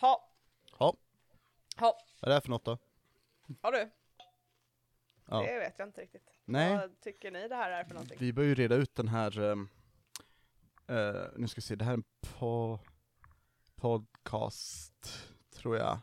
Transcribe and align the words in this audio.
Ha, 0.00 0.30
Ja, 0.78 0.96
ha, 1.76 1.98
vad 2.20 2.28
är 2.28 2.28
det 2.28 2.34
här 2.34 2.40
för 2.40 2.48
något 2.50 2.64
då? 2.64 2.78
har 3.62 3.72
du? 3.72 3.90
Ja. 5.24 5.42
Det 5.42 5.58
vet 5.58 5.78
jag 5.78 5.88
inte 5.88 6.00
riktigt. 6.00 6.38
Nej, 6.44 6.76
Vad 6.76 7.00
tycker 7.00 7.30
ni 7.30 7.48
det 7.48 7.54
här 7.54 7.70
är 7.70 7.84
för 7.84 7.94
någonting? 7.94 8.16
vi 8.20 8.32
bör 8.32 8.42
ju 8.42 8.54
reda 8.54 8.74
ut 8.74 8.94
den 8.94 9.08
här, 9.08 9.38
eh, 9.50 9.56
nu 11.36 11.48
ska 11.48 11.58
vi 11.58 11.62
se, 11.62 11.76
det 11.76 11.84
här 11.84 11.92
är 11.92 11.96
en 11.96 12.04
po 12.20 12.78
podcast, 13.76 15.28
tror 15.50 15.76
jag. 15.76 15.98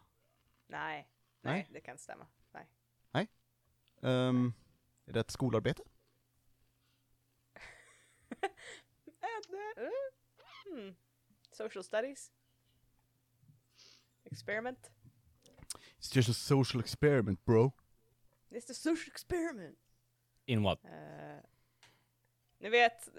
Nej, 0.68 1.09
nej, 1.41 1.54
Nej. 1.54 1.68
det 1.73 1.82
kan 1.82 1.91
inte 1.91 2.04
stämma. 2.04 2.27
Nej. 2.52 3.27
Ehm, 4.02 4.54
är 5.05 5.14
det 5.14 5.20
ett 5.20 5.32
skolarbete? 5.32 5.84
Eh, 9.77 9.89
hmm. 10.66 10.95
Social 11.52 11.84
studies? 11.84 12.32
Experiment? 14.32 14.91
It's 16.00 16.15
just 16.15 16.29
a 16.29 16.33
social 16.33 16.79
experiment 16.82 17.46
bro. 17.46 17.71
It's 18.51 18.68
the 18.68 18.74
social 18.74 19.07
experiment. 19.11 19.78
In 20.46 20.64
what? 20.64 20.86
Eh, 20.86 21.39
ni 22.60 22.70
vet 22.70 23.10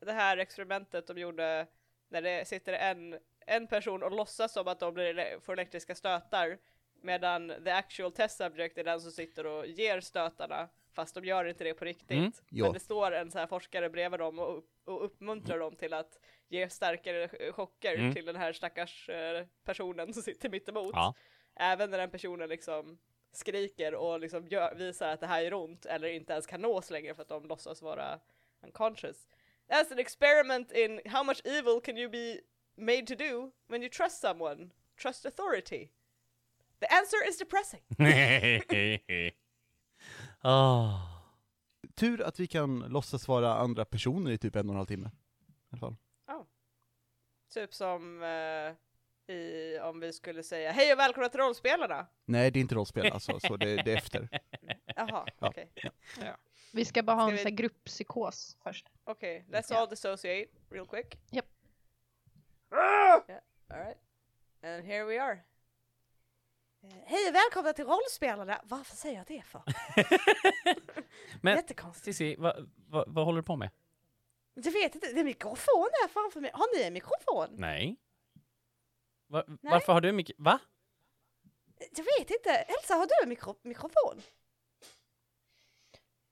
det- 0.00 0.12
här 0.12 0.36
experimentet 0.36 1.06
de 1.06 1.18
gjorde 1.18 1.66
när 2.08 2.22
det 2.22 2.48
sitter 2.48 2.72
en, 2.72 3.18
en 3.46 3.66
person 3.66 4.02
och 4.02 4.10
låtsas 4.12 4.52
som 4.52 4.68
att 4.68 4.80
de 4.80 4.94
blir, 4.94 5.40
får 5.40 5.52
elektriska 5.52 5.94
stötar 5.94 6.58
medan 7.02 7.52
the 7.64 7.70
actual 7.70 8.12
test 8.12 8.36
subject 8.36 8.78
är 8.78 8.84
den 8.84 9.00
som 9.00 9.12
sitter 9.12 9.46
och 9.46 9.66
ger 9.66 10.00
stötarna 10.00 10.68
fast 10.92 11.14
de 11.14 11.24
gör 11.24 11.44
inte 11.44 11.64
det 11.64 11.74
på 11.74 11.84
riktigt. 11.84 12.10
Mm, 12.10 12.32
ja. 12.48 12.64
Men 12.64 12.72
det 12.72 12.80
står 12.80 13.12
en 13.12 13.30
så 13.30 13.38
här 13.38 13.46
forskare 13.46 13.90
bredvid 13.90 14.20
dem 14.20 14.38
och, 14.38 14.64
och 14.84 15.04
uppmuntrar 15.04 15.58
dem 15.58 15.76
till 15.76 15.92
att 15.94 16.18
ge 16.48 16.68
starkare 16.68 17.52
chocker 17.52 17.94
Mm. 17.98 18.14
till 18.14 18.24
den 18.24 18.36
här 18.36 18.52
stackars 18.52 19.08
eh, 19.08 19.46
personen 19.64 20.14
som 20.14 20.22
sitter 20.22 20.48
mitt 20.48 20.68
emot. 20.68 20.90
Ja. 20.94 21.14
Även 21.56 21.90
när 21.90 21.98
den 21.98 22.10
personen 22.10 22.48
liksom 22.48 22.98
skriker 23.32 23.94
och 23.94 24.20
liksom 24.20 24.46
gör, 24.48 24.74
visar 24.74 25.08
att 25.08 25.20
det 25.20 25.26
här 25.26 25.40
gör 25.40 25.54
ont 25.54 25.86
eller 25.86 26.08
inte 26.08 26.32
ens 26.32 26.46
kan 26.46 26.60
nås 26.60 26.90
längre 26.90 27.14
för 27.14 27.22
att 27.22 27.28
de 27.28 27.44
låtsas 27.48 27.82
vara 27.82 28.20
unconscious. 28.62 29.28
That's 29.68 29.92
an 29.92 29.98
experiment 29.98 30.72
in 30.72 31.00
how 31.04 31.24
much 31.24 31.40
evil 31.44 31.80
can 31.80 31.98
you 31.98 32.10
be 32.10 32.40
made 32.76 33.06
to 33.06 33.14
do 33.14 33.50
when 33.66 33.82
you 33.82 33.90
trust 33.90 34.20
someone, 34.20 34.70
trust 35.02 35.26
authority. 35.26 35.88
The 36.80 36.86
answer 36.86 37.28
is 37.28 37.38
depressing. 37.38 37.80
oh. 40.42 41.04
Tur 41.94 42.22
att 42.22 42.40
vi 42.40 42.46
kan 42.46 42.78
låtsas 42.78 43.28
vara 43.28 43.54
andra 43.54 43.84
personer 43.84 44.30
i 44.30 44.38
typ 44.38 44.56
en 44.56 44.68
och 44.68 44.72
en 44.72 44.76
halv 44.76 44.86
timme. 44.86 45.06
I 45.08 45.52
alla 45.70 45.80
fall. 45.80 45.96
Typ 47.58 47.74
som 47.74 48.22
eh, 48.22 49.34
i, 49.36 49.78
om 49.82 50.00
vi 50.00 50.12
skulle 50.12 50.42
säga 50.42 50.72
hej 50.72 50.92
och 50.92 50.98
välkomna 50.98 51.28
till 51.28 51.40
rollspelarna. 51.40 52.06
Nej, 52.24 52.50
det 52.50 52.58
är 52.58 52.60
inte 52.60 52.74
rollspel 52.74 53.12
alltså, 53.12 53.40
så 53.40 53.56
det, 53.56 53.76
det 53.82 53.92
är 53.92 53.96
efter. 53.96 54.28
Jaha, 54.96 55.26
Ja. 55.38 55.48
okej. 55.48 55.72
Vi 56.72 56.84
ska 56.84 57.02
bara 57.02 57.16
ha 57.16 57.28
Ska 57.28 57.38
en 57.38 57.44
vi- 57.44 57.50
grupppsykos 57.50 58.56
först. 58.62 58.86
Okej, 59.04 59.44
let's 59.48 59.66
Ja. 59.70 59.76
all 59.78 59.88
dissociate 59.88 60.50
real 60.70 60.86
quick. 60.86 61.18
Japp. 61.30 61.44
Yeah, 62.72 63.40
all 63.68 63.78
right. 63.78 63.98
And 64.62 64.84
here 64.84 65.04
we 65.04 65.22
are. 65.22 65.32
Eh, 66.82 66.88
Hej 67.06 67.28
och 67.28 67.34
välkomna 67.34 67.72
till 67.72 67.84
rollspelarna! 67.84 68.60
Varför 68.64 68.96
säger 68.96 69.16
jag 69.16 69.26
det 69.26 69.42
för? 69.46 69.62
Men 71.42 71.56
Jättekonstigt. 71.56 72.04
Cissi, 72.16 72.36
vad 72.38 72.70
va, 72.88 73.04
vad 73.06 73.24
håller 73.24 73.36
du 73.36 73.42
på 73.46 73.56
med? 73.56 73.70
Jag 74.64 74.72
vet 74.72 74.94
inte, 74.94 75.06
det 75.06 75.12
är 75.12 75.18
en 75.20 75.26
mikrofon 75.26 75.88
här 76.02 76.08
framför 76.08 76.40
mig. 76.40 76.50
Har 76.54 76.76
ni 76.76 76.82
en 76.82 76.92
mikrofon? 76.92 77.48
Nej. 77.50 77.96
Va, 79.26 79.44
Varför 79.62 79.92
har 79.92 80.00
du 80.00 80.12
mycket... 80.12 80.36
Va? 80.38 80.58
Jag 81.96 82.04
vet 82.04 82.30
inte. 82.30 82.50
Elsa, 82.50 82.94
har 82.94 83.06
du 83.06 83.12
en 83.22 83.28
mikro 83.28 83.56
mikrofon? 83.62 84.22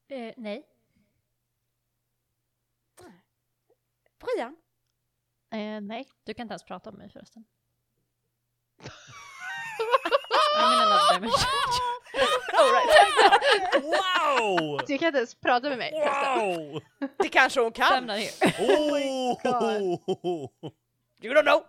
Eh, 0.08 0.34
nej. 0.36 0.66
Brian? 4.18 4.56
Eh, 5.50 5.80
nej. 5.80 6.08
Du 6.24 6.34
kan 6.34 6.44
inte 6.44 6.52
ens 6.52 6.64
prata 6.64 6.90
om 6.90 6.96
mig 6.96 7.10
förresten. 7.10 7.44
All 12.58 12.72
right. 12.72 13.84
Wow! 13.84 14.80
Du 14.86 14.98
kan 14.98 15.06
inte 15.08 15.18
ens 15.18 15.34
prata 15.34 15.68
med 15.68 15.78
mig. 15.78 15.92
Wow! 15.92 16.80
Det 17.18 17.28
kanske 17.28 17.60
hon 17.60 17.72
kan. 17.72 17.92
Lämna 17.92 18.14
here. 18.14 18.52
Oh! 18.58 19.36
You 21.22 21.34
don't 21.34 21.42
know. 21.42 21.64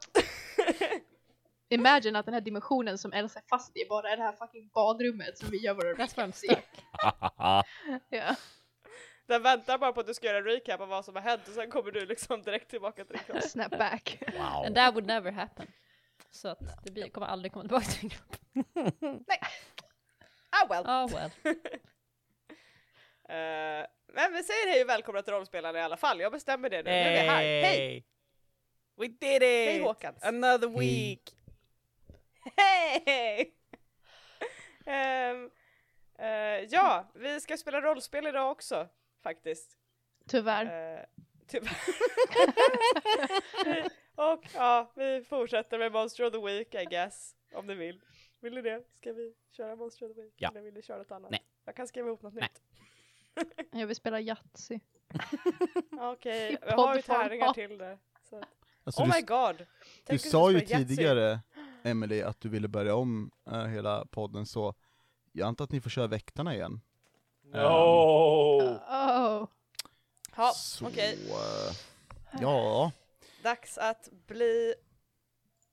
Imagine 1.69 2.15
att 2.15 2.25
den 2.25 2.33
här 2.33 2.41
dimensionen 2.41 2.97
som 2.97 3.13
Elsa 3.13 3.39
är 3.39 3.43
fast 3.49 3.77
i 3.77 3.85
bara 3.89 4.09
är 4.09 4.17
det 4.17 4.23
här 4.23 4.31
fucking 4.31 4.69
badrummet 4.73 5.37
som 5.37 5.49
vi 5.51 5.57
gör 5.57 5.73
våra 5.73 5.93
recaps 5.93 6.43
i. 6.43 6.57
Ja. 8.09 8.35
Den 9.27 9.43
väntar 9.43 9.77
bara 9.77 9.93
på 9.93 9.99
att 9.99 10.07
du 10.07 10.13
ska 10.13 10.27
göra 10.27 10.37
en 10.37 10.43
recap 10.43 10.81
av 10.81 10.87
vad 10.87 11.05
som 11.05 11.15
har 11.15 11.21
hänt 11.21 11.47
och 11.47 11.53
sen 11.53 11.69
kommer 11.69 11.91
du 11.91 12.05
liksom 12.05 12.41
direkt 12.41 12.69
tillbaka 12.69 13.05
till 13.05 13.15
din 13.15 13.23
kropp. 13.23 13.43
Snap 13.43 13.69
back. 13.77 14.23
wow. 14.37 14.65
And 14.65 14.75
that 14.75 14.93
would 14.93 15.07
never 15.07 15.31
happen. 15.31 15.67
Så 16.31 16.47
att 16.47 16.59
det 16.85 16.91
blir, 16.91 17.09
kommer 17.09 17.27
aldrig 17.27 17.51
komma 17.51 17.63
tillbaka 17.63 17.85
till 17.85 17.99
min 18.01 18.09
kropp. 18.09 18.37
Ah 20.49 20.67
well. 20.69 20.83
Oh 20.85 21.13
well. 21.13 21.31
Eh, 23.29 23.85
men 24.13 24.33
vi 24.33 24.43
säger 24.43 24.67
hej 24.67 24.83
och 24.83 24.89
välkomna 24.89 25.21
till 25.21 25.33
rollspelarna 25.33 25.79
i 25.79 25.81
alla 25.81 25.97
fall. 25.97 26.19
Jag 26.19 26.31
bestämmer 26.31 26.69
det 26.69 26.77
nu. 26.77 26.83
Nu 26.83 26.95
är 26.95 27.11
vi 27.11 27.17
här. 27.27 27.41
Hej! 27.41 28.05
We 28.95 29.07
did 29.07 29.35
it! 29.35 29.41
Hej 29.41 29.79
Håkans! 29.79 30.23
Another 30.23 30.67
week! 30.67 31.35
Hej! 32.57 33.53
Ehm, 34.85 35.51
eh, 36.19 36.27
ja, 36.69 37.11
vi 37.13 37.41
ska 37.41 37.57
spela 37.57 37.81
rollspel 37.81 38.27
idag 38.27 38.51
också, 38.51 38.87
faktiskt. 39.23 39.77
Tyvärr. 40.27 40.95
Uh, 40.95 41.03
tyvärr. 41.47 41.77
Och 44.15 44.45
ja, 44.53 44.91
vi 44.95 45.23
fortsätter 45.29 45.79
med 45.79 45.91
Monster 45.91 46.23
of 46.25 46.33
the 46.33 46.39
Week, 46.39 46.75
I 46.75 46.85
guess. 46.85 47.35
Om 47.53 47.67
ni 47.67 47.75
vill. 47.75 48.01
Vill 48.39 48.53
ni 48.53 48.61
det? 48.61 48.83
Ska 49.01 49.13
vi 49.13 49.33
köra 49.51 49.75
Monster 49.75 50.09
of 50.09 50.15
the 50.15 50.21
Week? 50.21 50.33
Ja. 50.37 50.49
Eller 50.49 50.61
vill 50.61 50.73
ni 50.73 50.81
köra 50.81 50.97
något 50.97 51.11
annat? 51.11 51.31
Nej. 51.31 51.43
Jag 51.65 51.75
kan 51.75 51.87
skriva 51.87 52.07
ihop 52.07 52.21
något 52.21 52.33
Nej. 52.33 52.49
nytt. 52.49 52.61
Jag 53.71 53.87
vill 53.87 53.95
spela 53.95 54.19
Yatzy. 54.21 54.79
Okej, 55.99 56.53
I 56.53 56.57
vi 56.65 56.71
har 56.71 56.95
ju 56.95 57.01
tärningar 57.01 57.53
till 57.53 57.77
det. 57.77 57.97
Så. 58.29 58.37
att- 58.39 58.45
Alltså, 58.83 59.01
Oh 59.01 59.07
du, 59.07 59.13
my 59.15 59.21
god! 59.21 59.57
du 59.57 59.65
Tänk 60.05 60.25
om 60.25 60.31
sa 60.31 60.51
ju 60.51 60.61
tidigare, 60.61 61.39
Emily, 61.83 62.21
att 62.21 62.39
du 62.39 62.49
ville 62.49 62.67
börja 62.67 62.95
om 62.95 63.31
eh, 63.51 63.65
hela 63.65 64.05
podden, 64.05 64.45
så 64.45 64.73
jag 65.31 65.47
antar 65.47 65.63
att 65.65 65.71
ni 65.71 65.81
får 65.81 65.89
köra 65.89 66.07
väktarna 66.07 66.55
igen. 66.55 66.81
No! 67.43 67.57
Oh. 67.57 69.47
Ja, 70.35 70.51
så, 70.55 70.87
okej. 70.87 71.17
eh, 71.31 71.75
ja, 72.41 72.91
Dags 73.43 73.77
att 73.77 74.09
bli 74.27 74.73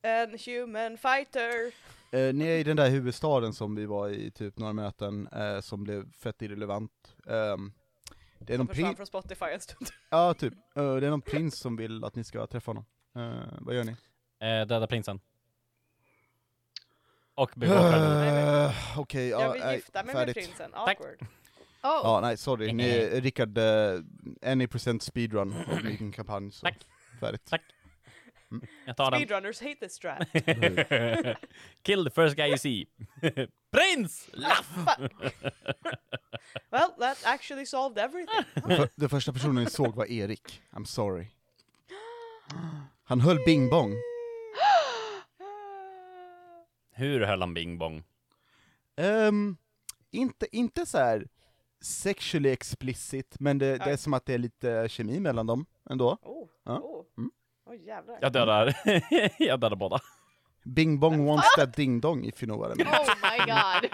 en 0.03 0.39
human 0.47 0.99
fighter. 0.99 1.75
Eh, 2.15 2.35
ni 2.35 2.45
är 2.47 2.57
i 2.59 2.63
den 2.65 2.77
där 2.77 2.91
huvudstaden 2.91 3.53
som 3.53 3.75
vi 3.75 3.87
var 3.87 4.09
i 4.09 4.31
typ 4.31 4.59
några 4.59 4.73
möten, 4.73 5.29
eh, 5.29 5.61
som 5.61 5.85
blev 5.85 6.13
fett 6.13 6.43
irrelevant. 6.43 7.15
Ehm, 7.27 7.73
det 8.39 8.53
är 8.53 8.57
Som 8.57 8.67
någon 8.67 8.75
försvann 8.75 8.85
prins, 8.95 8.97
från 8.97 9.07
Spotify 9.07 9.45
en 9.45 9.61
stund. 9.61 9.89
ja 10.11 10.35
typ, 10.35 10.53
Eh, 10.77 10.97
det 10.97 11.07
är 11.07 11.11
någon 11.11 11.21
prins 11.23 11.59
som 11.59 11.77
vill 11.77 12.05
att 12.05 12.15
ni 12.15 12.25
ska 12.25 12.47
träffa 12.47 12.71
honom. 12.71 12.85
Eh, 13.17 13.59
vad 13.61 13.75
gör 13.75 13.85
ni? 13.85 13.97
Eh, 14.41 14.67
döda 14.67 14.87
prinsen. 14.87 15.21
Och 17.35 17.51
begå 17.57 17.73
självmord. 17.75 18.71
Eh, 18.71 18.99
Okej, 19.01 19.29
ja, 19.29 19.41
jag 19.43 19.53
vill 19.53 19.63
nej, 19.63 19.77
gifta 19.77 20.03
mig 20.05 20.15
färdigt. 20.15 20.37
med 20.37 20.45
prinsen. 20.45 20.71
Tack. 20.71 21.01
Awkward. 21.01 21.21
Oh. 21.83 22.01
Ja, 22.05 22.21
nej 22.23 22.37
sorry. 22.37 22.73
Ni, 22.73 23.21
Rickard, 23.21 23.59
uh, 23.59 24.01
any 24.43 24.67
percent 24.67 25.03
speedrun 25.03 25.53
av 25.53 25.85
min 25.85 26.13
kampanj, 26.13 26.51
så 26.53 26.67
Tack. 26.67 26.87
färdigt. 27.21 27.45
Tack. 27.45 27.63
Jag 28.87 28.97
tar 28.97 29.11
den. 29.11 29.21
Speedrunners 29.21 29.61
hate 29.61 29.77
this 29.81 29.93
strat. 29.95 30.29
Kill 31.83 32.05
the 32.05 32.11
first 32.11 32.37
guy 32.37 32.47
you 32.47 32.59
see. 32.59 32.87
Prins! 33.71 34.29
Laff! 34.33 34.77
well, 36.71 36.91
that 36.99 37.19
actually 37.25 37.67
solved 37.67 37.99
everything. 37.99 38.45
Den, 38.55 38.77
för, 38.77 38.89
den 38.95 39.09
första 39.09 39.33
personen 39.33 39.65
ni 39.65 39.71
såg 39.71 39.95
var 39.95 40.05
Erik. 40.11 40.63
I'm 40.71 40.85
sorry. 40.85 41.27
Han 43.05 43.21
höll 43.21 43.39
bing 43.47 43.71
bong. 43.71 43.93
Hur 46.93 47.21
höll 47.21 47.41
han 47.41 47.55
bing 47.55 47.79
bong? 47.79 48.03
Ehm, 48.97 49.57
inte, 50.11 50.57
inte 50.57 50.87
så 50.87 50.99
här 50.99 51.29
sexually 51.81 52.51
explicit, 52.51 53.37
men 53.41 53.59
det, 53.59 53.79
det 53.79 53.91
är 53.91 53.97
som 53.97 54.15
att 54.15 54.27
det 54.27 54.35
är 54.35 54.39
lite 54.39 54.89
kemi 54.89 55.21
mellan 55.21 55.47
dem 55.47 55.67
ändå. 55.91 56.19
Oh, 56.23 56.49
Ja. 56.65 56.79
oh. 56.79 57.05
Mm. 57.19 57.31
Oj 57.67 57.87
jävlar. 57.87 58.19
Jag 58.21 58.33
dödar, 58.33 58.75
jag 59.43 59.61
dödar 59.61 59.77
båda. 59.77 60.01
Bing 60.65 61.01
bong 61.01 61.25
wants 61.25 61.55
that 61.57 61.77
ding 61.77 62.01
dong 62.01 62.25
if 62.25 62.43
you 62.43 62.47
know 62.47 62.59
what 62.61 62.79
I 62.79 62.85
mean. 62.85 62.95
oh 62.95 63.15
my 63.23 63.39
god. 63.47 63.91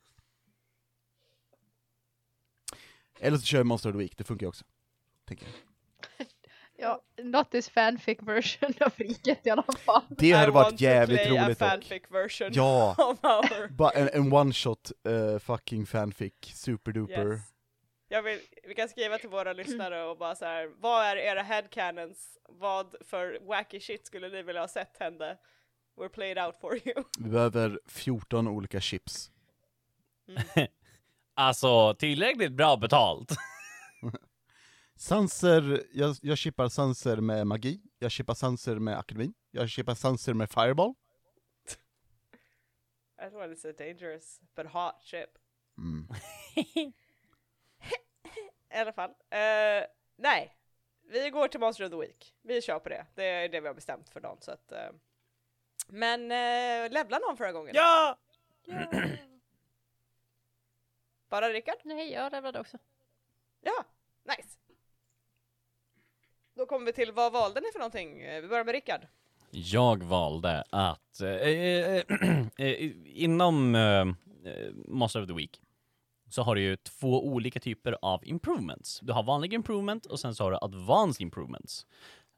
Eller 3.20 3.38
så 3.38 3.44
kör 3.46 3.58
jag 3.58 3.66
Monster 3.66 3.88
of 3.90 3.94
the 3.94 3.98
Week, 3.98 4.16
det 4.16 4.24
funkar 4.24 4.44
ju 4.44 4.48
också. 4.48 4.64
Tänker 5.28 5.46
jag. 5.46 5.54
Ja, 6.82 7.02
not 7.22 7.50
this 7.50 7.68
fanfic 7.68 8.18
version 8.22 8.72
av 8.80 8.92
riket 8.96 9.46
i 9.46 9.50
alla 9.50 9.62
fall. 9.62 10.02
Det 10.08 10.32
hade 10.32 10.48
I 10.48 10.50
varit 10.50 10.80
jävligt 10.80 11.26
roligt 11.30 11.58
dock. 11.58 11.68
fanfic 11.70 12.02
version 12.10 12.48
Ja, 12.52 12.94
of 12.98 13.24
our... 13.24 13.68
bara 13.68 13.90
en, 13.90 14.08
en 14.12 14.32
one 14.32 14.52
shot 14.52 14.92
eh, 15.04 15.38
fucking 15.38 15.86
fanfic, 15.86 16.32
superduper. 16.42 17.32
Yes. 17.32 17.40
Jag 18.12 18.22
vill, 18.22 18.40
vi 18.64 18.74
kan 18.74 18.88
skriva 18.88 19.18
till 19.18 19.28
våra 19.28 19.52
lyssnare 19.52 20.04
och 20.04 20.18
bara 20.18 20.34
så 20.34 20.44
här. 20.44 20.66
vad 20.78 21.04
är 21.04 21.16
era 21.16 21.42
headcanons? 21.42 22.38
Vad 22.48 22.94
för 23.00 23.38
wacky 23.40 23.80
shit 23.80 24.06
skulle 24.06 24.28
ni 24.28 24.42
vilja 24.42 24.60
ha 24.60 24.68
sett 24.68 24.96
hända? 24.98 25.36
We're 25.96 26.08
played 26.08 26.38
out 26.38 26.56
for 26.60 26.88
you. 26.88 27.04
Vi 27.18 27.30
behöver 27.30 27.80
14 27.86 28.48
olika 28.48 28.80
chips. 28.80 29.30
Alltså, 31.34 31.94
tillräckligt 31.94 32.52
bra 32.52 32.76
betalt. 32.76 33.32
Sanser, 34.96 35.82
jag, 35.92 36.16
jag 36.22 36.38
chippar 36.38 36.68
Sanser 36.68 37.16
med 37.16 37.46
magi, 37.46 37.80
jag 37.98 38.10
chippar 38.10 38.34
Sanser 38.34 38.74
med 38.78 38.98
akademin, 38.98 39.34
jag 39.50 39.70
chippar 39.70 39.94
Sanser 39.94 40.34
med 40.34 40.50
fireball. 40.50 40.94
That 43.18 43.34
one 43.34 43.52
is 43.52 43.64
a 43.64 43.72
dangerous 43.78 44.40
but 44.56 44.66
hot 44.66 45.02
ship. 45.02 45.30
Mm. 45.78 46.08
I 48.74 48.76
alla 48.76 48.92
fall. 48.92 49.10
Eh, 49.10 49.84
nej, 50.16 50.56
vi 51.02 51.30
går 51.30 51.48
till 51.48 51.60
Monster 51.60 51.84
of 51.84 51.90
the 51.90 51.96
Week. 51.96 52.34
Vi 52.42 52.62
kör 52.62 52.78
på 52.78 52.88
det. 52.88 53.06
Det 53.14 53.24
är 53.24 53.48
det 53.48 53.60
vi 53.60 53.66
har 53.66 53.74
bestämt 53.74 54.08
för 54.08 54.20
dagen. 54.20 54.36
Så 54.40 54.52
att, 54.52 54.72
eh, 54.72 54.90
men 55.86 56.22
uh, 56.22 56.92
levla 56.92 57.18
någon 57.18 57.36
förra 57.36 57.52
gången? 57.52 57.74
ja! 57.74 58.18
Bara 61.28 61.48
Rickard? 61.48 61.78
Nej, 61.84 62.12
jag 62.12 62.32
levlade 62.32 62.60
också. 62.60 62.78
Ja, 63.60 63.84
nice. 64.24 64.58
Då 66.54 66.66
kommer 66.66 66.86
vi 66.86 66.92
till 66.92 67.12
vad 67.12 67.32
valde 67.32 67.60
ni 67.60 67.72
för 67.72 67.78
någonting? 67.78 68.18
Vi 68.18 68.48
börjar 68.48 68.64
med 68.64 68.72
Rickard. 68.72 69.06
Jag 69.50 70.02
valde 70.02 70.64
att 70.70 71.20
eh, 71.20 71.30
eh, 71.30 72.02
eh, 72.56 72.90
inom 73.06 73.72
Monster 74.86 75.22
of 75.22 75.28
the 75.28 75.34
Week 75.34 75.60
så 76.30 76.42
har 76.42 76.54
du 76.54 76.60
ju 76.60 76.76
två 76.76 77.26
olika 77.26 77.60
typer 77.60 77.96
av 78.02 78.20
improvements. 78.24 79.00
Du 79.02 79.12
har 79.12 79.22
vanlig 79.22 79.54
improvement 79.54 80.06
och 80.06 80.20
sen 80.20 80.34
så 80.34 80.44
har 80.44 80.50
du 80.50 80.58
advanced 80.60 81.22
improvements. 81.22 81.86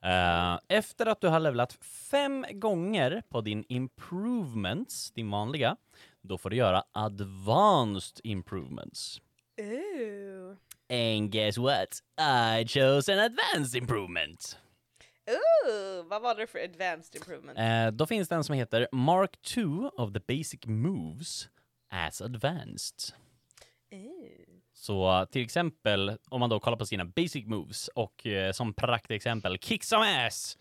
Eh, 0.04 0.58
efter 0.68 1.06
att 1.06 1.20
du 1.20 1.28
har 1.28 1.40
levlat 1.40 1.72
fem 2.10 2.46
gånger 2.52 3.22
på 3.28 3.40
din 3.40 3.64
improvements, 3.68 5.10
din 5.10 5.30
vanliga, 5.30 5.76
då 6.20 6.38
får 6.38 6.50
du 6.50 6.56
göra 6.56 6.84
advanced 6.92 8.20
improvements. 8.24 9.20
Ooh. 9.60 10.56
And 10.90 11.30
guess 11.30 11.58
what? 11.58 12.02
I 12.20 12.64
chose 12.68 13.12
an 13.12 13.18
advanced 13.18 13.82
improvement. 13.82 14.58
Ooh, 15.30 16.04
vad 16.08 16.22
var 16.22 16.34
det 16.34 16.46
för 16.46 16.58
advanced 16.58 17.16
improvement? 17.16 17.58
Eh, 17.58 17.86
då 17.90 18.06
finns 18.06 18.28
det 18.28 18.34
en 18.34 18.44
som 18.44 18.54
heter 18.54 18.88
Mark 18.92 19.42
2 19.42 19.90
of 19.96 20.12
the 20.12 20.20
basic 20.36 20.66
moves 20.66 21.48
as 21.90 22.20
advanced. 22.22 23.14
Så 24.72 25.26
till 25.30 25.42
exempel 25.42 26.18
om 26.28 26.40
man 26.40 26.50
då 26.50 26.60
kollar 26.60 26.76
på 26.76 26.86
sina 26.86 27.04
basic 27.04 27.46
moves 27.46 27.88
och 27.88 28.26
eh, 28.26 28.52
som 28.52 28.74
praktexempel 28.74 29.58
kick 29.58 29.84
some 29.84 30.26
ass. 30.26 30.58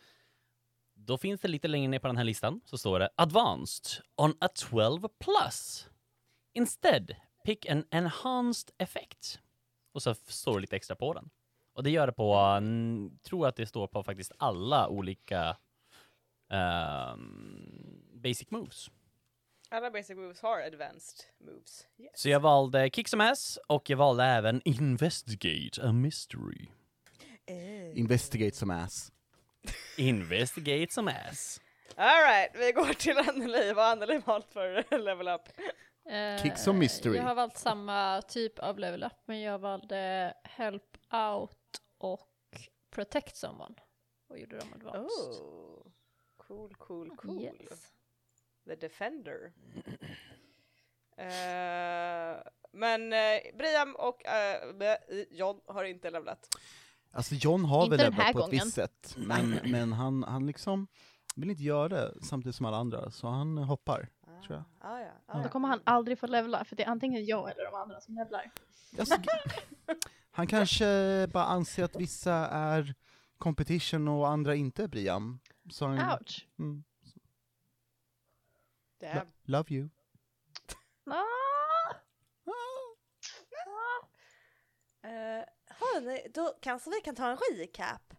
Då 0.93 1.17
finns 1.17 1.41
det 1.41 1.47
lite 1.47 1.67
längre 1.67 1.87
ner 1.87 1.99
på 1.99 2.07
den 2.07 2.17
här 2.17 2.23
listan 2.23 2.61
så 2.65 2.77
står 2.77 2.99
det 2.99 3.09
advanced 3.15 4.03
on 4.17 4.33
a 4.41 4.47
12 4.69 5.07
plus. 5.19 5.87
Instead 6.53 7.15
pick 7.45 7.69
an 7.69 7.85
enhanced 7.91 8.69
effect. 8.77 9.39
Och 9.93 10.01
så 10.03 10.15
står 10.15 10.53
det 10.55 10.61
lite 10.61 10.75
extra 10.75 10.95
på 10.95 11.13
den. 11.13 11.29
Och 11.73 11.83
det 11.83 11.89
gör 11.89 12.07
det 12.07 12.13
på, 12.13 12.33
n- 12.35 13.19
tror 13.23 13.47
att 13.47 13.55
det 13.55 13.65
står 13.65 13.87
på 13.87 14.03
faktiskt 14.03 14.31
alla 14.37 14.87
olika 14.87 15.57
um, 16.49 18.03
basic 18.13 18.51
moves. 18.51 18.89
Alla 19.73 19.91
basic 19.91 20.17
moves 20.17 20.41
har 20.41 20.61
advanced 20.61 21.25
moves. 21.39 21.87
Yes. 21.97 22.11
Så 22.13 22.29
jag 22.29 22.39
valde 22.39 22.89
Kick 22.89 23.07
Some 23.07 23.31
Ass 23.31 23.59
och 23.67 23.89
jag 23.89 23.97
valde 23.97 24.23
även 24.23 24.61
Investigate 24.65 25.81
a 25.81 25.91
Mystery. 25.91 26.67
Ooh. 27.51 27.99
Investigate 27.99 28.55
some 28.55 28.73
ass. 28.75 29.11
Investigate 29.97 30.87
Some 30.93 31.11
Ass. 31.11 31.61
Alright, 31.95 32.51
vi 32.55 32.71
går 32.71 32.93
till 32.93 33.17
Anneli. 33.17 33.73
Vad 33.73 33.85
har 33.85 33.91
Anneli 33.91 34.17
valt 34.17 34.53
för 34.53 34.97
level 34.97 35.27
up? 35.27 35.41
Eh, 36.09 36.43
Kick 36.43 36.57
some 36.57 36.79
mystery. 36.79 37.17
Jag 37.17 37.23
har 37.23 37.35
valt 37.35 37.57
samma 37.57 38.21
typ 38.21 38.59
av 38.59 38.79
level 38.79 39.03
up, 39.03 39.13
men 39.25 39.41
jag 39.41 39.59
valde 39.59 40.33
help 40.43 40.97
out 41.13 41.81
och 41.97 42.29
protect 42.89 43.35
someone. 43.35 43.75
Och 44.29 44.39
gjorde 44.39 44.57
dem 44.59 44.73
advanced. 44.73 45.41
Oh. 45.41 45.87
Cool, 46.37 46.75
cool, 46.75 47.15
cool. 47.17 47.41
Yes. 47.41 47.90
The 48.65 48.75
Defender. 48.75 49.53
Eh, 51.17 52.41
men 52.71 53.01
uh, 53.13 53.57
Briam 53.57 53.95
och 53.95 54.21
blä- 54.73 55.25
John 55.31 55.61
har 55.67 55.83
inte 55.83 56.09
levlat. 56.11 56.47
Alltså 57.11 57.35
John 57.35 57.65
har 57.65 57.83
Inte 57.83 57.97
väl 57.97 58.05
levlat 58.05 58.25
på 58.25 58.29
ett 58.29 58.35
gången. 58.45 58.49
visst 58.51 58.73
sätt, 58.73 59.15
men, 59.17 59.59
men 59.65 59.93
han, 59.93 60.23
han 60.23 60.45
liksom 60.47 60.87
vill 61.35 61.49
inte 61.49 61.63
göra 61.63 61.89
det 61.89 62.13
samtidigt 62.23 62.55
som 62.55 62.65
alla 62.65 62.77
andra, 62.77 63.11
så 63.11 63.27
han 63.27 63.57
hoppar. 63.57 64.09
Tror 64.47 64.55
jag. 64.57 64.63
Ah, 64.91 64.99
ja, 64.99 65.11
ah, 65.25 65.37
Då 65.37 65.43
ja. 65.45 65.49
kommer 65.49 65.67
han 65.67 65.81
aldrig 65.83 66.19
få 66.19 66.27
levla, 66.27 66.65
för 66.65 66.75
det 66.75 66.83
är 66.83 66.87
antingen 66.87 67.25
jag 67.25 67.51
eller 67.51 67.65
de 67.71 67.75
andra 67.75 68.01
som 68.01 68.15
levlar. 68.15 68.51
Alltså, 68.99 69.15
han 70.31 70.47
kanske 70.47 70.85
bara 71.33 71.45
anser 71.45 71.83
att 71.83 71.95
vissa 71.95 72.33
är 72.47 72.95
competition 73.37 74.07
och 74.07 74.27
andra 74.29 74.55
inte, 74.55 74.87
Briam. 74.87 75.39
Så 75.69 75.85
han, 75.87 76.11
Ouch! 76.19 76.47
mm, 76.59 76.83
Damn. 79.01 79.27
love 79.45 79.75
you. 79.75 79.89
Ah! 81.05 81.51
Uh, 85.03 85.43
hörni, 85.67 86.27
då 86.33 86.57
kanske 86.61 86.89
vi 86.89 87.01
kan 87.01 87.15
ta 87.15 87.29
en 87.29 87.37
recap. 87.37 88.13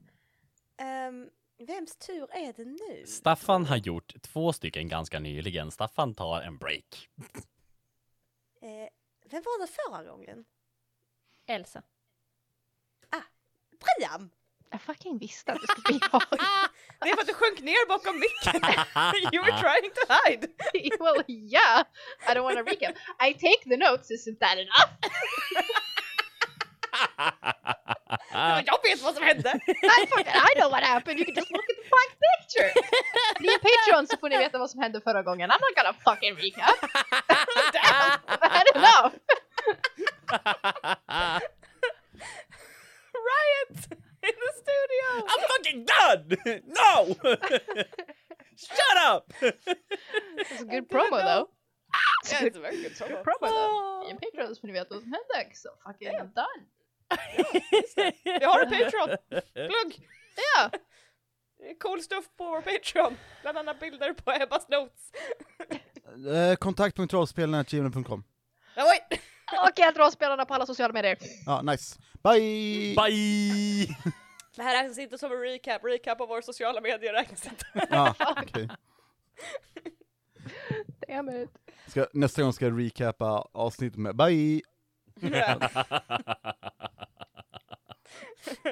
Um, 1.09 1.31
vems 1.67 1.97
tur 1.97 2.29
är 2.33 2.53
det 2.53 2.65
nu? 2.65 3.07
Staffan 3.07 3.67
har 3.67 3.77
gjort 3.77 4.15
två 4.23 4.53
stycken 4.53 4.89
ganska 4.89 5.21
nyligen. 5.21 5.71
Staffan 5.71 6.15
tar 6.15 6.41
en 6.41 6.59
break. 6.59 7.09
Eh, 8.61 8.89
vem 9.25 9.43
var 9.43 9.61
det 9.61 9.73
förra 9.73 10.05
gången? 10.05 10.45
Elsa. 11.47 11.83
Briam! 13.83 14.31
Jag 14.73 14.81
fucking 14.81 15.19
visste 15.19 15.53
att 15.53 15.61
det 15.61 15.67
skulle 15.67 15.99
bli 15.99 16.09
jag. 16.13 16.23
Det 17.01 17.09
är 17.11 17.15
för 17.15 17.23
att 17.23 17.29
du 17.29 17.35
sjönk 17.35 17.61
ner 17.61 17.89
bakom 17.89 18.15
micken. 18.27 18.55
you 19.33 19.43
were 19.45 19.57
trying 19.65 19.91
to 19.99 20.03
hide. 20.15 20.49
well, 21.01 21.23
yeah! 21.29 21.85
I 22.29 22.35
don't 22.35 22.43
want 22.43 22.57
to 22.59 22.65
recap. 22.65 22.95
I 23.21 23.33
take 23.33 23.63
the 23.73 23.77
notes, 23.77 24.11
isn't 24.11 24.39
that 24.41 24.57
enough? 24.59 24.91
Jag 28.67 28.83
vet 28.83 29.03
vad 29.03 29.15
som 29.15 29.23
hände. 29.23 29.61
I, 29.67 30.07
fucking, 30.07 30.27
I 30.27 30.61
know 30.61 30.71
what 30.71 30.83
happened, 30.83 31.19
you 31.19 31.27
can 31.27 31.35
just 31.35 31.51
look 31.51 31.65
at 31.71 31.77
the 31.83 31.89
black 31.93 32.11
picture! 32.27 32.71
Bli 33.39 33.53
en 33.53 33.61
Patreon 33.61 34.07
så 34.07 34.17
får 34.17 34.29
ni 34.29 34.39
veta 34.39 34.59
vad 34.59 34.71
som 34.71 34.81
hände 34.81 35.01
förra 35.01 35.23
gången. 35.23 35.51
I'm 35.51 35.61
not 35.61 35.75
gonna 35.77 35.95
fucking 36.05 36.37
recap! 36.37 36.81
Damn. 37.73 38.21
I've 38.27 38.51
had 38.51 38.67
enough! 38.75 39.13
Riot 43.31 44.02
in 44.23 44.37
the 44.45 44.53
studio. 44.63 45.09
I'm 45.31 45.43
fucking 45.53 45.81
done! 45.95 46.23
No! 46.79 46.93
Shut 48.57 48.97
up! 49.11 49.33
It's 49.41 50.61
a 50.61 50.65
good 50.65 50.89
promo 50.89 51.19
though. 51.23 51.49
It's 52.23 52.33
a 52.33 52.35
Yeah, 52.35 52.41
good 52.41 52.47
it's 52.47 52.57
a 52.57 52.61
very 52.61 52.83
good 52.83 53.25
promo. 53.25 53.49
though. 53.49 54.19
Patreon 54.21 54.55
så 54.55 54.61
får 54.61 54.67
ni 54.67 54.73
veta 54.73 54.95
vad 54.95 55.03
som 55.03 55.13
hände. 55.13 55.55
So 55.55 55.69
fucking 55.87 56.09
I'm 56.09 56.33
done. 56.35 56.67
Vi 58.41 58.45
har 58.45 58.61
en 58.61 58.71
Patreon. 58.71 59.17
Plugg. 59.55 60.09
Ja! 60.37 60.71
Cool 61.81 62.03
stuff 62.03 62.25
på 62.37 62.45
vår 62.45 62.61
Patreon. 62.61 63.17
Bland 63.43 63.59
annat 63.59 63.81
bilder 63.81 64.13
på 64.13 64.33
Ebbas 64.33 64.69
notes. 64.69 65.13
Eh, 66.35 66.57
Kontakt.rollspelarna.gmail.com 66.57 68.25
Ja, 68.77 68.85
oj. 69.63 69.69
Och 69.71 69.79
helt 69.79 69.99
rollspelarna 69.99 70.45
på 70.45 70.55
alla 70.55 70.67
sociala 70.67 70.93
medier. 70.93 71.19
Ja, 71.47 71.63
nice. 71.63 71.99
Bye! 72.23 72.95
Bye! 72.97 73.97
Det 74.57 74.63
här 74.63 74.83
räknas 74.83 74.99
inte 74.99 75.19
som 75.19 75.33
en 75.33 75.39
recap. 75.39 75.85
Recap 75.85 76.21
av 76.21 76.29
våra 76.29 76.43
sociala 76.43 76.81
medier 76.81 77.13
räknas 77.13 77.47
inte. 77.47 77.87
Ja, 77.91 78.15
okej. 78.37 78.69
Damn 81.09 81.29
it. 81.29 81.51
Ska, 81.87 82.07
nästa 82.13 82.43
gång 82.43 82.53
ska 82.53 82.65
jag 82.65 82.81
recapa 82.81 83.49
avsnittet 83.53 83.99
med 83.99 84.17
bye! 84.17 84.61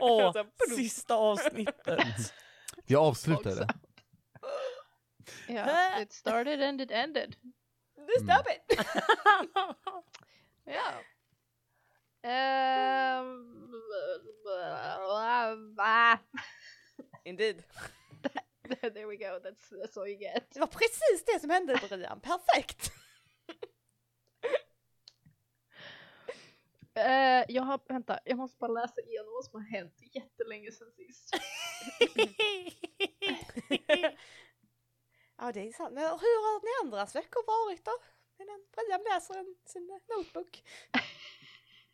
Åh, 0.00 0.32
sista 0.76 1.14
avsnittet. 1.14 2.34
Jag 2.86 3.02
avslutade. 3.02 3.68
Yeah, 5.48 6.02
it 6.02 6.12
started 6.12 6.62
and 6.62 6.80
it 6.80 6.90
ended. 6.90 7.36
Stop 8.18 8.46
it! 8.48 8.78
Ja. 10.72 11.02
Ah. 15.78 16.18
Indeed. 17.24 17.64
There 18.94 19.08
we 19.08 19.16
go, 19.16 19.40
that's, 19.42 19.68
that's 19.70 19.96
all 19.96 20.06
you 20.06 20.16
get. 20.16 20.50
Det 20.50 20.60
var 20.60 20.66
precis 20.66 21.24
det 21.26 21.40
som 21.40 21.50
hände 21.50 21.80
Brian, 21.88 22.20
perfekt! 22.20 22.92
Eh, 26.94 27.44
jag 27.48 27.62
har, 27.62 27.80
vänta, 27.88 28.18
jag 28.24 28.38
måste 28.38 28.58
bara 28.58 28.72
läsa 28.72 29.00
igenom 29.00 29.32
vad 29.32 29.44
som 29.44 29.60
har 29.60 29.68
hänt 29.68 29.94
jättelänge 30.14 30.72
sedan 30.72 30.90
sist. 30.90 31.30
ja 35.38 35.52
det 35.52 35.68
är 35.68 35.72
sant, 35.72 35.94
men 35.94 36.02
hur 36.02 36.42
har 36.46 36.60
ni 36.64 36.86
andras 36.86 37.14
veckor 37.14 37.46
varit 37.46 37.84
då? 37.84 37.92
Medan 38.40 38.60
Brian 38.74 39.00
läser 39.14 39.34
en, 39.38 39.54
sin 39.66 39.86
notebook. 40.16 40.62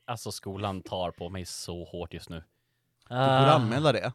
Alltså 0.09 0.33
skolan 0.33 0.83
tar 0.83 1.11
på 1.11 1.29
mig 1.29 1.47
så 1.47 1.85
hårt 1.85 2.15
just 2.15 2.29
nu. 2.29 2.37
Du 3.09 3.15
borde 3.15 3.21
Ah. 3.21 3.55
anmäla 3.55 3.93
det. 3.93 4.13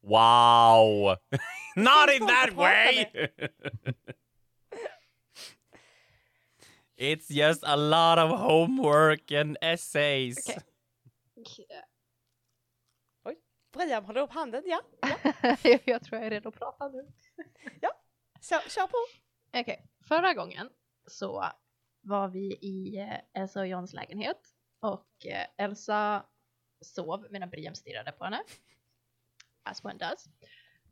Wow! 0.00 1.08
Not 1.76 2.10
in 2.20 2.26
that 2.26 2.52
way! 2.52 3.06
It's 6.96 7.30
just 7.30 7.64
a 7.64 7.76
lot 7.76 8.18
of 8.18 8.40
homework 8.40 9.32
and 9.32 9.56
essays. 9.60 10.48
Okej. 11.36 11.66
Brian 13.72 14.04
håller 14.04 14.20
upp 14.20 14.32
handen, 14.32 14.62
ja. 14.66 14.80
jag, 15.62 15.80
jag 15.84 16.04
tror 16.04 16.18
jag 16.18 16.26
är 16.26 16.30
redo 16.30 16.48
att 16.48 16.54
prata 16.58 16.88
nu. 16.88 17.06
Kör, 18.40 18.60
kör 18.68 18.86
på. 18.86 18.96
Okej, 19.52 19.86
förra 20.10 20.34
gången 20.34 20.68
så 21.06 21.44
var 22.00 22.28
vi 22.28 22.58
i 22.60 22.98
eh, 22.98 23.42
Elsa 23.42 23.60
och 23.60 23.66
Johns 23.66 23.92
lägenhet 23.92 24.54
och 24.80 25.26
eh, 25.26 25.46
Elsa 25.56 26.26
sov 26.80 27.26
medan 27.30 27.50
Brian 27.50 27.74
stirrade 27.74 28.12
på 28.12 28.24
henne. 28.24 28.42
As 29.62 29.84
one 29.84 29.94
does. 29.94 30.28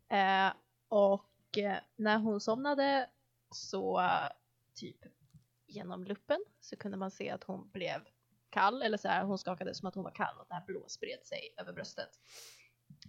Eh, 0.09 0.53
och 0.89 1.59
eh, 1.59 1.79
när 1.97 2.19
hon 2.19 2.41
somnade 2.41 3.11
så 3.51 4.03
typ 4.75 4.97
genom 5.67 6.05
luppen 6.05 6.45
så 6.61 6.77
kunde 6.77 6.97
man 6.97 7.11
se 7.11 7.31
att 7.31 7.45
hon 7.45 7.71
blev 7.71 8.01
kall 8.51 8.83
eller 8.83 8.99
så 8.99 9.09
här, 9.09 9.25
hon 9.25 9.39
skakade 9.39 9.75
som 9.75 9.89
att 9.89 9.95
hon 9.95 10.05
var 10.05 10.15
kall 10.15 10.39
och 10.39 10.47
det 10.49 10.55
här 10.55 10.67
blå 10.67 10.89
spred 10.89 11.27
sig 11.27 11.55
över 11.57 11.73
bröstet. 11.73 12.11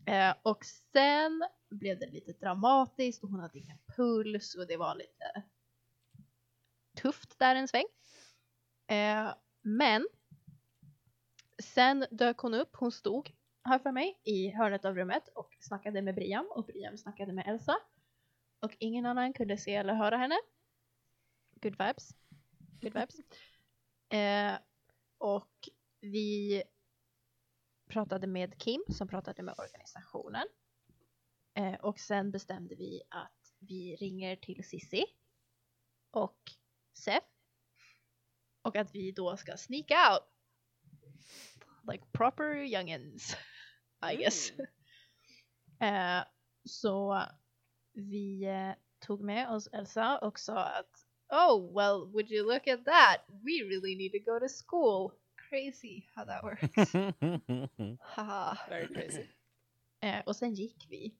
Eh, 0.06 0.36
och 0.42 0.66
sen 0.66 1.44
blev 1.70 2.00
det 2.00 2.08
lite 2.08 2.32
dramatiskt 2.32 3.24
och 3.24 3.30
hon 3.30 3.39
hade 3.39 3.60
ingen 3.60 3.78
puls 3.96 4.56
och 4.56 4.68
det 4.68 4.78
var 4.78 4.96
lite 4.96 5.44
tufft 7.01 7.39
där 7.39 7.56
en 7.56 7.68
sväng. 7.68 7.86
Eh, 8.88 9.34
men 9.62 10.08
sen 11.63 12.06
dök 12.12 12.38
hon 12.38 12.53
upp, 12.53 12.75
hon 12.75 12.91
stod 12.91 13.32
här 13.63 13.79
för 13.79 13.91
mig 13.91 14.20
i 14.24 14.50
hörnet 14.50 14.86
av 14.86 14.96
rummet 14.96 15.27
och 15.27 15.58
snackade 15.60 16.01
med 16.01 16.15
Brian 16.15 16.48
och 16.50 16.65
Brian 16.65 16.98
snackade 16.98 17.34
med 17.34 17.48
Elsa. 17.48 17.77
Och 18.60 18.75
ingen 18.79 19.06
annan 19.06 19.34
kunde 19.34 19.58
se 19.58 19.75
eller 19.75 19.94
höra 19.94 20.18
henne. 20.18 20.36
Good 21.62 21.77
vibes. 21.79 22.10
Good 22.82 22.94
vibes. 22.94 23.15
Eh, 24.12 24.53
och 25.18 25.70
vi 26.01 26.63
pratade 27.88 28.27
med 28.27 28.58
Kim 28.58 28.84
som 28.88 29.08
pratade 29.08 29.44
med 29.44 29.56
organisationen. 29.58 30.48
Eh, 31.53 31.74
och 31.74 32.00
sen 32.00 32.32
bestämde 32.32 32.75
vi 32.75 33.01
att 33.10 33.53
vi 33.60 33.96
ringer 33.96 34.36
till 34.36 34.63
Sissi 34.63 35.06
och 36.12 36.39
Sef. 37.00 37.24
Och 38.62 38.75
att 38.75 38.96
vi 38.96 39.12
då 39.12 39.38
ska 39.38 39.58
sneak 39.58 39.91
out. 39.91 40.24
Like 41.91 42.03
proper 42.12 42.56
youngins. 42.56 43.38
I 44.12 44.15
guess. 44.15 44.51
Eh, 45.82 46.24
så 46.65 47.24
vi 47.94 48.44
eh, 48.44 48.72
tog 49.00 49.22
med 49.22 49.50
oss 49.50 49.68
Elsa 49.68 50.18
och 50.18 50.39
sa 50.39 50.63
att 50.63 51.06
Oh 51.29 51.74
well, 51.74 52.12
would 52.12 52.32
you 52.32 52.44
look 52.44 52.68
at 52.68 52.86
that? 52.86 53.18
We 53.29 53.63
really 53.63 53.96
need 53.96 54.12
to 54.12 54.32
go 54.32 54.39
to 54.39 54.50
school. 54.50 55.13
Crazy 55.50 56.06
how 56.15 56.25
that 56.25 56.44
works. 56.44 56.94
Haha. 58.15 58.58
Very 58.70 58.88
crazy. 58.88 59.25
Eh, 60.01 60.20
och 60.25 60.36
sen 60.36 60.53
gick 60.53 60.86
vi 60.89 61.15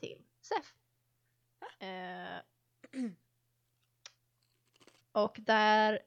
till 0.00 0.24
SEF. 0.40 0.74
Eh, 1.80 2.40
och 5.14 5.36
där 5.40 6.02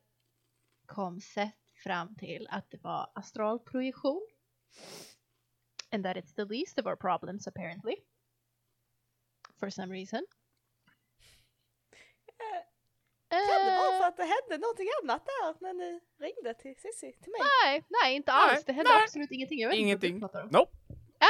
kom 0.86 1.22
Seth 1.22 1.58
fram 1.84 2.16
till 2.16 2.48
att 2.50 2.70
det 2.72 2.84
var 2.84 3.12
astralprojektion. 3.16 4.28
And 5.92 6.04
that 6.04 6.18
it's 6.18 6.36
the 6.36 6.46
least 6.46 6.80
of 6.80 6.86
our 6.86 6.96
problems 6.96 7.48
apparently. 7.48 7.96
For 9.60 9.70
some 9.70 9.94
reason. 9.96 10.26
Kan 13.30 13.66
det 13.66 13.78
vara 13.78 13.94
Eh, 13.94 13.98
för 14.02 14.08
att 14.08 14.18
det 14.18 14.24
hände 14.24 14.58
någonting 14.58 14.88
annat 15.04 15.26
där 15.26 15.56
när 15.62 15.74
ni 15.74 16.00
ringde 16.18 16.54
till 16.54 16.76
Cissi, 16.78 17.14
till 17.22 17.32
mig? 17.32 17.42
nej, 17.64 17.86
nej 17.90 18.16
inte 18.16 18.32
alls. 18.32 18.54
Nej, 18.54 18.64
det 18.66 18.74
hände 18.74 18.92
nej. 18.92 19.04
absolut 19.04 19.32
ingenting. 19.32 19.60
Jag 19.60 19.70
vet 19.70 19.78
Ingenting. 19.78 20.16
inte 20.16 20.30
vad. 20.34 20.52
Nope. 20.52 20.72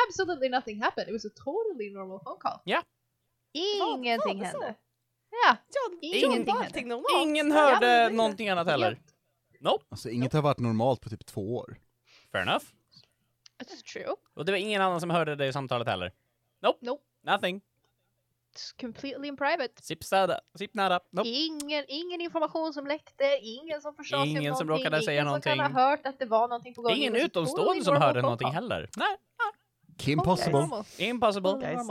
Absolutely 0.08 0.50
nothing 0.50 0.82
happened. 0.82 1.08
It 1.10 1.14
was 1.14 1.26
a 1.26 1.34
totally 1.36 1.90
normal 1.94 2.20
phone 2.20 2.38
call. 2.40 2.60
Ja. 2.66 2.84
var 3.80 3.98
Ingenting 3.98 4.40
det 4.40 4.52
så? 4.52 4.62
hände. 4.62 4.76
Ja, 5.46 5.58
John, 5.76 6.00
Ingenting 6.02 6.56
John 6.56 6.62
hände. 6.64 6.82
normalt. 6.86 7.24
Ingen 7.28 7.48
Nej, 7.50 7.58
hörde 7.58 7.86
längre. 7.86 8.10
någonting 8.16 8.50
annat 8.50 8.68
heller. 8.68 9.00
Nope. 9.60 9.86
Alltså 9.90 10.10
inget 10.10 10.34
har 10.34 10.42
varit 10.42 10.60
normalt 10.60 11.02
på 11.02 11.10
typ 11.10 11.26
två 11.26 11.56
år. 11.56 11.78
Fair 12.32 12.42
enough. 12.42 12.66
It's 13.64 13.84
true. 13.94 14.16
Och 14.36 14.46
det 14.46 14.52
var 14.52 14.60
ingen 14.60 14.82
annan 14.82 15.00
som 15.02 15.10
hörde 15.10 15.36
det 15.36 15.48
i 15.48 15.54
samtalet 15.54 15.88
heller. 15.88 16.12
Nope. 16.62 16.80
Nope. 16.82 17.04
Nothing. 17.24 17.62
It's 18.56 18.82
completely 18.82 19.28
in 19.28 19.38
private. 19.38 19.74
Zip 19.82 20.04
sada. 20.04 20.40
Zip 20.58 20.74
nada. 20.74 21.00
Nope. 21.12 21.30
Ingen, 21.30 21.86
ingen 21.88 22.22
information 22.22 22.74
som 22.74 22.88
läckte, 22.88 23.40
ingen 23.42 23.82
som 23.82 23.96
om 24.14 24.26
Ingen 24.28 24.56
som 24.56 24.68
någonting, 24.68 24.86
råkade 24.86 25.04
säga 25.06 25.22
ingen 25.22 25.34
som 25.34 25.42
kan 25.42 25.58
någonting. 25.58 25.76
ha 25.76 25.90
hört 25.90 26.06
att 26.06 26.20
det 26.20 26.26
var 26.26 26.48
någonting 26.48 26.74
på 26.74 26.82
gång. 26.82 26.92
Ingen 26.92 27.16
utomstående 27.16 27.84
som 27.84 27.96
hörde 27.96 28.22
någonting 28.22 28.48
heller. 28.48 28.90
Nej. 28.98 29.18
Normal. 30.52 30.86
Impossible. 30.98 31.52
Totally 31.52 31.76
Guys. 31.76 31.88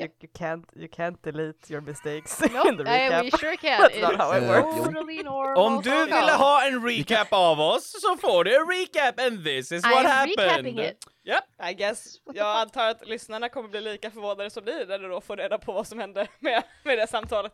You, 0.00 0.08
you 0.20 0.28
can't, 0.34 0.64
you 0.76 0.88
can't 0.88 1.22
delete 1.22 1.70
your 1.70 1.80
mistakes 1.80 2.40
Nope, 2.52 2.66
in 2.68 2.76
the 2.76 2.84
recap. 2.84 3.22
we 3.22 3.30
sure 3.30 3.56
can. 3.66 3.80
That's 3.80 4.00
not 4.00 4.16
how 4.16 4.32
it 4.32 4.42
Eh, 4.42 4.48
works. 4.48 4.76
Totally 4.86 5.22
normal 5.22 5.58
Om 5.66 5.82
du 5.82 5.90
ville 5.90 6.10
call. 6.10 6.30
ha 6.38 6.66
en 6.66 6.86
recap 6.88 7.32
av 7.32 7.60
oss 7.60 8.00
så 8.02 8.16
får 8.16 8.44
du 8.44 8.56
en 8.56 8.66
recap 8.68 9.20
and 9.20 9.44
this 9.44 9.72
is 9.72 9.82
what 9.84 10.04
I'm 10.04 10.08
happened. 10.08 10.38
recapping 10.38 10.78
it. 10.80 11.04
Yep. 11.24 11.44
I 11.70 11.74
guess, 11.74 12.16
jag 12.34 12.56
antar 12.60 12.88
att 12.88 13.06
lyssnarna 13.06 13.48
kommer 13.48 13.68
bli 13.68 13.80
lika 13.80 14.10
förvånade 14.10 14.50
som 14.50 14.64
ni 14.64 14.84
när 14.88 14.98
de 14.98 15.08
då 15.08 15.20
får 15.20 15.36
reda 15.36 15.58
på 15.58 15.72
vad 15.72 15.86
som 15.86 15.98
hände 15.98 16.28
med, 16.38 16.62
med 16.84 16.98
det 16.98 17.06
samtalet. 17.06 17.52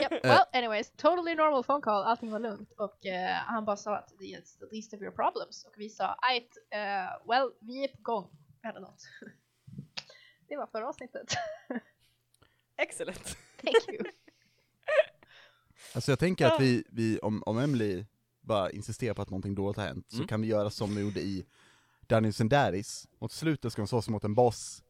Yep. 0.00 0.12
Well, 0.24 0.44
anyways, 0.52 0.92
totally 0.96 1.34
normal 1.34 1.64
phone 1.64 1.80
call, 1.82 2.02
allting 2.04 2.30
var 2.30 2.38
lugnt 2.38 2.72
och 2.78 3.06
eh, 3.06 3.30
han 3.46 3.64
bara 3.64 3.76
sa 3.76 3.96
att 3.96 4.12
it's 4.20 4.58
the 4.58 4.74
least 4.76 4.94
of 4.94 5.00
your 5.02 5.12
problems 5.12 5.64
och 5.64 5.72
vi 5.76 5.88
sa 5.88 6.04
uh, 6.04 7.28
well, 7.28 7.50
vi 7.60 7.84
är 7.84 7.88
på 7.88 8.02
gång 8.02 8.30
eller 8.68 8.80
något. 8.80 9.02
Det 10.52 10.56
var 10.56 10.66
förra 10.66 10.88
avsnittet. 10.88 11.34
Excellent. 12.76 13.36
Thank 13.62 13.88
you. 13.88 14.04
Alltså 15.94 16.12
jag 16.12 16.18
tänker 16.18 16.46
att 16.46 16.60
vi, 16.60 16.84
vi 16.88 17.18
om, 17.18 17.42
om 17.46 17.58
Emily 17.58 18.04
bara 18.40 18.70
insisterar 18.70 19.14
på 19.14 19.22
att 19.22 19.30
någonting 19.30 19.54
dåligt 19.54 19.76
har 19.76 19.84
hänt, 19.84 20.06
så 20.08 20.16
Mm. 20.16 20.28
kan 20.28 20.40
vi 20.40 20.46
göra 20.48 20.70
som 20.70 20.94
vi 20.94 21.00
gjorde 21.02 21.20
i 21.20 21.44
Dungeons 22.00 22.40
and 22.40 22.50
Daddies. 22.50 23.08
Mot 23.18 23.32
slutet 23.32 23.72
ska 23.72 23.82
de 23.82 23.88
slåss 23.88 24.08
mot 24.08 24.24
en 24.24 24.34
boss, 24.34 24.82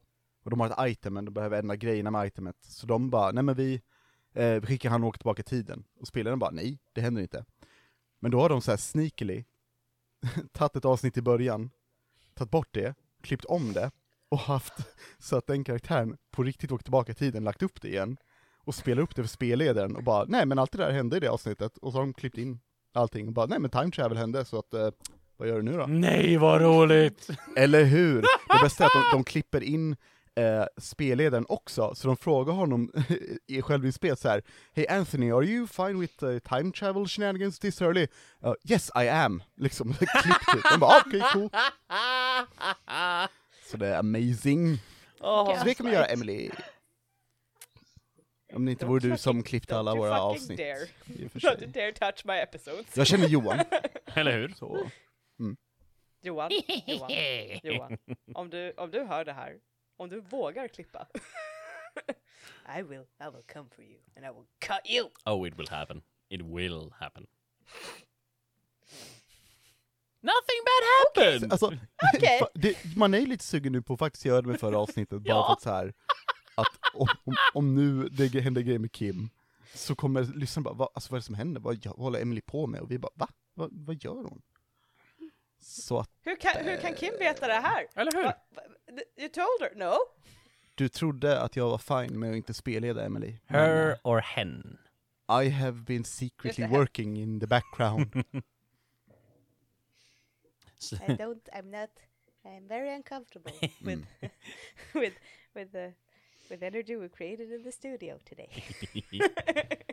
och 0.43 0.49
de 0.49 0.59
har 0.59 0.69
ett 0.69 0.91
item, 0.91 1.13
men 1.13 1.25
de 1.25 1.31
behöver 1.33 1.59
ändra 1.59 1.75
grejerna 1.75 2.11
med 2.11 2.27
itemet. 2.27 2.55
Så 2.61 2.87
de 2.87 3.09
bara, 3.09 3.31
nej 3.31 3.43
men 3.43 3.55
vi, 3.55 3.81
eh, 4.33 4.49
vi 4.53 4.67
skickar 4.67 4.89
han 4.89 5.03
och 5.03 5.09
åker 5.09 5.17
tillbaka 5.19 5.39
i 5.39 5.43
tiden. 5.43 5.83
Och 5.99 6.07
spelaren 6.07 6.39
bara, 6.39 6.51
nej, 6.51 6.79
det 6.93 7.01
händer 7.01 7.21
inte. 7.21 7.45
Men 8.19 8.31
då 8.31 8.39
har 8.39 8.49
de 8.49 8.61
så 8.61 8.71
här 8.71 8.77
sneakily 8.77 9.43
tagit 10.51 10.75
ett 10.75 10.85
avsnitt 10.85 11.17
i 11.17 11.21
början, 11.21 11.69
tagit 12.33 12.51
bort 12.51 12.69
det, 12.73 12.95
klippt 13.21 13.45
om 13.45 13.73
det, 13.73 13.91
och 14.33 14.39
haft 14.39 14.73
så 15.19 15.37
att 15.37 15.47
den 15.47 15.63
karaktären 15.63 16.17
på 16.31 16.43
riktigt 16.43 16.71
åkt 16.71 16.85
tillbaka 16.85 17.11
i 17.11 17.15
tiden, 17.15 17.43
lagt 17.43 17.63
upp 17.63 17.81
det 17.81 17.87
igen, 17.87 18.17
och 18.65 18.75
spelar 18.75 19.01
upp 19.01 19.15
det 19.15 19.21
för 19.21 19.29
spelledaren 19.29 19.95
och 19.95 20.03
bara, 20.03 20.25
nej 20.27 20.45
men 20.45 20.59
allt 20.59 20.71
det 20.71 20.77
där 20.77 20.91
hände 20.91 21.17
i 21.17 21.19
det 21.19 21.27
avsnittet, 21.27 21.77
och 21.77 21.91
så 21.91 21.97
har 21.97 22.03
de 22.05 22.13
klippt 22.13 22.37
in 22.37 22.59
allting 22.93 23.27
och 23.27 23.33
bara, 23.33 23.45
nej 23.45 23.59
men 23.59 23.69
time 23.69 23.91
travel 23.91 24.17
hände, 24.17 24.45
så 24.45 24.59
att, 24.59 24.73
eh, 24.73 24.89
vad 25.37 25.47
gör 25.47 25.55
du 25.55 25.61
nu 25.61 25.77
då? 25.77 25.85
Nej 25.85 26.37
vad 26.37 26.61
roligt! 26.61 27.29
Eller 27.57 27.83
hur? 27.83 28.21
Det 28.21 28.63
bästa 28.63 28.83
är 28.83 28.87
att 28.87 29.11
de, 29.11 29.17
de 29.17 29.23
klipper 29.23 29.63
in 29.63 29.95
eh, 30.35 30.65
spelledaren 30.77 31.45
också, 31.49 31.95
så 31.95 32.07
de 32.07 32.17
frågar 32.17 32.53
honom 32.53 32.91
i 33.47 33.61
självinspel 33.61 34.17
så 34.17 34.29
här 34.29 34.41
Hey 34.75 34.87
Anthony, 34.87 35.31
are 35.31 35.45
you 35.45 35.67
fine 35.67 35.99
with 35.99 36.23
uh, 36.23 36.39
time 36.39 36.71
travel 36.71 37.07
shenanigans 37.07 37.59
this 37.59 37.81
early? 37.81 38.07
Uh, 38.45 38.53
yes 38.69 38.91
I 38.95 39.07
am, 39.09 39.43
liksom, 39.57 39.93
klippt 39.99 40.55
ut. 40.55 40.63
De 40.71 40.79
bara, 40.79 40.91
ah, 40.91 41.03
okej, 41.05 41.23
cool. 41.33 41.49
Så 43.73 43.77
det 43.77 43.87
är 43.87 43.99
amazing. 43.99 44.77
Åh, 45.19 45.59
Så 45.59 45.65
det 45.65 45.73
kan 45.73 45.85
vi 45.85 45.91
göra 45.91 46.05
Emily. 46.05 46.49
Om 48.53 48.65
det 48.65 48.71
inte 48.71 48.85
vore 48.85 48.99
du 49.09 49.17
som 49.17 49.43
klippte 49.43 49.77
alla 49.77 49.95
våra 49.95 50.21
avsnitt. 50.21 50.57
Dare. 50.57 50.85
Don't 51.05 51.61
you 51.63 51.71
dare 51.71 51.91
touch 51.91 52.25
my 52.25 52.33
episodes. 52.33 52.97
Jag 52.97 53.07
känner 53.07 53.27
Johan, 53.27 53.59
Eller 54.15 54.31
hur? 54.31 54.49
så 54.49 54.89
Johan, 56.21 56.51
Johan, 56.85 57.11
Johan. 57.63 57.97
Om 58.33 58.49
du, 58.49 58.71
om 58.71 58.91
du 58.91 59.03
hör 59.03 59.25
det 59.25 59.33
här 59.33 59.59
Om 59.97 60.09
du 60.09 60.19
vågar 60.19 60.67
klippa. 60.67 61.07
I 62.77 62.81
will, 62.81 63.05
I 63.19 63.29
will 63.33 63.43
come 63.53 63.69
for 63.75 63.83
you 63.83 63.99
and 64.15 64.25
I 64.25 64.29
will 64.29 64.47
cut 64.59 64.91
you. 64.91 65.09
Oh, 65.25 65.47
it 65.47 65.59
will 65.59 65.69
happen. 65.69 66.01
It 66.29 66.41
will 66.41 66.91
happen. 66.99 67.27
Nothing 70.23 70.61
bad 70.65 70.83
happened! 71.29 71.51
Alltså, 71.51 71.69
fa- 71.71 72.47
det, 72.53 72.95
man 72.95 73.13
är 73.13 73.19
ju 73.19 73.25
lite 73.25 73.43
sugen 73.43 73.71
nu 73.71 73.81
på 73.81 73.93
att 73.93 73.99
faktiskt 73.99 74.25
göra 74.25 74.41
det 74.41 74.47
med 74.47 74.59
förra 74.59 74.77
avsnittet, 74.77 75.21
bara 75.21 75.29
Ja. 75.29 75.45
för 75.45 75.53
att 75.53 75.61
så 75.61 75.69
här 75.69 75.93
att 76.55 76.67
om, 76.93 77.07
om, 77.23 77.35
om 77.53 77.75
nu 77.75 78.09
det 78.09 78.39
händer 78.39 78.61
grejer 78.61 78.79
med 78.79 78.91
Kim, 78.91 79.29
så 79.73 79.95
kommer 79.95 80.23
lyssnarna 80.23 80.63
bara, 80.63 80.73
vad, 80.73 80.89
alltså 80.93 81.11
vad 81.11 81.17
är 81.17 81.21
det 81.21 81.25
som 81.25 81.35
händer? 81.35 81.61
Vad, 81.61 81.85
vad 81.85 81.97
håller 81.97 82.21
Emily 82.21 82.41
på 82.41 82.67
med? 82.67 82.81
Och 82.81 82.91
vi 82.91 82.99
bara, 82.99 83.11
va? 83.15 83.27
Vad, 83.53 83.69
vad 83.71 84.03
gör 84.03 84.13
hon? 84.23 84.41
Så 85.61 85.99
att 85.99 86.09
Hur 86.21 86.35
kan, 86.35 86.65
hur 86.65 86.77
kan 86.81 86.93
Kim 86.95 87.13
veta 87.19 87.47
det 87.47 87.53
här? 87.53 87.85
Eller 87.95 88.11
hur? 88.11 88.23
Va- 88.23 88.33
va- 88.55 89.01
You 89.17 89.29
told 89.29 89.61
her? 89.61 89.75
No? 89.75 89.93
du 90.75 90.89
trodde 90.89 91.41
att 91.41 91.55
jag 91.55 91.69
var 91.69 91.77
fine 92.03 92.19
med 92.19 92.29
att 92.31 92.35
inte 92.35 92.53
spelleda 92.53 93.05
Emily. 93.05 93.37
Her 93.45 93.97
or 94.03 94.17
hen? 94.19 94.77
I 95.43 95.49
have 95.49 95.81
been 95.81 96.03
secretly 96.03 96.67
working 96.67 97.17
in 97.17 97.39
the 97.39 97.47
background. 97.47 98.23
I 101.07 101.15
don't, 101.15 101.49
I'm 101.53 101.71
not, 101.71 101.89
I'm 102.45 102.67
very 102.67 102.95
uncomfortable 102.95 103.51
with, 103.81 104.05
with, 104.93 105.13
with 105.55 105.71
the, 105.71 105.93
with 106.49 106.63
energy 106.63 106.95
we 106.95 107.09
created 107.09 107.51
in 107.51 107.63
the 107.63 107.71
studio 107.71 108.19
today. 108.29 108.49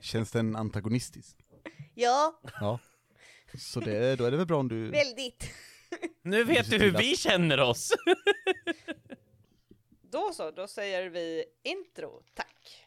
Känns 0.00 0.30
den 0.30 0.56
antagonistisk? 0.56 1.36
ja, 1.94 2.40
Ja. 2.60 2.78
Så 3.58 3.80
det, 3.80 4.16
då 4.16 4.24
är 4.24 4.30
det 4.30 4.36
väl 4.36 4.46
bra 4.46 4.58
om 4.58 4.68
du... 4.68 4.90
väldigt. 4.90 5.50
nu 6.22 6.44
vet 6.44 6.70
du 6.70 6.78
hur 6.78 6.98
vi 6.98 7.16
känner 7.16 7.60
oss! 7.60 7.92
Då 10.02 10.32
så, 10.32 10.50
då 10.50 10.66
säger 10.68 11.10
vi 11.10 11.44
intro, 11.62 12.22
tack. 12.34 12.86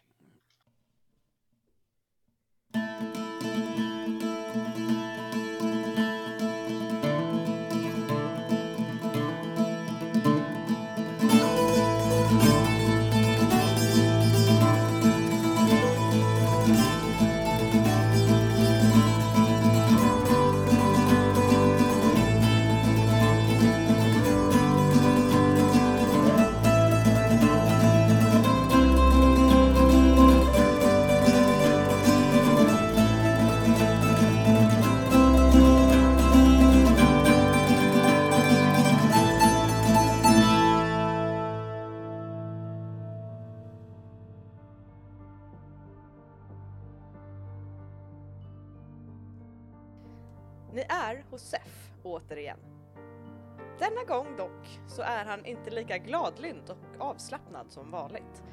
Inte 55.45 55.69
lika 55.69 55.97
gladlynt 55.97 56.69
och 56.69 56.77
avslappnad 56.99 57.71
som 57.71 57.91
vanligt. 57.91 58.43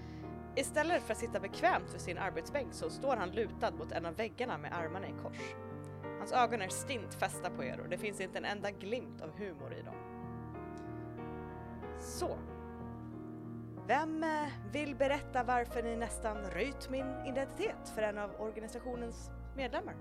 Istället 0.56 1.02
för 1.02 1.12
att 1.12 1.18
sitta 1.18 1.40
bekvämt 1.40 1.94
vid 1.94 2.00
sin 2.00 2.18
arbetsbänk 2.18 2.75
så 2.75 2.90
står 2.90 3.16
han 3.16 3.30
lutad 3.30 3.70
mot 3.70 3.92
en 3.92 4.06
av 4.06 4.14
väggarna 4.14 4.59
med 4.59 4.73
armarna 4.73 5.09
i 5.09 5.14
kors. 5.23 5.54
Hans 6.18 6.32
ögon 6.32 6.62
är 6.62 6.68
stint 6.68 7.14
fästa 7.14 7.50
på 7.50 7.64
er 7.64 7.80
och 7.80 7.88
det 7.88 7.99
finns 7.99 8.21
inte 8.21 8.38
en 8.38 8.45
enda 8.45 8.71
glimt 8.71 9.21
av 9.23 9.30
humor 9.38 9.75
i 9.75 9.82
dem. 9.82 9.95
Så. 11.99 12.38
Vem 13.86 14.23
eh, 14.23 14.49
vill 14.73 14.97
berätta 14.97 15.45
varför 15.45 15.82
ni 15.82 15.97
nästan 15.97 16.36
röjt 16.36 16.91
min 16.91 17.26
identitet 17.26 17.88
för 17.95 18.02
en 18.02 18.19
av 18.19 18.30
organisationens 18.38 19.30
medlemmar? 19.56 19.95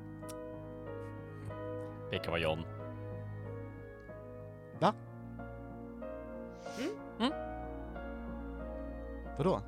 Det 2.11 2.19
kan 2.19 2.31
vara 2.31 2.41
John. 2.41 2.63
Va? 4.79 4.93
Mm? 6.77 6.91
Mm. 7.19 7.33
Vadå? 9.37 9.61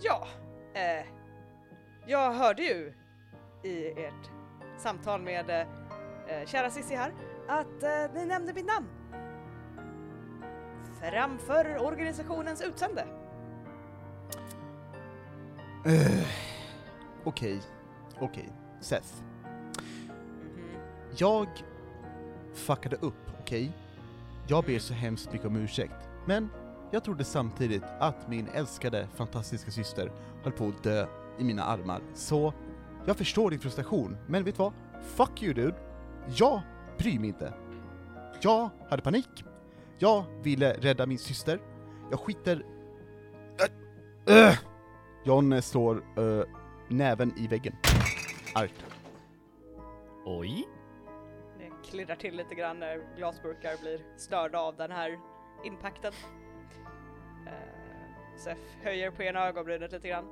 Ja, 0.00 0.26
eh, 0.74 1.06
jag 2.06 2.32
hörde 2.32 2.62
ju 2.62 2.94
i 3.62 3.86
ert 4.04 4.30
samtal 4.78 5.22
med 5.22 5.50
eh, 5.50 6.46
kära 6.46 6.70
Cissi 6.70 6.94
här 6.94 7.12
att 7.48 7.82
eh, 7.82 8.14
ni 8.14 8.26
nämnde 8.26 8.52
mitt 8.52 8.66
namn. 8.66 8.86
Framför 11.00 11.78
organisationens 11.86 12.62
utsände. 12.62 13.06
Eh, 15.86 16.26
Okej, 17.24 17.60
okej. 18.20 18.48
Seth. 18.80 19.14
Mhm. 19.84 20.76
Jag 21.16 21.48
fuckade 22.54 22.96
upp, 22.96 23.30
okej? 23.40 23.72
Jag 24.48 24.64
ber 24.64 24.78
så 24.78 24.94
hemskt 24.94 25.32
mycket 25.32 25.46
om 25.46 25.56
ursäkt, 25.56 26.08
men 26.26 26.48
jag 26.90 27.04
trodde 27.04 27.24
samtidigt 27.24 27.82
att 28.00 28.28
min 28.28 28.48
älskade, 28.48 29.08
fantastiska 29.14 29.70
syster 29.70 30.12
höll 30.42 30.52
på 30.52 30.68
att 30.68 30.82
dö 30.82 31.06
i 31.38 31.44
mina 31.44 31.64
armar. 31.64 32.00
Så, 32.14 32.54
jag 33.06 33.16
förstår 33.16 33.50
din 33.50 33.60
frustration, 33.60 34.16
men 34.26 34.44
vet 34.44 34.54
du 34.54 34.58
vad? 34.58 34.72
Fuck 35.02 35.42
you 35.42 35.54
dude! 35.54 35.76
Jag 36.36 36.60
bryr 36.98 37.18
mig 37.18 37.28
inte. 37.28 37.54
Jag 38.40 38.70
hade 38.90 39.02
panik. 39.02 39.44
Jag 39.98 40.24
ville 40.42 40.72
rädda 40.72 41.06
min 41.06 41.18
syster. 41.18 41.60
Jag 42.10 42.20
skiter... 42.20 42.64
Äh, 44.28 44.36
äh. 44.36 44.58
John 45.24 45.62
slår 45.62 45.96
äh, 46.18 46.44
näven 46.88 47.38
i 47.38 47.46
väggen. 47.46 47.74
Argt. 48.54 48.84
Oj. 50.24 50.75
Det 51.96 52.02
klirrar 52.04 52.16
till 52.16 52.36
lite 52.36 52.54
grann 52.54 52.78
när 52.78 53.16
glasburkar 53.16 53.76
blir 53.80 54.18
störda 54.18 54.58
av 54.58 54.76
den 54.76 54.90
här 54.90 55.18
impacten. 55.64 56.12
Uh, 57.46 58.36
Sef 58.38 58.58
höjer 58.82 59.10
på 59.10 59.22
ena 59.22 59.46
ögonbrynet 59.46 59.92
lite 59.92 60.08
grann. 60.08 60.24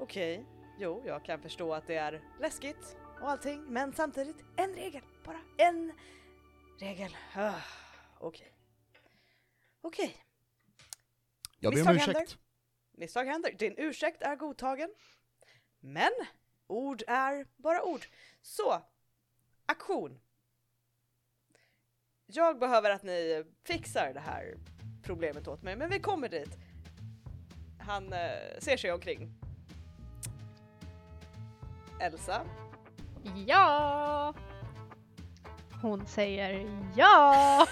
Okej, 0.00 0.46
jo, 0.78 1.02
jag 1.06 1.24
kan 1.24 1.40
förstå 1.42 1.74
att 1.74 1.86
det 1.86 1.94
är 1.96 2.20
läskigt 2.40 2.96
och 3.20 3.30
allting, 3.30 3.64
men 3.64 3.92
samtidigt 3.92 4.36
en 4.56 4.74
regel, 4.74 5.02
bara 5.24 5.40
en 5.58 5.92
regel. 6.80 7.16
Ah, 7.36 7.52
Okej. 8.20 8.52
Okej, 9.80 10.16
Jag 11.58 11.72
ber 11.74 11.80
om 11.80 11.94
Misstag 11.94 11.94
ursäkt. 11.96 12.16
händer. 12.18 12.34
misstag 12.92 13.24
händer. 13.24 13.52
Din 13.52 13.74
ursäkt 13.76 14.22
är 14.22 14.36
godtagen. 14.36 14.94
Men 15.80 16.12
ord 16.66 17.02
är 17.06 17.46
bara 17.56 17.82
ord. 17.84 18.06
Så, 18.46 18.82
aktion. 19.66 20.18
Jag 22.26 22.58
behöver 22.58 22.90
att 22.90 23.02
ni 23.02 23.44
fixar 23.64 24.12
det 24.14 24.20
här 24.20 24.58
problemet 25.02 25.48
åt 25.48 25.62
mig, 25.62 25.76
men 25.76 25.90
vi 25.90 26.00
kommer 26.00 26.28
dit. 26.28 26.58
Han 27.80 28.12
eh, 28.12 28.58
ser 28.58 28.76
sig 28.76 28.92
omkring. 28.92 29.34
Elsa, 32.00 32.46
Ja! 33.46 34.34
Hon 35.82 36.06
säger 36.06 36.66
ja! 36.96 37.66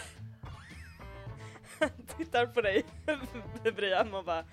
tittar 2.17 2.47
på 2.47 2.61
dig, 2.61 2.85
Brian, 3.77 4.15
och 4.15 4.25
bara 4.25 4.45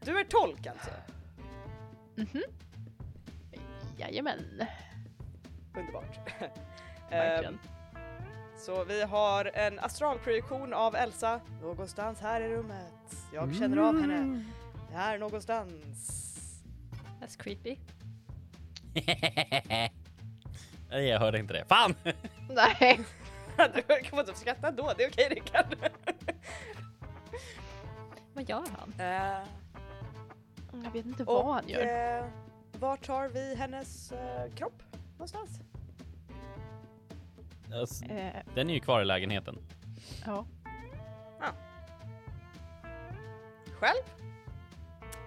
Du 0.00 0.20
är 0.20 0.24
tolk 0.24 0.66
alltså? 0.66 0.90
Mhm. 2.14 2.42
Jajamän, 3.96 4.64
Underbart. 5.76 6.18
verkligen. 7.10 7.54
Ehm, 7.54 7.58
Så 8.58 8.84
vi 8.84 9.02
har 9.02 9.44
en 9.54 9.78
astralprojektion 9.78 10.72
av 10.74 10.96
Elsa 10.96 11.40
någonstans 11.62 12.20
här 12.20 12.40
i 12.40 12.48
rummet. 12.48 13.16
Jag 13.32 13.54
känner 13.54 13.76
av 13.76 14.00
henne. 14.00 14.44
Här 14.92 15.18
någonstans. 15.18 16.22
That's 17.20 17.38
creepy. 17.42 17.76
Nej, 20.90 21.04
jag 21.08 21.20
hörde 21.20 21.38
inte 21.38 21.52
det. 21.54 21.64
Fan! 21.68 21.94
Nej. 22.50 23.00
Du 23.74 23.82
kan 24.02 24.18
inte 24.18 24.34
skratta 24.34 24.68
ändå, 24.68 24.92
det 24.96 25.04
är 25.04 25.08
okej 25.10 25.28
Rickard. 25.30 25.76
Vad 28.34 28.48
gör 28.48 28.64
han? 28.78 28.92
Eh, 28.98 29.38
Jag 30.84 30.90
vet 30.92 31.06
inte 31.06 31.24
vad 31.24 31.44
och 31.44 31.54
han 31.54 31.68
gör. 31.68 32.18
eh, 32.18 32.24
var 32.78 32.96
tar 32.96 33.28
vi 33.28 33.54
hennes 33.54 34.12
eh, 34.12 34.52
kropp 34.54 34.82
någonstans? 35.12 35.60
Alltså, 37.74 38.04
Eh, 38.04 38.42
den 38.54 38.70
är 38.70 38.74
ju 38.74 38.80
kvar 38.80 39.00
i 39.02 39.04
lägenheten. 39.04 39.58
ja. 40.26 40.46
Själv? 43.80 44.02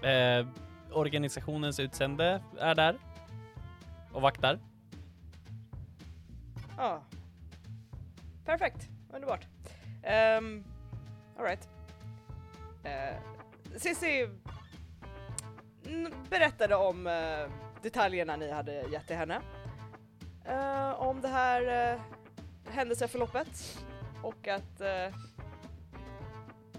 Eh, 0.06 0.48
organisationens 0.92 1.80
utsände 1.80 2.42
är 2.60 2.76
där 2.76 2.98
och 4.14 4.22
vaktar. 4.22 4.60
Ja. 6.78 7.04
Perfekt, 8.46 8.90
underbart. 9.14 9.48
Um, 10.40 10.64
Alright. 11.38 11.70
Uh, 12.86 13.20
Cissi 13.78 14.22
n- 14.22 14.42
berättade 16.30 16.76
om 16.76 17.08
eh, 17.08 17.52
detaljerna 17.82 18.36
ni 18.36 18.52
hade 18.52 18.72
gett 18.74 19.08
till 19.08 19.16
henne. 19.16 19.42
Eh, 20.46 21.02
om 21.02 21.22
det 21.22 21.28
här 21.28 21.94
uh, 21.94 22.02
händelseförloppet 22.72 23.84
och 24.24 24.48
att 24.48 24.82
eh, 24.82 25.16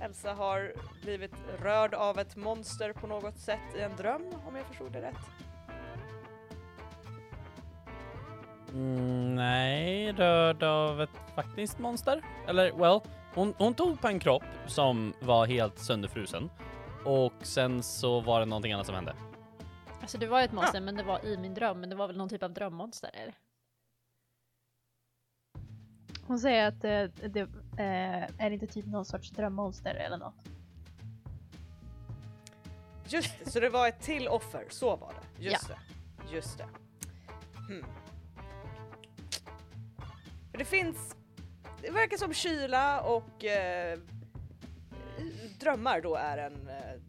Elsa 0.05 0.35
har 0.35 0.73
blivit 1.03 1.35
rörd 1.63 1.95
av 1.95 2.19
ett 2.19 2.37
monster 2.37 2.93
på 2.93 3.07
något 3.07 3.39
sätt 3.39 3.77
i 3.77 3.81
en 3.81 3.97
dröm, 3.97 4.23
om 4.49 4.57
jag 4.57 4.67
förstod 4.67 4.93
det 4.93 5.03
rätt. 5.03 5.17
Mm, 8.73 9.35
nej, 9.35 10.13
rörd 10.13 10.63
av 10.63 11.03
ett 11.03 11.11
faktiskt 11.35 11.79
monster. 11.79 12.23
Eller 12.49 12.73
well, 12.73 13.01
hon, 13.35 13.55
hon 13.59 13.75
tog 13.75 14.01
på 14.01 14.09
en 14.09 14.21
kropp 14.21 14.45
som 14.67 15.13
var 15.21 15.47
helt 15.47 15.79
sönderfrusen. 15.79 16.51
Och 17.05 17.33
sen 17.43 17.83
så 17.83 18.21
var 18.21 18.41
det 18.41 18.47
någonting 18.47 18.73
annat 18.73 18.87
som 18.87 18.95
hände. 18.95 19.15
Alltså 20.01 20.19
det 20.19 20.27
var 20.27 20.39
ju 20.39 20.45
ett 20.45 20.53
monster 20.53 20.81
men 20.81 20.97
det 20.97 21.03
var 21.03 21.25
i 21.27 21.37
min 21.37 21.55
dröm, 21.55 21.81
men 21.81 21.91
det 21.91 21.97
var 21.97 22.07
väl 22.07 22.17
någon 22.17 22.29
typ 22.29 22.43
av 22.43 22.53
drömmonster 22.53 23.11
eller? 23.15 23.35
Hon 26.27 26.39
säger 26.39 26.69
att 26.69 26.81
det, 26.81 27.07
det 27.07 27.41
eh, 27.79 28.45
är 28.45 28.51
inte 28.51 28.67
typ 28.67 28.87
någon 28.87 29.05
sorts 29.05 29.31
drömmonster 29.31 29.95
eller 29.95 30.19
något. 30.19 30.35
Just 33.07 33.39
det, 33.39 33.51
så 33.51 33.61
det 33.61 33.69
var 33.69 33.89
ett 33.89 34.01
till 34.01 34.29
offer, 34.29 34.65
så 34.69 34.97
var 34.97 35.13
det. 35.13 35.45
Just 35.45 35.69
det. 35.69 35.79
Just 36.33 36.59
det. 36.59 36.69
Hmm. 37.69 37.85
För 40.51 40.59
Det 40.59 40.65
finns, 40.65 41.17
det 41.83 41.91
verkar 41.91 42.17
som 42.17 42.35
kyla 42.35 43.01
och 43.01 43.45
eh, 43.45 43.99
drömmar 45.61 46.01
då 46.01 46.15
är 46.15 46.39
en 46.39 46.69
eh, 46.69 47.01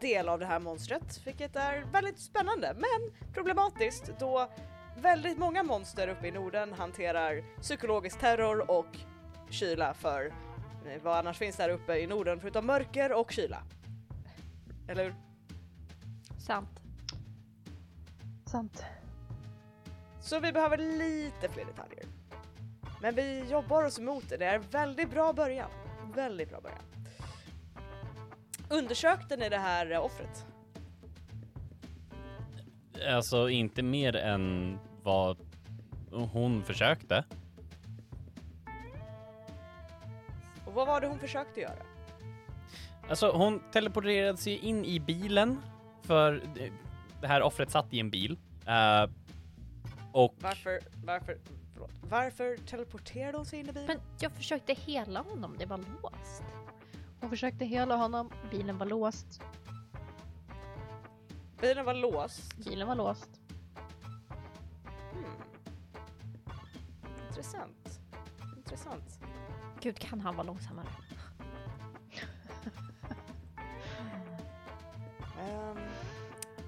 del 0.00 0.28
av 0.28 0.38
det 0.38 0.46
här 0.46 0.60
monstret, 0.60 1.20
vilket 1.24 1.56
är 1.56 1.84
väldigt 1.92 2.18
spännande 2.18 2.74
men 2.74 3.32
problematiskt 3.34 4.10
då 4.18 4.50
väldigt 4.96 5.38
många 5.38 5.62
monster 5.62 6.08
uppe 6.08 6.26
i 6.26 6.30
Norden 6.30 6.72
hanterar 6.72 7.60
psykologisk 7.60 8.20
terror 8.20 8.70
och 8.70 8.96
kyla 9.50 9.94
för 9.94 10.26
eh, 10.86 11.02
vad 11.02 11.18
annars 11.18 11.38
finns 11.38 11.56
där 11.56 11.68
uppe 11.68 11.98
i 11.98 12.06
Norden 12.06 12.40
förutom 12.40 12.66
mörker 12.66 13.12
och 13.12 13.32
kyla. 13.32 13.62
Eller 14.88 15.04
hur? 15.04 15.14
Sant. 16.38 16.80
Sant. 18.46 18.84
Så 20.20 20.40
vi 20.40 20.52
behöver 20.52 20.78
lite 20.78 21.48
fler 21.48 21.64
detaljer. 21.64 22.04
Men 23.02 23.14
vi 23.14 23.44
jobbar 23.50 23.84
oss 23.84 23.98
emot 23.98 24.28
det, 24.28 24.36
det 24.36 24.44
är 24.44 24.54
en 24.54 24.70
väldigt 24.70 25.10
bra 25.10 25.32
början. 25.32 25.70
Väldigt 26.14 26.50
bra 26.50 26.60
början. 26.60 26.99
Undersökte 28.70 29.36
ni 29.36 29.48
det 29.48 29.58
här 29.58 29.90
eh, 29.92 30.04
offret? 30.04 30.46
Alltså 33.08 33.48
inte 33.50 33.82
mer 33.82 34.16
än 34.16 34.78
vad 35.02 35.36
hon 36.32 36.64
försökte. 36.64 37.24
Och 40.64 40.72
vad 40.74 40.86
var 40.86 41.00
det 41.00 41.06
hon 41.06 41.18
försökte 41.18 41.60
göra? 41.60 41.82
Alltså 43.08 43.30
hon 43.32 43.62
teleporterade 43.72 44.38
sig 44.38 44.56
in 44.58 44.84
i 44.84 45.00
bilen 45.00 45.62
för 46.02 46.42
det- 46.54 47.26
här 47.26 47.42
offret 47.42 47.70
satt 47.70 47.92
i 47.92 48.00
en 48.00 48.10
bil. 48.10 48.38
Eh, 48.66 49.10
och 50.12 50.34
Varför, 50.40 50.80
varför, 51.04 51.38
förlåt, 51.72 51.90
varför 52.08 52.56
teleporterade 52.56 53.36
hon 53.38 53.46
sig 53.46 53.58
in 53.60 53.68
i 53.68 53.72
bilen? 53.72 53.86
Men 53.86 53.96
jag 54.20 54.32
försökte 54.32 54.72
hela 54.74 55.20
honom, 55.22 55.56
det 55.58 55.66
var 55.66 55.78
låst. 55.78 56.42
Hon 57.20 57.30
försökte 57.30 57.64
hela 57.64 57.96
honom, 57.96 58.30
bilen 58.50 58.78
var 58.78 58.86
låst. 58.86 59.42
Bilen 61.60 61.84
var 61.84 61.94
låst. 61.94 62.56
Bilen 62.56 62.88
var 62.88 62.94
låst. 62.94 63.40
Hmm. 65.12 65.24
Intressant. 67.28 68.00
Intressant. 68.56 69.18
Gud, 69.80 69.98
kan 69.98 70.20
han 70.20 70.36
vara 70.36 70.46
långsammare? 70.46 70.88
Ehm, 75.40 75.78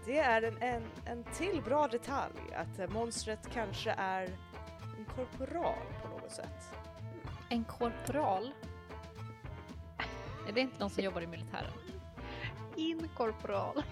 det 0.07 0.19
är 0.19 0.43
en, 0.43 0.63
en, 0.63 0.83
en 1.05 1.25
till 1.25 1.63
bra 1.65 1.89
detalj, 1.89 2.55
att 2.57 2.79
eh, 2.79 2.89
monstret 2.89 3.49
kanske 3.53 3.91
är 3.91 4.23
en 4.99 5.05
korporal 5.17 5.87
på 6.03 6.09
något 6.09 6.33
sätt. 6.33 6.75
En 7.49 7.65
korporal? 7.65 8.53
Är 10.49 10.53
det 10.53 10.61
inte 10.61 10.79
någon 10.81 10.91
som 10.91 11.05
jobbar 11.05 11.21
i 11.21 11.27
militären? 11.27 11.73
Inkorporal. 12.77 13.83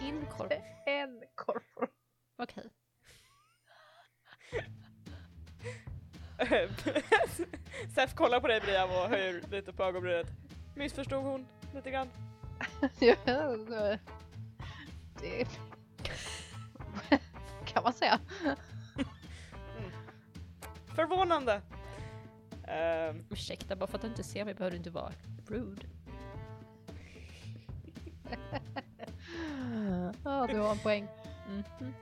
Inkorp... 0.00 0.52
En 0.86 1.22
korporal. 1.34 1.90
Okej. 2.38 2.70
Sef 7.94 8.14
kollar 8.14 8.40
på 8.40 8.46
dig 8.46 8.60
Brian 8.60 8.90
och 8.90 9.08
höjer 9.08 9.42
lite 9.50 9.72
på 9.72 9.82
ögonbrynet. 9.82 10.26
Missförstod 10.74 11.24
hon 11.24 11.46
lite 11.74 11.90
grann? 11.90 12.08
det 15.20 15.48
kan 17.66 17.82
man 17.82 17.92
säga. 17.92 18.20
Förvånande! 20.96 21.62
Ehm, 22.68 23.24
Ursäkta, 23.30 23.76
bara 23.76 23.86
för 23.86 23.96
att 23.96 24.02
du 24.02 24.08
inte 24.08 24.22
ser 24.22 24.44
mig 24.44 24.54
behöver 24.54 24.70
du 24.70 24.76
inte 24.76 24.90
vara 24.90 25.12
rude. 25.50 25.86
Ja, 30.24 30.46
du 30.46 30.58
har 30.58 30.70
en 30.70 30.78
poäng. 30.78 31.08
Mhm. 31.48 31.94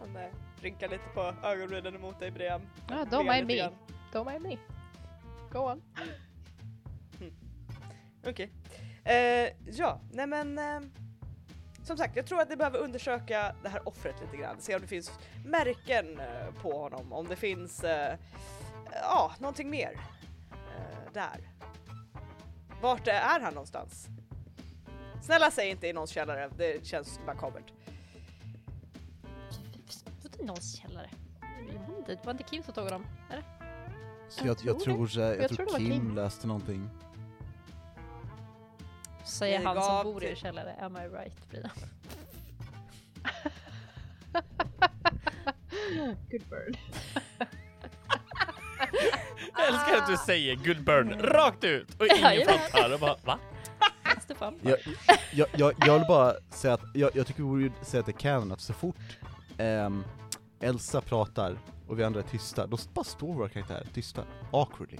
han 0.00 0.16
eh, 0.16 0.30
rynkar 0.60 0.88
lite 0.88 1.04
på 1.14 1.34
ögonbrynen 1.42 1.94
emot 1.94 2.20
dig 2.20 2.30
Brian. 2.30 2.60
Ja, 2.88 2.94
Ler 2.96 3.04
don't 3.04 3.32
mind 3.32 3.46
me. 3.46 3.70
Don't 4.12 4.32
mind 4.32 4.42
me. 4.42 4.58
Go 5.52 5.58
on. 5.58 5.82
Okej. 8.26 8.50
Eh, 9.04 9.48
ja, 9.66 10.00
nej 10.12 10.26
men 10.26 10.58
eh, 10.58 10.80
som 11.82 11.96
sagt, 11.96 12.16
jag 12.16 12.26
tror 12.26 12.40
att 12.40 12.48
ni 12.48 12.56
behöver 12.56 12.78
undersöka 12.78 13.54
det 13.62 13.68
här 13.68 13.88
offret 13.88 14.14
lite 14.20 14.36
grann, 14.36 14.60
se 14.60 14.74
om 14.74 14.80
det 14.80 14.86
finns 14.86 15.12
märken 15.44 16.20
eh, 16.20 16.62
på 16.62 16.72
honom, 16.72 17.12
om 17.12 17.28
det 17.28 17.36
finns 17.36 17.84
eh, 17.84 18.18
ja, 18.92 19.32
någonting 19.38 19.70
mer 19.70 20.00
där. 21.14 21.48
Vart 22.82 23.08
är 23.08 23.40
han 23.40 23.54
någonstans? 23.54 24.08
Snälla 25.22 25.50
säg 25.50 25.70
inte 25.70 25.86
i 25.86 25.92
någons 25.92 26.10
källare, 26.10 26.50
det 26.56 26.86
känns 26.86 27.20
makabert. 27.26 27.72
Vadå 30.22 30.44
någons 30.44 30.76
källare? 30.76 31.10
Det 32.06 32.24
var 32.24 32.32
inte 32.32 32.44
Kim 32.44 32.62
som 32.62 32.74
tog 32.74 32.88
dem, 32.88 33.06
eller? 33.30 33.44
Så 34.28 34.46
Jag 34.46 34.46
jag, 34.46 34.56
jag, 34.76 34.80
tror 34.80 35.08
jag, 35.12 35.42
Jag 35.42 35.48
tror 35.50 35.66
tror 35.66 35.78
Kim, 35.78 35.90
Kim. 35.92 36.14
läste 36.14 36.46
någonting. 36.46 36.90
Säger 39.24 39.64
han 39.64 39.82
som 39.82 40.12
bor 40.12 40.24
i 40.24 40.30
en 40.30 40.36
källare. 40.36 40.74
Am 40.80 40.96
I 40.96 41.00
right, 41.08 41.50
Brian? 41.50 41.70
Good 46.30 46.42
bird. 46.50 46.78
jag 49.58 49.68
älskar 49.68 49.96
att 49.96 50.06
du 50.06 50.16
säger 50.16 50.56
good 50.56 50.84
burn 50.84 51.18
rakt 51.20 51.64
ut 51.64 52.00
och 52.00 52.06
ingen 52.06 52.46
fattar 52.46 52.92
och 52.92 53.00
bara 53.00 53.16
va? 53.24 53.38
Jag, 54.62 54.78
jag, 55.32 55.48
jag, 55.56 55.72
jag 55.86 55.98
vill 55.98 56.08
bara 56.08 56.34
säga 56.50 56.74
att, 56.74 56.80
jag, 56.94 57.10
jag 57.14 57.26
tycker 57.26 57.42
vi 57.42 57.48
borde 57.68 57.84
säga 57.84 58.00
att 58.00 58.06
det 58.06 58.12
är 58.12 58.18
canon 58.18 58.52
att 58.52 58.60
så 58.60 58.72
fort 58.72 58.96
ehm, 59.58 60.04
Elsa 60.60 61.00
pratar 61.00 61.58
och 61.88 61.98
vi 61.98 62.04
andra 62.04 62.20
är 62.20 62.24
tysta, 62.24 62.66
då 62.66 62.78
bara 62.94 63.04
står 63.04 63.34
våra 63.34 63.48
karaktärer 63.48 63.86
tysta, 63.94 64.24
awkwardly. 64.50 64.98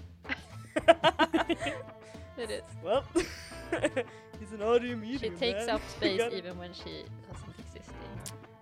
It 2.39 2.51
is. 2.51 2.63
Well, 2.85 3.03
he's 4.41 4.53
an 4.55 4.63
audio 4.63 4.97
medium 4.97 5.19
She 5.19 5.31
takes 5.31 5.67
man. 5.67 5.77
up 5.77 5.83
space 5.89 6.33
even 6.33 6.59
when 6.59 6.75
she 6.75 7.05
doesn't 7.29 7.48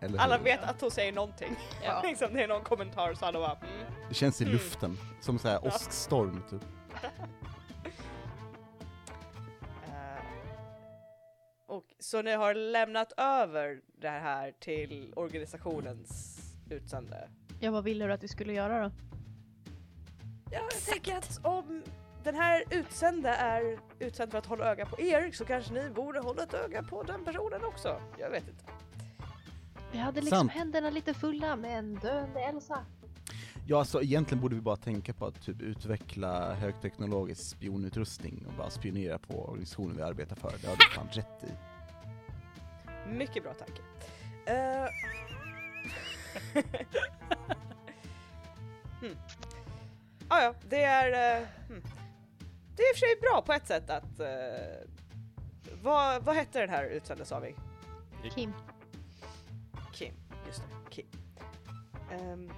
Eller 0.00 0.18
Alla 0.18 0.36
hur? 0.36 0.44
vet 0.44 0.62
att 0.62 0.80
hon 0.80 0.90
säger 0.90 1.12
någonting. 1.12 1.56
Ja. 1.84 2.02
liksom, 2.04 2.32
det 2.34 2.42
är 2.42 2.48
någon 2.48 2.64
kommentar 2.64 3.14
så 3.14 3.24
alla 3.24 3.38
bara 3.38 3.52
mm. 3.52 3.92
Det 4.08 4.14
känns 4.14 4.40
i 4.40 4.44
Mm. 4.44 4.52
luften, 4.52 4.96
som 5.20 5.38
såhär 5.38 5.60
Ja. 5.62 5.68
åskstorm 5.68 6.42
typ. 6.50 6.62
Eh, 9.84 10.22
och 11.66 11.84
så 11.98 12.22
ni 12.22 12.32
har 12.32 12.54
lämnat 12.54 13.12
över 13.16 13.80
det 14.00 14.08
här 14.08 14.52
till 14.60 15.12
organisationens 15.16 16.38
utsände? 16.70 17.28
Ja, 17.60 17.70
vad 17.70 17.84
ville 17.84 18.06
du 18.06 18.12
att 18.12 18.22
vi 18.22 18.28
skulle 18.28 18.52
göra 18.52 18.82
då? 18.84 18.90
tänker 20.92 21.16
att 21.16 21.40
om 21.42 21.82
den 22.24 22.34
här 22.34 22.64
utsända 22.70 23.34
är 23.36 23.78
utsänd 23.98 24.30
för 24.30 24.38
att 24.38 24.46
hålla 24.46 24.64
öga 24.64 24.86
på 24.86 25.00
er 25.00 25.30
så 25.32 25.44
kanske 25.44 25.72
ni 25.72 25.90
borde 25.90 26.20
hålla 26.20 26.42
ett 26.42 26.54
öga 26.54 26.82
på 26.82 27.02
den 27.02 27.24
personen 27.24 27.64
också. 27.64 28.00
Jag 28.18 28.30
vet 28.30 28.48
inte. 28.48 28.64
Vi 29.96 30.02
hade 30.02 30.20
liksom 30.20 30.38
Sant. 30.38 30.52
händerna 30.52 30.90
lite 30.90 31.14
fulla 31.14 31.56
med 31.56 31.78
en 31.78 31.94
döende 31.94 32.40
Elsa. 32.40 32.84
Ja, 33.66 33.78
alltså 33.78 34.02
egentligen 34.02 34.42
borde 34.42 34.54
vi 34.54 34.60
bara 34.60 34.76
tänka 34.76 35.12
på 35.12 35.26
att 35.26 35.42
typ 35.42 35.62
utveckla 35.62 36.54
högteknologisk 36.54 37.42
spionutrustning 37.42 38.44
och 38.46 38.52
bara 38.52 38.70
spionera 38.70 39.18
på 39.18 39.48
organisationen 39.48 39.96
vi 39.96 40.02
arbetar 40.02 40.36
för. 40.36 40.52
Det 40.60 40.66
har 40.66 40.76
du 40.76 40.84
fan 40.94 41.08
rätt 41.12 41.44
i. 41.44 41.52
Mycket 43.08 43.42
bra 43.42 43.54
tanke. 43.54 43.82
Uh... 44.50 44.88
hmm. 49.00 49.16
ah, 50.28 50.42
ja, 50.42 50.54
det 50.68 50.82
är... 50.82 51.38
eh, 51.40 51.46
hmm. 51.68 51.82
Det 52.76 52.82
är 52.82 52.90
i 52.90 52.92
och 52.92 52.96
för 52.96 53.06
sig 53.06 53.16
bra 53.20 53.42
på 53.46 53.52
ett 53.52 53.66
sätt 53.66 53.90
att... 53.90 54.20
eh, 54.20 54.26
vad, 55.82 56.22
vad 56.22 56.34
hette 56.34 56.60
den 56.60 56.70
här 56.70 56.84
utsända 56.84 57.24
sa 57.24 57.40
vi? 57.40 57.54
Kim. 58.30 58.52
Just 60.56 60.62
det, 60.90 60.90
Kim. 60.90 61.06
Ehm, 62.10 62.50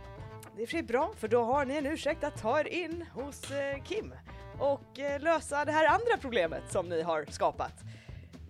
det 0.57 0.63
är 0.63 0.65
och 0.65 0.69
för 0.69 0.77
sig 0.77 0.83
bra 0.83 1.13
för 1.17 1.29
då 1.29 1.45
har 1.45 1.65
ni 1.65 1.75
en 1.77 1.87
ursäkt 1.87 2.25
att 2.25 2.37
ta 2.41 2.61
er 2.61 2.69
in 2.69 3.05
hos 3.15 3.51
eh, 3.51 3.83
Kim 3.83 4.15
och 4.59 4.99
eh, 4.99 5.21
lösa 5.21 5.65
det 5.65 5.73
här 5.73 5.87
andra 5.87 6.17
problemet 6.21 6.63
som 6.73 6.89
ni 6.89 7.03
har 7.03 7.25
skapat. 7.31 7.73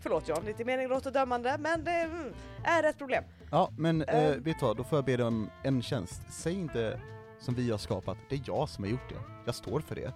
Förlåt 0.01 0.29
John, 0.29 0.45
lite 0.45 0.65
mening 0.65 0.89
låter 0.89 1.11
dömande 1.11 1.57
men 1.59 1.85
det 1.85 1.91
mm, 1.91 2.33
är 2.65 2.83
ett 2.85 2.99
problem. 2.99 3.25
Ja, 3.51 3.71
men 3.79 4.03
eh, 4.03 4.25
Eh. 4.25 4.31
vet 4.37 4.59
du 4.61 4.67
vad, 4.67 4.77
då 4.77 4.85
får 4.85 4.99
jag 4.99 5.05
be 5.05 5.17
dig 5.17 5.27
om 5.27 5.51
en 5.65 5.83
tjänst. 5.83 6.23
Säg 6.31 6.55
inte 6.55 7.01
som 7.41 7.55
vi 7.55 7.71
har 7.71 7.79
skapat, 7.79 8.19
det 8.29 8.35
är 8.37 8.43
jag 8.47 8.69
som 8.69 8.85
har 8.85 8.91
gjort 8.91 9.09
det. 9.09 9.21
Jag 9.47 9.55
står 9.55 9.81
för 9.81 9.95
det. 9.95 10.13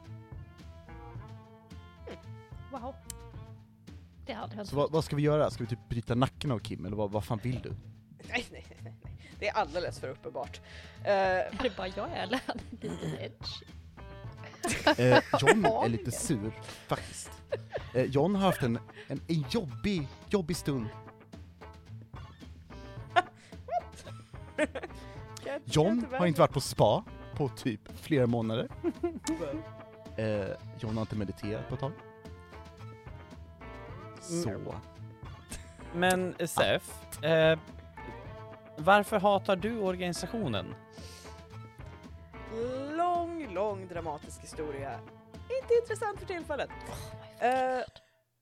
Wow. 2.73 2.95
Det 4.27 4.33
hade 4.33 4.55
hänt. 4.55 4.69
Så 4.69 4.77
vad, 4.77 4.91
vad 4.93 5.05
ska 5.05 5.17
vi 5.17 5.23
göra? 5.23 5.51
Ska 5.51 5.65
vi 5.65 5.71
typ 5.71 5.89
bryta 5.89 6.15
nacken 6.15 6.51
av 6.51 6.59
Kim, 6.59 6.87
eller 6.87 6.97
vad, 6.97 7.11
vad 7.11 7.25
fan 7.25 7.41
vill 7.43 7.61
du? 7.63 7.73
Nej, 8.29 8.47
nej, 8.51 8.67
nej. 8.83 8.95
Det 9.43 9.49
är 9.49 9.53
alldeles 9.53 10.01
för 10.01 10.09
uppenbart. 10.09 10.61
Eh, 11.05 11.13
Är 11.13 11.63
det 11.63 11.77
bara 11.77 11.89
jag 11.89 12.09
eller 12.13 12.41
han 12.47 12.59
är 12.59 12.89
lite 12.89 13.23
edge? 13.25 13.63
Eh, 14.99 15.23
John 15.41 15.65
är 15.85 15.89
lite 15.89 16.11
sur, 16.11 16.53
faktiskt. 16.87 17.31
Eh, 17.95 18.03
John 18.05 18.35
har 18.35 18.43
haft 18.43 18.63
en, 18.63 18.79
en, 19.09 19.21
en 19.29 19.45
jobbig, 19.51 20.09
jobbig 20.29 20.57
stund. 20.57 20.87
John 25.65 26.07
har 26.13 26.27
inte 26.27 26.41
varit 26.41 26.53
på 26.53 26.61
spa 26.61 27.05
på 27.35 27.49
typ 27.49 27.81
flera 28.01 28.27
månader. 28.27 28.69
Eh, 30.17 30.47
John 30.81 30.95
har 30.95 31.01
inte 31.01 31.17
mediterat 31.17 31.69
på 31.69 31.75
ett 31.75 31.81
tag. 31.81 31.93
Så. 34.21 34.75
Men 35.95 36.35
Sef, 36.47 37.23
eh, 37.25 37.59
varför 38.77 39.21
hatar 39.21 39.57
du 39.57 39.79
organisationen? 39.79 40.75
Lång, 42.97 43.55
lång 43.55 43.89
dramatisk 43.89 44.43
historia. 44.43 45.01
Inte 45.63 45.75
intressant 45.83 46.19
för 46.19 46.27
tillfället. 46.27 46.71
Eh, 47.41 47.81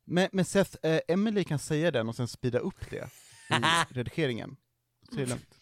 Men, 0.04 0.28
men 0.32 0.44
Seth, 0.44 0.76
eh, 0.82 1.00
Emily 1.08 1.44
kan 1.44 1.58
säga 1.58 1.90
den 1.90 2.08
och 2.08 2.16
sen 2.16 2.28
speeda 2.28 2.58
upp 2.58 2.90
det 2.90 3.08
i 3.50 3.54
redigeringen. 3.94 4.56
Så 5.12 5.14
är 5.16 5.20
det 5.20 5.26
lugnt. 5.26 5.54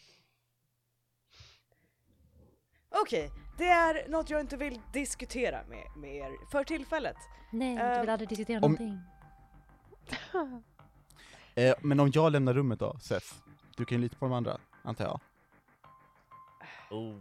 Okej, 3.03 3.31
det 3.59 3.69
är 3.69 4.09
något 4.09 4.31
jag 4.31 4.41
inte 4.41 4.57
vill 4.57 4.81
diskutera 4.93 5.65
med, 5.69 5.85
med 5.97 6.15
er 6.17 6.51
för 6.51 6.65
tillfället. 6.65 7.17
Nej, 7.53 7.77
Eh, 7.79 7.95
du 7.95 8.01
vill 8.01 8.09
aldrig 8.11 8.29
diskutera 8.29 8.57
om- 8.57 8.63
någonting. 8.63 9.01
Eh, 11.55 11.75
men 11.81 12.01
om 12.01 12.11
jag 12.15 12.33
lämnar 12.33 12.55
rummet 12.55 12.79
då, 12.79 12.99
Seth? 13.01 13.35
Du 13.79 13.85
kan 13.85 13.99
ju 13.99 14.03
lita 14.03 14.17
på 14.17 14.25
de 14.25 14.33
andra, 14.33 14.59
antar 14.83 15.05
jag. 15.05 15.21
Oh. 16.91 17.17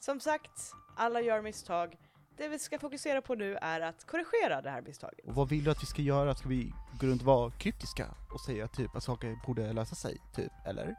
Som 0.00 0.20
sagt, 0.20 0.72
alla 0.96 1.20
gör 1.20 1.42
misstag. 1.42 1.96
Det 2.36 2.48
vi 2.48 2.58
ska 2.58 2.78
fokusera 2.78 3.22
på 3.22 3.34
nu 3.34 3.56
är 3.56 3.80
att 3.80 4.06
korrigera 4.06 4.62
det 4.62 4.70
här 4.70 4.82
misstaget. 4.82 5.26
Och 5.26 5.34
vad 5.34 5.48
vill 5.48 5.64
du 5.64 5.70
att 5.70 5.82
vi 5.82 5.86
ska 5.86 6.02
göra? 6.02 6.34
Ska 6.34 6.48
vi 6.48 6.72
gå 7.00 7.06
runt 7.06 7.22
och 7.22 7.26
vara 7.26 7.50
kryptiska 7.50 8.06
och 8.32 8.40
säga 8.40 8.68
typ 8.68 8.96
att 8.96 9.02
saker 9.02 9.38
borde 9.46 9.72
lösa 9.72 9.94
sig, 9.94 10.18
typ? 10.34 10.52
Eller? 10.66 10.94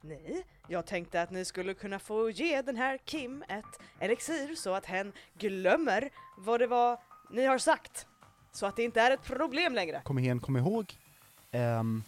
Nej, 0.00 0.46
jag 0.68 0.86
tänkte 0.86 1.22
att 1.22 1.30
ni 1.30 1.44
skulle 1.44 1.74
kunna 1.74 1.98
få 1.98 2.30
ge 2.30 2.62
den 2.62 2.76
här 2.76 2.98
Kim 3.04 3.44
ett 3.48 3.80
elixir 3.98 4.54
så 4.54 4.74
att 4.74 4.86
hen 4.86 5.12
glömmer 5.38 6.10
vad 6.36 6.60
det 6.60 6.66
var 6.66 7.00
ni 7.30 7.44
har 7.44 7.58
sagt. 7.58 8.06
Så 8.52 8.66
att 8.66 8.76
det 8.76 8.82
inte 8.82 9.00
är 9.00 9.10
ett 9.10 9.22
problem 9.22 9.74
längre. 9.74 10.00
Kom 10.04 10.18
igen, 10.18 10.40
kom 10.40 10.56
ihåg 10.56 10.98
ehm, 11.50 12.02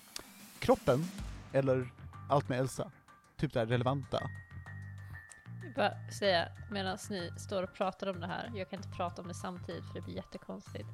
kroppen, 0.65 1.05
eller 1.53 1.89
allt 2.29 2.49
med 2.49 2.59
Elsa. 2.59 2.91
Typ 3.37 3.53
det 3.53 3.59
här 3.61 3.67
relevanta. 3.67 4.31
Jag 5.65 5.75
Bara 5.75 6.11
säga, 6.19 6.49
medan 6.71 6.99
ni 7.11 7.31
står 7.39 7.63
och 7.63 7.75
pratar 7.75 8.07
om 8.07 8.21
det 8.21 8.27
här, 8.27 8.53
jag 8.55 8.71
kan 8.71 8.79
inte 8.79 8.97
prata 8.97 9.23
om 9.23 9.29
det 9.29 9.35
samtidigt 9.35 9.85
för 9.87 9.95
det 9.95 10.01
blir 10.01 10.15
jättekonstigt. 10.15 10.89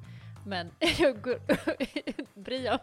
Men 0.45 0.71
jag 0.99 1.21
går, 1.21 1.39
Brian 2.43 2.79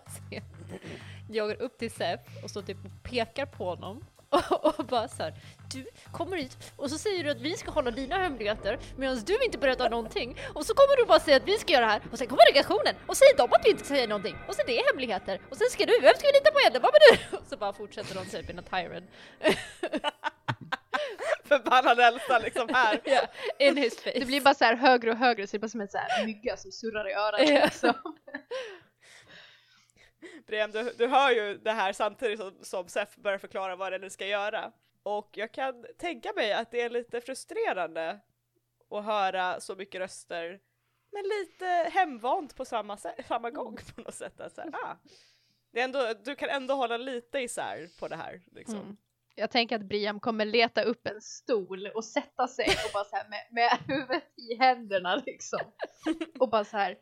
jag 1.31 1.49
går 1.49 1.63
upp 1.63 1.79
till 1.79 1.91
Sef 1.91 2.21
och 2.43 2.51
så 2.51 2.63
typ 2.63 2.79
pekar 3.03 3.47
på 3.47 3.65
honom 3.65 4.05
och, 4.51 4.79
och 4.79 4.87
bara 4.87 5.09
så 5.09 5.23
här, 5.23 5.35
du 5.75 5.87
kommer 6.13 6.37
hit 6.37 6.73
och 6.77 6.91
så 6.91 6.99
säger 6.99 7.25
du 7.25 7.31
att 7.31 7.41
vi 7.41 7.57
ska 7.57 7.71
hålla 7.71 7.91
dina 7.91 8.17
hemligheter 8.17 8.79
medan 8.97 9.19
du 9.27 9.45
inte 9.45 9.59
berättar 9.59 9.91
någonting 9.91 10.39
och 10.55 10.67
så 10.67 10.75
kommer 10.75 10.97
du 10.97 11.07
bara 11.07 11.21
säga 11.21 11.37
att 11.37 11.49
vi 11.49 11.59
ska 11.59 11.73
göra 11.73 11.85
det 11.87 11.91
här 11.93 12.03
och 12.13 12.19
sen 12.19 12.27
kommer 12.27 12.53
delegationen 12.53 12.95
och 13.07 13.17
säger 13.17 13.37
de 13.37 13.53
att 13.53 13.65
vi 13.65 13.71
inte 13.71 13.85
ska 13.85 13.95
säga 13.95 14.07
någonting 14.07 14.37
och 14.49 14.55
sen 14.55 14.65
det 14.67 14.81
är 14.81 14.87
hemligheter 14.93 15.41
och 15.51 15.57
sen 15.57 15.67
ska 15.71 15.87
du, 15.87 16.01
vem 16.01 16.15
ska 16.15 16.27
vi 16.27 16.33
lita 16.33 16.51
på 16.53 16.61
egentligen? 16.61 16.83
Vad 16.83 16.93
du? 17.31 17.37
Och 17.37 17.43
så 17.51 17.57
bara 17.57 17.73
fortsätter 17.73 18.15
de 18.15 18.25
typ 18.27 18.51
in 18.51 18.59
a 18.59 18.63
tyrant. 18.71 19.11
Förbannad 21.45 22.01
Elsa 22.01 22.39
liksom 22.39 22.69
här. 22.75 23.01
Ja, 23.05 23.21
in 23.59 23.77
his 23.77 24.01
face. 24.03 24.19
Det 24.19 24.25
blir 24.27 24.41
bara 24.41 24.55
så 24.55 24.65
här 24.65 24.75
högre 24.77 25.11
och 25.11 25.17
högre 25.17 25.47
så 25.47 25.51
det 25.51 25.57
är 25.57 25.61
bara 25.61 25.69
som 25.69 25.81
en 25.81 25.89
så 25.89 25.99
här 25.99 26.27
mygga 26.27 26.57
som 26.57 26.73
surrar 26.73 27.11
i 27.11 27.13
örat 27.15 27.41
Ja. 27.49 27.65
liksom. 27.65 27.95
Brem, 30.47 30.71
du, 30.71 30.93
du 30.99 31.07
hör 31.07 31.31
ju 31.31 31.59
det 31.59 31.73
här 31.73 31.93
samtidigt 31.93 32.41
som, 32.41 32.53
som 32.63 32.89
Sef 32.89 33.17
börjar 33.17 33.39
förklara 33.39 33.77
vad 33.77 33.93
det 33.93 33.97
är 33.97 34.01
ni 34.01 34.11
ska 34.11 34.27
göra. 34.27 34.73
Och 35.03 35.31
jag 35.33 35.53
kan 35.53 35.87
tänka 35.99 36.33
mig 36.37 36.53
att 36.53 36.71
det 36.71 36.81
är 36.81 36.91
lite 36.91 37.21
frustrerande 37.21 38.21
att 38.91 39.05
höra 39.05 39.61
så 39.61 39.77
mycket 39.77 40.01
röster, 40.01 40.61
men 41.13 41.23
lite 41.23 41.67
hemvant 41.93 42.57
på 42.57 42.65
samma, 42.65 42.97
samma 43.29 43.51
gång 43.51 43.77
på 43.95 44.01
något 44.01 44.15
sätt. 44.15 44.41
Alltså, 44.41 44.61
ah. 44.61 44.97
det 45.73 45.81
är 45.81 45.85
ändå, 45.85 46.13
du 46.25 46.35
kan 46.35 46.49
ändå 46.49 46.75
hålla 46.75 46.97
lite 46.97 47.39
isär 47.39 47.89
på 48.01 48.09
det 48.09 48.17
här. 48.17 48.41
Liksom. 48.53 48.77
Mm. 48.81 48.97
Jag 49.35 49.51
tänker 49.51 49.77
att 49.77 49.85
Briam 49.85 50.21
kommer 50.21 50.45
leta 50.45 50.83
upp 50.83 51.07
en 51.07 51.21
stol 51.21 51.87
och 51.87 52.05
sätta 52.05 52.49
sig 52.49 52.67
och 52.69 52.91
bara 52.93 53.05
så 53.05 53.17
här 53.17 53.29
med, 53.29 53.47
med 53.51 53.79
huvudet 53.87 54.25
i 54.37 54.57
händerna 54.59 55.23
liksom. 55.27 55.61
Och 56.39 56.49
bara 56.49 56.65
så 56.65 56.77
här. 56.77 56.99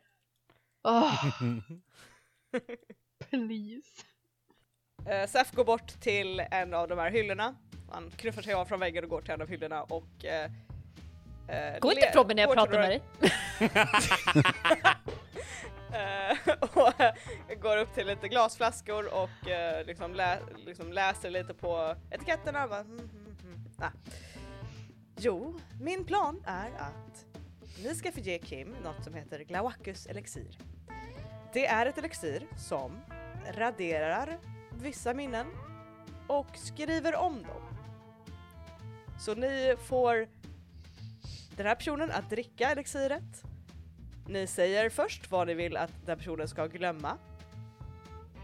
Åh, 0.83 1.25
please. 3.19 4.03
Uh, 4.99 5.27
Sef 5.27 5.51
går 5.51 5.65
bort 5.65 5.87
till 5.99 6.39
en 6.51 6.73
av 6.73 6.87
de 6.87 6.99
här 6.99 7.11
hyllorna. 7.11 7.55
Han 7.91 8.11
knuffar 8.11 8.41
sig 8.41 8.53
av 8.53 8.65
från 8.65 8.79
väggen 8.79 9.03
och 9.03 9.09
går 9.09 9.21
till 9.21 9.31
en 9.31 9.41
av 9.41 9.47
hyllorna 9.49 9.83
och 9.83 10.03
uh, 10.23 10.29
uh, 11.55 11.79
Gå 11.79 11.91
inte 11.91 12.05
ifrån 12.05 12.27
mig 12.27 12.35
när 12.35 12.43
jag 12.43 12.53
pratar 12.53 12.79
med 12.79 12.89
dig. 12.89 13.01
Eh, 15.91 16.37
och 16.73 17.01
eh, 17.01 17.13
går 17.61 17.77
upp 17.77 17.93
till 17.93 18.07
lite 18.07 18.27
glasflaskor 18.27 19.13
och 19.13 19.49
eh, 19.49 19.85
liksom, 19.85 20.15
lä 20.15 20.39
liksom 20.65 20.93
läser 20.93 21.29
lite 21.29 21.53
på 21.53 21.95
etiketterna. 22.11 22.67
Bara, 22.67 22.79
mm, 22.79 22.99
mm, 22.99 23.37
mm. 23.43 23.65
Ah. 23.77 23.91
Jo, 25.17 25.59
min 25.81 26.05
plan 26.05 26.43
är 26.45 26.71
att 26.77 27.25
ni 27.83 27.95
ska 27.95 28.11
få 28.11 28.19
ge 28.19 28.39
Kim 28.39 28.75
något 28.83 29.03
som 29.03 29.13
heter 29.13 29.39
Glauacus 29.39 30.05
elixir. 30.05 30.57
Det 31.53 31.65
är 31.65 31.85
ett 31.85 31.97
elixir 31.97 32.47
som 32.57 33.01
raderar 33.53 34.37
vissa 34.81 35.13
minnen 35.13 35.47
och 36.27 36.47
skriver 36.53 37.15
om 37.15 37.43
dem. 37.43 37.61
Så 39.19 39.35
ni 39.35 39.75
får 39.87 40.27
den 41.55 41.65
här 41.65 41.75
personen 41.75 42.11
att 42.11 42.29
dricka 42.29 42.71
elixiret 42.71 43.43
ni 44.29 44.47
säger 44.47 44.89
först 44.89 45.31
vad 45.31 45.47
ni 45.47 45.53
vill 45.53 45.77
att 45.77 45.91
den 46.05 46.17
personen 46.17 46.47
ska 46.47 46.65
glömma. 46.65 47.17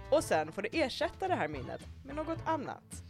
Och 0.10 0.24
sen 0.24 0.52
får 0.52 0.62
ni 0.62 0.70
ersätta 0.72 1.28
det 1.28 1.36
här 1.36 1.48
minnet 1.48 1.82
med 2.06 2.16
något 2.16 2.40
annat. 2.46 3.03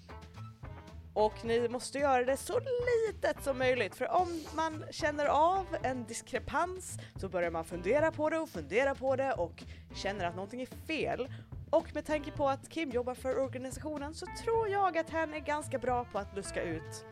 Och 1.13 1.45
ni 1.45 1.69
måste 1.69 1.99
göra 1.99 2.23
det 2.23 2.37
så 2.37 2.59
litet 2.59 3.43
som 3.43 3.57
möjligt 3.57 3.95
för 3.95 4.11
om 4.11 4.41
man 4.55 4.83
känner 4.91 5.25
av 5.25 5.65
en 5.83 6.05
diskrepans 6.05 6.97
så 7.15 7.29
börjar 7.29 7.51
man 7.51 7.65
fundera 7.65 8.11
på 8.11 8.29
det 8.29 8.39
och 8.39 8.49
fundera 8.49 8.95
på 8.95 9.15
det 9.15 9.33
och 9.33 9.63
känner 9.95 10.25
att 10.25 10.35
någonting 10.35 10.61
är 10.61 10.87
fel. 10.87 11.27
Och 11.69 11.95
med 11.95 12.05
tanke 12.05 12.31
på 12.31 12.49
att 12.49 12.69
Kim 12.69 12.89
jobbar 12.89 13.13
för 13.13 13.39
organisationen 13.39 14.13
så 14.13 14.25
tror 14.43 14.69
jag 14.69 14.97
att 14.97 15.09
han 15.09 15.33
är 15.33 15.39
ganska 15.39 15.79
bra 15.79 16.05
på 16.05 16.19
att 16.19 16.35
luska 16.35 16.63
ut 16.63 17.05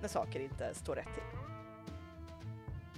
när 0.00 0.08
saker 0.08 0.40
inte 0.40 0.74
står 0.74 0.94
rätt 0.94 1.14
till. 1.14 1.38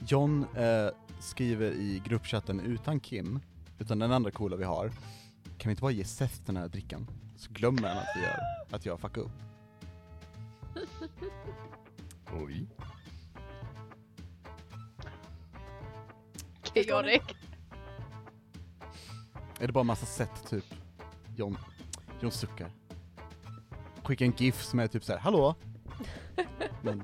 John 0.09 0.47
eh, 0.57 0.88
skriver 1.21 1.71
i 1.71 2.03
gruppchatten 2.07 2.61
utan 2.61 3.01
Kim, 3.01 3.40
utan 3.79 3.99
den 3.99 4.12
andra 4.12 4.31
coola 4.31 4.57
vi 4.57 4.64
har, 4.64 4.88
kan 5.59 5.68
vi 5.68 5.71
inte 5.71 5.83
bara 5.83 5.92
ge 5.92 6.05
Seth 6.05 6.40
den 6.47 6.57
här 6.57 6.68
drickan? 6.68 7.07
Så 7.37 7.53
glömmer 7.53 7.88
han 7.88 7.99
att 7.99 8.16
vi 8.16 8.23
gör, 8.23 8.40
att 8.71 8.87
jag 8.87 9.01
fuckar 9.01 9.21
upp. 9.21 9.47
Oj. 12.32 12.66
Chaotic. 16.74 17.22
Är 19.60 19.66
det 19.66 19.72
bara 19.72 19.84
massa 19.84 20.06
sätt 20.06 20.46
typ? 20.50 20.64
John, 21.36 21.58
John 22.20 22.30
suckar. 22.32 22.70
Skicka 24.02 24.24
en 24.24 24.32
GIF 24.36 24.62
som 24.62 24.78
är 24.78 24.86
typ 24.86 25.04
såhär, 25.04 25.20
hallå? 25.20 25.54
Men, 26.82 27.02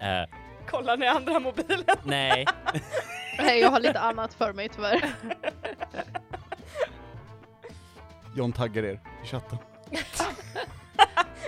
Eh, 0.00 0.24
Kollar 0.70 0.96
ni 0.96 1.06
andra 1.06 1.40
mobilen? 1.40 1.96
nej. 2.04 2.46
Nej, 3.38 3.60
jag 3.60 3.70
har 3.70 3.80
lite 3.80 4.00
annat 4.00 4.34
för 4.34 4.52
mig 4.52 4.68
tyvärr. 4.68 5.14
John 8.36 8.52
taggar 8.52 8.82
er 8.82 9.00
i 9.24 9.26
chatten. 9.26 9.58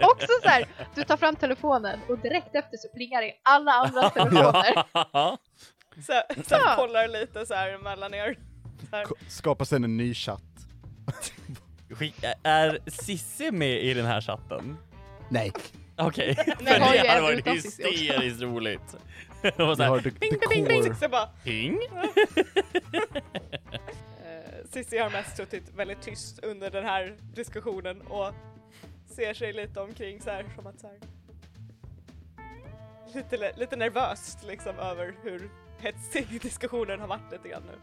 Också 0.00 0.26
så 0.42 0.48
här, 0.48 0.66
du 0.94 1.04
tar 1.04 1.16
fram 1.16 1.36
telefonen 1.36 1.98
och 2.08 2.18
direkt 2.18 2.54
efter 2.54 2.76
så 2.76 2.88
plingar 2.88 3.20
det 3.20 3.26
i 3.28 3.32
alla 3.42 3.72
andras 3.72 4.12
telefoner. 4.14 4.84
Så, 6.06 6.22
så 6.48 6.54
Ja. 6.54 6.74
kollar 6.76 7.08
lite 7.08 7.46
så 7.46 7.54
här 7.54 7.78
mellan 7.78 8.14
er. 8.14 8.38
Så 8.90 8.96
här. 8.96 9.04
Ko- 9.04 9.14
Skapar 9.28 9.64
sen 9.64 9.84
en 9.84 9.96
ny 9.96 10.14
chatt. 10.14 10.42
Skick- 11.90 12.24
Är 12.42 12.78
Sissi 12.86 13.50
med 13.50 13.82
i 13.84 13.94
den 13.94 14.06
här 14.06 14.20
chatten? 14.20 14.76
Nej, 15.30 15.52
Okej, 15.96 16.34
för 16.34 16.64
Vi 16.64 16.70
har 16.70 16.94
ju 16.94 17.02
det 17.02 17.08
hade 17.08 17.18
en 17.18 17.22
varit 17.22 17.38
utan 17.38 17.54
Cissi 17.60 17.82
också. 17.82 17.92
hysteriskt 17.92 18.42
roligt. 18.42 18.96
Och 19.42 19.52
så 19.56 19.74
vi 19.74 19.84
har 19.84 20.00
the, 20.00 20.10
the 20.10 20.64
core. 20.64 20.94
Så 20.94 21.08
bara, 21.08 21.26
ping. 21.44 21.78
Cissi 24.70 24.98
har 24.98 25.10
mest 25.10 25.36
suttit 25.36 25.74
väldigt 25.74 26.02
tyst 26.02 26.38
under 26.44 26.70
den 26.70 26.84
här 26.84 27.16
diskussionen 27.34 28.00
och 28.02 28.32
ser 29.06 29.34
sig 29.34 29.52
lite 29.52 29.80
omkring 29.80 30.20
så 30.20 30.30
här 30.30 30.46
som 30.56 30.66
att 30.66 30.80
så 30.80 30.86
här. 30.86 30.98
Lite, 33.14 33.52
lite 33.56 33.76
nervöst 33.76 34.44
liksom 34.44 34.78
över 34.78 35.16
hur 35.22 35.50
hetsig 35.78 36.40
diskussionen 36.42 37.00
har 37.00 37.06
varit 37.08 37.32
lite 37.32 37.48
grann 37.48 37.62
nu. 37.66 37.78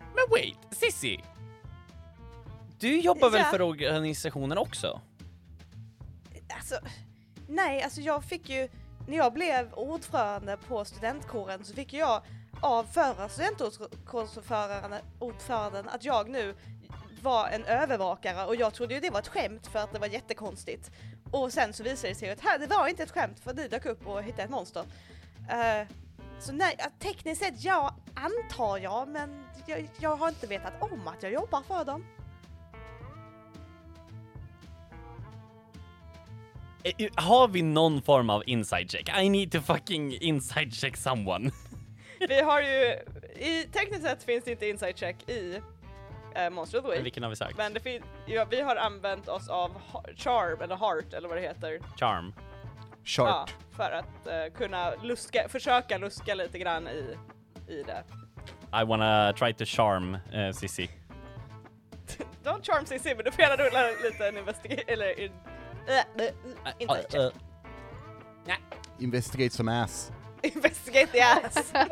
Men 0.00 0.24
wait, 0.30 0.58
Sissi! 0.70 1.24
Du 2.78 3.00
jobbar 3.00 3.30
väl 3.30 3.40
Ja. 3.40 3.50
för 3.50 3.62
organisationen 3.62 4.58
också? 4.58 5.00
Alltså, 6.56 6.74
nej, 7.48 7.82
alltså 7.82 8.00
jag 8.00 8.24
fick 8.24 8.48
ju, 8.48 8.68
när 9.08 9.16
jag 9.16 9.32
blev 9.32 9.72
ordförande 9.74 10.56
på 10.68 10.84
studentkåren 10.84 11.64
så 11.64 11.74
fick 11.74 11.92
jag 11.92 12.22
av 12.60 12.84
förra 12.84 13.28
studentordföranden 13.28 15.88
att 15.88 16.04
jag 16.04 16.28
nu 16.28 16.54
var 17.22 17.48
en 17.48 17.64
övervakare 17.64 18.46
och 18.46 18.56
jag 18.56 18.74
trodde 18.74 18.94
ju 18.94 19.00
det 19.00 19.10
var 19.10 19.18
ett 19.18 19.28
skämt 19.28 19.66
för 19.66 19.78
att 19.78 19.92
det 19.92 19.98
var 19.98 20.06
jättekonstigt. 20.06 20.90
Och 21.30 21.52
sen 21.52 21.72
så 21.72 21.82
visade 21.82 22.08
det 22.08 22.14
sig 22.14 22.30
att 22.30 22.40
här, 22.40 22.58
det 22.58 22.66
var 22.66 22.88
inte 22.88 23.02
ett 23.02 23.10
skämt 23.10 23.40
för 23.40 23.54
ni 23.54 23.68
dök 23.68 23.86
upp 23.86 24.06
och 24.06 24.22
hittade 24.22 24.42
ett 24.42 24.50
monster. 24.50 24.82
Uh, 24.82 25.88
så 26.38 26.52
nej, 26.52 26.76
tekniskt 26.98 27.42
sett 27.42 27.64
ja, 27.64 27.96
antar 28.14 28.78
jag, 28.78 29.08
men 29.08 29.44
jag, 29.66 29.88
jag 30.00 30.16
har 30.16 30.28
inte 30.28 30.46
vetat 30.46 30.72
om 30.80 31.08
att 31.08 31.22
jag 31.22 31.32
jobbar 31.32 31.62
för 31.62 31.84
dem. 31.84 32.04
Eh, 36.84 37.08
har 37.14 37.48
vi 37.48 37.62
någon 37.62 38.02
form 38.02 38.30
av 38.30 38.42
inside 38.46 38.90
check? 38.90 39.10
I 39.22 39.28
need 39.28 39.52
to 39.52 39.60
fucking 39.60 40.12
inside 40.12 40.74
check 40.74 40.96
someone. 40.96 41.50
Vi 42.18 42.40
har 42.42 42.60
ju, 42.62 42.98
i, 43.46 43.68
tekniskt 43.72 44.02
sett 44.04 44.22
finns 44.22 44.44
det 44.44 44.50
inte 44.50 44.68
inside 44.68 44.98
check 44.98 45.28
i 45.28 45.60
uh, 46.38 46.50
Monster 46.50 46.78
of 46.78 46.84
the 46.84 46.90
Week. 46.90 47.04
Vilken 47.04 47.22
har 47.22 47.30
vi 47.30 47.36
sagt? 47.36 47.56
Men 47.56 47.74
det 47.74 47.80
fin- 47.80 48.02
ja, 48.26 48.44
vi 48.50 48.60
har 48.60 48.76
använt 48.76 49.28
oss 49.28 49.48
av 49.48 49.70
ha- 49.80 50.04
Charm 50.16 50.60
eller 50.60 50.76
Heart 50.76 51.12
eller 51.12 51.28
vad 51.28 51.36
det 51.38 51.42
heter. 51.42 51.80
Charm. 51.96 52.34
Sharp. 53.04 53.28
Ja, 53.28 53.46
för 53.76 53.90
att 53.90 54.26
eh, 54.26 54.52
kunna 54.58 54.94
luska, 55.02 55.48
försöka 55.48 55.98
luska 55.98 56.34
lite 56.34 56.58
grann 56.58 56.88
i, 56.88 57.16
i 57.68 57.82
det. 57.82 58.04
I 58.82 58.84
wanna 58.84 59.32
try 59.32 59.52
to 59.54 59.64
charm 59.64 60.14
uh, 60.34 60.52
Sissi. 60.52 60.90
Don't 62.44 62.62
charm 62.62 62.86
Cissi 62.86 63.14
men 63.14 63.24
du 63.24 63.32
får 63.32 63.40
gärna 63.40 63.56
rulla 63.64 63.90
lite 64.02 64.28
en 64.28 64.36
investigation 64.36 64.84
eller 64.86 65.20
in, 65.20 65.32
äh, 65.88 66.24
äh, 66.26 66.32
inside 66.78 67.06
check. 67.10 67.20
Uh, 67.20 67.30
Investigate 68.98 69.50
some 69.50 69.82
ass. 69.82 70.12
Investigate 70.54 71.06
the 71.12 71.20
ass. 71.20 71.72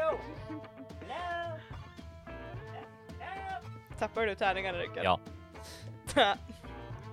Tappar 3.99 4.27
du 4.27 4.35
tärningarna 4.35 4.79
Rickard? 4.79 5.05
Ja. 5.05 5.21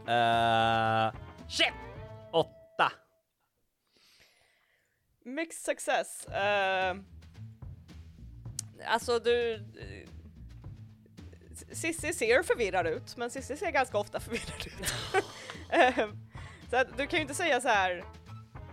uh, 0.07 1.13
shit! 1.47 1.73
Åtta. 2.31 2.91
Mixed 5.25 5.65
success. 5.65 6.27
Uh, 6.27 7.01
alltså 8.85 9.19
du... 9.19 9.65
Cissi 11.71 12.13
ser 12.13 12.43
förvirrad 12.43 12.87
ut, 12.87 13.17
men 13.17 13.29
Cissi 13.29 13.57
ser 13.57 13.71
ganska 13.71 13.97
ofta 13.97 14.19
förvirrad 14.19 14.67
ut. 14.67 14.93
Eh, 15.73 16.07
så 16.69 16.75
att 16.75 16.97
du 16.97 17.07
kan 17.07 17.17
ju 17.17 17.21
inte 17.21 17.33
säga 17.33 17.61
så 17.61 17.67
här 17.67 18.03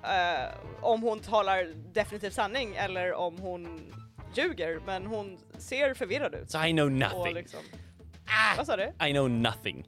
eh, 0.04 0.54
om 0.80 1.02
hon 1.02 1.20
talar 1.20 1.64
definitiv 1.92 2.30
sanning 2.30 2.74
eller 2.76 3.12
om 3.14 3.38
hon 3.38 3.92
ljuger, 4.34 4.80
men 4.86 5.06
hon 5.06 5.38
ser 5.58 5.94
förvirrad 5.94 6.34
ut. 6.34 6.50
So 6.50 6.64
I 6.64 6.72
know 6.72 6.90
nothing. 6.90 7.34
liksom, 7.34 7.60
Ah, 8.26 8.54
vad 8.56 8.66
sa 8.66 8.76
du? 8.76 8.92
I 9.08 9.12
know 9.12 9.30
nothing. 9.30 9.84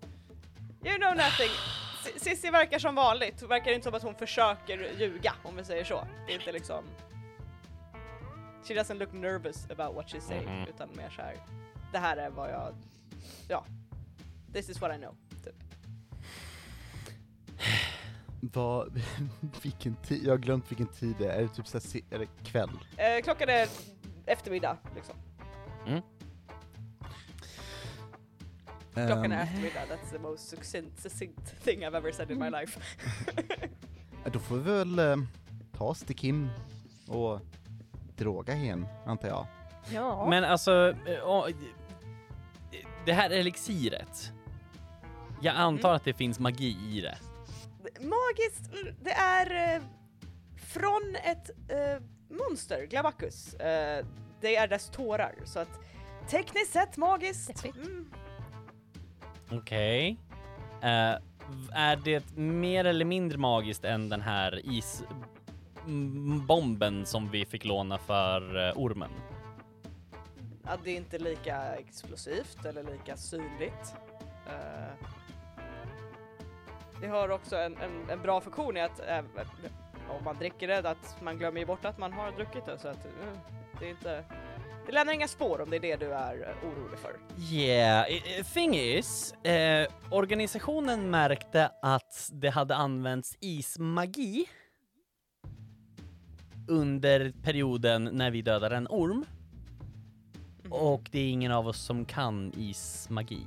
You 0.85 0.97
know 0.99 1.15
nothing. 1.17 1.51
S- 2.05 2.23
Cissi 2.25 2.51
verkar 2.51 2.79
som 2.79 2.95
vanligt, 2.95 3.43
verkar 3.43 3.71
inte 3.73 3.85
som 3.85 3.95
att 3.95 4.03
hon 4.03 4.15
försöker 4.15 4.93
ljuga 4.99 5.33
om 5.43 5.57
vi 5.57 5.65
säger 5.65 5.85
så. 5.85 6.07
Det 6.27 6.33
är 6.33 6.39
inte 6.39 6.53
liksom... 6.53 6.85
She 8.65 8.75
doesn't 8.75 8.99
look 8.99 9.13
nervous 9.13 9.67
about 9.71 9.95
what 9.97 10.07
she's 10.07 10.21
saying, 10.29 10.49
Mhm. 10.59 10.69
utan 10.69 10.89
mer 10.97 11.11
så 11.11 11.23
här. 11.23 11.37
Det 11.93 11.99
här 11.99 12.17
är 12.17 12.31
vad 12.31 12.51
jag... 12.51 12.75
Ja. 13.49 13.65
This 14.53 14.69
is 14.69 14.81
what 14.81 14.95
I 14.97 14.99
know. 14.99 15.15
Vad, 18.41 19.03
vilken 19.63 19.97
tid, 19.97 20.25
jag 20.25 20.33
har 20.33 20.39
glömt 20.39 20.71
vilken 20.71 20.87
tid 20.87 21.15
det 21.19 21.27
är. 21.33 21.39
Är 21.39 21.43
det 21.43 21.49
typ 21.49 21.67
såhär, 21.67 21.83
se- 21.83 22.05
är 22.11 22.19
det 22.19 22.27
kväll? 22.45 22.71
Eh, 22.97 23.23
klockan 23.25 23.49
är 23.49 23.69
eftermiddag, 24.27 24.77
liksom. 24.95 25.15
Klockan 28.95 29.33
är 29.33 29.43
Ehm, 29.43 29.49
eftermiddag, 29.49 29.81
that's 29.89 30.11
the 30.13 30.19
most 30.19 30.49
succinct, 30.49 31.01
succinct 31.03 31.65
thing 31.65 31.81
I've 31.87 31.97
ever 31.97 32.13
said 32.13 32.31
in 32.31 32.39
my 32.39 32.51
life. 32.51 32.81
Då 34.33 34.39
får 34.39 34.57
vi 34.57 34.63
väl 34.63 34.99
eh, 34.99 35.17
ta 35.73 35.85
oss 35.85 36.01
till 36.03 36.17
Kim 36.17 36.49
och 37.09 37.41
droga 38.17 38.55
hen, 38.55 38.87
antar 39.07 39.29
jag. 39.29 39.47
Ja. 39.93 40.27
Men 40.31 40.45
alltså, 40.45 40.95
eh, 41.07 41.29
å- 41.29 41.47
det 43.07 43.13
här 43.13 43.31
elixiret. 43.31 44.33
Jag 45.43 45.57
antar 45.57 45.95
att 45.95 46.05
det 46.05 46.13
finns 46.15 46.39
magi 46.39 46.77
i 46.91 47.01
det. 47.01 47.19
Magiskt, 48.01 48.71
det 49.01 49.11
är 49.13 49.75
eh, 49.77 49.83
från 50.57 51.17
ett 51.25 51.51
eh, 51.69 52.03
monster, 52.29 52.87
Glabacus. 52.87 53.55
Eh, 53.55 54.07
det 54.41 54.57
är 54.57 54.69
dess 54.69 54.91
tårar, 54.91 55.35
så 55.45 55.59
att 55.59 55.81
tekniskt 56.29 56.73
sett 56.73 56.97
magiskt. 56.97 57.65
Mm. 57.65 58.11
Okej. 59.51 60.17
Eh, 60.83 61.15
v- 61.49 61.73
är 61.73 61.97
det 61.97 62.37
mer 62.37 62.85
eller 62.85 63.05
mindre 63.05 63.39
magiskt 63.39 63.85
än 63.85 64.09
den 64.09 64.21
här 64.21 64.61
isbomben 65.87 67.07
som 67.07 67.31
vi 67.31 67.47
fick 67.47 67.65
låna 67.65 67.99
för 67.99 68.69
eh, 68.69 68.73
ormen? 68.77 69.11
Ja, 70.65 70.71
det 70.85 70.91
är 70.91 70.97
inte 70.97 71.19
lika 71.19 71.75
explosivt 71.77 72.65
eller 72.65 72.83
lika 72.85 73.17
synligt. 73.17 73.95
Eh, 74.47 75.07
det 77.01 77.09
har 77.09 77.29
också 77.29 77.57
en, 77.57 77.77
en, 77.77 78.11
en 78.11 78.23
bra 78.23 78.41
funktion 78.41 78.77
i 78.77 78.81
att 78.81 79.01
eh, 79.01 79.19
om 80.09 80.25
man 80.25 80.37
dricker 80.39 80.69
det, 80.69 80.91
att 80.91 81.17
man 81.23 81.39
glömmer 81.39 81.67
bort 81.67 81.85
att 81.85 81.99
man 81.99 82.13
har 82.13 82.33
druckit 82.33 82.67
det 82.67 82.79
så 82.79 82.89
att 82.89 83.05
eh, 83.07 83.13
det 83.81 83.87
är 83.87 83.91
inte 83.91 84.25
det 84.87 84.93
lämnar 84.93 85.13
inga 85.13 85.29
spår 85.29 85.61
om 85.61 85.71
det 85.71 85.77
är 85.77 85.81
det 85.81 85.97
du 85.97 86.13
är 86.13 86.35
eh, 86.35 86.69
orolig 86.69 86.99
för. 86.99 87.17
Yeah, 87.55 88.07
thing 88.55 88.77
is, 88.77 89.33
eh, 89.33 89.89
organisationen 90.11 91.11
märkte 91.11 91.71
att 91.83 92.31
det 92.33 92.51
hade 92.51 92.77
använts 92.77 93.37
ismagi 93.41 94.49
under 96.69 97.33
perioden 97.43 98.05
när 98.05 98.31
vi 98.31 98.43
dödade 98.43 98.77
en 98.77 98.87
orm 98.91 99.25
och 100.71 101.09
det 101.11 101.19
är 101.19 101.29
ingen 101.29 101.53
av 101.53 101.69
oss 101.69 101.81
som 101.81 102.05
kan 102.05 102.53
ismagi. 102.57 103.47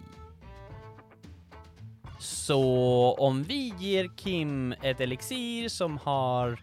Så 2.24 3.16
om 3.20 3.44
vi 3.44 3.74
ger 3.80 4.10
Kim 4.18 4.72
ett 4.82 5.00
elixir 5.00 5.70
som 5.70 5.98
har 5.98 6.60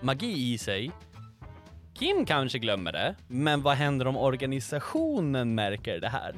magi 0.00 0.52
i 0.52 0.58
sig, 0.58 0.90
Kim 1.94 2.26
kanske 2.26 2.58
glömmer 2.58 2.92
det, 2.92 3.14
men 3.28 3.62
vad 3.62 3.74
händer 3.76 4.06
om 4.06 4.16
organisationen 4.16 5.54
märker 5.54 6.00
det 6.00 6.08
här? 6.08 6.34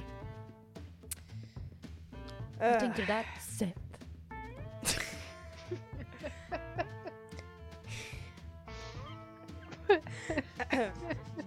Hur 2.61 2.67
Eh, 2.73 2.81
tänkte 2.81 3.03
du 3.03 3.07
där? 3.07 3.25
Seth. 3.41 3.79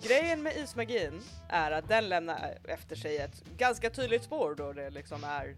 Grejen 0.08 0.44
med 0.44 0.58
ismagin 0.58 1.22
är 1.50 1.72
att 1.72 1.88
den 1.88 2.10
lämnar 2.10 2.58
efter 2.64 2.96
sig 2.96 3.18
ett 3.18 3.44
ganska 3.58 3.90
tydligt 3.90 4.24
spår 4.24 4.56
då 4.56 4.74
det 4.74 4.90
liksom 4.90 5.24
är 5.24 5.56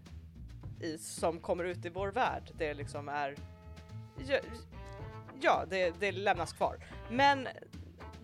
is 0.84 1.14
som 1.14 1.40
kommer 1.40 1.64
ut 1.64 1.84
i 1.84 1.88
vår 1.88 2.08
värld. 2.08 2.50
Det 2.58 2.74
liksom 2.74 3.08
är... 3.08 3.36
Ja, 5.40 5.64
det, 5.68 6.00
det 6.00 6.12
lämnas 6.12 6.52
kvar. 6.52 6.84
Men 7.10 7.48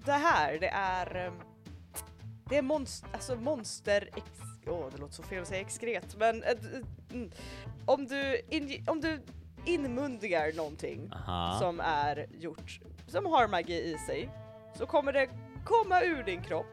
det 0.05 0.13
här, 0.13 0.59
det 0.59 0.69
är... 0.69 1.27
eh, 1.27 1.33
Det 2.49 2.57
är 2.57 2.63
monster, 2.63 3.09
alltså 3.13 3.37
monster... 3.37 4.09
Åh, 4.67 4.87
det 4.93 4.99
låter 4.99 5.15
så 5.15 5.23
fel 5.23 5.43
att 5.43 5.49
säga 5.49 5.61
exkret, 5.61 6.17
men... 6.17 6.43
eh, 6.43 6.51
mm. 7.13 7.31
om 7.87 8.07
du, 8.07 8.41
in, 8.51 8.85
om 8.89 9.01
du 9.01 9.23
inmundigar 9.65 10.53
någonting 10.57 11.11
Aha. 11.13 11.59
som 11.59 11.81
är 11.81 12.27
gjort, 12.31 12.81
som 13.07 13.27
har 13.27 13.49
magi 13.49 13.93
i 13.93 13.99
sig, 13.99 14.31
så 14.75 14.87
kommer 14.87 15.13
det 15.13 15.29
komma 15.65 16.03
ur 16.03 16.23
din 16.23 16.43
kropp, 16.43 16.67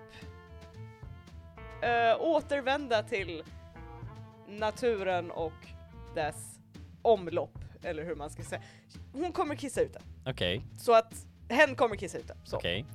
äh, 1.81 2.21
återvända 2.21 3.03
till 3.03 3.43
naturen 4.47 5.31
och 5.31 5.53
dess 6.15 6.59
omlopp, 7.01 7.57
eller 7.83 8.03
hur 8.03 8.15
man 8.15 8.29
ska 8.29 8.43
säga. 8.43 8.61
Hon 9.13 9.31
kommer 9.31 9.55
kissa 9.55 9.81
ut 9.81 9.93
det, 9.93 10.01
Okej, 10.31 10.61
så 10.79 10.93
att 10.93 11.13
hen 11.49 11.75
kommer 11.75 11.95
kissa 11.95 12.17
ut 12.17 12.27
det. 12.27 12.35
Så. 12.43 12.57
okej. 12.57 12.85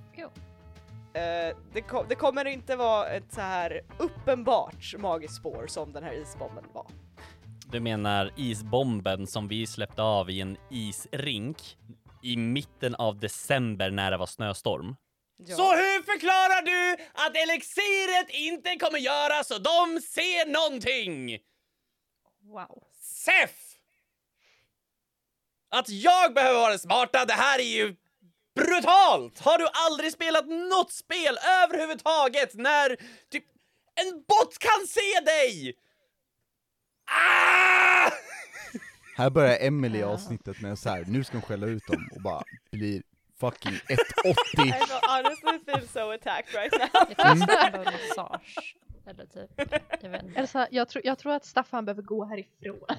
Eh, 1.14 1.56
det, 1.72 1.80
ko- 1.88 2.04
det 2.08 2.14
kommer 2.14 2.44
inte 2.44 2.76
vara 2.76 3.08
ett 3.08 3.32
så 3.32 3.40
här 3.40 3.80
uppenbart 3.98 4.94
magiskt 4.98 5.34
spår 5.34 5.66
som 5.68 5.92
den 5.92 6.02
här 6.04 6.12
isbomben 6.12 6.64
var. 6.72 6.86
Du 7.72 7.80
menar 7.80 8.32
isbomben 8.36 9.26
som 9.26 9.48
vi 9.48 9.66
släppte 9.66 10.02
av 10.02 10.30
i 10.30 10.40
en 10.40 10.56
isrink 10.70 11.78
i 12.22 12.36
mitten 12.36 12.94
av 12.94 13.18
december 13.20 13.90
när 13.90 14.10
det 14.10 14.16
var 14.16 14.26
snöstorm? 14.26 14.96
Ja. 15.36 15.56
Så 15.56 15.62
hur 15.62 16.02
förklarar 16.02 16.62
du 16.62 17.02
att 17.14 17.36
elixiret 17.36 18.30
inte 18.30 18.76
kommer 18.76 18.98
göra 18.98 19.44
så 19.44 19.54
de 19.58 20.00
ser 20.00 20.52
någonting? 20.52 21.38
Wow. 22.42 22.82
Sef! 23.24 23.50
Att 25.70 25.88
jag 25.88 26.34
behöver 26.34 26.60
vara 26.60 26.70
den 26.70 26.78
smarta, 26.78 27.24
det 27.24 27.32
här 27.32 27.58
är 27.58 27.62
ju 27.62 27.96
brutalt! 28.54 29.38
Har 29.38 29.58
du 29.58 29.68
aldrig 29.72 30.12
spelat 30.12 30.46
något 30.46 30.92
spel 30.92 31.38
överhuvudtaget 31.62 32.54
när 32.54 32.96
typ 33.30 33.44
en 33.94 34.24
bot 34.28 34.58
kan 34.58 34.86
se 34.86 35.20
dig? 35.24 35.74
Ah! 37.10 38.10
Här 39.16 39.30
börjar 39.30 39.58
Emily 39.60 40.02
avsnittet 40.02 40.60
med 40.60 40.78
så 40.78 40.88
här, 40.90 41.04
nu 41.06 41.24
ska 41.24 41.36
hon 41.36 41.42
skälla 41.42 41.66
ut 41.66 41.86
dem 41.86 42.08
och 42.14 42.22
bara 42.22 42.42
blir 42.70 43.02
fucking 43.40 43.72
1,80. 43.72 43.86
I 44.56 44.70
don't 44.70 45.06
honestly 45.08 45.58
feel 45.66 45.88
so 45.88 46.10
attacked 46.10 46.54
right 46.54 46.72
now. 46.72 46.88
Det 47.08 47.24
finns 47.28 47.48
mm. 47.50 47.74
en 47.74 47.84
massage. 47.84 48.74
Eller 49.10 49.26
typ, 49.26 49.50
jag 50.00 50.10
vet 50.10 50.22
inte. 50.22 50.40
Elsa, 50.40 50.68
jag, 50.70 50.88
tror- 50.88 51.06
jag 51.06 51.18
tror 51.18 51.32
att 51.32 51.44
Staffan 51.44 51.84
behöver 51.84 52.02
gå 52.02 52.24
härifrån. 52.24 52.96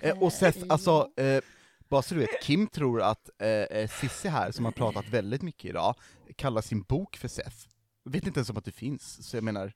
Eh, 0.00 0.22
och 0.22 0.32
Seth, 0.32 0.58
alltså, 0.68 1.10
eh, 1.16 1.42
bara 1.88 2.02
så 2.02 2.14
du 2.14 2.20
vet, 2.20 2.42
Kim 2.42 2.66
tror 2.66 3.02
att 3.02 3.30
eh, 3.38 3.48
eh, 3.48 3.88
Sissi 3.88 4.28
här, 4.28 4.50
som 4.50 4.64
har 4.64 4.72
pratat 4.72 5.08
väldigt 5.08 5.42
mycket 5.42 5.64
idag, 5.64 5.94
kallar 6.36 6.60
sin 6.60 6.82
bok 6.82 7.16
för 7.16 7.28
Seth. 7.28 7.56
Vet 8.04 8.26
inte 8.26 8.38
ens 8.38 8.50
om 8.50 8.56
att 8.56 8.64
det 8.64 8.72
finns, 8.72 9.28
så 9.28 9.36
jag 9.36 9.44
menar, 9.44 9.72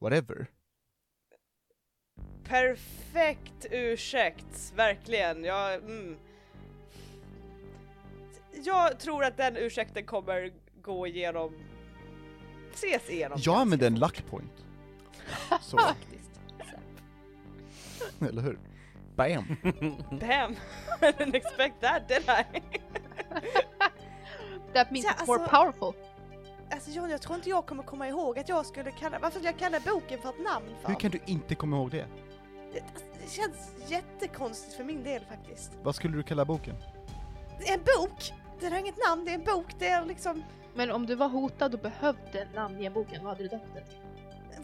whatever. 0.00 0.46
Perfekt 2.44 3.66
ursäkt, 3.70 4.72
verkligen. 4.76 5.44
Jag, 5.44 5.74
mm. 5.74 6.16
jag 8.64 9.00
tror 9.00 9.24
att 9.24 9.36
den 9.36 9.56
ursäkten 9.56 10.06
kommer 10.06 10.52
gå 10.82 11.06
igenom, 11.06 11.54
ses 12.74 13.10
igenom. 13.10 13.38
Jag 13.42 13.60
använder 13.60 13.86
en 13.86 13.98
luck 13.98 14.26
point. 14.30 14.61
Så, 15.60 15.78
Faktiskt. 15.78 16.30
Eller 18.28 18.42
hur? 18.42 18.58
Bam! 19.16 19.56
Damn, 20.10 20.52
I 21.02 21.12
didn't 21.12 21.34
expect 21.34 21.80
that 21.80 22.08
did 22.08 22.22
I? 22.28 22.44
That 24.74 24.90
means 24.90 25.04
Ja, 25.06 25.12
it's 25.12 25.26
more 25.26 25.42
alltså- 25.42 25.56
powerful. 25.56 25.94
Alltså 26.70 26.90
John, 26.90 27.10
jag 27.10 27.22
tror 27.22 27.36
inte 27.36 27.50
jag 27.50 27.66
kommer 27.66 27.82
komma 27.82 28.08
ihåg 28.08 28.38
att 28.38 28.48
jag 28.48 28.66
skulle 28.66 28.90
kalla, 28.90 29.18
varför 29.18 29.30
skulle 29.38 29.48
jag 29.48 29.58
kalla 29.58 29.80
boken 29.80 30.18
för 30.22 30.28
ett 30.28 30.40
namn 30.44 30.66
för? 30.82 30.88
Hur 30.88 30.94
kan 30.94 31.10
du 31.10 31.20
inte 31.26 31.54
komma 31.54 31.76
ihåg 31.76 31.90
det? 31.90 32.06
det, 32.72 32.82
det 33.22 33.30
känns 33.30 33.72
jättekonstigt 33.86 34.74
för 34.76 34.84
min 34.84 35.02
del 35.04 35.24
faktiskt. 35.24 35.72
Vad 35.82 35.94
skulle 35.94 36.16
du 36.16 36.22
kalla 36.22 36.44
boken? 36.44 36.74
Det 37.58 37.68
är 37.68 37.74
en 37.74 37.84
bok! 37.98 38.32
Den 38.60 38.72
har 38.72 38.78
inget 38.78 38.98
namn, 39.08 39.24
det 39.24 39.30
är 39.30 39.34
en 39.34 39.44
bok, 39.44 39.66
det 39.78 39.88
är 39.88 40.04
liksom, 40.04 40.42
Men 40.74 40.90
om 40.90 41.06
du 41.06 41.14
var 41.14 41.28
hotad 41.28 41.74
och 41.74 41.80
behövde 41.80 42.48
namn 42.54 42.80
i 42.80 42.84
en 42.84 42.92
boken, 42.92 43.24
vad 43.24 43.32
hade 43.32 43.42
du 43.42 43.48
döpt 43.48 43.74
den 43.74 43.84
till? 43.84 43.98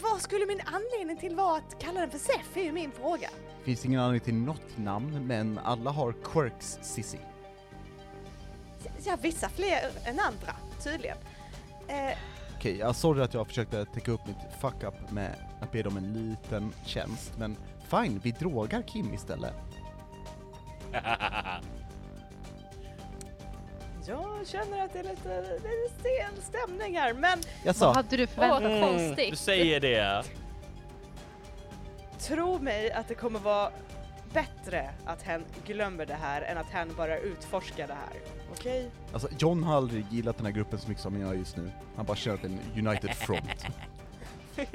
Vad 0.03 0.21
skulle 0.21 0.47
min 0.47 0.61
anledning 0.61 1.17
till 1.17 1.37
vara 1.37 1.57
att 1.57 1.79
kalla 1.79 2.01
den 2.01 2.11
för 2.11 2.19
Sef 2.19 2.57
är 2.57 2.63
ju 2.63 2.73
min 2.73 2.93
fråga. 2.93 3.29
Finns 3.65 3.85
ingen 3.85 4.01
anledning 4.01 4.25
till 4.25 4.35
något 4.35 4.77
namn, 4.79 5.27
men 5.27 5.59
alla 5.59 5.91
har 5.91 6.13
quirks, 6.25 6.79
Sissi. 6.83 7.19
Ja, 9.05 9.17
vissa 9.23 9.49
fler 9.49 9.91
än 10.05 10.21
andra, 10.21 10.57
tydligen. 10.83 11.17
Eh, 11.89 12.19
Okej, 12.57 12.77
jag 12.77 12.97
sorry 12.97 13.23
att 13.23 13.35
jag 13.35 13.47
försökte 13.47 13.85
täcka 13.85 14.13
upp 14.13 14.27
mitt 14.27 14.61
fuck-up 14.61 15.11
med 15.11 15.35
att 15.61 15.73
be 15.73 15.83
dem 15.83 15.97
en 15.97 16.13
liten 16.13 16.73
tjänst, 16.85 17.33
men 17.39 17.57
fine, 17.91 18.21
vi 18.23 18.31
drogar 18.31 18.83
Kim 18.83 19.15
istället. 19.15 19.55
jag 24.09 24.47
känner 24.47 24.85
att 24.85 24.93
det 24.93 24.99
är 24.99 25.05
lite, 25.05 25.31
är 25.35 25.99
stel 25.99 26.43
stämning 26.43 26.97
här, 26.97 27.15
men 27.15 27.39
Jag 27.65 27.65
Vad 27.65 27.77
sa, 27.77 27.93
hade 27.93 28.17
du 28.17 28.27
förväntat 28.27 28.63
vad 28.63 28.71
dig? 29.01 29.09
Mm, 29.09 29.31
du 29.31 29.37
säger 29.37 29.81
det. 29.81 30.25
tro 32.19 32.59
mig 32.59 32.93
att 32.93 33.09
det 33.09 33.15
kommer 33.15 33.39
vara 33.39 33.71
bättre 34.33 34.91
att 35.05 35.23
hen 35.23 35.45
glömmer 35.67 36.07
det 36.07 36.15
här 36.15 36.43
än 36.43 36.59
att 36.59 36.67
hen 36.67 36.95
bara 36.97 37.19
utforskar 37.19 37.87
det 37.87 37.95
här. 37.95 38.21
Okej? 38.53 38.91
alltså 39.13 39.29
John 39.39 39.63
har 39.63 39.77
aldrig 39.77 40.07
gillat 40.11 40.37
den 40.37 40.47
här 40.47 40.53
gruppen 40.53 40.79
så 40.79 40.89
mycket 40.89 41.03
som 41.03 41.21
jag 41.21 41.37
just 41.37 41.57
nu. 41.57 41.71
Han 41.97 42.07
bara 42.07 42.17
kört 42.17 42.45
en 42.45 42.61
united 42.77 43.15
front. 43.15 43.67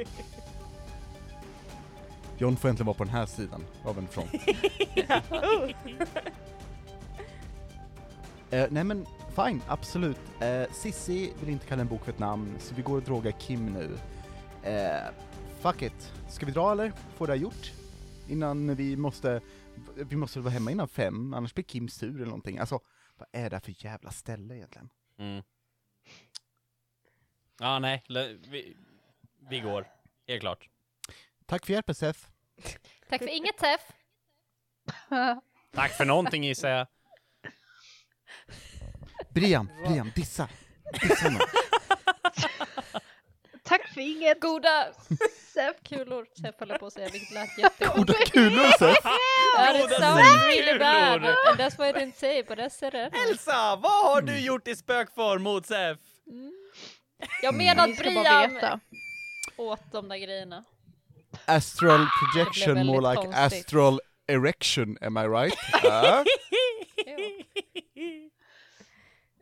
John 2.37 2.57
får 2.57 2.69
äntligen 2.69 2.85
vara 2.85 2.97
på 2.97 3.03
den 3.03 3.13
här 3.13 3.25
sidan 3.25 3.65
av 3.85 3.97
en 3.97 4.07
front. 4.07 4.31
Eh, 8.53 8.67
nej 8.69 8.83
men 8.83 9.05
fine, 9.35 9.61
absolut. 9.67 10.41
Eh, 10.41 10.71
Sissi 10.71 11.33
vill 11.39 11.49
inte 11.49 11.67
kalla 11.67 11.81
en 11.81 11.87
bok 11.87 12.05
för 12.05 12.11
ett 12.11 12.19
namn, 12.19 12.55
så 12.59 12.75
vi 12.75 12.81
går 12.81 12.95
och 12.97 13.03
drogar 13.03 13.31
Kim 13.31 13.65
nu. 13.65 13.97
Eh, 14.69 15.13
fuck 15.61 15.81
it. 15.81 16.13
Ska 16.29 16.45
vi 16.45 16.51
dra 16.51 16.71
eller? 16.71 16.91
Få 17.15 17.25
det 17.25 17.33
här 17.33 17.39
gjort? 17.39 17.71
Innan 18.29 18.75
vi 18.75 18.97
måste, 18.97 19.41
vi 19.95 20.15
måste 20.15 20.39
vara 20.39 20.53
hemma 20.53 20.71
innan 20.71 20.87
fem, 20.87 21.33
annars 21.33 21.53
blir 21.53 21.63
Kim 21.63 21.89
sur 21.89 22.15
eller 22.15 22.25
någonting. 22.25 22.57
Alltså, 22.57 22.79
vad 23.15 23.27
är 23.31 23.49
det 23.49 23.55
här 23.55 23.61
för 23.61 23.85
jävla 23.85 24.11
ställe 24.11 24.55
egentligen? 24.55 24.89
Mm. 25.17 25.43
Ja, 27.59 27.79
nej, 27.79 28.03
vi, 28.49 28.77
vi 29.49 29.59
går. 29.59 29.87
Helt 30.27 30.41
klart. 30.41 30.69
Tack 31.45 31.65
för 31.65 31.73
hjälpen 31.73 31.95
Seth. 31.95 32.19
Tack 33.09 33.19
för 33.19 33.35
inget 33.37 33.57
Teff. 33.57 33.91
Tack 35.71 35.91
för 35.91 36.05
någonting 36.05 36.43
gissar 36.43 36.69
jag. 36.69 36.87
Brian, 39.33 39.69
Brian, 39.85 40.11
dissa! 40.15 40.47
Dissa 41.01 41.25
honom. 41.25 41.41
Tack 43.63 43.93
för 43.93 44.01
inget! 44.01 44.41
Goda 44.41 44.87
Seff. 45.53 45.75
kulor. 45.83 46.25
Teff 46.41 46.55
håller 46.59 46.77
på 46.77 46.85
att 46.85 46.93
säga, 46.93 47.09
vilket 47.09 47.31
lät 47.33 47.57
jättekonstigt. 47.57 47.97
Goda 47.97 48.25
kulor 48.25 48.65
it 48.65 49.81
Goda 49.81 49.99
sounds 49.99 50.45
really 50.45 50.79
bad. 50.79 51.23
And 51.25 51.59
that's 51.59 51.77
why 51.77 51.89
I 51.89 51.93
didn't 51.93 52.15
say, 52.15 52.43
but 52.43 52.59
I 52.59 52.69
said 52.69 52.93
it. 52.93 53.13
Elsa, 53.29 53.75
vad 53.75 54.05
har 54.11 54.21
du 54.21 54.39
gjort 54.39 54.67
i 54.67 54.75
spökform 54.75 55.43
mot 55.43 55.65
Sef? 55.65 55.97
Jag 57.41 57.55
menar 57.55 57.87
Ni 57.87 57.93
att 57.93 57.99
Brian 57.99 58.53
veta. 58.53 58.79
åt 59.57 59.91
de 59.91 60.09
där 60.09 60.17
grejerna. 60.17 60.63
Astral 61.45 62.07
projection, 62.33 62.75
väldigt 62.75 62.95
more 62.95 63.09
like 63.11 63.21
konstigt. 63.23 63.65
astral 63.65 63.99
erection, 64.27 64.97
am 65.01 65.17
I 65.17 65.27
right? 65.27 65.53
Ah. 65.83 66.23
Jo. 67.05 67.15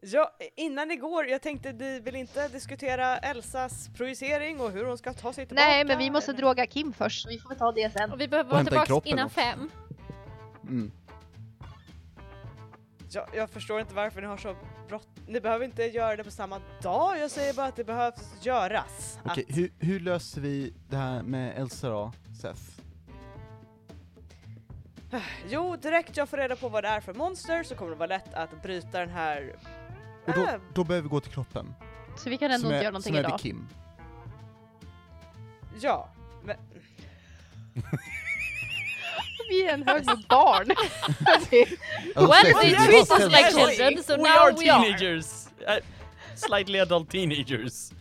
Ja, 0.03 0.31
innan 0.55 0.87
ni 0.87 0.95
går, 0.95 1.25
jag 1.25 1.41
tänkte 1.41 1.71
ni 1.71 1.99
vill 1.99 2.15
inte 2.15 2.47
diskutera 2.47 3.17
Elsas 3.17 3.89
projicering 3.97 4.59
och 4.59 4.71
hur 4.71 4.85
hon 4.85 4.97
ska 4.97 5.13
ta 5.13 5.33
sig 5.33 5.45
tillbaka? 5.45 5.67
Nej, 5.67 5.85
men 5.85 5.97
vi 5.97 6.11
måste 6.11 6.31
eller? 6.31 6.39
droga 6.39 6.65
Kim 6.65 6.93
först. 6.93 7.27
Vi 7.27 7.39
får 7.39 7.55
ta 7.55 7.71
det 7.71 7.93
sen. 7.93 8.11
Och 8.11 8.21
vi 8.21 8.27
behöver 8.27 8.51
vara 8.51 8.63
tillbaka 8.63 9.09
innan 9.09 9.25
också. 9.25 9.39
fem. 9.39 9.71
Mm. 10.63 10.91
Jag, 13.11 13.29
jag 13.35 13.49
förstår 13.49 13.79
inte 13.79 13.95
varför 13.95 14.21
ni 14.21 14.27
har 14.27 14.37
så 14.37 14.55
brått. 14.87 15.07
Ni 15.27 15.41
behöver 15.41 15.65
inte 15.65 15.83
göra 15.83 16.15
det 16.15 16.23
på 16.23 16.31
samma 16.31 16.61
dag, 16.81 17.19
jag 17.19 17.31
säger 17.31 17.53
bara 17.53 17.65
att 17.65 17.75
det 17.75 17.83
behövs 17.83 18.45
göras. 18.45 19.19
Okej, 19.25 19.45
Att, 19.49 19.57
hur, 19.57 19.71
hur 19.79 19.99
löser 19.99 20.41
vi 20.41 20.73
det 20.89 20.97
här 20.97 21.23
med 21.23 21.57
Elsa 21.57 21.89
då, 21.89 22.11
Seth? 22.41 22.61
jo, 25.49 25.75
direkt 25.75 26.17
jag 26.17 26.29
får 26.29 26.37
reda 26.37 26.55
på 26.55 26.69
vad 26.69 26.83
det 26.83 26.87
är 26.87 27.01
för 27.01 27.13
monster 27.13 27.63
så 27.63 27.75
kommer 27.75 27.91
det 27.91 27.97
vara 27.97 28.07
lätt 28.07 28.33
att 28.33 28.63
bryta 28.63 28.99
den 28.99 29.09
här... 29.09 29.55
Och 30.26 30.34
då, 30.34 30.41
Äh, 30.41 30.55
då 30.74 30.84
behöver 30.84 31.03
vi 31.03 31.09
gå 31.09 31.19
till 31.19 31.32
kroppen. 31.32 31.74
Så 32.17 32.30
vi 32.30 32.38
kan 32.38 32.51
ändå 32.51 32.59
som 32.61 32.67
inte 32.67 32.78
är, 32.78 32.82
göra 32.84 32.91
någonting 32.91 33.13
som 33.13 33.15
är 33.15 33.19
idag. 33.19 33.32
vid 33.32 33.41
Kim. 33.41 33.67
ja, 35.82 36.09
men 36.43 36.57
Vi 39.49 39.63
är 39.67 39.74
en 39.74 39.88
hög 39.88 40.05
med 40.05 40.24
barn. 40.30 40.67
Well, 42.15 42.43
det 42.43 42.76
treat 42.76 43.19
us 43.19 43.32
like 43.32 43.51
children, 43.51 44.03
so 44.03 44.15
we 44.17 44.24
now 44.24 44.30
are 44.30 44.51
we 44.51 44.69
are. 44.69 44.84
teenagers! 44.84 45.47
Uh, 45.67 45.80
slightly 46.36 46.80
adult 46.80 47.09
teenagers. 47.09 47.91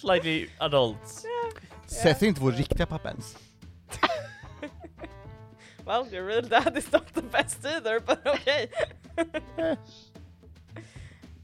Slightly 0.00 0.48
adults. 0.58 1.24
Seth 1.86 2.22
är 2.22 2.28
inte 2.28 2.40
vår 2.40 2.52
riktiga 2.52 2.86
pappa 2.86 3.08
ens. 3.08 3.36
well, 5.86 6.06
your 6.12 6.26
real 6.26 6.48
dad 6.48 6.76
is 6.78 6.92
not 6.92 7.14
the 7.14 7.22
best 7.22 7.64
either, 7.64 8.00
but 8.00 8.26
okay. 8.26 8.68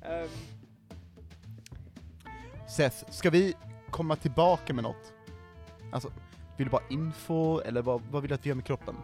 Um, 0.09 0.29
Seth, 2.69 3.11
ska 3.11 3.31
vi 3.31 3.55
komma 3.91 4.17
tillbaka 4.17 4.75
med 4.75 4.85
något? 4.85 5.13
Alltså, 5.93 6.13
vill 6.57 6.67
du 6.67 6.71
bara 6.71 6.89
info, 6.91 7.61
eller 7.61 7.83
vad, 7.83 8.03
vad 8.11 8.23
vill 8.23 8.29
du 8.29 8.35
att 8.35 8.47
vi 8.47 8.49
gör 8.49 8.55
med 8.55 8.67
kroppen? 8.67 8.97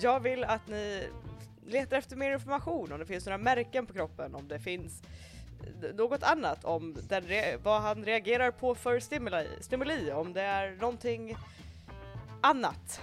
jag 0.00 0.20
vill 0.20 0.44
att 0.44 0.68
ni 0.68 1.08
letar 1.66 1.96
efter 1.96 2.16
mer 2.16 2.32
information, 2.32 2.92
om 2.92 2.98
det 2.98 3.06
finns 3.06 3.26
några 3.26 3.38
märken 3.38 3.86
på 3.86 3.92
kroppen, 3.92 4.34
om 4.34 4.48
det 4.48 4.58
finns 4.58 5.02
något 5.94 6.22
annat, 6.22 6.64
om 6.64 6.96
den 7.08 7.24
vad 7.62 7.82
han 7.82 8.04
reagerar 8.04 8.50
på 8.50 8.74
för 8.74 9.00
stimuli, 9.00 9.48
stimuli, 9.60 10.12
om 10.12 10.32
det 10.32 10.42
är 10.42 10.76
någonting 10.80 11.36
annat. 12.40 13.00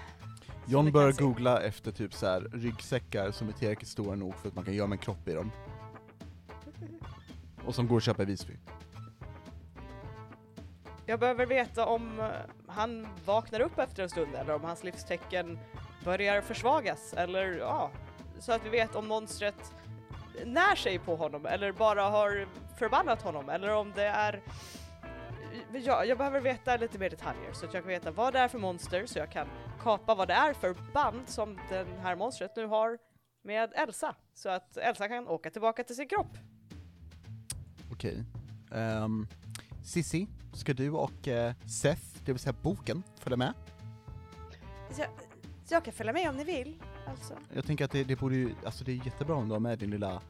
John 0.66 0.92
börjar 0.92 1.12
googla 1.12 1.62
efter 1.62 1.92
typ 1.92 2.14
så 2.14 2.26
här 2.26 2.42
ryggsäckar 2.54 3.32
som 3.32 3.50
är 3.50 3.54
tillräckligt 3.54 3.90
stora 3.90 4.16
nog 4.16 4.36
för 4.36 4.48
att 4.48 4.56
man 4.56 4.66
kan 4.66 4.74
göra 4.74 4.92
en 4.92 4.98
kropp 4.98 5.28
i 5.28 5.34
dem. 5.34 5.52
Och 7.68 7.76
som 7.76 7.88
går 7.88 7.98
att 7.98 8.04
köpa 8.04 8.24
i 8.24 8.26
Visby. 8.26 8.54
Jag 11.06 11.20
behöver 11.20 11.46
veta 11.46 11.86
om 11.86 12.20
eh, 12.20 12.26
han 12.68 13.08
vaknar 13.26 13.60
upp 13.60 13.80
efter 13.80 14.04
en 14.04 14.10
stund 14.10 14.36
eller 14.36 14.56
om 14.56 14.64
hans 14.64 14.84
livstecken 14.84 15.60
börjar 16.04 16.42
försvagas 16.42 17.14
eller 17.14 17.58
ja, 17.58 17.92
så 18.40 18.52
att 18.52 18.66
vi 18.66 18.70
vet 18.70 18.96
om 18.96 19.08
monstret 19.08 19.74
när 20.46 20.76
sig 20.76 21.00
på 21.00 21.16
honom 21.16 21.46
eller 21.46 21.72
bara 21.72 22.04
har 22.04 22.48
förbannat 22.80 23.22
honom 23.22 23.50
eller 23.50 23.76
om 23.76 23.94
det 23.96 24.08
är 24.08 24.42
Ja, 25.74 26.06
jag 26.06 26.18
behöver 26.18 26.40
veta 26.40 26.78
lite 26.78 27.00
mer 27.00 27.10
detaljer 27.10 27.54
så 27.54 27.66
att 27.66 27.74
jag 27.74 27.84
kan 27.84 27.90
veta 27.90 28.12
vad 28.12 28.34
det 28.34 28.40
är 28.40 28.48
för 28.48 28.60
monster 28.60 29.06
så 29.06 29.20
jag 29.20 29.32
kan 29.32 29.48
kapa 29.84 30.16
vad 30.16 30.28
det 30.28 30.34
är 30.34 30.54
för 30.54 30.76
band 30.94 31.30
som 31.30 31.60
den 31.70 31.88
här 31.98 32.16
monstret 32.16 32.56
nu 32.56 32.66
har 32.66 32.98
med 33.44 33.74
Elsa 33.76 34.16
så 34.34 34.50
att 34.50 34.78
Elsa 34.78 35.08
kan 35.08 35.28
åka 35.28 35.50
tillbaka 35.50 35.84
till 35.84 35.96
sin 35.96 36.08
kropp. 36.08 36.38
Okej. 37.98 38.24
Um, 38.72 39.28
Sissi, 39.84 40.28
ska 40.54 40.74
du 40.74 40.90
och 40.90 41.28
eh, 41.28 41.54
Seth, 41.66 42.02
det 42.26 42.32
vill 42.32 42.40
säga 42.40 42.56
boken, 42.62 43.04
följa 43.20 43.38
med? 43.38 43.54
Jag, 44.98 45.08
jag 45.70 45.86
kan 45.86 45.94
följa 45.94 46.14
med 46.14 46.30
om 46.30 46.38
ni 46.38 46.44
vill, 46.44 46.76
alltså. 47.08 47.34
Jag 47.54 47.66
tänker 47.66 47.86
att 47.86 47.92
det, 47.92 48.04
det 48.04 48.16
borde 48.16 48.36
ju, 48.36 48.56
alltså 48.66 48.84
det 48.84 48.92
är 48.92 49.06
jättebra 49.06 49.36
om 49.36 49.48
du 49.48 49.54
har 49.54 49.60
med 49.60 49.80
din 49.80 49.92
lilla 49.92 50.22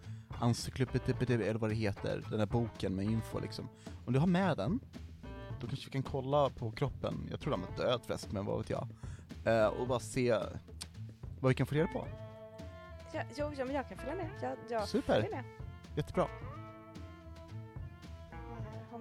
encyklopedi, 0.41 1.33
eller 1.33 1.53
vad 1.53 1.69
det 1.69 1.75
heter, 1.75 2.23
den 2.29 2.39
där 2.39 2.45
boken 2.45 2.95
med 2.95 3.05
info 3.05 3.39
liksom. 3.39 3.69
Om 4.05 4.13
du 4.13 4.19
har 4.19 4.27
med 4.27 4.57
den, 4.57 4.79
då 5.61 5.67
kanske 5.67 5.85
vi 5.85 5.91
kan 5.91 6.03
kolla 6.03 6.49
på 6.49 6.71
kroppen, 6.71 7.27
jag 7.31 7.39
tror 7.39 7.51
den 7.51 7.61
var 7.61 7.85
död 7.85 8.01
förresten, 8.05 8.33
men 8.33 8.45
vad 8.45 8.57
vet 8.57 8.69
jag. 8.69 8.87
Eh, 9.45 9.67
och 9.67 9.87
bara 9.87 9.99
se 9.99 10.37
vad 11.39 11.49
vi 11.49 11.55
kan 11.55 11.67
få 11.67 11.75
reda 11.75 11.87
på. 11.87 12.07
Ja, 13.13 13.21
jo, 13.37 13.51
ja, 13.57 13.65
men 13.65 13.75
jag 13.75 13.89
kan 13.89 13.97
följa 13.97 14.15
med. 14.15 14.29
Jag, 14.41 14.57
jag 14.69 14.87
Super. 14.87 15.13
följer 15.13 15.31
med. 15.31 15.43
Jättebra. 15.95 16.27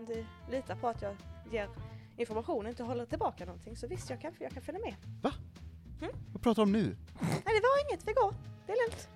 Du 0.06 0.24
litar 0.50 0.74
på 0.74 0.88
att 0.88 1.02
jag 1.02 1.16
ger 1.52 1.68
information 2.16 2.64
och 2.64 2.70
inte 2.70 2.82
håller 2.82 3.06
tillbaka 3.06 3.44
någonting 3.44 3.76
så 3.76 3.86
visst, 3.86 4.10
jag 4.10 4.20
kan, 4.20 4.34
jag 4.38 4.50
kan 4.50 4.62
följa 4.62 4.80
med. 4.80 4.94
Vad 6.32 6.42
pratar 6.42 6.54
du 6.54 6.62
om 6.62 6.72
nu? 6.72 6.96
Nej, 7.20 7.42
det 7.44 7.60
var 7.62 7.90
inget. 7.90 8.08
Vi 8.08 8.12
går. 8.12 8.34
Det 8.66 8.72
är 8.72 8.88
lugnt. 8.88 9.08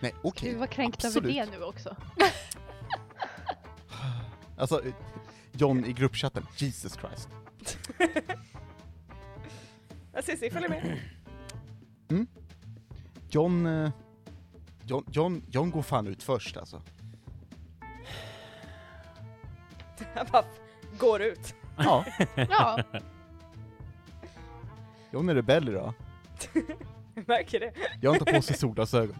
Nej, 0.00 0.14
okej. 0.22 0.52
Du 0.52 0.58
var 0.58 0.66
kränkt 0.66 1.04
över 1.04 1.18
absolut. 1.18 1.36
det 1.36 1.58
nu 1.58 1.64
också. 1.64 1.96
Alltså, 4.56 4.82
John 5.52 5.84
i 5.84 5.92
gruppchatten, 5.92 6.46
Jesus 6.56 6.94
Christ. 6.94 7.28
Cissi, 10.22 10.50
följ 10.50 10.68
med. 10.68 10.98
John, 13.30 13.66
eh, 13.66 13.90
John, 14.84 15.04
John, 15.10 15.42
John 15.50 15.70
går 15.70 15.82
fan 15.82 16.06
ut 16.06 16.22
först 16.22 16.56
alltså. 16.56 16.82
Han 20.14 20.26
bara 20.32 20.44
går 20.98 21.22
ut. 21.22 21.54
Ja, 21.76 22.04
Ja, 25.10 25.20
är 25.30 25.34
rebell 25.34 25.68
idag. 25.68 25.92
Jag 27.14 27.28
märker 27.28 27.60
det. 27.60 27.72
John 28.00 28.18
tar 28.18 28.32
på 28.32 28.42
sig 28.42 28.56
solglasögon. 28.56 29.16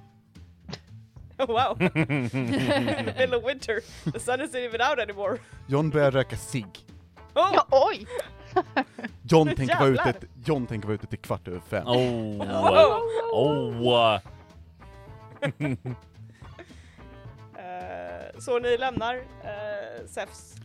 Oh, 1.39 1.47
wow. 1.47 1.79
Middle 3.19 3.37
of 3.37 3.45
winter. 3.45 3.81
The 4.13 4.21
sun 4.21 4.41
isn't 4.41 4.57
even 4.57 4.81
out 4.81 4.99
anymore. 4.99 5.39
John 5.67 5.91
börjar 5.91 6.11
röka 6.11 6.37
cigg. 6.37 6.87
Oh! 7.35 7.51
ja 7.55 7.67
oj! 7.71 8.07
John 9.23 9.47
tänker 9.47 9.79
vara 9.79 9.89
ute, 9.89 10.03
Jävlar. 10.07 10.29
John 10.45 10.67
tänker 10.67 10.89
vara 10.89 10.95
ute 10.95 11.07
till 11.07 11.19
kvart 11.19 11.49
över 11.49 11.61
fem. 11.61 11.87
Oh. 11.87 12.37
Wow. 13.33 13.83
Oh. 13.83 14.19
Eh, 17.59 18.39
så 18.39 18.59
ni 18.59 18.77
lämnar 18.77 19.17
uh, 19.17 20.07
Sefs 20.07 20.55
uh, 20.57 20.63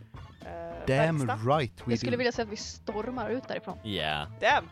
Damn 0.86 1.26
verkstad. 1.26 1.56
right 1.58 1.72
we 1.84 1.92
Jag 1.92 1.98
skulle 1.98 2.12
do. 2.12 2.18
vilja 2.18 2.32
säga 2.32 2.44
att 2.46 2.52
vi 2.52 2.56
stormar 2.56 3.30
ut 3.30 3.48
därifrån. 3.48 3.78
Yeah. 3.84 4.28
Damn! 4.40 4.68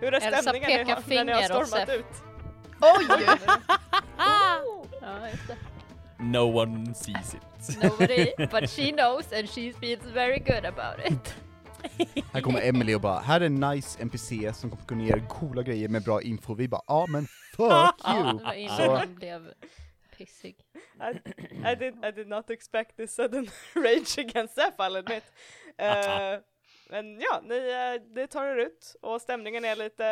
Hur 0.00 0.08
är 0.14 0.26
Elsa 0.26 0.42
stämningen 0.42 0.70
när, 0.70 0.78
pekar 0.78 0.84
ni 0.84 1.16
har- 1.16 1.24
när 1.24 1.24
ni 1.24 1.32
har 1.32 1.40
finger 1.42 1.60
åt 1.60 1.66
stormat 1.68 1.88
Sef. 1.88 1.98
ut? 1.98 2.06
Oj! 2.80 3.26
Ja, 5.00 5.28
just 5.30 5.48
det. 5.48 5.56
No 6.18 6.38
one 6.62 6.94
sees 6.94 7.34
it. 7.34 7.82
Nobody, 7.82 8.26
but 8.50 8.70
she 8.70 8.92
knows 8.92 9.32
and 9.32 9.48
she 9.50 9.72
feels 9.80 10.04
very 10.14 10.38
good 10.38 10.64
about 10.66 11.06
it. 11.06 11.34
Här 12.32 12.40
kommer 12.40 12.60
Emily 12.68 12.94
och 12.94 13.00
bara, 13.00 13.18
här 13.20 13.40
är 13.40 13.46
en 13.46 13.54
nice 13.54 14.02
NPC 14.02 14.52
som 14.54 14.70
kommer 14.70 14.84
kunna 14.84 15.02
ge 15.04 15.12
er 15.12 15.22
coola 15.28 15.62
grejer 15.62 15.88
med 15.88 16.02
bra 16.02 16.22
info. 16.22 16.54
Vi 16.54 16.68
bara, 16.68 16.80
ja 16.86 17.06
men 17.08 17.26
fuck 17.56 17.60
Ja, 18.04 18.14
you! 18.16 18.38
det 18.38 18.44
var 18.44 18.52
innan 18.54 18.76
Så, 18.76 19.06
blev 19.08 19.48
pissig. 20.16 20.56
I, 21.00 21.10
I, 21.72 21.74
did, 21.74 22.04
I 22.04 22.10
did 22.12 22.28
not 22.28 22.50
expect 22.50 22.96
this 22.96 23.14
sudden 23.14 23.48
rage 23.74 24.18
against 24.18 24.58
I'll 24.58 24.96
admit. 24.96 25.24
Eh, 25.78 26.38
men 26.90 27.20
ja, 27.20 27.40
ni, 27.44 27.58
uh, 27.58 28.02
ni 28.14 28.26
tar 28.26 28.44
er 28.46 28.56
ut 28.56 28.96
och 29.02 29.20
stämningen 29.22 29.64
är 29.64 29.76
lite 29.76 30.06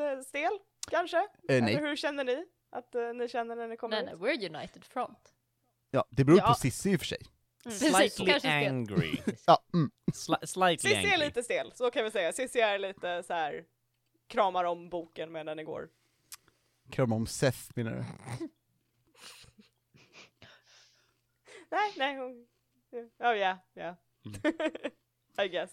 eh, 0.00 0.20
stel, 0.26 0.58
kanske? 0.90 1.16
eh, 1.18 1.24
Eller 1.48 1.60
nej. 1.60 1.76
hur 1.76 1.96
känner 1.96 2.24
ni 2.24 2.44
att 2.70 2.94
eh, 2.94 3.12
ni 3.14 3.28
känner 3.28 3.56
när 3.56 3.68
ni 3.68 3.76
kommer 3.76 3.96
Nej, 3.96 4.04
nej, 4.04 4.14
ut? 4.14 4.20
we're 4.40 4.56
united 4.56 4.84
front. 4.84 5.34
Ja, 5.90 6.04
det 6.10 6.24
beror 6.24 6.38
Ja. 6.38 6.46
på 6.48 6.54
Sissi 6.54 6.90
i 6.92 6.96
och 6.96 7.00
för 7.00 7.06
sig. 7.06 7.18
Precis, 7.64 7.94
Slightly 8.14 8.50
angry. 8.50 9.16
Ja, 9.46 9.64
mm. 9.74 9.90
Sli- 10.12 10.46
slightly 10.46 10.94
angry. 10.94 11.10
är 11.10 11.18
lite 11.18 11.42
stel, 11.42 11.72
så 11.74 11.90
kan 11.90 12.04
vi 12.04 12.10
säga. 12.10 12.32
Cissi 12.32 12.60
är 12.60 12.78
lite 12.78 13.22
så 13.22 13.32
här 13.32 13.64
kramar 14.28 14.64
om 14.64 14.88
boken 14.88 15.32
medan 15.32 15.56
ni 15.56 15.64
går. 15.64 15.88
Krama 16.90 17.14
om 17.16 17.26
Seth 17.26 17.58
menar 17.74 17.92
du? 17.92 18.04
Nej, 21.70 21.94
nej, 21.98 22.16
hon... 22.16 22.46
Oh 23.18 23.36
yeah, 23.36 23.58
yeah. 23.76 23.94
I 25.44 25.48
guess. 25.48 25.70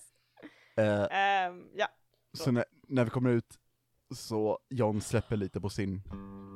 Eh, 0.78 1.08
Ehm, 1.12 1.68
ja, 1.76 1.88
så 2.34 2.52
när, 2.52 2.66
när 2.88 3.04
vi 3.04 3.10
kommer 3.10 3.30
ut 3.30 3.60
så 4.16 4.60
John 4.70 5.02
släpper 5.02 5.38
lite 5.38 5.62
på 5.62 5.70
sin 5.70 6.02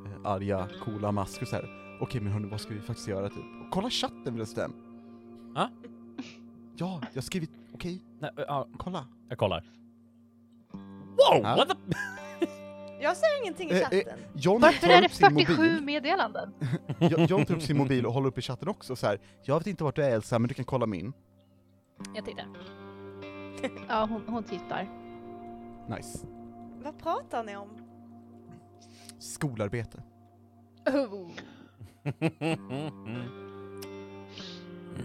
eh, 0.05 0.31
arga, 0.31 0.69
coola 0.83 1.11
mask 1.11 1.41
och 1.41 1.47
så 1.47 1.55
här. 1.55 1.97
Okej 2.01 2.21
men 2.21 2.33
hörni, 2.33 2.47
vad 2.49 2.61
ska 2.61 2.73
vi 2.73 2.81
faktiskt 2.81 3.07
göra 3.07 3.29
typ? 3.29 3.37
Och 3.37 3.71
kolla 3.71 3.89
chatten 3.89 4.33
förresten! 4.33 4.73
Ja? 5.55 5.69
Ja, 6.75 7.01
jag 7.09 7.15
har 7.15 7.21
skrivit, 7.21 7.51
okej, 7.73 8.01
Nej, 8.19 8.31
ja, 8.37 8.67
kolla. 8.77 9.07
jag 9.29 9.37
kollar. 9.37 9.63
Wow! 10.71 11.41
Ja. 11.43 11.55
What 11.55 11.69
the... 11.69 11.75
jag 13.01 13.17
ser 13.17 13.41
ingenting 13.41 13.69
i 13.69 13.73
Eh, 13.73 13.77
eh, 13.79 13.83
chatten. 13.89 14.19
John 14.35 14.61
Varför 14.61 14.87
tar 14.87 14.93
är 14.93 15.01
det 15.01 15.07
upp 15.07 15.13
sin 15.13 15.29
47 15.29 15.53
mobil, 15.57 15.81
meddelanden? 15.83 16.53
Jo- 16.99 17.25
John 17.29 17.45
tar 17.45 17.55
upp 17.55 17.61
sin 17.61 17.77
mobil 17.77 18.05
och 18.05 18.13
håller 18.13 18.27
upp 18.27 18.37
i 18.37 18.41
chatten 18.41 18.67
också 18.67 18.95
så 18.95 19.07
här. 19.07 19.19
Jag 19.43 19.57
vet 19.57 19.67
inte 19.67 19.83
vart 19.83 19.95
du 19.95 20.03
är 20.03 20.11
Elsa, 20.11 20.39
men 20.39 20.47
du 20.47 20.53
kan 20.53 20.65
kolla 20.65 20.85
min. 20.85 21.13
Jag 22.15 22.25
tittar. 22.25 22.45
Ja, 23.89 24.05
hon, 24.09 24.23
hon 24.27 24.43
tittar. 24.43 24.87
Nice. 25.97 26.25
Vad 26.83 26.99
pratar 26.99 27.43
ni 27.43 27.55
om? 27.57 27.69
skolarbete. 29.19 30.03
Oh. 30.85 31.29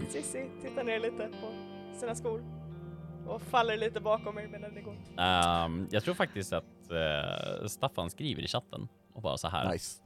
Sissi 0.08 0.50
tittar 0.62 0.84
ner 0.84 1.00
lite 1.00 1.28
på 1.28 1.52
sina 1.98 2.14
skor 2.14 2.42
och 3.28 3.42
faller 3.42 3.76
lite 3.76 4.00
bakom 4.00 4.34
mig 4.34 4.48
medan 4.48 4.74
det 4.74 4.80
går. 4.80 4.94
Ehm, 5.16 5.88
jag 5.90 6.04
tror 6.04 6.14
faktiskt 6.14 6.52
att 6.52 6.90
eh, 6.90 7.66
Staffan 7.66 8.10
skriver 8.10 8.42
i 8.42 8.48
chatten 8.48 8.88
och 9.12 9.22
bara 9.22 9.36
så 9.36 9.48
här. 9.48 9.72
Nice. 9.72 10.02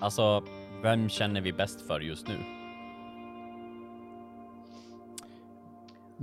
Alltså, 0.00 0.44
vem 0.82 1.08
känner 1.08 1.40
vi 1.40 1.52
bäst 1.52 1.86
för 1.86 2.00
just 2.00 2.28
nu? 2.28 2.38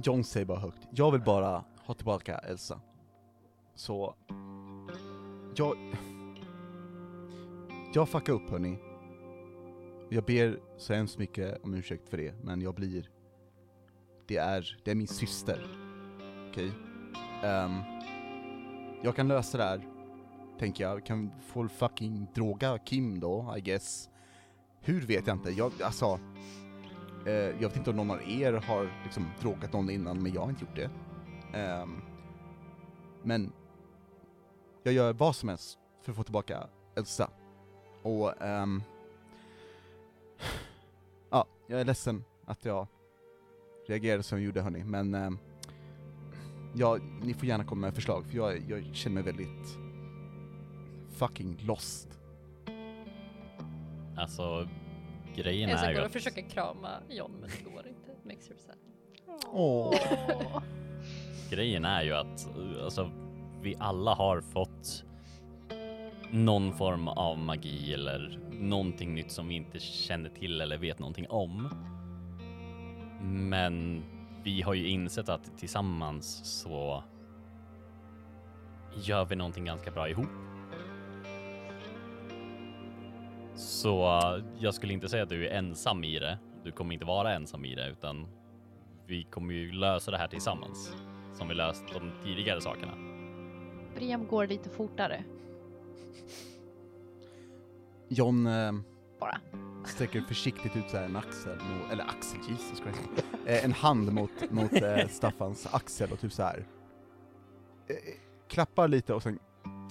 John 0.03 0.23
säger 0.23 0.45
bara 0.45 0.59
högt, 0.59 0.87
jag 0.91 1.11
vill 1.11 1.21
bara 1.21 1.63
ha 1.85 1.93
tillbaka 1.93 2.37
Elsa. 2.37 2.81
Så... 3.75 4.15
Jag... 5.55 5.77
Jag 7.93 8.09
fuckar 8.09 8.33
upp 8.33 8.49
hörni. 8.49 8.79
Jag 10.09 10.23
ber 10.23 10.59
så 10.77 10.93
hemskt 10.93 11.17
mycket 11.17 11.63
om 11.63 11.73
ursäkt 11.73 12.09
för 12.09 12.17
det, 12.17 12.33
men 12.43 12.61
jag 12.61 12.75
blir... 12.75 13.09
Det 14.29 14.37
är, 14.37 14.77
det 14.83 14.91
är 14.91 14.95
min 14.95 15.07
syster. 15.07 15.67
Okej? 16.49 16.71
Ehm, 17.43 17.81
jag 19.03 19.15
kan 19.15 19.27
lösa 19.27 19.57
det 19.57 19.63
här, 19.63 19.87
tänker 20.59 20.83
jag. 20.83 21.05
Kan 21.05 21.31
få 21.41 21.67
fucking 21.67 22.27
droga 22.33 22.77
Kim 22.77 23.19
då, 23.19 23.53
I 23.57 23.61
guess. 23.61 24.09
Hur 24.81 25.01
vet 25.01 25.27
jag 25.27 25.35
inte. 25.35 25.51
Jag, 25.51 25.71
alltså... 25.83 26.19
Eh, 27.25 27.33
jag 27.33 27.69
vet 27.69 27.75
inte 27.75 27.89
om 27.89 27.95
någon 27.95 28.11
av 28.11 28.21
er 28.29 28.53
har 28.53 29.03
liksom 29.03 29.31
drogat 29.41 29.73
någon 29.73 29.89
innan, 29.89 30.23
men 30.23 30.33
jag 30.33 30.41
har 30.41 30.49
inte 30.49 30.65
gjort 30.65 30.75
det. 30.75 30.89
Um, 31.81 32.01
men 33.23 33.51
jag 34.83 34.93
gör 34.93 35.13
vad 35.13 35.35
som 35.35 35.49
helst 35.49 35.79
för 36.01 36.11
att 36.11 36.15
få 36.17 36.23
tillbaka 36.23 36.67
Elsa. 36.95 37.29
Och 38.03 38.41
um, 38.41 38.83
ja, 41.29 41.45
jag 41.67 41.81
är 41.81 41.85
ledsen 41.85 42.23
att 42.45 42.65
jag 42.65 42.87
reagerade 43.89 44.23
som 44.23 44.37
jag 44.37 44.45
gjorde 44.45 44.61
hörni, 44.61 44.83
men 44.83 45.13
ehm, 45.13 45.37
ja, 46.75 46.99
ni 47.21 47.33
får 47.33 47.45
gärna 47.45 47.63
komma 47.63 47.81
med 47.81 47.95
förslag, 47.95 48.25
för 48.25 48.37
jag, 48.37 48.63
jag 48.69 48.95
känner 48.95 49.13
mig 49.13 49.23
väldigt 49.23 49.77
fucking 51.11 51.57
lost. 51.61 52.19
Alltså, 54.17 54.67
grejen 55.35 55.69
Jag 55.69 55.79
är 55.79 55.83
ska 55.83 55.89
ju 55.89 55.95
gå 55.95 55.99
och 55.99 56.05
att 56.05 56.13
försöka 56.13 56.41
krama 56.41 56.89
John 57.09 57.31
men 57.41 57.49
det 57.49 57.71
går 57.71 57.87
inte. 57.87 58.11
It 58.11 58.25
makes 58.25 58.49
her 58.49 58.55
sad. 58.57 58.75
Åh. 59.51 59.95
Grejen 61.49 61.85
är 61.85 62.03
ju 62.03 62.13
att 62.13 62.47
eh, 62.47 62.83
alltså, 62.83 63.11
vi 63.61 63.75
alla 63.79 64.13
har 64.13 64.41
fått 64.41 65.03
någon 66.31 66.73
form 66.73 67.07
av 67.07 67.37
magi 67.37 67.93
eller 67.93 68.39
någonting 68.51 69.15
nytt 69.15 69.31
som 69.31 69.47
vi 69.47 69.55
inte 69.55 69.79
känner 69.79 70.29
till 70.29 70.61
eller 70.61 70.77
vet 70.77 70.99
någonting 70.99 71.27
om. 71.29 71.69
Men 73.21 74.03
vi 74.43 74.61
har 74.61 74.73
ju 74.73 74.87
insett 74.87 75.29
att 75.29 75.57
tillsammans 75.57 76.41
så 76.61 77.03
gör 78.95 79.25
vi 79.25 79.35
någonting 79.35 79.65
ganska 79.65 79.91
bra 79.91 80.09
ihop. 80.09 80.29
Så 83.55 84.05
eh, 84.05 84.43
jag 84.59 84.73
skulle 84.73 84.93
inte 84.93 85.09
säga 85.09 85.23
att 85.23 85.29
du 85.29 85.47
är 85.47 85.57
ensam 85.57 86.03
i 86.03 86.19
det. 86.19 86.37
Du 86.63 86.71
kommer 86.71 86.93
inte 86.93 87.05
vara 87.05 87.33
ensam 87.33 87.65
i 87.65 87.75
det 87.75 87.89
utan 87.89 88.27
vi 89.07 89.23
kommer 89.23 89.53
ju 89.53 89.71
lösa 89.71 90.11
det 90.11 90.17
här 90.17 90.27
tillsammans 90.27 90.95
som 91.33 91.47
vi 91.47 91.53
löst 91.53 91.83
de 91.93 92.11
tidigare 92.23 92.61
sakerna. 92.61 92.91
Briam 93.95 94.27
går 94.27 94.47
lite 94.47 94.69
fortare. 94.69 95.23
John 98.07 98.47
ehm, 98.47 98.83
Bara. 99.19 99.39
Sträcker 99.89 100.21
försiktigt 100.21 100.75
ut 100.75 100.89
så 100.89 100.97
här 100.97 101.05
en 101.05 101.15
axel, 101.15 101.57
mot, 101.57 101.91
eller 101.91 102.03
axel, 102.03 102.39
Jesus 102.49 102.77
Christ. 102.79 102.99
Eh, 103.45 103.65
en 103.65 103.71
hand 103.71 104.13
mot, 104.13 104.51
mot 104.51 104.73
eh, 104.73 105.07
Staffans 105.09 105.67
axel 105.73 106.11
och 106.11 106.19
typ 106.19 106.33
så 106.33 106.43
här. 106.43 106.65
Eh, 107.87 107.95
klappar 108.47 108.87
lite 108.87 109.13
och 109.13 109.23
sen 109.23 109.39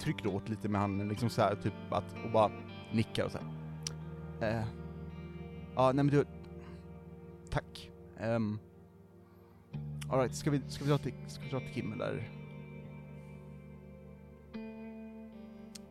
trycker 0.01 0.27
åt 0.35 0.49
lite 0.49 0.69
med 0.69 0.81
handen, 0.81 1.07
liksom 1.09 1.29
så 1.29 1.41
här, 1.41 1.55
typ 1.55 1.73
att, 1.91 2.15
och 2.25 2.31
bara 2.31 2.51
nickar 2.93 3.25
och 3.25 3.31
så 3.31 3.37
här. 3.37 4.65
Ja, 5.75 5.91
nej 5.91 6.03
men 6.05 6.07
du, 6.07 6.25
tack. 7.49 7.91
Um, 8.21 8.59
Alright, 10.11 10.35
ska 10.35 10.51
vi, 10.51 10.61
ska 10.67 10.83
vi 10.83 10.89
dra 10.89 10.97
till, 10.97 11.13
ska 11.27 11.43
vi 11.43 11.49
dra 11.49 11.59
till 11.59 11.73
Kim 11.73 11.93
eller? 11.93 12.29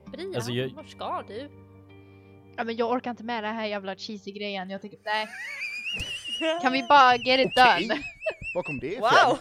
Brian, 0.06 0.34
Alltså, 0.34 0.52
jag- 0.52 0.74
vart 0.74 0.88
ska 0.88 1.22
du? 1.28 1.48
Ja 2.58 2.64
men 2.64 2.76
jag 2.76 2.90
orkar 2.90 3.10
inte 3.10 3.24
med 3.24 3.44
det 3.44 3.48
här 3.48 3.66
jävla 3.66 3.96
cheesy 3.96 4.32
grejen. 4.32 4.70
Jag 4.70 4.82
tycker, 4.82 4.98
nej. 5.04 5.28
Kan 6.62 6.72
vi 6.72 6.82
bara 6.88 7.16
get 7.16 7.40
it 7.40 7.52
Okej. 7.56 7.88
done? 7.88 8.02
Var 8.54 8.62
kom 8.62 8.78
det 8.78 8.92
ifrån? 8.92 9.38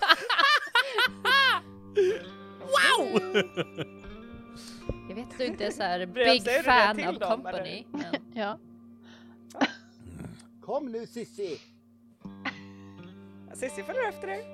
Wow! 2.60 3.22
Jag 5.10 5.16
vet 5.16 5.32
att 5.32 5.38
du 5.38 5.46
inte 5.46 5.66
är 5.66 5.72
så 5.72 5.84
här 5.84 6.06
big 6.06 6.66
fan 6.66 7.04
av 7.08 7.36
company. 7.36 7.86
Men 7.92 8.04
Ja. 8.34 8.60
Kom 10.62 10.92
nu 10.92 11.08
Sissi! 11.08 11.60
Cissi 13.54 13.84
följer 13.84 14.10
efter 14.10 14.28
dig. 14.28 14.46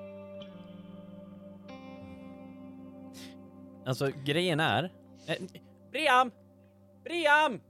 Alltså 3.86 4.11
grejen 4.26 4.59
är... 4.59 4.84
Eh, 5.28 5.36
Briam! 5.91 6.32
Briam! 7.03 7.61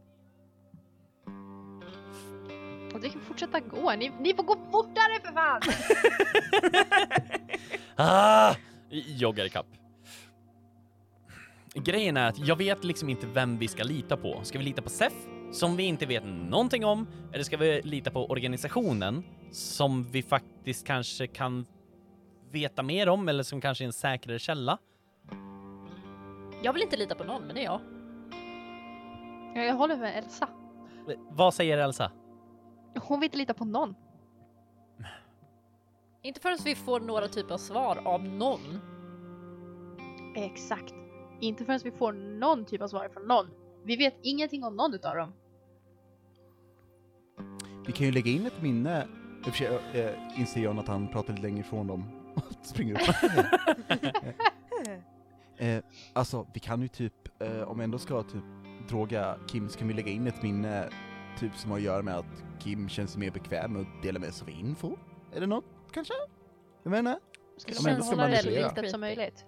Det 3.04 3.10
kan 3.10 3.22
fortsätta 3.22 3.60
gå. 3.60 3.92
Ni, 3.92 4.12
ni 4.20 4.34
får 4.34 4.44
gå 4.44 4.58
fortare 4.72 5.20
för 5.24 5.34
fan! 5.34 5.62
Ah! 7.96 8.56
Joggar 8.90 9.46
ikapp. 9.46 9.66
Grejen 11.74 12.18
är 12.18 12.28
att 12.30 12.38
jag 12.40 12.56
vet 12.56 12.84
liksom 12.84 13.10
inte 13.10 13.28
vem 13.28 13.58
vi 13.58 13.68
ska 13.68 13.84
lita 13.84 14.18
på. 14.18 14.40
Ska 14.44 14.58
vi 14.58 14.64
lita 14.66 14.82
på 14.82 14.90
Sef, 14.90 15.14
som 15.52 15.76
vi 15.76 15.84
inte 15.84 16.06
vet 16.06 16.24
någonting 16.26 16.86
om? 16.86 17.08
Eller 17.34 17.44
ska 17.44 17.58
vi 17.58 17.82
lita 17.82 18.12
på 18.12 18.26
organisationen, 18.26 19.24
som 19.52 20.04
vi 20.04 20.24
faktiskt 20.24 20.88
kanske 20.88 21.28
kan 21.28 21.66
veta 22.52 22.84
mer 22.84 23.10
om, 23.10 23.30
eller 23.30 23.44
som 23.44 23.62
kanske 23.62 23.84
är 23.84 23.86
en 23.86 23.94
säkrare 23.94 24.40
källa? 24.40 24.78
jag 26.64 26.74
vill 26.74 26.82
inte 26.82 26.98
lita 26.98 27.16
på 27.16 27.24
någon, 27.24 27.42
men 27.44 27.56
det 27.56 27.62
är 27.62 27.66
jag. 27.66 27.82
Ja, 29.56 29.62
jag 29.62 29.76
håller 29.76 29.98
med 29.98 30.18
Elsa. 30.18 30.48
Eh, 31.10 31.16
Vad 31.30 31.54
säger 31.54 31.78
Elsa? 31.78 32.12
Hon 32.96 33.20
vill 33.20 33.28
inte 33.28 33.38
lita 33.38 33.54
på 33.54 33.66
någon. 33.66 33.96
Inte 36.22 36.40
förrän 36.40 36.58
vi 36.64 36.76
får 36.76 37.00
några 37.00 37.28
typer 37.28 37.54
av 37.54 37.58
svar 37.58 38.02
av 38.06 38.24
någon. 38.24 38.80
Exakt. 40.36 40.94
Inte 41.40 41.66
förrän 41.66 41.80
vi 41.84 41.92
får 41.92 42.14
någon 42.14 42.66
typ 42.66 42.82
av 42.82 42.88
svar 42.88 43.10
från 43.14 43.28
någon. 43.28 43.48
Vi 43.86 43.96
vet 43.96 44.16
ingenting 44.22 44.64
om 44.64 44.76
någon 44.76 44.94
utav 44.94 45.16
dem. 45.16 45.34
Vi 47.86 47.94
kan 47.94 48.06
ju 48.06 48.12
lägga 48.12 48.32
in 48.32 48.46
ett 48.46 48.62
minne, 48.62 49.08
i 49.46 49.50
och 49.50 49.54
för 49.54 49.66
sig 49.66 49.80
äh, 49.94 50.40
inser 50.40 50.64
jag 50.64 50.80
att 50.80 50.88
han 50.88 51.08
pratar 51.08 51.34
lite 51.34 51.44
längre 51.44 51.60
ifrån 51.60 51.88
dem 51.88 52.06
och 52.36 52.66
springer 52.66 52.94
upp. 52.94 53.16
eh, 55.58 55.84
alltså, 56.14 56.48
vi 56.54 56.60
kan 56.60 56.82
ju 56.82 56.88
typ, 56.88 57.42
eh, 57.42 57.62
om 57.62 57.78
vi 57.78 57.84
ändå 57.84 57.98
ska 57.98 58.24
typ 58.24 58.44
droga 58.90 59.38
Kim, 59.48 59.70
så 59.70 59.80
kan 59.80 59.88
vi 59.88 59.94
lägga 59.94 60.12
in 60.12 60.28
ett 60.28 60.44
minne 60.44 60.90
typ 61.40 61.56
som 61.56 61.72
har 61.72 61.78
att 61.78 61.84
göra 61.84 62.02
med 62.02 62.16
att 62.18 62.44
Kim 62.60 62.90
känner 62.90 63.08
sig 63.08 63.20
mer 63.20 63.32
bekväm 63.32 63.74
med 63.74 63.82
att 63.82 64.04
dela 64.04 64.20
med 64.20 64.34
sig 64.34 64.44
av 64.44 64.50
info. 64.50 64.96
Eller 65.36 65.48
något, 65.48 65.66
kanske? 65.92 66.14
Jag 66.84 66.92
menar, 66.92 67.20
Ja, 67.68 67.82
men 67.84 67.96
det 67.96 68.04
ska 68.04 68.10
hålla 68.16 68.28
det 68.28 68.32
manipulera. 68.32 68.68
litet 68.68 68.92
som 68.92 69.02
möjligt. 69.02 69.46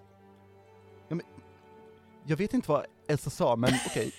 jag 2.26 2.36
vet 2.36 2.54
inte 2.54 2.70
vad 2.70 2.86
Elsa 3.08 3.30
sa, 3.30 3.56
men 3.56 3.70
okej. 3.86 4.12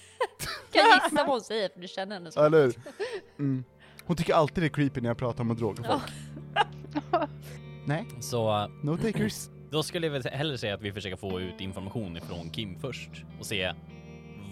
Kan 0.71 0.83
gissa 0.85 1.15
vad 1.15 1.27
hon 1.27 1.41
säger 1.41 1.69
för 1.69 1.79
du 1.79 1.87
känner 1.87 2.15
henne 2.15 2.31
så. 2.31 2.43
Eller 2.45 2.63
hur? 2.65 2.75
Mm. 3.39 3.63
Hon 4.05 4.15
tycker 4.15 4.33
alltid 4.33 4.63
det 4.63 4.67
är 4.67 4.69
creepy 4.69 5.01
när 5.01 5.09
jag 5.09 5.17
pratar 5.17 5.43
om 5.43 5.51
att 5.51 5.57
droga 5.57 5.83
folk. 5.83 6.11
Nej, 7.85 8.05
Så 8.21 8.61
eh, 8.61 8.67
no 8.83 8.97
takers. 8.97 9.49
då 9.71 9.83
skulle 9.83 10.07
jag 10.07 10.11
väl 10.13 10.23
hellre 10.31 10.57
säga 10.57 10.73
att 10.73 10.81
vi 10.81 10.91
försöker 10.91 11.17
få 11.17 11.41
ut 11.41 11.61
information 11.61 12.17
ifrån 12.17 12.49
Kim 12.49 12.79
först 12.79 13.09
och 13.39 13.45
se 13.45 13.73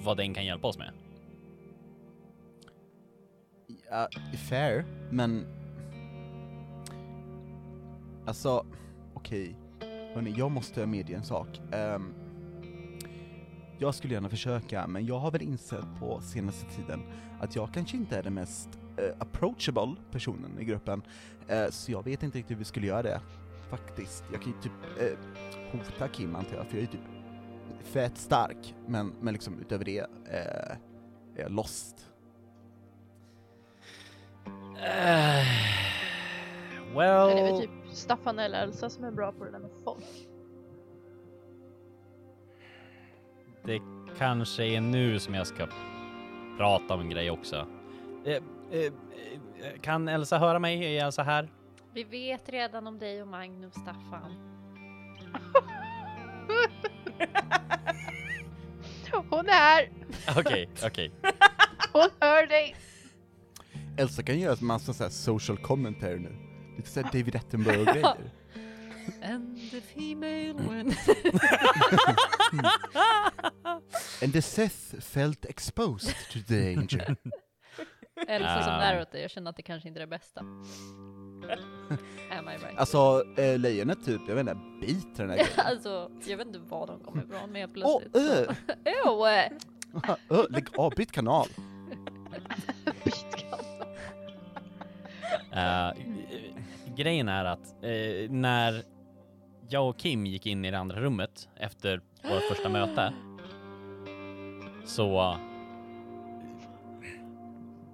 vad 0.03 0.18
den 0.18 0.34
kan 0.34 0.45
hjälpa 0.45 0.68
oss 0.68 0.78
med 0.78 0.91
uh, 3.91 4.38
fair, 4.49 4.86
men... 5.09 5.45
Alltså, 8.25 8.65
okej. 9.13 9.55
Hörni, 10.13 10.33
jag 10.38 10.51
måste 10.51 10.86
medge 10.86 11.15
en 11.15 11.23
sak. 11.23 11.61
Um, 11.95 12.13
jag 13.79 13.95
skulle 13.95 14.13
gärna 14.13 14.29
försöka, 14.29 14.88
men 14.88 15.05
jag 15.05 15.19
har 15.19 15.31
väl 15.31 15.41
insett 15.41 15.86
på 15.99 16.21
senaste 16.21 16.65
tiden 16.75 17.01
att 17.39 17.55
jag 17.55 17.73
kanske 17.73 17.97
inte 17.97 18.17
är 18.17 18.23
den 18.23 18.33
mest 18.33 18.69
uh, 19.01 19.09
approachable 19.19 19.95
personen 20.11 20.59
i 20.59 20.63
gruppen. 20.63 21.01
Uh, 21.51 21.69
så 21.69 21.91
jag 21.91 22.03
vet 22.03 22.23
inte 22.23 22.38
riktigt 22.38 22.51
hur 22.51 22.59
vi 22.59 22.65
skulle 22.65 22.88
göra 22.88 23.03
det, 23.03 23.21
faktiskt. 23.69 24.23
Jag 24.31 24.41
kan 24.41 24.51
ju 24.51 24.61
typ 24.61 25.01
uh, 25.01 25.17
hota 25.71 26.07
Kim 26.07 26.36
antar 26.36 26.55
jag, 26.55 26.65
för 26.65 26.77
jag 26.77 26.77
är 26.77 26.91
ju 26.91 26.97
typ 26.97 27.07
fett 27.83 28.17
stark, 28.17 28.75
men, 28.88 29.13
men 29.21 29.33
liksom 29.33 29.59
utöver 29.59 29.86
det 29.86 29.99
är 30.25 30.77
jag 31.36 31.51
lost. 31.51 32.14
Eh, 34.78 35.39
Är 36.97 37.36
det 37.36 37.41
väl 37.41 37.51
well, 37.51 37.61
typ 37.61 37.69
Staffan 37.91 38.39
eller 38.39 38.63
Elsa 38.63 38.89
som 38.89 39.03
är 39.03 39.11
bra 39.11 39.32
på 39.32 39.45
det 39.45 39.51
där 39.51 39.59
med 39.59 39.71
folk? 39.84 40.05
det 43.63 43.82
kanske 44.17 44.65
är 44.65 44.82
nu 44.82 45.19
som 45.19 45.34
jag 45.34 45.47
ska 45.47 45.67
prata 46.57 46.93
om 46.93 46.99
en 46.99 47.09
grej 47.09 47.32
också. 47.32 47.67
Eh, 48.26 48.34
eh, 48.71 48.82
eh, 48.82 48.91
kan 49.82 50.07
Elsa 50.07 50.38
höra 50.38 50.59
mig? 50.59 50.97
Är 50.97 51.05
Elsa 51.05 51.23
här? 51.23 51.49
Vi 51.93 52.03
vet 52.03 52.49
redan 52.49 52.88
om 52.88 52.99
dig 52.99 53.21
och 53.21 53.28
Magnus, 53.28 53.73
Staffan. 53.73 54.32
Hon 59.30 59.49
är 59.49 59.51
här! 59.51 59.89
Okej, 60.39 60.69
okej. 60.86 61.11
Hon 61.93 62.09
hör 62.19 62.47
dig! 62.47 62.76
Elsa 63.98 64.24
kan 64.24 64.39
göra 64.39 64.58
en 64.62 64.66
massa 64.68 64.93
så 64.93 65.04
här 65.04 65.12
social 65.12 65.58
commentary 65.58 66.20
nu. 66.20 66.36
Lite 66.78 66.89
såhär 66.89 67.04
David 67.12 67.36
Attenborough-grejer. 67.36 68.16
And 69.24 69.58
the 69.72 69.82
female 69.82 70.54
when... 70.54 70.88
And 74.24 74.34
the 74.34 74.41
Seth 74.41 75.00
felt 75.02 75.46
exposed 75.46 76.16
to 76.32 76.39
the 76.48 76.76
danger. 76.76 77.16
Elsa 78.28 78.64
som 78.64 78.74
Ah. 78.74 78.78
lär 78.80 79.02
åt 79.02 79.12
dig, 79.12 79.22
jag 79.22 79.32
känner 79.32 79.50
att 79.50 79.56
det 79.56 79.62
kanske 79.64 79.88
inte 79.88 80.00
är 80.00 80.02
det 80.02 80.08
bästa. 80.08 80.39
Am 80.41 80.64
I 82.50 82.52
right? 82.52 82.78
Alltså, 82.78 83.24
eh, 83.38 83.60
lejonet 83.60 84.06
typ, 84.06 84.22
jag 84.28 84.36
vet 84.36 84.41
inte, 84.41 84.58
biter 84.82 85.24
den 85.24 85.30
här 85.30 85.38
grejen. 85.38 85.52
Alltså, 85.58 86.12
jag 86.26 86.38
vet 86.38 86.48
inte 86.48 86.60
vad 86.60 86.88
de 86.88 87.00
kommer 87.00 87.24
ifrån 87.24 87.52
men 87.52 87.56
helt 87.62 87.72
Åh, 87.86 88.00
plötsligt 88.02 88.32
öh! 88.32 88.56
Ew! 89.06 89.26
Öh, 90.30 90.46
lägg 90.50 90.66
av, 90.78 90.93
byt 90.96 91.12
kanal! 91.12 91.48
Eh, 95.51 95.91
grejen 96.95 97.30
är 97.30 97.45
att 97.45 97.76
uh, 97.84 98.32
när 98.32 98.84
jag 99.69 99.89
och 99.89 99.97
Kim 99.97 100.26
gick 100.26 100.45
in 100.45 100.65
i 100.65 100.71
det 100.71 100.80
andra 100.80 101.01
rummet 101.01 101.49
efter 101.55 102.01
vårt 102.23 102.43
första 102.49 102.69
möte 102.69 103.13
så 104.86 105.38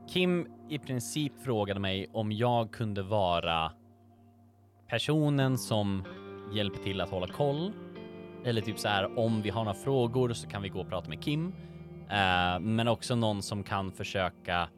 Kim 0.08 0.48
i 0.70 0.80
princip 0.80 1.34
frågade 1.44 1.80
mig 1.80 2.08
om 2.14 2.32
jag 2.32 2.72
kunde 2.72 3.04
vara 3.04 3.72
personen 4.88 5.58
som 5.58 6.04
hjälper 6.54 6.84
till 6.84 7.02
att 7.02 7.10
hålla 7.10 7.28
koll. 7.28 7.74
Eller 8.46 8.62
typ 8.62 8.80
så 8.80 8.88
här 8.88 9.20
om 9.20 9.42
vi 9.42 9.50
har 9.50 9.64
några 9.64 9.78
frågor 9.78 10.34
så 10.34 10.48
kan 10.48 10.62
vi 10.62 10.70
gå 10.70 10.80
och 10.80 10.90
prata 10.90 11.10
med 11.10 11.24
Kim. 11.24 11.48
Uh, 11.48 12.60
men 12.60 12.88
också 12.88 13.16
någon 13.16 13.42
som 13.42 13.64
kan 13.64 13.92
försöka 13.92 14.70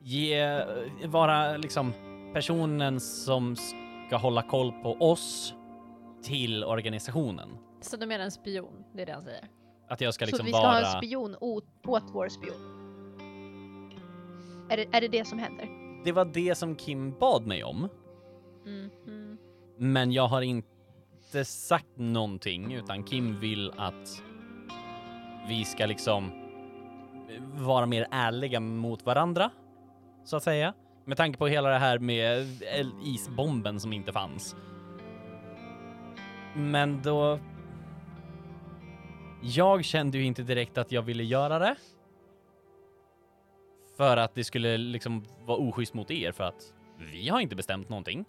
ge, 0.00 0.64
vara 1.06 1.56
liksom 1.56 1.92
personen 2.34 3.00
som 3.00 3.56
ska 4.06 4.16
hålla 4.16 4.42
koll 4.42 4.72
på 4.72 4.92
oss 4.92 5.54
till 6.22 6.64
organisationen. 6.64 7.48
Så 7.80 7.96
du 7.96 8.06
menar 8.06 8.24
en 8.24 8.30
spion? 8.30 8.84
Det 8.94 9.02
är 9.02 9.06
det 9.06 9.12
han 9.12 9.22
säger. 9.24 9.44
Att 9.88 10.00
jag 10.00 10.14
ska 10.14 10.24
Så 10.24 10.26
liksom 10.26 10.46
vi 10.46 10.52
ska 10.52 10.60
vara... 10.60 10.70
ha 10.72 10.94
en 10.94 11.02
spion 11.02 11.36
åt, 11.40 11.64
åt 11.86 12.02
vår 12.12 12.28
spion? 12.28 12.54
Är 14.70 14.76
det, 14.76 14.86
är 14.96 15.00
det 15.00 15.08
det 15.08 15.24
som 15.24 15.38
händer? 15.38 15.68
Det 16.04 16.12
var 16.12 16.24
det 16.24 16.54
som 16.54 16.76
Kim 16.76 17.10
bad 17.18 17.46
mig 17.46 17.64
om, 17.64 17.88
Mm. 18.66 18.90
Mm. 19.06 19.38
men 19.76 20.12
jag 20.12 20.26
har 20.28 20.42
inte 20.42 21.44
sagt 21.44 21.96
någonting 21.96 22.72
utan 22.74 23.04
Kim 23.04 23.40
vill 23.40 23.72
att 23.76 24.22
vi 25.48 25.64
ska 25.64 25.86
liksom 25.86 26.30
vara 27.54 27.86
mer 27.86 28.06
ärliga 28.10 28.60
mot 28.60 29.06
varandra, 29.06 29.50
så 30.24 30.36
att 30.36 30.42
säga. 30.42 30.74
Med 31.04 31.16
tanke 31.16 31.38
på 31.38 31.46
hela 31.46 31.68
det 31.68 31.78
här 31.78 31.98
med 31.98 32.46
isbomben 33.04 33.80
som 33.80 33.92
inte 33.92 34.12
fanns. 34.12 34.56
Men 36.54 37.02
då... 37.02 37.38
Jag 39.42 39.84
kände 39.84 40.18
ju 40.18 40.24
inte 40.24 40.42
direkt 40.42 40.78
att 40.78 40.92
jag 40.92 41.02
ville 41.02 41.24
göra 41.24 41.58
det. 41.58 41.76
För 43.96 44.16
att 44.16 44.34
det 44.34 44.44
skulle 44.44 44.76
liksom 44.76 45.24
vara 45.44 45.58
oschysst 45.58 45.94
mot 45.94 46.10
er 46.10 46.32
för 46.32 46.44
att 46.44 46.74
vi 47.12 47.28
har 47.28 47.40
inte 47.40 47.56
bestämt 47.56 47.88
någonting. 47.88 48.24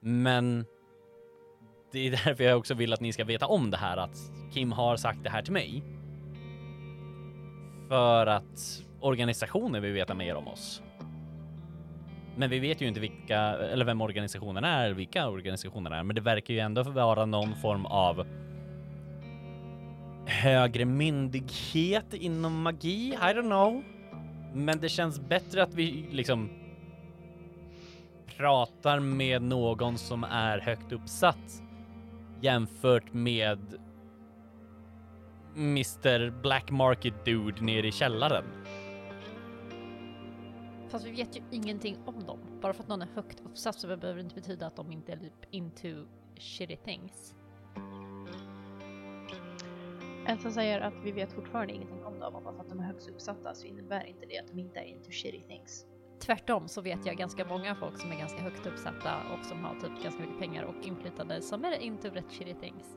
Men 0.00 0.66
det 1.92 2.06
är 2.06 2.10
därför 2.24 2.44
jag 2.44 2.58
också 2.58 2.74
vill 2.74 2.92
att 2.92 3.00
ni 3.00 3.12
ska 3.12 3.24
veta 3.24 3.46
om 3.46 3.70
det 3.70 3.76
här 3.76 3.96
att 3.96 4.16
Kim 4.52 4.72
har 4.72 4.96
sagt 4.96 5.24
det 5.24 5.30
här 5.30 5.42
till 5.42 5.52
mig. 5.52 5.82
För 7.90 8.26
att 8.26 8.82
organisationen 9.00 9.82
vill 9.82 9.92
veta 9.92 10.14
mer 10.14 10.34
om 10.34 10.48
oss. 10.48 10.82
Men 12.36 12.50
vi 12.50 12.58
vet 12.58 12.80
ju 12.80 12.88
inte 12.88 13.00
vilka, 13.00 13.38
eller 13.38 13.84
vem 13.84 14.00
organisationen 14.00 14.64
är, 14.64 14.90
vilka 14.90 15.28
organisationer 15.28 15.90
är, 15.90 16.02
men 16.02 16.16
det 16.16 16.20
verkar 16.20 16.54
ju 16.54 16.60
ändå 16.60 16.82
vara 16.82 17.26
någon 17.26 17.54
form 17.54 17.86
av 17.86 18.26
högre 20.26 20.84
myndighet 20.84 22.14
inom 22.14 22.62
magi. 22.62 23.08
I 23.12 23.16
don't 23.16 23.42
know. 23.42 23.82
Men 24.54 24.80
det 24.80 24.88
känns 24.88 25.20
bättre 25.20 25.62
att 25.62 25.74
vi 25.74 26.08
liksom 26.10 26.50
pratar 28.36 29.00
med 29.00 29.42
någon 29.42 29.98
som 29.98 30.24
är 30.24 30.58
högt 30.58 30.92
uppsatt 30.92 31.62
jämfört 32.40 33.12
med 33.12 33.58
Mr 35.56 36.30
Black 36.42 36.70
Market 36.70 37.24
Dude 37.24 37.64
nere 37.64 37.86
i 37.86 37.92
källaren. 37.92 38.44
Fast 40.88 41.06
vi 41.06 41.10
vet 41.10 41.36
ju 41.36 41.42
ingenting 41.50 41.96
om 42.04 42.24
dem. 42.26 42.38
Bara 42.60 42.72
för 42.72 42.82
att 42.82 42.88
någon 42.88 43.02
är 43.02 43.08
högt 43.14 43.40
uppsatt 43.44 43.74
så 43.74 43.86
behöver 43.86 44.14
det 44.14 44.20
inte 44.20 44.34
betyda 44.34 44.66
att 44.66 44.76
de 44.76 44.92
inte 44.92 45.12
är 45.12 45.16
typ 45.16 45.46
into 45.50 45.88
shitty 46.36 46.76
things. 46.76 47.34
Elsa 50.26 50.50
säger 50.50 50.80
att 50.80 50.94
vi 51.04 51.12
vet 51.12 51.32
fortfarande 51.32 51.74
ingenting 51.74 52.04
om 52.04 52.18
dem 52.18 52.34
och 52.34 52.42
bara 52.42 52.54
för 52.54 52.60
att 52.60 52.68
de 52.68 52.80
är 52.80 52.84
högst 52.84 53.08
uppsatta 53.08 53.54
så 53.54 53.66
innebär 53.66 54.04
inte 54.04 54.26
det 54.26 54.38
att 54.38 54.48
de 54.48 54.58
inte 54.58 54.78
är 54.78 54.84
into 54.84 55.10
shitty 55.10 55.40
things. 55.40 55.86
Tvärtom 56.18 56.68
så 56.68 56.80
vet 56.80 57.06
jag 57.06 57.16
ganska 57.16 57.44
många 57.44 57.74
folk 57.74 58.00
som 58.00 58.12
är 58.12 58.16
ganska 58.16 58.40
högt 58.42 58.66
uppsatta 58.66 59.16
och 59.32 59.44
som 59.44 59.64
har 59.64 59.74
typ 59.74 60.02
ganska 60.02 60.22
mycket 60.22 60.38
pengar 60.38 60.64
och 60.64 60.86
inflytande 60.86 61.42
som 61.42 61.64
är 61.64 61.78
into 61.78 62.10
rätt 62.10 62.32
shitty 62.32 62.54
things. 62.54 62.96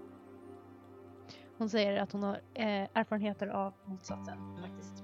Hon 1.58 1.70
säger 1.70 2.02
att 2.02 2.12
hon 2.12 2.24
har 2.24 2.36
eh, 2.54 2.88
erfarenheter 2.94 3.48
av 3.48 3.74
motsatsen 3.86 4.58
faktiskt. 4.62 5.04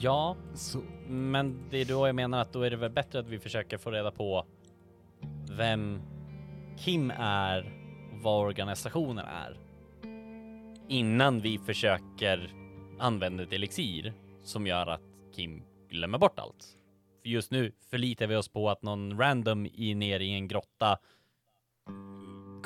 Ja, 0.00 0.36
Så, 0.54 0.82
men 1.08 1.68
det 1.70 1.78
är 1.78 1.84
då 1.84 2.06
jag 2.06 2.14
menar 2.14 2.40
att 2.40 2.52
då 2.52 2.62
är 2.62 2.70
det 2.70 2.76
väl 2.76 2.90
bättre 2.90 3.18
att 3.18 3.28
vi 3.28 3.38
försöker 3.38 3.78
få 3.78 3.90
reda 3.90 4.10
på 4.10 4.46
vem 5.50 6.02
Kim 6.78 7.12
är 7.18 7.72
och 8.12 8.18
vad 8.22 8.46
organisationen 8.46 9.24
är. 9.26 9.58
Innan 10.88 11.40
vi 11.40 11.58
försöker 11.58 12.52
använda 12.98 13.42
ett 13.42 13.52
elixir 13.52 14.12
som 14.42 14.66
gör 14.66 14.86
att 14.86 15.02
Kim 15.36 15.62
glömmer 15.88 16.18
bort 16.18 16.38
allt. 16.38 16.76
För 17.22 17.28
just 17.28 17.50
nu 17.50 17.72
förlitar 17.90 18.26
vi 18.26 18.36
oss 18.36 18.48
på 18.48 18.70
att 18.70 18.82
någon 18.82 19.18
random 19.18 19.66
i 19.66 19.94
ner 19.94 20.20
i 20.20 20.30
en 20.30 20.48
grotta 20.48 20.98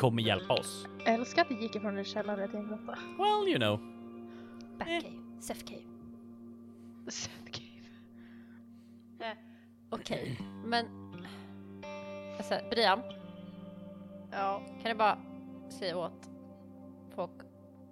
kommer 0.02 0.22
hjälpa 0.22 0.54
oss. 0.54 0.86
Jag 1.04 1.14
älskar 1.14 1.42
att 1.42 1.48
det 1.48 1.54
gick 1.54 1.76
ifrån 1.76 1.98
en 1.98 2.04
källare 2.04 2.48
till 2.48 2.58
en 2.58 2.68
grotta. 2.68 2.98
Well, 3.18 3.48
you 3.48 3.58
know. 3.58 3.80
Batcave, 4.78 5.12
Seth 5.40 5.64
Cave. 5.64 5.82
Seth 7.08 7.50
Cave. 7.50 9.36
Okej, 9.90 10.38
men... 10.64 10.86
Alltså, 12.36 12.54
Brian, 12.70 13.02
Ja, 14.32 14.62
kan 14.82 14.90
du 14.90 14.94
bara 14.94 15.18
säga 15.70 15.96
åt 15.98 16.30
folk, 17.14 17.40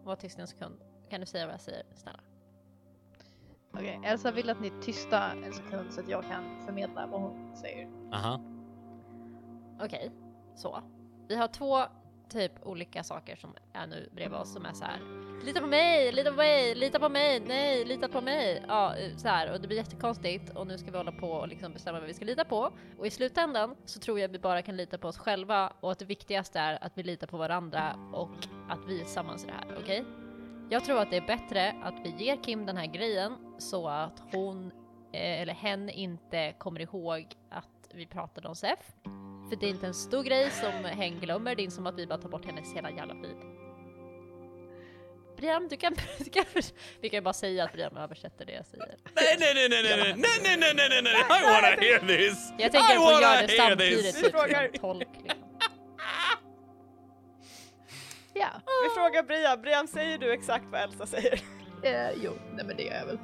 var 0.05 0.17
tyst 0.17 0.39
en 0.39 0.47
sekund. 0.47 0.75
Kan 1.11 1.21
du 1.21 1.27
säga 1.27 1.47
vad 1.47 1.55
jag 1.55 1.61
säger, 1.61 1.83
snälla? 1.95 2.21
okej. 3.73 4.01
Elsa 4.05 4.33
vill 4.33 4.51
att 4.51 4.61
ni 4.61 4.67
är 4.69 4.81
tysta 4.83 5.33
en 5.33 5.53
sekund 5.53 5.93
så 5.93 6.01
att 6.01 6.09
jag 6.09 6.25
kan 6.25 6.67
förmedla 6.67 7.07
vad 7.07 7.21
hon 7.21 7.57
säger. 7.57 7.89
Aha. 8.13 8.41
Okej, 9.81 10.11
så. 10.57 10.83
Vi 11.29 11.37
har 11.37 11.49
två 11.49 11.83
typ 12.31 12.53
olika 12.63 13.03
saker 13.03 13.37
som 13.37 13.55
är 13.73 13.87
nu 13.87 14.09
bredvid 14.15 14.39
oss 14.39 14.53
som 14.53 14.67
är 14.67 14.73
så 14.73 14.85
här. 14.85 15.01
Lita 15.45 15.61
på 15.61 15.67
mig, 15.67 16.13
lita 16.13 16.31
på 16.31 16.37
mig, 16.37 16.75
lita 16.75 16.99
på 16.99 17.09
mig, 17.09 17.41
nej, 17.41 17.85
lita 17.85 18.09
på 18.09 18.21
mig. 18.21 18.63
Ja, 18.69 18.95
så 19.17 19.29
här 19.29 19.53
och 19.53 19.61
det 19.61 19.69
blir 19.69 19.77
jättekonstigt 19.77 20.57
och 20.57 20.67
nu 20.67 20.79
ska 20.79 20.91
vi 20.91 20.97
hålla 20.97 21.13
på 21.13 21.31
och 21.31 21.49
liksom 21.49 21.73
bestämma 21.73 21.99
vad 21.99 22.09
vi 22.09 22.15
ska 22.15 22.25
lita 22.25 22.45
på. 22.45 22.73
Och 22.99 23.07
i 23.07 23.11
slutändan 23.11 23.77
så 23.85 24.01
tror 24.01 24.21
jag 24.21 24.29
att 24.29 24.35
vi 24.35 24.39
bara 24.39 24.63
kan 24.63 24.77
lita 24.77 24.99
på 24.99 25.09
oss 25.09 25.19
själva 25.19 25.73
och 25.81 25.93
att 25.93 25.99
det 25.99 26.05
viktigaste 26.05 26.61
är 26.61 26.85
att 26.85 26.93
vi 26.95 27.03
litar 27.03 27.27
på 27.27 27.37
varandra 27.37 27.97
och 28.13 28.37
att 28.69 28.81
vi 28.89 29.01
är 29.01 29.05
tillsammans 29.05 29.45
i 29.45 29.47
det 29.47 29.53
här, 29.53 29.79
okej? 29.83 30.05
Jag 30.71 30.85
tror 30.85 31.01
att 31.01 31.11
det 31.11 31.17
är 31.17 31.27
bättre 31.27 31.75
att 31.83 31.95
vi 32.05 32.25
ger 32.25 32.43
Kim 32.43 32.67
den 32.67 32.77
här 32.77 32.87
grejen 32.87 33.37
så 33.59 33.89
att 33.89 34.23
hon 34.33 34.73
eh, 35.13 35.41
eller 35.41 35.55
hen 35.55 35.89
inte 35.89 36.55
kommer 36.59 36.81
ihåg 36.81 37.27
att 37.51 37.80
vi 37.95 38.07
pratade 38.07 38.49
om 38.49 38.55
Sef. 38.57 38.79
För 39.51 39.57
det 39.57 39.67
är 39.67 39.71
inte 39.71 39.87
en 39.87 39.95
stor 39.95 40.23
grej 40.23 40.51
som 40.51 40.85
hen 40.85 41.21
glömmer, 41.21 41.55
det 41.55 41.63
är 41.63 41.65
inte 41.65 41.77
som 41.77 41.87
att 41.87 41.95
vi 41.99 42.07
bara 42.07 42.19
tar 42.19 42.29
bort 42.29 42.45
hennes 42.45 42.75
hela 42.75 42.91
jävla 42.91 43.15
liv. 43.15 43.37
Briam, 45.37 45.69
du 45.69 45.77
kan, 45.77 45.95
du 46.19 46.25
kan, 46.31 46.45
vi 47.01 47.09
kan 47.09 47.17
ju 47.19 47.21
bara 47.23 47.35
säga 47.35 47.65
att 47.65 47.73
Briam 47.73 47.97
översätter 47.97 48.47
det 48.47 48.53
jag 48.53 48.67
säger. 48.67 48.87
Nej, 49.15 49.37
nej, 49.41 49.53
nej, 49.55 49.69
nej, 49.69 49.83
nej, 49.83 50.15
nej, 50.17 50.17
nej, 50.43 50.57
nej, 50.59 50.75
nej, 50.75 50.89
nej, 50.89 51.03
nej, 51.03 51.41
I 51.41 51.45
wanna 51.45 51.67
hear 51.83 52.07
this! 52.07 52.53
Jag 52.59 52.73
tänker 52.73 52.93
I 52.95 52.97
att 52.97 53.03
hon 53.03 53.13
wanna 53.13 53.21
gör 53.21 53.47
det 53.47 53.53
hear 53.53 53.69
samtidigt, 53.69 54.05
this. 54.05 54.23
typ 54.23 54.33
Frågar- 54.33 54.55
som 54.55 54.65
en 54.75 54.81
tolk. 54.81 55.09
Liksom. 55.23 55.41
Ja, 58.35 58.49
Vi 58.85 58.91
frågar 58.95 59.23
Brian, 59.23 59.63
Brian 59.63 59.89
säger 59.89 60.19
du 60.19 60.33
exakt 60.33 60.65
vad 60.71 60.81
Elsa 60.81 61.07
säger? 61.07 61.41
eh, 61.83 62.11
jo, 62.23 62.33
nej 62.55 62.65
men 62.65 62.77
det 62.77 62.83
gör 62.83 62.95
jag 62.95 63.07
väl. 63.07 63.19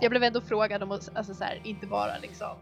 Jag 0.00 0.10
blev 0.10 0.22
ändå 0.22 0.40
frågad 0.40 0.82
om 0.82 0.90
att, 0.92 1.16
alltså 1.16 1.34
så 1.34 1.44
här, 1.44 1.60
inte 1.64 1.86
bara 1.86 2.18
liksom 2.18 2.56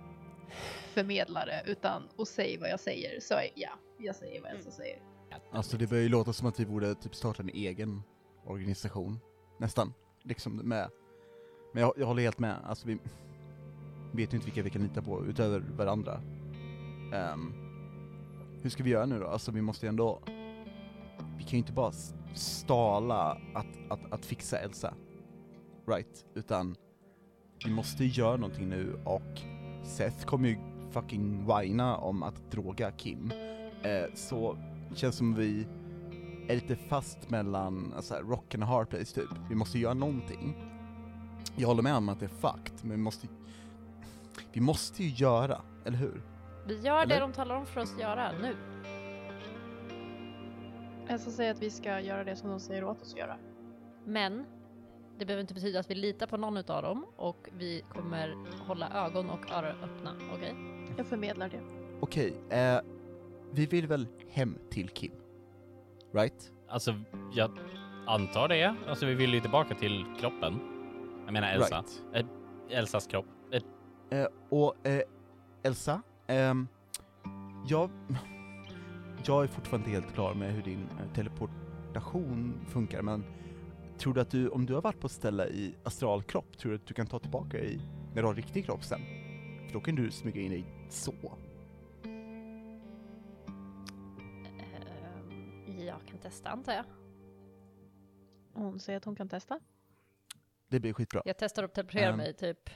förmedlare 0.95 1.63
utan 1.67 2.03
att 2.19 2.29
säga 2.29 2.61
vad 2.61 2.71
jag 2.71 2.81
säger. 2.81 3.21
Så 3.21 3.35
ja, 3.55 3.71
jag 3.99 4.17
säger 4.17 4.43
vad 4.43 4.51
Elsa 4.51 4.71
säger. 4.71 4.99
Alltså 5.53 5.77
det 5.77 5.87
börjar 5.87 6.03
ju 6.03 6.09
låta 6.09 6.33
som 6.33 6.49
att 6.49 6.61
vi 6.61 6.67
borde 6.67 6.95
typ 6.95 7.15
starta 7.15 7.43
en 7.43 7.49
egen 7.49 8.03
organisation. 8.47 9.19
Nästan. 9.59 9.93
Liksom 10.23 10.57
med. 10.57 10.91
Men 11.73 11.83
jag, 11.83 11.93
jag 11.97 12.07
håller 12.07 12.23
helt 12.23 12.39
med. 12.39 12.57
Alltså 12.65 12.87
vi 12.87 12.99
vet 14.13 14.33
ju 14.33 14.37
inte 14.37 14.47
vilka 14.47 14.63
vi 14.63 14.71
kan 14.71 14.83
lita 14.83 15.03
på 15.03 15.27
utöver 15.27 15.61
varandra. 15.61 16.21
Ehm, 17.15 17.53
hur 18.63 18.71
ska 18.71 18.83
vi 18.83 18.91
göra 18.91 19.07
nu 19.07 19.21
då? 19.21 19.27
Alltså 19.27 19.53
vi 19.53 19.63
måste 19.63 19.87
ju 19.87 19.89
ändå... 19.89 20.23
Vi 21.37 21.43
kan 21.43 21.51
ju 21.51 21.59
inte 21.59 21.73
bara 21.73 21.93
stala 22.35 23.41
att, 23.55 23.67
att, 23.91 24.13
att 24.13 24.27
fixa 24.27 24.59
Elsa. 24.59 24.95
Right? 25.87 26.27
Utan 26.35 26.77
vi 27.65 27.71
måste 27.71 28.05
ju 28.05 28.11
göra 28.11 28.37
någonting 28.37 28.69
nu 28.69 29.01
och 29.05 29.41
Seth 29.85 30.25
kommer 30.27 30.49
ju 30.49 30.59
fucking 30.91 31.47
whina 31.47 31.97
om 31.97 32.23
att 32.23 32.51
droga 32.51 32.91
Kim. 32.91 33.33
Eh, 33.83 34.15
så 34.15 34.57
det 34.91 34.97
känns 34.97 35.17
som 35.17 35.35
vi 35.35 35.67
är 36.49 36.55
lite 36.55 36.77
fast 36.77 37.31
mellan 37.31 37.93
alltså, 37.97 38.15
här, 38.15 38.23
rock 38.23 38.55
and 38.55 38.63
a 38.63 38.67
hard 38.67 38.89
place 38.89 39.15
typ. 39.15 39.31
Vi 39.49 39.55
måste 39.55 39.79
göra 39.79 39.95
någonting. 39.95 40.57
Jag 41.57 41.69
håller 41.69 41.83
med 41.83 41.97
om 41.97 42.09
att 42.09 42.21
det 42.21 42.27
är 42.27 42.29
fucked, 42.29 42.79
men 42.83 42.91
vi 42.91 42.97
måste 42.97 43.29
vi 44.53 44.61
måste 44.61 45.05
ju 45.05 45.09
göra, 45.09 45.63
eller 45.85 45.99
hur? 45.99 46.23
Vi 46.67 46.81
gör 46.81 47.07
det 47.07 47.15
Eller? 47.15 47.21
de 47.21 47.33
talar 47.33 47.57
om 47.57 47.67
för 47.67 47.81
oss 47.81 47.95
att 47.95 48.01
göra 48.01 48.33
nu. 48.43 48.57
Elsa 51.09 51.31
säger 51.31 51.51
att 51.51 51.63
vi 51.63 51.71
ska 51.71 52.01
göra 52.01 52.25
det 52.25 52.37
som 52.37 52.51
de 52.51 52.61
säger 52.61 52.85
åt 52.85 53.03
oss 53.03 53.13
att 53.13 53.19
göra. 53.19 53.37
Men 54.05 54.45
det 55.19 55.25
behöver 55.27 55.41
inte 55.41 55.55
betyda 55.55 55.81
att 55.81 55.91
vi 55.91 55.95
litar 55.95 56.27
på 56.27 56.37
någon 56.37 56.57
utav 56.57 56.83
dem 56.83 57.07
och 57.17 57.49
vi 57.59 57.83
kommer 57.89 58.37
hålla 58.67 59.07
ögon 59.07 59.31
och 59.31 59.51
öron 59.51 59.77
öppna, 59.83 60.15
okej? 60.35 60.55
Jag 60.97 61.07
förmedlar 61.07 61.49
det. 61.49 61.61
Okej, 62.01 62.35
eh, 62.51 62.81
vi 63.53 63.67
vill 63.67 63.87
väl 63.87 64.07
hem 64.29 64.59
till 64.71 64.89
Kim? 64.89 65.13
Right? 66.13 66.53
Alltså, 66.69 66.95
jag 67.33 67.51
antar 68.07 68.49
det. 68.49 68.77
Alltså, 68.89 69.07
vi 69.07 69.15
vill 69.15 69.35
ju 69.35 69.41
tillbaka 69.41 69.75
till 69.75 70.05
kroppen. 70.21 70.61
Jag 71.25 71.33
menar 71.33 71.53
Elsa. 71.53 71.85
Right. 72.13 72.27
Elsas 72.71 73.07
kropp. 73.07 73.27
Eh, 73.53 73.63
Eh, 74.11 74.27
och 74.49 74.87
eh, 74.87 75.03
Elsa, 75.63 76.03
ehm, 76.27 76.69
jag, 77.67 77.91
jag 79.27 79.43
är 79.43 79.47
fortfarande 79.47 79.91
inte 79.91 80.01
helt 80.01 80.15
klar 80.15 80.35
med 80.35 80.53
hur 80.53 80.63
din 80.63 80.89
eh, 81.01 81.13
teleportation 81.15 82.67
funkar, 82.69 83.03
men 83.03 83.25
tror 83.99 84.15
du 84.15 84.21
att 84.21 84.31
du, 84.31 84.49
om 84.49 84.67
du 84.67 84.75
har 84.75 84.83
varit 84.83 85.01
på 85.01 85.07
ett 85.07 85.13
ställe 85.13 85.47
i 85.47 85.75
astralkropp, 85.85 86.59
tror 86.59 86.71
du 86.73 86.77
att 86.77 86.87
du 86.87 86.95
kan 86.95 87.07
ta 87.07 87.19
tillbaka 87.19 87.59
i, 87.59 87.81
när 88.15 88.23
du 88.23 88.29
har 88.29 88.35
riktig 88.35 88.65
kropp 88.67 88.85
sen? 88.85 89.01
För 89.67 89.73
då 89.73 89.81
kan 89.81 89.95
du 89.95 90.11
smyga 90.11 90.41
in 90.41 90.51
dig 90.51 90.65
så. 90.91 91.13
Ehm, 94.45 95.79
jag 95.87 95.97
kan 96.07 96.19
testa 96.19 96.49
antar 96.51 96.73
jag. 96.73 96.85
Hon 98.53 98.81
säger 98.81 98.97
att 98.97 99.05
hon 99.05 99.17
kan 99.17 99.29
testa. 99.29 99.61
Det 100.69 100.81
blir 100.81 100.93
skitbra. 100.93 101.23
Jag 101.25 101.37
testar 101.39 101.63
att 101.63 101.75
teleportera 101.75 102.09
Ehm. 102.11 102.17
mig 102.17 102.35
typ 102.35 102.71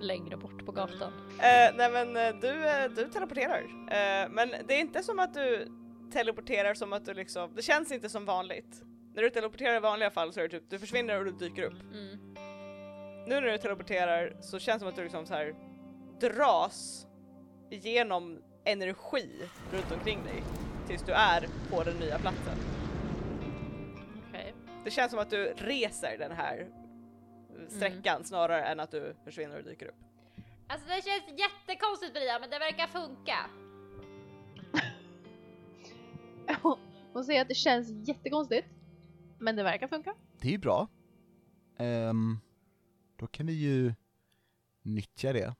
längre 0.00 0.36
bort 0.36 0.66
på 0.66 0.72
gatan. 0.72 1.12
Eh, 1.30 1.76
nej 1.76 1.92
men 1.92 2.16
eh, 2.16 2.40
du, 2.40 2.68
eh, 2.68 2.90
du 2.90 3.08
teleporterar. 3.08 3.60
Eh, 3.62 4.28
men 4.30 4.48
det 4.68 4.74
är 4.74 4.80
inte 4.80 5.02
som 5.02 5.18
att 5.18 5.34
du 5.34 5.66
teleporterar 6.12 6.74
som 6.74 6.92
att 6.92 7.04
du 7.04 7.14
liksom, 7.14 7.54
det 7.54 7.62
känns 7.62 7.92
inte 7.92 8.08
som 8.08 8.24
vanligt. 8.24 8.82
När 9.20 9.24
du 9.24 9.30
teleporterar 9.30 9.76
i 9.76 9.80
vanliga 9.80 10.10
fall 10.10 10.32
så 10.32 10.40
är 10.40 10.48
det 10.48 10.60
typ, 10.60 10.70
du 10.70 10.78
försvinner 10.78 11.18
och 11.18 11.24
du 11.24 11.30
dyker 11.30 11.62
upp. 11.62 11.82
Mm. 11.92 12.34
Nu 13.26 13.34
när 13.34 13.42
du 13.42 13.58
teleporterar 13.58 14.36
så 14.40 14.58
känns 14.58 14.76
det 14.76 14.80
som 14.80 14.88
att 14.88 14.96
du 14.96 15.02
liksom 15.02 15.26
så 15.26 15.34
här 15.34 15.54
dras 16.20 17.06
igenom 17.70 18.42
energi 18.64 19.48
runt 19.72 19.92
omkring 19.92 20.24
dig 20.24 20.42
tills 20.86 21.02
du 21.02 21.12
är 21.12 21.48
på 21.70 21.82
den 21.84 21.96
nya 21.96 22.18
platsen. 22.18 22.58
Okej. 24.28 24.54
Det 24.84 24.90
känns 24.90 25.10
som 25.10 25.20
att 25.20 25.30
du 25.30 25.44
reser 25.56 26.18
den 26.18 26.32
här 26.32 26.68
sträckan 27.68 28.24
snarare 28.24 28.64
än 28.64 28.80
att 28.80 28.90
du 28.90 29.14
försvinner 29.24 29.58
och 29.58 29.64
dyker 29.64 29.86
upp. 29.86 30.00
Alltså 30.68 30.88
det 30.88 31.04
känns 31.04 31.40
jättekonstigt 31.40 32.12
Bria, 32.12 32.38
men 32.38 32.50
det 32.50 32.58
verkar 32.58 32.86
funka. 32.86 33.36
Hon 37.12 37.24
säger 37.24 37.42
att 37.42 37.48
det 37.48 37.54
känns 37.54 38.08
jättekonstigt. 38.08 38.79
Men 39.40 39.56
det 39.56 39.62
verkar 39.62 39.88
funka. 39.88 40.14
Det 40.40 40.48
är 40.48 40.52
ju 40.52 40.58
bra. 40.58 40.88
Ehm, 41.78 42.38
då 43.16 43.26
kan 43.26 43.46
vi 43.46 43.52
ju 43.52 43.94
nyttja 44.82 45.32
det. 45.32 45.54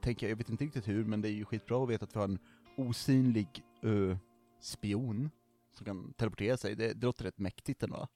Tänker 0.00 0.26
jag, 0.26 0.30
jag 0.30 0.36
vet 0.36 0.48
inte 0.48 0.64
riktigt 0.64 0.88
hur, 0.88 1.04
men 1.04 1.20
det 1.20 1.28
är 1.28 1.32
ju 1.32 1.44
skitbra 1.44 1.82
att 1.82 1.88
veta 1.88 2.04
att 2.04 2.14
vi 2.14 2.18
har 2.18 2.24
en 2.28 2.38
osynlig 2.76 3.64
ö, 3.82 4.16
spion 4.60 5.30
som 5.72 5.84
kan 5.86 6.12
teleportera 6.12 6.56
sig. 6.56 6.74
Det, 6.76 6.92
det 6.92 7.06
låter 7.06 7.24
rätt 7.24 7.38
mäktigt 7.38 7.82
ändå. 7.82 8.08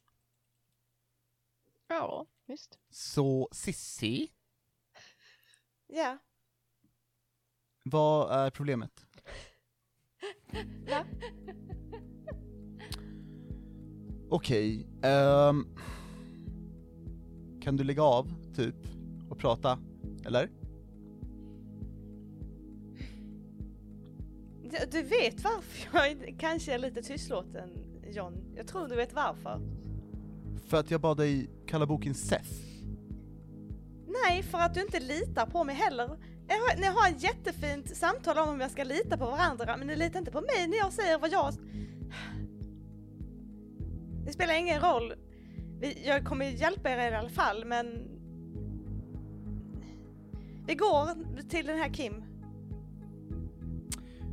Ja, 1.88 2.26
visst. 2.46 2.78
Så 2.90 3.48
Sissi, 3.52 4.32
Ja. 5.86 6.18
vad 7.84 8.32
är 8.46 8.50
problemet? 8.50 9.06
Ja. 10.86 11.04
Okej, 14.28 14.86
ehm, 15.02 15.66
kan 17.62 17.76
du 17.76 17.84
lägga 17.84 18.02
av, 18.02 18.32
typ, 18.56 18.74
och 19.30 19.38
prata? 19.38 19.78
Eller? 20.26 20.50
Du, 24.90 25.02
vet 25.02 25.44
varför 25.44 25.88
jag 25.98 26.36
kanske 26.38 26.74
är 26.74 26.78
lite 26.78 27.02
tystlåten 27.02 27.68
John. 28.10 28.34
Jag 28.56 28.66
tror 28.66 28.88
du 28.88 28.96
vet 28.96 29.14
varför. 29.14 29.60
För 30.66 30.76
att 30.76 30.90
jag 30.90 31.00
bad 31.00 31.16
dig 31.16 31.50
kalla 31.66 31.86
boken 31.86 32.14
Seth. 32.14 32.50
Nej, 34.24 34.42
för 34.42 34.58
att 34.58 34.74
du 34.74 34.80
inte 34.80 35.00
litar 35.00 35.46
på 35.46 35.64
mig 35.64 35.74
heller. 35.74 36.18
Jag 36.48 36.54
har- 36.56 36.76
Ni 36.80 36.86
har 36.86 37.10
ett 37.10 37.22
jättefint 37.22 37.96
samtal 37.96 38.38
om 38.38 38.48
om 38.48 38.60
jag 38.60 38.70
ska 38.70 38.84
lita 38.84 39.16
på 39.18 39.24
varandra, 39.24 39.76
men 39.76 39.86
ni 39.86 39.96
litar 39.96 40.18
inte 40.18 40.30
på 40.30 40.40
mig 40.40 40.68
när 40.68 40.76
jag 40.76 40.92
säger 40.92 41.18
vad 41.18 41.32
jag... 41.32 41.52
Spelar 44.36 44.54
ingen 44.58 44.80
roll. 44.80 45.14
Vi- 45.80 46.06
Jag 46.06 46.24
kommer 46.24 46.44
hjälpa 46.44 46.90
er 46.90 47.12
i 47.12 47.14
alla 47.14 47.28
fall, 47.28 47.64
men... 47.64 47.86
Vi 50.66 50.74
går 50.74 51.08
till 51.48 51.66
den 51.66 51.78
här 51.78 51.88
Kim. 51.88 52.22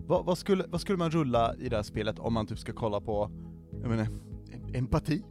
Vad, 0.07 0.25
vad, 0.25 0.37
skulle, 0.37 0.65
vad 0.67 0.81
skulle 0.81 0.97
man 0.97 1.11
rulla 1.11 1.55
i 1.55 1.69
det 1.69 1.75
här 1.75 1.83
spelet 1.83 2.19
om 2.19 2.33
man 2.33 2.47
typ 2.47 2.59
ska 2.59 2.73
kolla 2.73 3.01
på, 3.01 3.31
jag 3.81 3.89
menar, 3.89 4.03
em- 4.03 4.77
empati? 4.77 5.23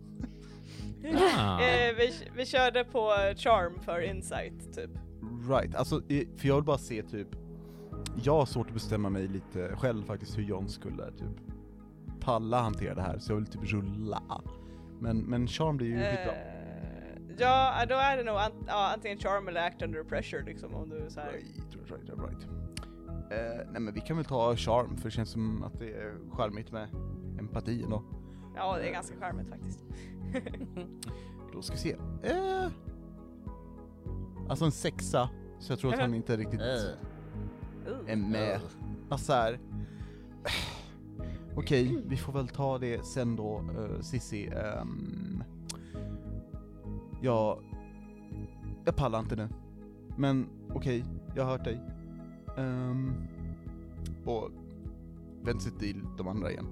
Ah. 1.38 1.60
Eh, 1.62 1.94
vi, 1.96 2.12
vi 2.36 2.46
körde 2.46 2.84
på 2.84 3.00
charm 3.36 3.80
för 3.80 4.00
insight, 4.00 4.74
typ. 4.74 4.90
Right, 5.48 5.74
alltså, 5.74 6.00
för 6.36 6.48
jag 6.48 6.54
vill 6.54 6.64
bara 6.64 6.78
se 6.78 7.02
typ, 7.02 7.28
jag 8.22 8.32
har 8.32 8.46
svårt 8.46 8.66
att 8.68 8.74
bestämma 8.74 9.10
mig 9.10 9.28
lite 9.28 9.76
själv 9.76 10.04
faktiskt 10.04 10.38
hur 10.38 10.42
John 10.42 10.68
skulle 10.68 11.10
typ 11.12 11.40
palla 12.20 12.60
hantera 12.60 12.94
det 12.94 13.02
här, 13.02 13.18
så 13.18 13.32
jag 13.32 13.36
vill 13.36 13.46
typ 13.46 13.72
rulla. 13.72 14.22
Men, 15.02 15.18
men 15.18 15.46
charm 15.48 15.76
blir 15.76 15.86
ju 15.88 15.94
skitbra. 15.94 16.32
Eh, 16.34 17.34
ja, 17.38 17.86
då 17.88 17.94
är 17.94 18.16
det 18.16 18.22
nog 18.24 18.36
an- 18.36 18.64
ja, 18.66 18.92
antingen 18.94 19.18
charm 19.18 19.48
eller 19.48 19.66
act 19.66 19.82
under 19.82 20.04
pressure 20.04 20.42
liksom 20.44 20.74
om 20.74 20.88
du 20.88 21.06
så 21.10 21.20
här. 21.20 21.32
Right, 21.32 21.76
right, 21.90 22.08
right, 22.08 22.18
right. 22.18 22.42
Eh, 23.32 23.66
nej 23.72 23.80
men 23.80 23.94
vi 23.94 24.00
kan 24.00 24.16
väl 24.16 24.26
ta 24.26 24.56
charm, 24.56 24.96
för 24.96 25.04
det 25.04 25.10
känns 25.10 25.30
som 25.30 25.62
att 25.64 25.78
det 25.78 25.92
är 25.92 26.14
charmigt 26.32 26.72
med 26.72 26.88
empati 27.38 27.82
ändå. 27.82 28.02
Ja, 28.56 28.76
det 28.78 28.88
är 28.88 28.92
ganska 28.92 29.16
charmigt 29.20 29.48
faktiskt. 29.48 29.84
Då 31.52 31.62
ska 31.62 31.74
vi 31.74 31.80
se. 31.80 31.96
Eh, 32.22 32.66
alltså 34.48 34.64
en 34.64 34.72
sexa, 34.72 35.30
så 35.58 35.72
jag 35.72 35.78
tror 35.78 35.94
att 35.94 36.00
han 36.00 36.14
inte 36.20 36.36
riktigt 36.36 36.60
är 38.06 38.16
med. 38.16 38.60
Alltså 39.08 39.32
här. 39.32 39.58
Okej, 41.56 42.02
vi 42.06 42.16
får 42.16 42.32
väl 42.32 42.48
ta 42.48 42.78
det 42.78 43.06
sen 43.06 43.36
då, 43.36 43.58
uh, 43.58 44.00
Sissi. 44.00 44.46
ehm, 44.46 45.44
jag, 47.22 47.58
jag 48.84 48.96
pallar 48.96 49.18
inte 49.18 49.36
nu. 49.36 49.48
Men 50.16 50.48
okej, 50.74 51.04
jag 51.36 51.44
har 51.44 51.50
hört 51.50 51.64
dig. 51.64 51.80
Ehm, 52.56 53.14
och 54.24 54.50
vänder 55.42 55.62
sig 55.62 55.72
till 55.72 56.02
de 56.18 56.28
andra 56.28 56.50
igen. 56.50 56.66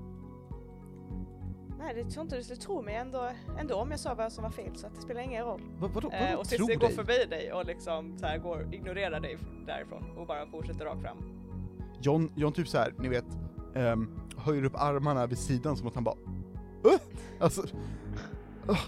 Nej, 1.78 1.95
det 1.95 2.11
tror 2.11 2.22
inte 2.24 2.37
du 2.37 2.43
skulle 2.43 2.61
tro 2.61 2.83
mig 2.83 2.95
ändå, 2.95 3.31
ändå 3.59 3.74
om 3.74 3.91
jag 3.91 4.01
sa 4.01 4.14
vad 4.14 4.33
som 4.33 4.45
var 4.45 4.51
fel 4.51 4.76
så 4.76 4.87
att 4.87 4.95
det 4.95 5.01
spelar 5.01 5.20
ingen 5.20 5.45
roll. 5.45 5.61
Vad, 5.78 5.91
vadå, 5.91 6.09
vadå 6.09 6.24
Eh, 6.24 6.39
och 6.39 6.45
tills 6.45 6.66
det 6.66 6.74
går 6.74 6.89
förbi 6.89 7.24
dig 7.31 7.53
och 7.53 7.66
liksom 7.66 8.18
så 8.18 8.26
här 8.26 8.39
går, 8.39 8.74
ignorerar 8.74 9.20
dig 9.20 9.39
därifrån 9.66 10.05
och 10.16 10.26
bara 10.26 10.47
fortsätter 10.47 10.85
rakt 10.85 11.03
fram. 11.03 11.16
John, 12.03 12.33
John 12.37 12.53
typ 12.53 12.68
så 12.68 12.78
här, 12.78 12.95
ni 12.99 13.09
vet, 13.09 13.26
ehm, 13.74 14.20
höjer 14.41 14.64
upp 14.64 14.76
armarna 14.76 15.26
vid 15.26 15.38
sidan 15.38 15.76
som 15.76 15.86
att 15.86 15.95
han 15.95 16.05
bara 16.05 16.16
uh! 16.84 17.01
Alltså, 17.41 17.62
uh. 18.68 18.86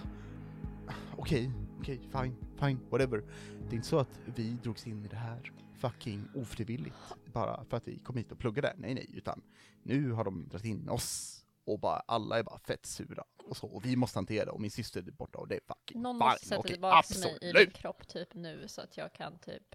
okej, 1.16 1.50
okej, 1.80 2.00
fine, 2.12 2.36
fine, 2.60 2.80
whatever. 2.90 3.24
Det 3.58 3.68
är 3.70 3.74
inte 3.74 3.88
så 3.88 3.98
att 3.98 4.20
vi 4.24 4.52
drogs 4.52 4.86
in 4.86 5.04
i 5.04 5.08
det 5.08 5.16
här 5.16 5.52
fucking 5.82 6.28
ofrivilligt 6.34 6.96
bara 7.32 7.64
för 7.64 7.76
att 7.76 7.88
vi 7.88 7.98
kom 7.98 8.16
hit 8.16 8.32
och 8.32 8.38
pluggade, 8.38 8.74
nej 8.76 8.94
nej, 8.94 9.10
utan 9.14 9.42
nu 9.82 10.12
har 10.12 10.24
de 10.24 10.48
dragit 10.48 10.64
in 10.64 10.88
oss 10.88 11.38
och 11.64 11.80
bara 11.80 12.02
alla 12.06 12.38
är 12.38 12.42
bara 12.42 12.58
fett 12.58 12.86
sura 12.86 13.24
och 13.48 13.56
så, 13.56 13.66
och 13.66 13.84
vi 13.84 13.96
måste 13.96 14.18
hantera 14.18 14.44
det 14.44 14.50
och 14.50 14.60
min 14.60 14.70
syster 14.70 15.00
är 15.00 15.12
borta 15.12 15.38
och 15.38 15.48
det 15.48 15.54
är 15.54 15.60
fucking 15.60 16.02
Någon 16.02 16.14
fine, 16.14 16.28
måste 16.28 16.46
sätta 16.46 16.58
okej, 16.58 16.72
tillbaka 16.72 17.18
mig 17.18 17.38
i 17.40 17.52
min 17.54 17.70
kropp 17.70 18.08
typ 18.08 18.34
nu 18.34 18.68
så 18.68 18.80
att 18.80 18.96
jag 18.96 19.12
kan 19.12 19.38
typ 19.38 19.74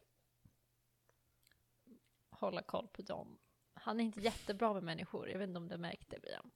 hålla 2.30 2.61
koll 2.61 2.88
på 2.88 3.01
dem. 3.01 3.39
Han 3.88 3.99
är 3.99 4.03
inte 4.03 4.21
jättebra 4.21 4.73
med 4.73 4.83
människor, 4.83 5.29
jag 5.29 5.39
vet 5.39 5.47
inte 5.47 5.57
om 5.57 5.67
du 5.67 5.77
märkte 5.77 6.19
Brian. 6.19 6.51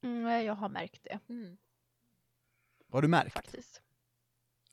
Mm, 0.00 0.22
nej, 0.22 0.46
jag 0.46 0.54
har 0.54 0.68
märkt 0.68 1.02
det 1.04 1.18
Mm. 1.28 1.58
Vad 2.86 2.96
har 2.96 3.02
du 3.02 3.08
märkt? 3.08 3.32
faktiskt. 3.32 3.82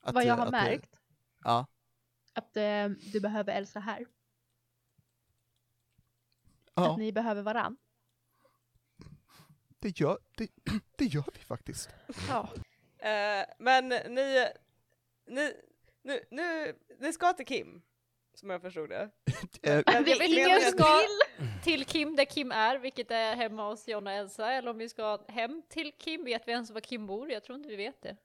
Att, 0.02 0.16
Vad 0.16 0.24
jag 0.26 0.30
eh, 0.34 0.38
har 0.38 0.46
det- 0.46 0.52
märkt, 0.52 0.96
Ja. 1.44 1.68
att 2.34 2.58
eh, 2.58 2.88
du 2.90 3.20
behöver 3.20 3.54
Elsa 3.54 3.80
här. 3.80 4.06
Ja, 6.74 6.92
Att 6.92 6.98
ni 7.00 7.12
behöver 7.12 7.42
varann. 7.42 7.78
det 9.80 10.00
gör, 10.00 10.20
det, 10.38 10.50
det 10.98 11.06
gör 11.06 11.26
vi 11.34 11.40
faktiskt. 11.40 11.90
Ja. 12.30 12.50
Eh, 12.98 13.46
men 13.60 13.90
ni, 13.90 14.50
ni, 15.26 15.54
nu, 16.02 16.24
nu, 16.32 16.80
ni 17.00 17.14
ska 17.14 17.34
till 17.34 17.46
Kim, 17.46 17.82
som 18.38 18.50
jag 18.50 18.62
förstod 18.62 18.90
det. 18.90 19.10
Eh, 19.64 19.76
Vi 20.06 20.12
jag 20.12 20.26
ingen 20.28 20.50
inte- 20.50 20.72
ska 20.72 21.00
till 21.64 21.86
Kim 21.86 22.16
där 22.16 22.26
Kim 22.26 22.52
är, 22.52 22.78
vilket 22.78 23.12
är 23.12 23.36
hemma 23.36 23.70
hos 23.70 23.88
John 23.88 24.08
och 24.08 24.14
Elsa, 24.14 24.52
eller 24.52 24.72
om 24.72 24.78
vi 24.78 24.90
ska 24.90 25.20
hem 25.28 25.62
till 25.70 25.92
Kim, 26.00 26.24
vet 26.26 26.48
vi 26.48 26.52
ens 26.52 26.72
var 26.72 26.82
Kim 26.82 27.08
bor? 27.08 27.32
Jag 27.32 27.44
tror 27.44 27.56
inte 27.58 27.70
vi 27.70 27.76
vet 27.76 28.02
det. 28.02 28.18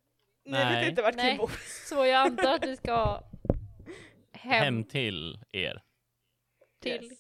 Ni 0.45 0.51
Nej. 0.53 0.81
vet 0.81 0.89
inte 0.91 1.03
vart 1.03 1.15
Nej. 1.17 1.29
Kim 1.31 1.39
bor. 1.39 1.51
Så 1.89 1.95
jag 2.07 2.15
antar 2.27 2.55
att 2.55 2.65
vi 2.67 2.77
ska 2.77 3.23
hem, 4.33 4.65
Hem 4.65 4.85
till 4.85 5.39
er. 5.53 5.83
till 6.83 7.05
Yes. 7.05 7.19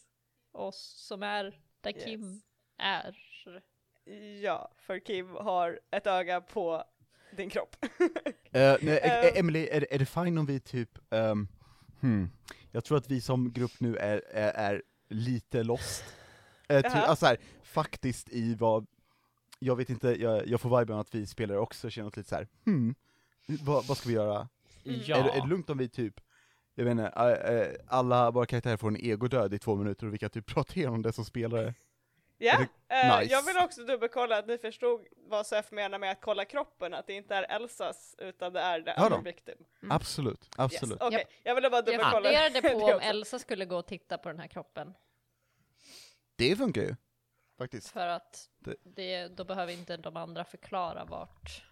oss 0.52 1.04
som 1.08 1.22
är 1.22 1.58
där 1.80 1.92
Yes. 1.96 2.04
Kim 2.04 2.40
är. 2.78 3.16
Ja, 4.42 4.72
för 4.78 4.98
Kim 4.98 5.34
har 5.34 5.80
ett 5.90 6.06
öga 6.06 6.40
på 6.40 6.84
din 7.36 7.50
kropp. 7.50 7.76
Eh, 8.52 8.76
nej, 8.80 8.98
eh, 8.98 9.24
Ehm. 9.24 9.32
Emily, 9.36 9.68
är, 9.68 9.92
är 9.92 9.98
det 9.98 10.06
fine 10.06 10.38
om 10.38 10.46
vi 10.46 10.60
typ, 10.60 10.98
ehm, 11.10 11.48
hmm, 12.00 12.30
jag 12.70 12.84
tror 12.84 12.98
att 12.98 13.10
vi 13.10 13.20
som 13.20 13.52
grupp 13.52 13.72
nu 13.80 13.96
är, 13.96 14.22
är, 14.30 14.52
är 14.52 14.82
lite 15.08 15.62
lost. 15.62 16.04
Ty, 16.68 16.74
Jaha. 16.74 17.06
alltså 17.06 17.26
här, 17.26 17.36
faktiskt 17.62 18.28
i 18.28 18.54
vad, 18.54 18.86
jag 19.58 19.76
vet 19.76 19.90
inte, 19.90 20.22
jag, 20.22 20.46
jag 20.46 20.60
får 20.60 20.78
viben 20.78 20.98
att 20.98 21.14
vi 21.14 21.26
spelare 21.26 21.58
också 21.58 21.90
känner 21.90 22.08
oss 22.08 22.16
lite 22.16 22.28
så 22.28 22.34
här, 22.34 22.48
hmm, 22.66 22.94
vad, 23.46 23.84
vad 23.86 23.96
ska 23.96 24.08
vi 24.08 24.14
göra? 24.14 24.48
Mm. 24.84 25.00
Ja. 25.04 25.16
Är, 25.16 25.24
det- 25.24 25.30
är 25.30 25.40
det 25.40 25.46
lugnt 25.48 25.70
om 25.70 25.78
vi 25.78 25.88
typ, 25.88 26.20
jag 26.74 26.84
vet 26.84 26.90
inte, 26.90 27.06
eh, 27.06 27.54
eh, 27.56 27.66
alla 27.86 28.30
våra 28.30 28.46
karaktärer 28.46 28.76
får 28.76 28.88
en 28.88 28.96
egodöd 28.96 29.54
i 29.54 29.58
två 29.58 29.76
minuter 29.76 30.06
och 30.06 30.14
vi 30.14 30.18
kan 30.18 30.30
typ 30.30 30.46
prata 30.54 30.74
igenom 30.76 31.02
det 31.02 31.12
som 31.12 31.24
spelare? 31.24 31.74
Ja, 32.42 32.66
Är 32.88 33.10
eh, 33.12 33.18
nice? 33.20 33.32
jag 33.32 33.42
vill 33.42 33.56
också 33.58 33.84
dubbelkolla 33.84 34.38
att 34.38 34.46
ni 34.46 34.58
förstod 34.58 35.06
vad 35.16 35.46
Sef 35.46 35.70
menar 35.70 35.98
med 35.98 36.10
att 36.12 36.20
kolla 36.20 36.44
kroppen, 36.44 36.94
att 36.94 37.06
det 37.06 37.12
inte 37.12 37.34
är 37.34 37.42
Elsas 37.42 38.14
utan 38.18 38.52
det 38.52 38.60
är 38.60 38.82
the 38.82 38.92
Ja 38.96 39.06
other 39.06 39.22
victim. 39.22 39.54
Mm. 39.82 39.96
Absolut, 39.96 40.40
Yes. 40.44 40.50
absolut. 40.58 41.02
Okej, 41.02 41.24
jag 41.42 41.54
ville 41.54 41.70
bara 41.70 41.76
Jag 41.76 41.84
dubbelkolla 41.86 42.12
funderade 42.22 42.62
på 42.62 42.68
det 42.86 42.94
om. 42.94 43.00
Elsa 43.00 43.38
skulle 43.38 43.64
gå 43.64 43.76
och 43.76 43.86
titta 43.86 44.18
på 44.18 44.28
den 44.28 44.38
här 44.38 44.48
kroppen. 44.48 44.94
Det 46.36 46.56
funkar 46.56 46.82
ju, 46.82 46.96
faktiskt. 47.58 47.88
För 47.90 48.06
att 48.06 48.48
Det- 48.58 48.76
det, 48.82 49.28
då 49.28 49.44
behöver 49.44 49.72
inte 49.72 49.96
de 49.96 50.16
andra 50.16 50.44
förklara 50.44 51.04
vart, 51.04 51.64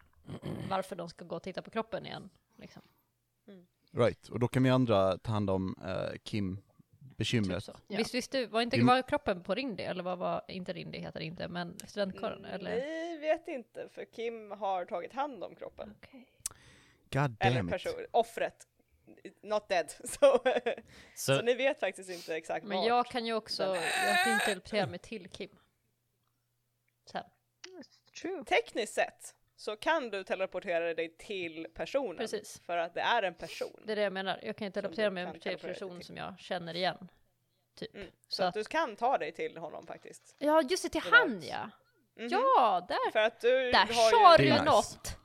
varför 0.70 0.96
de 0.96 1.08
ska 1.08 1.24
gå 1.24 1.36
och 1.36 1.42
titta 1.42 1.62
på 1.62 1.70
kroppen 1.70 2.06
igen. 2.06 2.30
Liksom. 2.56 2.82
Right, 3.92 4.28
och 4.28 4.38
då 4.40 4.48
kan 4.48 4.62
vi 4.62 4.70
andra 4.70 5.18
ta 5.18 5.32
hand 5.32 5.50
om 5.50 5.74
eh, 5.84 6.18
Kim 6.24 6.60
bekymret. 7.18 7.64
så. 7.64 7.72
Ja. 7.88 7.98
Visst, 7.98 8.14
visst 8.14 8.32
du, 8.32 8.46
var 8.46 8.62
inte 8.62 8.76
Vi- 8.76 8.82
var 8.82 9.02
kroppen 9.02 9.42
på 9.42 9.54
Rindy? 9.54 9.82
Eller 9.82 10.02
vad 10.02 10.18
var, 10.18 10.44
inte 10.48 10.72
Rindy 10.72 10.98
heter 10.98 11.20
det 11.20 11.26
inte, 11.26 11.48
men 11.48 11.78
studentkåren? 11.86 12.38
Mm, 12.44 12.50
Eller? 12.50 12.76
Ni 12.76 13.18
vet 13.18 13.48
inte, 13.48 13.88
för 13.88 14.04
Kim 14.04 14.50
har 14.50 14.84
tagit 14.84 15.12
hand 15.12 15.44
om 15.44 15.54
kroppen. 15.54 15.94
Okej. 16.02 16.26
God 17.10 17.36
Eller 17.40 17.56
damn 17.56 17.68
it. 17.68 17.72
person, 17.72 17.92
offret. 18.10 18.66
Not 19.42 19.68
dead. 19.68 19.90
Så, 20.04 20.04
så, 20.14 20.42
Så, 21.14 21.42
ni 21.42 21.54
vet 21.54 21.80
faktiskt 21.80 22.10
inte 22.10 22.36
exakt 22.36 22.66
Men 22.66 22.76
vart. 22.78 22.86
jag 22.86 23.06
kan 23.06 23.26
ju 23.26 23.32
också, 23.34 23.62
jag 24.06 24.24
kan 24.24 24.32
ju 24.32 24.38
teleportera 24.38 24.86
mig 24.86 24.98
till 24.98 25.28
Kim. 25.28 25.50
Sen. 27.04 27.24
True. 28.22 28.44
Tekniskt 28.44 28.94
sett 28.94 29.34
så 29.58 29.76
kan 29.76 30.10
du 30.10 30.24
teleportera 30.24 30.94
dig 30.94 31.16
till 31.16 31.66
personen. 31.74 32.16
Precis. 32.16 32.60
För 32.66 32.76
att 32.78 32.94
det 32.94 33.00
är 33.00 33.22
en 33.22 33.34
person. 33.34 33.82
Det 33.84 33.92
är 33.92 33.96
det 33.96 34.02
jag 34.02 34.12
menar. 34.12 34.40
Jag 34.42 34.56
kan 34.56 34.66
ju 34.66 34.72
teleportera 34.72 35.10
mig 35.10 35.40
till 35.40 35.52
en 35.52 35.58
person 35.58 35.96
till. 35.98 36.06
som 36.06 36.16
jag 36.16 36.34
känner 36.38 36.74
igen. 36.76 37.08
Typ. 37.78 37.94
Mm. 37.94 38.06
Så, 38.28 38.36
Så 38.36 38.42
att 38.42 38.48
att, 38.48 38.54
du 38.54 38.64
kan 38.64 38.96
ta 38.96 39.18
dig 39.18 39.32
till 39.32 39.56
honom 39.58 39.86
faktiskt. 39.86 40.36
ja, 40.38 40.62
just 40.62 40.82
det, 40.82 40.88
till 40.88 41.00
Det 41.10 41.16
han 41.16 41.42
ja! 41.42 41.70
Mhm. 42.16 42.28
Ja, 42.30 42.86
där, 42.88 43.10
För 43.12 43.18
att 43.18 43.40
du 43.40 43.70
där 43.72 43.78
har 43.86 44.10
sa 44.10 44.36
du 44.36 44.50
nice. 44.50 44.64
något! 44.64 45.16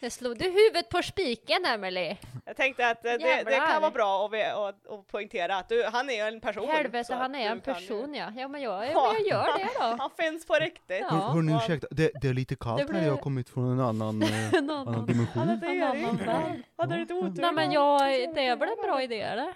Det 0.00 0.10
slog 0.10 0.38
du 0.38 0.44
huvudet 0.44 0.88
på 0.88 1.02
spiken, 1.02 1.64
Emily. 1.64 2.16
Jag 2.44 2.56
tänkte 2.56 2.88
att 2.90 3.04
eh, 3.04 3.12
det, 3.12 3.42
det 3.46 3.56
kan 3.56 3.80
vara 3.82 3.90
bra 3.90 4.26
att, 4.26 4.32
vi- 4.32 4.42
att, 4.44 4.86
att 4.86 5.06
poängtera 5.06 5.56
att 5.56 5.68
du, 5.68 5.84
han 5.84 6.10
är 6.10 6.28
en 6.28 6.40
person. 6.40 6.68
Helvete, 6.68 7.14
han 7.14 7.34
är 7.34 7.50
en 7.50 7.60
kan 7.60 7.74
ju- 7.74 7.88
person 7.88 8.14
ja. 8.14 8.32
Ja 8.36 8.48
men 8.48 8.62
jag, 8.62 8.86
ja, 8.86 9.12
men 9.12 9.24
jag 9.26 9.26
gör 9.26 9.58
det 9.58 9.68
då. 9.78 9.80
Han 9.98 10.10
finns 10.18 10.46
på 10.46 10.54
riktigt. 10.54 10.98
Ja. 11.00 11.08
Hör, 11.08 11.18
hörni 11.32 11.56
ursäkta, 11.56 11.86
det, 11.90 12.10
det 12.20 12.28
är 12.28 12.34
lite 12.34 12.56
kallt 12.56 12.78
Det 12.78 12.84
när 12.84 12.92
blir- 12.92 13.02
jag 13.02 13.10
har 13.14 13.22
kommit 13.22 13.48
från 13.48 13.72
en 13.72 13.80
annan, 13.80 14.22
eh, 14.22 14.54
En 14.54 14.70
annan 14.70 14.88
annan. 14.88 15.06
dimension. 15.06 15.42
Han 15.48 15.62
är 15.62 15.68
En 15.76 15.82
annan 15.82 16.16
värld. 16.16 16.62
Hade 16.76 16.94
du 16.94 17.00
lite 17.00 17.14
otur? 17.14 17.42
Nej 17.42 17.52
men 17.52 17.72
jag, 17.72 18.00
det 18.34 18.46
är 18.46 18.56
väl 18.56 18.68
en 18.68 18.82
bra 18.82 19.02
idé 19.02 19.20
eller? 19.20 19.54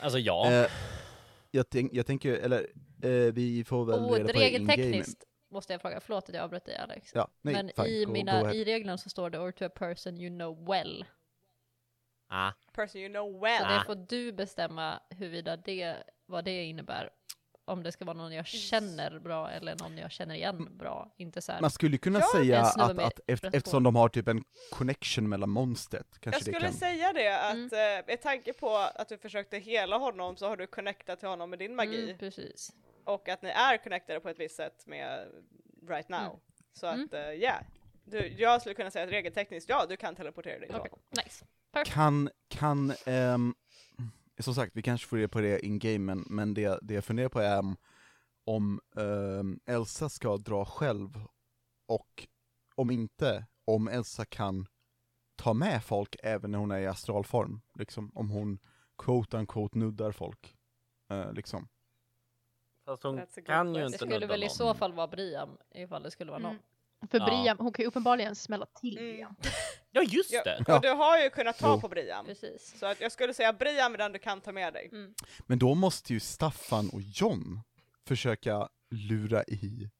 alltså 0.00 0.18
ja. 0.18 0.50
Eh, 0.52 0.66
jag, 1.50 1.70
tänk, 1.70 1.92
jag 1.94 2.06
tänker, 2.06 2.32
eller 2.34 2.60
eh, 3.02 3.10
vi 3.32 3.64
får 3.68 3.84
väl 3.84 4.00
Och 4.00 4.12
reda 4.16 4.32
på 4.32 4.38
det 4.38 4.50
in-game. 4.50 5.04
Måste 5.54 5.72
jag 5.72 5.82
fråga, 5.82 6.00
förlåt 6.00 6.28
att 6.28 6.34
jag 6.34 6.44
avbröt 6.44 6.64
dig 6.64 6.76
Alex. 6.76 7.12
Ja, 7.14 7.28
nej, 7.42 7.54
men 7.54 7.70
fine, 7.76 7.86
i, 7.86 8.00
go- 8.04 8.06
go 8.06 8.12
mina, 8.12 8.32
ahead. 8.32 8.54
i 8.54 8.64
reglerna 8.64 8.98
så 8.98 9.10
står 9.10 9.30
det 9.30 9.38
or 9.38 9.52
to 9.52 9.64
a 9.64 9.68
person 9.68 10.20
you 10.20 10.30
know 10.38 10.64
well. 10.68 11.04
Ah. 12.28 12.52
Person 12.72 13.00
you 13.00 13.08
know 13.12 13.32
Så 13.32 13.38
well. 13.40 13.62
det 13.68 13.82
får 13.86 13.94
du 14.08 14.32
bestämma 14.32 15.00
huruvida 15.10 15.56
det, 15.56 15.96
vad 16.26 16.44
det 16.44 16.64
innebär. 16.64 17.10
Om 17.66 17.82
det 17.82 17.92
ska 17.92 18.04
vara 18.04 18.16
någon 18.16 18.32
jag 18.32 18.46
känner 18.46 19.18
bra 19.18 19.50
eller 19.50 19.76
någon 19.76 19.98
jag 19.98 20.10
känner 20.10 20.34
igen 20.34 20.76
bra. 20.78 21.14
Inte 21.16 21.42
så 21.42 21.52
här. 21.52 21.60
Man 21.60 21.70
skulle 21.70 21.98
kunna 21.98 22.18
Ja, 22.18 22.26
säga 22.40 22.60
att, 22.60 22.98
att 22.98 23.20
efter, 23.26 23.56
eftersom 23.56 23.82
de 23.82 23.96
har 23.96 24.08
typ 24.08 24.28
en 24.28 24.44
connection 24.70 25.28
mellan 25.28 25.50
monstret, 25.50 26.06
kanske 26.20 26.28
Jag 26.38 26.40
det 26.40 26.44
skulle 26.58 26.66
kan... 26.66 26.72
säga 26.74 27.12
det 27.12 27.40
att 27.48 27.54
Mm. 27.54 27.98
eh, 27.98 28.06
med 28.06 28.22
tanke 28.22 28.52
på 28.52 28.76
att 28.76 29.08
du 29.08 29.18
försökte 29.18 29.58
hela 29.58 29.96
honom 29.98 30.36
så 30.36 30.48
har 30.48 30.56
du 30.56 30.66
connectat 30.66 31.18
till 31.18 31.28
honom 31.28 31.50
med 31.50 31.58
din 31.58 31.74
magi 31.76 32.04
Mm, 32.04 32.18
precis. 32.18 32.72
Och 33.04 33.28
att 33.28 33.42
ni 33.42 33.48
är 33.48 33.76
connectade 33.78 34.20
på 34.20 34.28
ett 34.28 34.40
visst 34.40 34.56
sätt 34.56 34.86
med 34.86 35.28
right 35.88 36.08
now. 36.08 36.20
Mm. 36.20 36.36
Så 36.72 36.86
att 36.86 36.94
Mm. 36.94 37.08
eh, 37.12 37.20
ja, 37.32 37.54
du, 38.04 38.28
jag 38.28 38.60
skulle 38.60 38.74
kunna 38.74 38.90
säga 38.90 39.04
att 39.04 39.10
regeltekniskt 39.10 39.70
ja, 39.70 39.86
du 39.88 39.96
kan 39.96 40.14
teleportera 40.14 40.58
dig 40.58 40.72
honom. 40.72 40.98
nice. 41.24 41.44
Kan, 41.86 42.30
kan, 42.48 42.92
ehm, 43.06 43.54
som 44.38 44.54
sagt, 44.54 44.76
vi 44.76 44.82
kanske 44.82 45.08
får 45.08 45.16
reda 45.16 45.28
på 45.28 45.40
det 45.40 45.66
in-game, 45.66 45.98
men, 45.98 46.24
men 46.28 46.54
det, 46.54 46.78
det 46.82 46.94
jag 46.94 47.04
funderar 47.04 47.28
på 47.28 47.40
är 47.40 47.58
om, 47.58 47.76
om 48.44 48.80
ehm, 48.96 49.60
Elsa 49.66 50.08
ska 50.08 50.36
dra 50.36 50.64
själv, 50.64 51.20
och 51.86 52.26
om 52.74 52.90
inte, 52.90 53.46
om 53.64 53.88
Elsa 53.88 54.24
kan 54.24 54.66
ta 55.36 55.54
med 55.54 55.84
folk 55.84 56.16
även 56.22 56.50
när 56.50 56.58
hon 56.58 56.70
är 56.70 56.78
i 56.78 56.86
astralform, 56.86 57.60
liksom, 57.78 58.10
om 58.14 58.30
hon 58.30 58.58
quote 58.98 59.36
unquote 59.36 59.78
nuddar 59.78 60.12
folk, 60.12 60.56
eh, 61.10 61.32
liksom. 61.32 61.68
Fast 62.84 63.02
hon 63.02 63.16
kan 63.16 63.26
ju 63.36 63.42
question. 63.42 63.72
Det 63.72 63.86
inte 63.86 63.98
skulle 63.98 64.26
väl 64.26 64.42
i 64.42 64.46
någon. 64.46 64.54
så 64.54 64.74
fall 64.74 64.92
vara 64.92 65.06
Briam 65.06 65.58
ifall 65.74 66.02
det 66.02 66.10
skulle 66.10 66.30
vara 66.30 66.40
någon. 66.42 66.50
Mm. 66.50 66.62
För 67.10 67.18
Ja. 67.18 67.24
Briam, 67.26 67.56
hon 67.58 67.72
kan 67.72 67.82
ju 67.82 67.86
uppenbarligen 67.88 68.34
smälla 68.34 68.66
till 68.80 68.98
Mm. 68.98 69.10
Briam. 69.14 69.36
Ja 69.96 70.02
just 70.02 70.32
Ja, 70.32 70.42
det! 70.44 70.64
Ja. 70.66 70.76
och 70.76 70.82
du 70.82 70.88
har 70.90 71.18
ju 71.18 71.30
kunnat 71.30 71.58
ta 71.58 71.74
Jo. 71.74 71.80
på 71.80 71.88
Brian. 71.88 72.24
Precis. 72.26 72.78
Så 72.78 72.86
att 72.86 73.00
jag 73.00 73.12
skulle 73.12 73.34
säga 73.34 73.52
Brian 73.52 73.94
är 73.94 73.98
den 73.98 74.12
du 74.12 74.18
kan 74.18 74.40
ta 74.40 74.52
med 74.52 74.72
dig. 74.72 74.88
Mm. 74.92 75.14
Men 75.46 75.58
då 75.58 75.74
måste 75.74 76.12
ju 76.12 76.20
Staffan 76.20 76.90
och 76.90 77.00
John 77.02 77.60
försöka 78.06 78.68
lura 78.90 79.44
i 79.44 79.90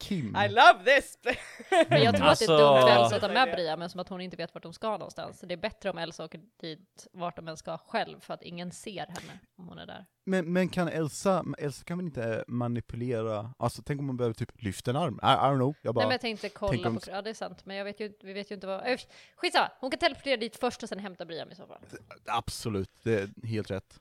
Kim. 0.00 0.36
I 0.36 0.48
love 0.48 0.84
this! 0.84 1.18
Men 1.88 2.02
jag 2.02 2.16
tror 2.16 2.26
att 2.28 2.38
det 2.38 2.44
är 2.44 2.48
Alltså- 2.52 2.56
dumt 2.56 2.80
för 2.82 2.88
Elsa 2.88 3.16
att 3.16 3.22
ta 3.22 3.28
med. 3.28 3.54
Bria, 3.54 3.76
men 3.76 3.90
som 3.90 4.00
att 4.00 4.08
hon 4.08 4.20
inte 4.20 4.36
vet 4.36 4.54
vart 4.54 4.62
de 4.62 4.72
ska 4.72 4.90
någonstans. 4.90 5.38
Så 5.38 5.46
det 5.46 5.54
är 5.54 5.58
bättre 5.58 5.90
om 5.90 5.98
Elsa 5.98 6.24
åker 6.24 6.40
dit 6.60 7.06
vart 7.12 7.36
de 7.36 7.48
än 7.48 7.56
ska 7.56 7.78
själv, 7.78 8.20
för 8.20 8.34
att 8.34 8.42
ingen 8.42 8.72
ser 8.72 9.06
henne 9.06 9.38
om 9.58 9.68
hon 9.68 9.78
är 9.78 9.86
där. 9.86 10.06
Men, 10.24 10.52
men 10.52 10.68
kan 10.68 10.88
Elsa, 10.88 11.44
Elsa 11.58 11.84
kan 11.84 11.98
väl 11.98 12.06
inte 12.06 12.44
manipulera, 12.48 13.54
alltså 13.58 13.82
tänk 13.82 14.00
om 14.00 14.06
man 14.06 14.16
behöver 14.16 14.34
typ 14.34 14.62
lyfta 14.62 14.90
en 14.90 14.96
arm? 14.96 15.14
I, 15.22 15.26
I 15.26 15.28
don't 15.28 15.56
know, 15.56 15.74
jag 15.82 15.94
bara, 15.94 16.00
Nej 16.00 16.06
men 16.08 16.12
jag 16.14 16.20
tänkte 16.20 16.48
kolla 16.48 16.72
tänk 16.72 16.86
om- 16.86 16.96
på, 16.96 17.10
ja 17.10 17.22
det 17.22 17.30
är 17.30 17.34
sant, 17.34 17.64
men 17.66 17.76
jag 17.76 17.84
vet 17.84 18.00
ju, 18.00 18.06
inte- 18.06 18.26
vi 18.26 18.32
vet 18.32 18.50
ju 18.50 18.54
inte 18.54 18.66
vad, 18.66 18.86
äh, 18.86 18.98
skitsamma, 19.36 19.70
hon 19.80 19.90
kan 19.90 19.98
teleportera 19.98 20.36
dit 20.36 20.56
först 20.56 20.82
och 20.82 20.88
sen 20.88 20.98
hämta 20.98 21.24
Briam 21.24 21.50
i 21.50 21.54
så 21.54 21.66
fall. 21.66 21.80
absolut, 22.26 22.90
det 23.02 23.14
är 23.20 23.46
helt 23.46 23.70
rätt. 23.70 24.00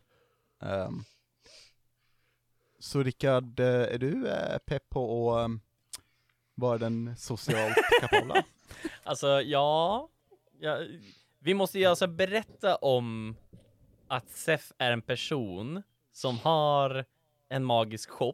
Ehm, 0.62 1.04
så 2.80 3.04
Rickard, 3.04 3.60
eh, 3.60 3.66
är 3.66 3.97
du 3.97 4.28
eh, 4.28 4.58
pepp 4.58 4.89
på 4.89 5.36
att 5.36 5.52
vara 6.60 6.78
den 6.78 7.16
socialt 7.18 7.76
kapabla? 8.01 8.43
Alltså, 9.03 9.41
ja, 9.41 10.10
ja. 10.60 10.78
Vi 11.39 11.53
måste 11.53 11.80
ju 11.80 11.86
alltså 11.86 12.07
berätta 12.07 12.76
om 12.76 13.36
att 14.07 14.30
Sef 14.30 14.72
är 14.78 14.91
en 14.91 15.01
person 15.01 15.84
som 16.14 16.38
har 16.39 17.05
en 17.49 17.66
magisk 17.66 18.10
shop. 18.10 18.34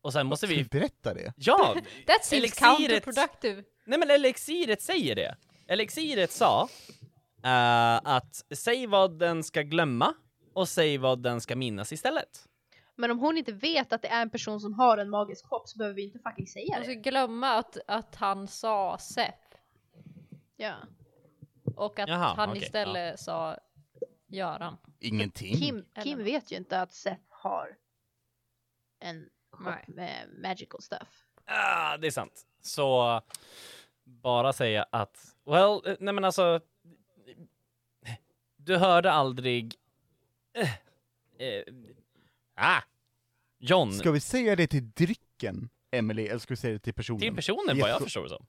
Och 0.00 0.12
sen 0.12 0.26
måste 0.26 0.46
Ska 0.46 0.56
vi... 0.56 0.64
berätta 0.64 1.14
det? 1.14 1.32
Ja! 1.36 1.74
That 2.06 2.24
seems 2.24 2.44
Elixiret- 2.44 2.76
counterproductive. 2.76 3.64
Nej 3.84 3.98
men 3.98 4.10
Elixiret 4.10 4.82
säger 4.82 5.14
det. 5.14 5.36
Elixiret 5.66 6.30
sa 6.32 6.68
eh, 7.44 7.96
att 8.04 8.44
säg 8.54 8.86
vad 8.86 9.18
den 9.18 9.44
ska 9.44 9.62
glömma 9.62 10.14
och 10.54 10.68
säg 10.68 10.98
vad 10.98 11.22
den 11.22 11.40
ska 11.40 11.56
minnas 11.56 11.92
istället. 11.92 12.44
Men 13.00 13.10
om 13.10 13.18
hon 13.18 13.38
inte 13.38 13.52
vet 13.52 13.92
att 13.92 14.02
det 14.02 14.08
är 14.08 14.22
en 14.22 14.30
person 14.30 14.60
som 14.60 14.74
har 14.74 14.98
en 14.98 15.10
magisk 15.10 15.48
kropp 15.48 15.68
så 15.68 15.78
behöver 15.78 15.94
vi 15.96 16.04
inte 16.04 16.18
fucking 16.18 16.46
säga 16.46 16.74
Man 16.74 16.82
ska 16.84 16.92
det. 16.94 17.00
glömma 17.00 17.48
att, 17.54 17.78
att 17.86 18.14
han 18.14 18.48
sa 18.48 18.98
Sepp 18.98 19.34
Ja. 20.56 20.74
och 21.76 21.98
att 21.98 22.08
Jaha, 22.08 22.34
han 22.36 22.50
okej, 22.50 22.62
istället 22.62 23.20
sa 23.20 23.58
Göran. 24.26 24.76
Ingenting. 25.00 25.54
Kim, 25.56 25.84
Kim 26.02 26.12
Eller- 26.18 26.24
vet 26.24 26.52
ju 26.52 26.56
inte 26.56 26.80
att 26.80 26.94
Seth 26.94 27.20
har 27.28 27.76
en 28.98 29.28
Nej. 29.60 29.84
med 29.88 30.28
magical 30.42 30.82
stuff. 30.82 31.24
Ah, 31.44 31.96
det 31.96 32.06
är 32.06 32.10
sant. 32.10 32.46
Så 32.60 33.20
bara 34.04 34.52
säga 34.52 34.86
att, 34.92 35.36
well, 35.44 35.80
eh, 35.86 35.96
nej 36.00 36.14
men 36.14 36.24
alltså, 36.24 36.60
du 38.56 38.76
hörde 38.76 39.12
aldrig, 39.12 39.74
eh, 40.52 40.74
eh, 41.48 41.64
ah, 42.58 42.82
John, 43.58 43.92
Ska 43.92 44.10
vi 44.10 44.20
säga 44.20 44.56
det 44.56 44.66
till 44.66 44.90
drycken, 44.90 45.70
Emily, 45.90 46.26
eller 46.26 46.38
ska 46.38 46.52
vi 46.52 46.56
säga 46.56 46.72
det 46.72 46.78
till 46.78 46.94
personen? 46.94 47.20
till 47.20 47.34
personen 47.34 47.78
vad 47.80 47.90
jag 47.90 48.02
förstår 48.02 48.22
det 48.22 48.28
som. 48.28 48.46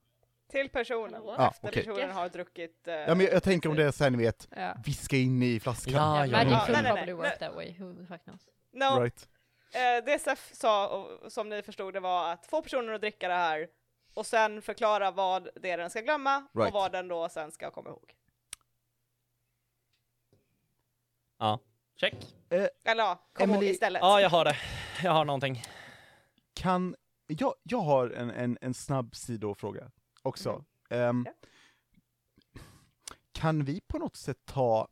Till 0.52 0.70
personen, 0.70 1.22
Ja, 1.26 1.50
efter 1.52 1.68
okej. 1.68 1.86
personen 1.86 2.12
har 2.12 2.30
druckit... 2.30 2.88
eh, 2.88 2.94
Ja 2.94 3.16
men 3.16 3.26
jag, 3.26 3.34
jag 3.36 3.44
tänker 3.44 3.70
om 3.70 3.76
det 3.76 3.84
är 3.84 3.92
såhär 3.92 4.12
ni 4.12 4.18
vet, 4.18 4.48
Ja. 4.56 4.76
viska 4.86 5.18
in 5.18 5.44
i 5.44 5.60
flaskan. 5.60 5.94
Ja, 5.94 6.26
Yeah, 6.26 6.30
ja, 6.32 6.38
magic 6.38 6.52
ja. 6.54 6.66
could 6.66 6.74
Nej, 6.74 6.84
nej, 6.84 6.92
probably 6.92 7.14
nej. 7.14 7.30
work 7.30 7.40
that 7.40 7.56
way, 7.56 7.76
who 7.80 7.94
the 7.96 8.06
fuck 8.06 8.24
knows. 8.24 8.42
No, 8.72 9.02
Right. 9.04 9.30
eh, 9.74 10.06
det 10.06 10.20
Sef 10.20 10.50
sa, 10.54 10.88
och, 10.98 11.32
som 11.32 11.50
ni 11.50 11.62
förstod, 11.62 11.94
det 11.94 12.00
var 12.00 12.34
att 12.34 12.46
få 12.46 12.62
personen 12.62 12.96
att 12.96 13.02
dricka 13.02 13.28
det 13.28 13.34
här 13.34 13.68
och 14.14 14.26
sen 14.26 14.62
förklara 14.62 15.12
vad 15.12 15.50
det 15.62 15.72
är 15.72 15.78
den 15.78 15.90
ska 15.90 16.02
glömma 16.02 16.48
Right. 16.54 16.68
och 16.68 16.74
vad 16.74 16.92
den 16.92 17.08
då 17.08 17.30
sen 17.30 17.52
ska 17.52 17.72
komma 17.72 17.90
ihåg. 17.90 18.14
Ja, 21.40 21.60
check. 22.00 22.16
Eller 22.50 23.04
ja, 23.04 23.30
kom 23.34 23.50
ihåg 23.50 23.64
Emily- 23.64 23.70
istället. 23.72 24.00
Ja, 24.02 24.22
jag 24.22 24.30
har 24.30 24.46
det. 24.46 24.56
Jag 25.04 25.12
har 25.12 25.26
någonting. 25.26 25.62
Kan, 26.54 26.96
jag, 27.28 27.54
jag 27.64 27.80
har 27.80 28.10
en, 28.10 28.30
en, 28.32 28.58
en 28.62 28.74
snabb 28.74 29.16
sidofråga 29.16 29.92
också. 30.22 30.52
Mhm. 30.90 31.00
Ehm, 31.00 31.24
Ja. 31.28 31.34
Kan 33.32 33.66
vi 33.66 33.82
på 33.82 33.98
något 33.98 34.16
sätt 34.16 34.38
ta 34.46 34.88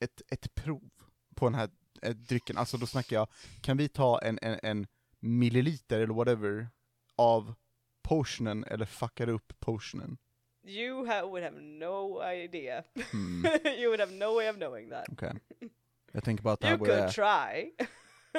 ett, 0.00 0.22
ett 0.30 0.54
prov 0.54 0.90
på 1.34 1.44
den 1.46 1.54
här 1.54 1.70
eh, 2.02 2.10
drycken? 2.14 2.58
Alltså 2.58 2.76
då 2.76 2.86
snackar 2.86 3.16
jag, 3.16 3.28
kan 3.60 3.76
vi 3.76 3.88
ta 3.88 4.18
en, 4.22 4.38
en, 4.42 4.58
en 4.62 4.86
milliliter 5.20 6.00
eller 6.00 6.14
whatever 6.14 6.68
av 7.16 7.54
potionen 8.02 8.64
eller 8.64 8.84
fuckar 8.86 9.28
upp 9.28 9.52
potionen? 9.60 10.18
You 10.64 11.06
ha- 11.06 11.26
would 11.26 11.42
have 11.44 11.60
no 11.60 12.22
idea. 12.32 12.84
Hmm, 13.12 13.44
you 13.64 13.86
would 13.88 14.00
have 14.00 14.12
no 14.12 14.34
way 14.34 14.50
of 14.50 14.56
knowing 14.56 14.90
that. 14.90 15.04
okej. 15.12 15.32
Jag 16.16 16.24
tänker 16.24 16.44
bara 16.44 16.54
att 16.54 16.60
det 16.60 16.66
här 16.66 16.76
You 16.78 16.86
could 16.86 17.10
try. 17.10 17.86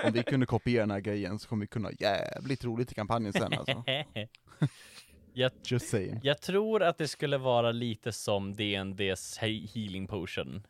om 0.03 0.13
vi 0.13 0.23
kunde 0.27 0.45
kopiera 0.45 0.81
den 0.81 0.91
här 0.91 0.99
grejen 0.99 1.39
så 1.39 1.47
kommer 1.47 1.61
vi 1.63 1.67
kunna 1.67 1.87
ha 1.87 1.93
jävligt 1.99 2.63
roligt 2.63 2.91
i 2.91 2.95
kampanjen 2.95 3.33
sen 3.33 3.53
alltså. 3.53 3.83
jag, 5.33 5.51
Just 5.63 5.89
saying. 5.89 6.19
jag 6.23 6.41
tror 6.41 6.83
att 6.83 6.97
det 6.97 7.07
skulle 7.07 7.37
vara 7.37 7.71
lite 7.71 8.11
som 8.11 8.53
D&D's 8.55 9.39
he- 9.39 9.67
healing 9.73 10.07
potion. 10.07 10.67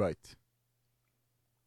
Right. 0.00 0.36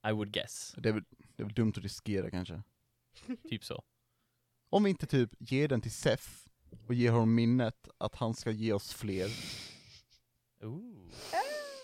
I 0.08 0.12
would 0.12 0.32
guess. 0.32 0.74
Det 0.78 0.90
är, 0.90 0.94
väl, 0.94 1.04
det 1.36 1.44
är 1.44 1.46
väl 1.46 1.54
dumt 1.54 1.74
att 1.78 1.84
riskera 1.84 2.30
kanske. 2.32 2.62
Typ 3.50 3.64
så. 3.64 3.84
Om 4.70 4.84
vi 4.84 4.90
inte 4.90 5.06
typ 5.06 5.30
ger 5.40 5.68
den 5.68 5.82
till 5.82 5.92
Sef 5.94 6.46
och 6.88 6.94
ger 6.94 7.12
honom 7.12 7.36
minnet 7.36 7.90
att 7.98 8.16
han 8.16 8.34
ska 8.34 8.52
ge 8.52 8.74
oss 8.74 8.94
fler. 8.94 9.30
Ooh. 10.64 11.12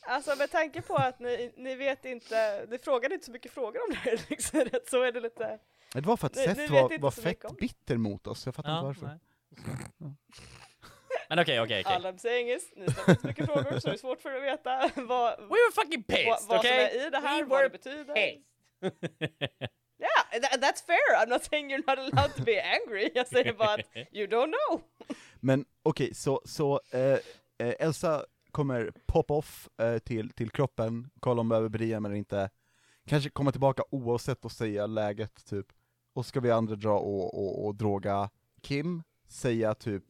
Alltså 0.08 0.36
med 0.36 0.52
tanke 0.52 0.82
på 0.82 0.96
att 0.96 1.20
ni, 1.20 1.54
ni 1.58 1.76
vet 1.76 2.06
inte, 2.06 2.66
ni 2.70 2.78
frågade 2.78 3.16
inte 3.16 3.26
så 3.26 3.32
mycket 3.32 3.52
frågor 3.52 3.82
om 3.84 3.90
det 3.90 3.96
här 3.96 4.12
elixret 4.28 4.90
så 4.90 5.02
är 5.04 5.12
det 5.12 5.20
lite, 5.20 5.60
Det 5.94 6.02
var 6.02 6.18
för 6.18 6.28
att 6.28 6.36
Seth 6.36 6.58
ni 6.60 6.68
var, 6.68 7.00
var 7.00 7.12
fett 7.12 7.58
bitter 7.60 7.98
mot 7.98 8.28
oss, 8.28 8.46
jag 8.46 8.56
fattar 8.56 8.76
inte 8.78 8.86
varför. 8.86 9.20
Men 11.30 11.40
okej, 11.40 11.62
okej, 11.62 11.82
okej. 11.82 11.96
all 11.96 12.06
I'm 12.06 12.18
saying 12.18 12.50
is, 12.52 12.72
ni 12.76 12.92
ställer 12.92 13.10
inte 13.10 13.22
så 13.22 13.28
mycket 13.28 13.46
frågor 13.46 13.80
så 13.80 13.88
det 13.88 13.94
är 13.94 13.98
svårt 13.98 14.22
för 14.22 14.30
er 14.32 14.38
att 14.38 14.44
veta 14.60 14.92
vad, 15.02 15.40
We 15.40 15.48
were 15.48 15.72
fucking 15.76 16.04
vad, 16.08 16.18
pissed, 16.18 16.28
vad 16.32 16.42
som 16.42 16.58
okej? 16.58 17.00
är 17.02 17.08
i 17.08 17.10
det 17.10 17.18
här, 17.20 17.44
We 17.44 17.50
vad 17.50 17.64
det 17.64 17.70
betyder. 17.70 18.14
pissed. 18.14 18.42
Yeah, 20.00 20.42
tha- 20.42 20.58
that's 20.58 20.82
fair, 20.86 21.16
I'm 21.18 21.30
not 21.30 21.44
saying 21.46 21.70
you're 21.72 21.84
not 21.88 22.00
allowed 22.00 22.36
to 22.36 22.44
be 22.44 22.62
angry, 22.64 23.12
jag 23.16 23.28
säger 23.28 23.54
bara 23.54 23.74
att 23.74 23.80
you 24.12 24.28
don't 24.28 24.54
know. 24.68 24.82
Men 25.40 25.66
okej, 25.84 26.14
så, 26.16 26.42
så 26.46 26.82
eh, 26.92 27.00
eh, 27.68 27.76
Elsa 27.80 28.26
kommer 28.56 28.92
pop 29.06 29.32
off 29.32 29.70
eh, 29.80 29.98
till, 29.98 30.30
till 30.30 30.50
kroppen, 30.50 31.10
kolla 31.20 31.42
om 31.42 31.50
behöver 31.50 31.70
Brian 31.70 32.06
eller 32.06 32.16
inte. 32.16 32.50
Kanske 33.06 33.30
komma 33.30 33.52
tillbaka 33.52 33.84
oavsett 33.92 34.46
och 34.46 34.52
säga 34.52 34.88
läget 34.88 35.46
typ. 35.46 35.68
Och 36.14 36.26
ska 36.26 36.40
vi 36.40 36.52
andra 36.52 36.76
dra 36.76 37.00
och, 37.00 37.34
och, 37.34 37.66
och 37.66 37.76
droga 37.76 38.30
Kim, 38.62 39.04
säga 39.28 39.76
typ 39.76 40.04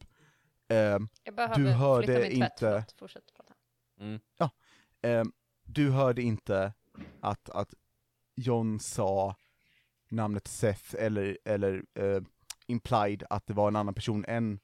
Jag 1.22 1.34
behöver 1.34 1.72
hörde 1.72 2.06
tvätt, 2.06 2.32
inte- 2.32 2.84
prata. 3.32 3.54
Mm. 4.00 4.20
Ehm, 5.02 5.32
du 5.64 5.90
hörde 5.90 6.22
inte 6.22 6.72
att, 7.20 7.50
att 7.50 7.74
John 8.36 8.80
sa 8.80 9.36
namnet 10.08 10.46
Seth 10.46 10.94
eller, 10.98 11.38
eller 11.44 11.84
eh, 11.94 12.20
implied 12.66 13.22
att 13.30 13.46
det 13.46 13.54
var 13.54 13.68
en 13.68 13.76
annan 13.76 13.94
person 13.94 14.24
än 14.28 14.60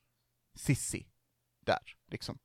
Sissi 0.55 1.07
där, 1.61 1.97
liksom. 2.07 2.39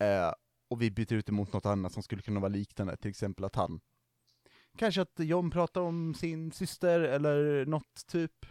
Eh, 0.00 0.32
och 0.68 0.82
vi 0.82 0.90
byter 0.90 1.12
ut 1.12 1.26
det 1.26 1.32
mot 1.32 1.52
något 1.52 1.66
annat 1.66 1.92
som 1.92 2.02
skulle 2.02 2.22
kunna 2.22 2.40
vara 2.40 2.48
liknande, 2.48 2.96
till 2.96 3.10
exempel 3.10 3.44
att 3.44 3.54
han 3.56 3.80
Kanske 4.78 5.00
att 5.02 5.12
John 5.18 5.50
pratar 5.50 5.80
om 5.80 6.14
sin 6.14 6.52
syster 6.52 7.00
eller 7.00 7.66
något 7.66 8.06
typ. 8.06 8.46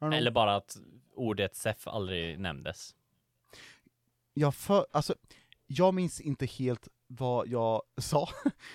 Eller 0.00 0.30
bara 0.30 0.56
att 0.56 0.76
ordet 1.14 1.56
Sef 1.56 1.86
aldrig 1.88 2.40
nämndes. 2.40 2.94
jag 4.34 4.54
för, 4.54 4.86
alltså, 4.92 5.14
jag 5.66 5.94
minns 5.94 6.20
inte 6.20 6.46
helt 6.46 6.88
vad 7.06 7.48
jag 7.48 7.82
sa, 7.96 8.28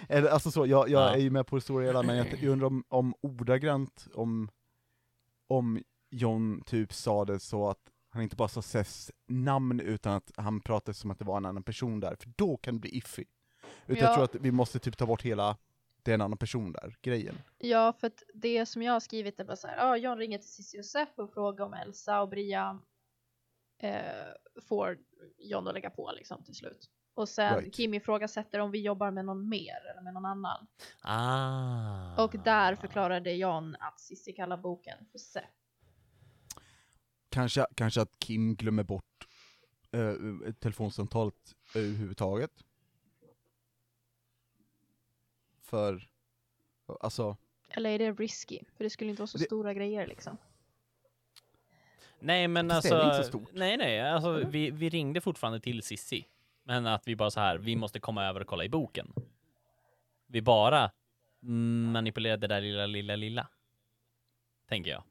eller 0.09 0.29
alltså 0.29 0.51
så, 0.51 0.65
jag, 0.65 0.89
jag 0.89 1.01
Ja. 1.01 1.13
är 1.15 1.17
ju 1.17 1.29
med 1.29 1.47
på 1.47 1.55
det 1.55 1.61
stora 1.61 1.85
hela, 1.85 2.03
men 2.03 2.17
jag, 2.17 2.27
jag 2.27 2.45
undrar 2.51 2.67
om, 2.67 2.83
om 2.87 3.13
ordagrant, 3.21 4.07
om, 4.13 4.49
om 5.47 5.83
John 6.09 6.63
typ 6.65 6.93
sa 6.93 7.25
det 7.25 7.39
så 7.39 7.69
att 7.69 7.91
han 8.17 8.23
inte 8.23 8.35
bara 8.35 8.47
sa 8.47 8.61
Seths 8.61 9.11
namn, 9.27 9.79
utan 9.79 10.13
att 10.13 10.31
han 10.35 10.61
pratade 10.61 10.93
som 10.93 11.11
att 11.11 11.19
det 11.19 11.25
var 11.25 11.37
en 11.37 11.45
annan 11.45 11.63
person 11.63 11.99
där, 11.99 12.15
för 12.15 12.29
då 12.37 12.57
kan 12.57 12.73
det 12.73 12.79
bli 12.79 12.97
iffy. 12.97 13.25
Utan 13.87 14.03
jag 14.03 14.09
Ja. 14.11 14.13
tror 14.15 14.23
att 14.23 14.35
vi 14.35 14.51
måste 14.51 14.79
typ 14.79 14.97
ta 14.97 15.05
bort 15.05 15.21
hela, 15.21 15.57
det 16.03 16.11
är 16.11 16.15
en 16.15 16.21
annan 16.21 16.37
person 16.37 16.71
där, 16.71 16.95
grejen. 17.01 17.35
Ja, 17.57 17.93
för 17.93 18.07
att 18.07 18.23
det 18.33 18.65
som 18.65 18.81
jag 18.81 18.93
har 18.93 18.99
skrivit 18.99 19.39
är 19.39 19.43
bara 19.45 19.55
så 19.57 19.67
här, 19.67 19.77
ja, 19.77 19.97
John 19.97 20.17
ringer 20.17 20.37
till 20.37 20.49
Cissi 20.49 20.79
och 20.81 20.85
Sepp 20.85 21.19
och 21.19 21.33
frågar 21.33 21.65
om 21.65 21.73
Elsa 21.73 22.21
och 22.21 22.29
Bria 22.29 22.79
eh, 23.83 24.01
får 24.69 24.97
John 25.37 25.67
att 25.67 25.73
lägga 25.73 25.89
på 25.89 26.11
liksom 26.15 26.43
till 26.43 26.55
slut. 26.55 26.89
Och 27.13 27.29
sen 27.29 27.59
Right. 27.59 27.73
Kim 27.73 27.93
ifrågasätter 27.93 28.59
om 28.59 28.71
vi 28.71 28.81
jobbar 28.81 29.11
med 29.11 29.25
någon 29.25 29.49
mer 29.49 29.75
eller 29.91 30.01
med 30.01 30.13
någon 30.13 30.25
annan. 30.25 30.67
Ah. 31.01 32.23
Och 32.23 32.35
där 32.43 32.75
förklarade 32.75 33.31
John 33.31 33.75
att 33.79 33.99
Cissi 33.99 34.33
kallar 34.33 34.57
boken 34.57 34.97
för 35.11 35.17
Sepp. 35.19 35.43
Kanske, 37.37 37.65
kanske 37.75 38.01
att 38.01 38.19
Kim 38.19 38.55
glömmer 38.55 38.83
bort 38.83 39.27
uh, 39.95 40.51
telefonsamtalet 40.59 41.55
överhuvudtaget. 41.75 42.51
För, 45.61 46.07
alltså, 47.01 47.37
Eller 47.69 47.89
är 47.89 47.99
det 47.99 48.11
risky? 48.11 48.59
För 48.77 48.83
det 48.83 48.89
skulle 48.89 49.09
inte 49.09 49.21
vara 49.21 49.27
så 49.27 49.37
Det- 49.37 49.43
stora 49.43 49.73
grejer 49.73 50.07
liksom. 50.07 50.37
Nej 52.19 52.47
men 52.47 52.69
Fast 52.69 52.89
det 52.89 52.95
är 52.95 52.99
alltså, 52.99 53.11
inte 53.17 53.23
så 53.23 53.29
stort. 53.29 53.49
nej 53.53 53.77
nej, 53.77 54.01
alltså 54.01 54.33
vi, 54.33 54.71
vi 54.71 54.89
ringde 54.89 55.21
fortfarande 55.21 55.59
till 55.59 55.83
Sissi. 55.83 56.27
Men 56.63 56.85
att 56.87 57.07
vi 57.07 57.15
bara 57.15 57.31
så 57.31 57.39
här, 57.39 57.57
vi 57.57 57.75
måste 57.75 57.99
komma 57.99 58.25
över 58.25 58.39
och 58.41 58.47
kolla 58.47 58.63
i 58.65 58.69
boken. 58.69 59.13
Vi 60.27 60.41
bara 60.41 60.91
manipulerade 61.91 62.47
det 62.47 62.53
där 62.55 62.61
lilla, 62.61 62.85
lilla, 62.85 63.15
lilla. 63.15 63.47
Tänker 64.67 64.91
jag. 64.91 65.03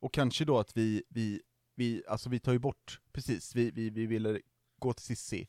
Och 0.00 0.14
kanske 0.14 0.44
då 0.44 0.58
att 0.58 0.76
vi, 0.76 1.02
vi, 1.08 1.42
vi, 1.74 2.02
alltså 2.08 2.28
vi 2.30 2.38
tar 2.40 2.52
ju 2.52 2.58
bort, 2.58 3.00
precis, 3.12 3.54
vi, 3.54 3.70
vi, 3.70 3.90
vi 3.90 4.06
ville 4.06 4.40
gå 4.78 4.92
till 4.92 5.04
Sissi, 5.04 5.48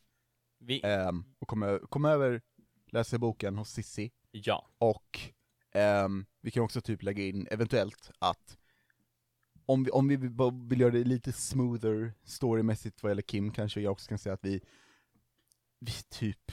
Vi, 0.57 0.81
ehm, 0.83 1.23
och 1.39 1.47
komma, 1.47 1.79
komma 1.89 2.09
över, 2.09 2.41
läsa 2.91 3.17
boken 3.17 3.57
hos 3.57 3.69
Sissi, 3.69 4.11
ja. 4.31 4.69
och 4.77 5.19
ehm, 5.71 6.25
vi 6.41 6.51
kan 6.51 6.63
också 6.63 6.81
typ 6.81 7.03
lägga 7.03 7.23
in, 7.23 7.47
eventuellt, 7.51 8.11
att 8.19 8.57
om 9.65 9.83
vi, 9.83 9.91
om 9.91 10.07
vi 10.07 10.15
vill 10.69 10.79
göra 10.79 10.91
det 10.91 11.03
lite 11.03 11.31
smoother 11.33 12.13
storymässigt 12.23 13.03
vad 13.03 13.09
gäller 13.09 13.21
Kim, 13.21 13.51
kanske 13.51 13.81
jag 13.81 13.91
också 13.91 14.09
kan 14.09 14.17
säga 14.17 14.33
att 14.33 14.45
vi, 14.45 14.61
vi 15.79 15.91
typ, 16.09 16.51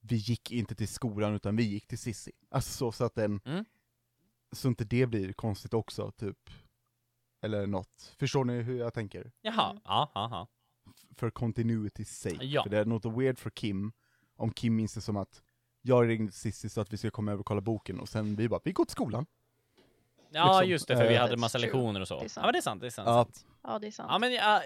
vi 0.00 0.16
gick 0.16 0.52
inte 0.52 0.74
till 0.74 0.88
skolan 0.88 1.34
utan 1.34 1.56
vi 1.56 1.62
gick 1.62 1.86
till 1.86 1.98
Sissi. 1.98 2.32
Alltså 2.50 2.72
så, 2.72 2.92
så 2.92 3.04
att 3.04 3.14
den, 3.14 3.40
Mm. 3.44 3.64
så 4.52 4.68
inte 4.68 4.84
det 4.84 5.06
blir 5.06 5.32
konstigt 5.32 5.74
också, 5.74 6.12
typ. 6.12 6.50
Eller 7.46 7.66
något. 7.66 8.14
Förstår 8.18 8.44
ni 8.44 8.52
hur 8.62 8.78
jag 8.78 8.94
tänker? 8.94 9.32
Jaha, 9.40 9.70
Mm. 9.70 9.82
ja, 9.84 10.10
ja, 10.14 10.28
ja. 10.30 10.48
För 11.16 11.30
continuity's 11.30 12.04
sake. 12.04 12.44
Ja. 12.44 12.62
För 12.62 12.70
det 12.70 12.78
är 12.78 12.84
något 12.84 13.04
weird 13.04 13.38
för 13.38 13.50
Kim, 13.50 13.92
om 14.36 14.52
Kim 14.52 14.76
minns 14.76 14.94
det 14.94 15.00
som 15.00 15.16
att 15.16 15.42
jag 15.82 16.08
ringde 16.08 16.32
Cissi 16.32 16.68
så 16.68 16.80
att 16.80 16.92
vi 16.92 16.96
ska 16.96 17.10
komma 17.10 17.30
över 17.32 17.40
och 17.40 17.46
kolla 17.46 17.60
boken, 17.60 18.00
och 18.00 18.08
sen 18.08 18.36
vi 18.36 18.48
bara, 18.48 18.60
vi 18.64 18.72
går 18.72 18.84
till 18.84 18.92
skolan. 18.92 19.26
Ja, 20.30 20.46
Liksom, 20.60 20.70
just 20.70 20.88
det, 20.88 20.96
för 20.96 21.08
vi 21.08 21.14
eh, 21.14 21.20
hade 21.20 21.36
massa 21.36 21.58
true. 21.58 21.66
lektioner 21.66 22.00
och 22.00 22.08
så. 22.08 22.14
Det 22.14 22.20
är 22.20 22.24
Ja, 22.24 22.28
sant. 22.28 22.44
men 22.46 22.52
det 22.52 22.58
är 22.58 22.62
sant, 22.62 22.80
det 22.80 22.86
är 22.86 22.90
sant. 22.90 23.06
Ja. 23.08 23.24
sant. 23.24 23.46
Ja, 23.62 23.78
det 23.78 23.86
är 23.86 23.90
sant. 23.90 24.08
Ja, 24.12 24.18
men 24.18 24.32
jag, 24.32 24.62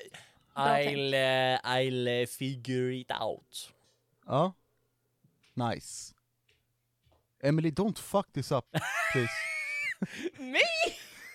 I'll, 0.54 1.14
uh, 1.14 1.70
I'll 1.70 2.20
uh, 2.22 2.26
figure 2.26 2.94
it 2.96 3.10
out. 3.20 3.72
Ja. 4.26 4.52
Nice. 5.54 6.14
Emily, 7.42 7.70
don't 7.70 7.98
fuck 7.98 8.32
this 8.32 8.52
up, 8.52 8.64
please. 9.12 9.32
Me? 10.38 10.58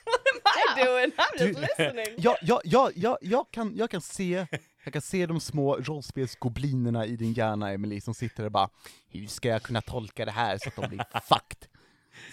Am 0.05 0.77
I 0.77 0.79
Ja. 0.81 0.85
doing? 0.85 1.11
I'm 1.11 1.45
just 1.47 1.59
Du- 1.59 1.61
listening. 1.61 2.15
jag, 2.17 2.37
jag, 2.41 2.61
jag, 2.63 2.91
jag, 2.95 3.17
jag, 3.21 3.45
kan, 3.51 3.75
jag 3.75 3.89
kan 3.91 4.01
se 4.01 4.45
jag 4.83 4.93
kan 4.93 5.01
se 5.01 5.25
de 5.25 5.39
små 5.39 5.75
rollspelsgoblinerna 5.77 7.05
i 7.05 7.15
din 7.15 7.33
hjärna, 7.33 7.71
Emily, 7.71 8.01
som 8.01 8.13
sitter 8.13 8.35
där 8.37 8.45
och 8.45 8.51
bara 8.51 8.69
Hur 9.09 9.27
ska 9.27 9.47
jag 9.49 9.63
kunna 9.63 9.81
tolka 9.81 10.25
det 10.25 10.31
här 10.31 10.57
så 10.57 10.69
att 10.69 10.75
de 10.75 10.87
blir 10.89 11.05
fucked? 11.29 11.67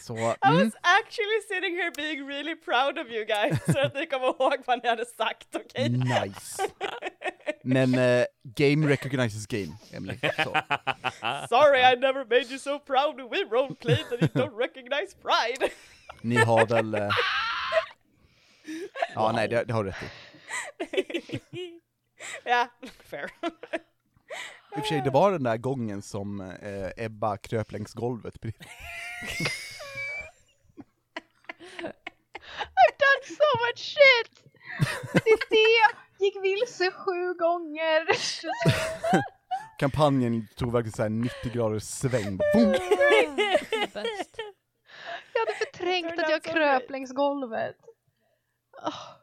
Så, 0.01 0.17
I 0.17 0.35
mm, 0.47 0.65
was 0.65 0.75
actually 0.83 1.41
sitting 1.49 1.77
here 1.77 1.91
being 1.97 2.29
really 2.29 2.55
proud 2.57 2.99
of 2.99 3.07
you 3.11 3.25
guys, 3.25 3.59
så 3.67 3.79
att 3.79 3.95
ni 3.95 4.07
kommer 4.07 4.27
ihåg 4.27 4.55
vad 4.67 4.83
ni 4.83 4.89
hade 4.89 5.05
sagt, 5.05 5.49
okej? 5.57 5.89
nice. 5.89 6.63
Men 7.65 7.95
eh, 7.95 8.25
game 8.43 8.89
recognizes 8.89 9.47
game, 9.47 9.73
Emily. 9.93 10.19
Så. 10.37 10.51
Sorry 11.49 11.81
I 11.93 11.97
never 11.97 12.25
made 12.25 12.47
you 12.51 12.59
so 12.59 12.79
proud 12.79 13.17
we 13.17 13.45
roleplayed 13.51 14.05
that 14.11 14.21
you 14.23 14.29
don't 14.35 14.57
recognize 14.59 15.17
pride. 15.23 15.73
Ni 16.21 16.37
har 16.37 16.67
väl... 16.67 16.95
Eh... 16.95 17.09
Ja, 19.15 19.33
nej, 19.33 19.49
det, 19.49 19.65
det 19.65 19.73
har 19.73 19.85
du 19.85 19.91
rätt 19.91 20.03
i. 20.03 21.79
Ja, 22.45 22.69
fair. 23.05 23.31
I 24.77 24.81
och 24.81 24.81
för 24.81 24.89
sig, 24.89 25.01
det 25.01 25.11
var 25.11 25.33
den 25.33 25.43
där 25.43 25.57
gången 25.57 26.03
som 26.03 26.41
eh, 26.41 27.05
Ebba 27.05 27.37
kröp 27.37 27.73
längs 27.73 27.93
golvet. 27.93 28.35
I've 32.79 32.95
done 32.99 33.23
so 33.27 33.49
much 33.67 33.79
shit! 33.79 34.45
Cissi 35.13 35.67
gick 36.19 36.37
vilse 36.43 36.91
sju 36.91 37.35
gånger. 37.35 38.07
Kampanjen 39.79 40.49
tog 40.57 40.73
verkligen 40.73 40.93
såhär 40.93 41.11
90 41.11 41.53
graders 41.53 41.83
sväng. 41.83 42.37
Boom! 42.37 42.75
Jag 45.35 45.41
hade 45.41 45.55
förträngt 45.59 46.19
att 46.19 46.31
jag 46.31 46.43
kröp 46.43 46.91
längs 46.91 47.13
golvet. 47.13 47.77
Oh, 48.85 49.17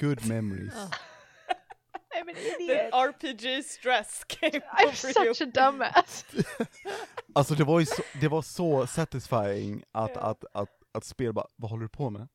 Good 0.00 0.26
memories. 0.26 0.74
I'm 2.14 2.28
an 2.28 2.34
The 2.34 2.64
idiot. 2.64 2.92
RPG 2.92 3.62
stress 3.64 4.24
came 4.28 4.50
I'm 4.72 4.88
over 4.88 5.24
you. 5.24 5.34
such 5.34 5.40
a 5.40 5.46
dumbass. 5.46 6.24
Alltså 7.34 7.54
det 7.54 7.64
var 7.64 7.80
ju 7.80 7.86
så, 7.86 8.02
det 8.20 8.28
var 8.28 8.42
så 8.42 8.86
satisfying 8.86 9.84
att, 9.92 10.10
Ja. 10.14 10.20
att, 10.20 10.44
att, 10.52 10.68
att 10.92 11.04
spela 11.04 11.32
bara, 11.32 11.46
vad 11.56 11.70
håller 11.70 11.82
du 11.82 11.88
på 11.88 12.10
med? 12.10 12.28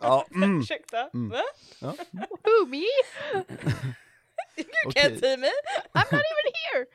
ja, 0.00 0.26
mm, 0.34 0.60
Ursäkta? 0.60 1.10
Mm. 1.14 1.28
Va? 1.28 1.42
ja, 1.80 1.94
Who, 2.12 2.66
me? 2.66 2.76
You 2.76 2.84
Okej. 4.86 5.02
can't 5.02 5.20
see 5.20 5.36
me? 5.36 5.46
I'm 5.94 6.12
not 6.12 6.22
even 6.32 6.52
here! 6.54 6.86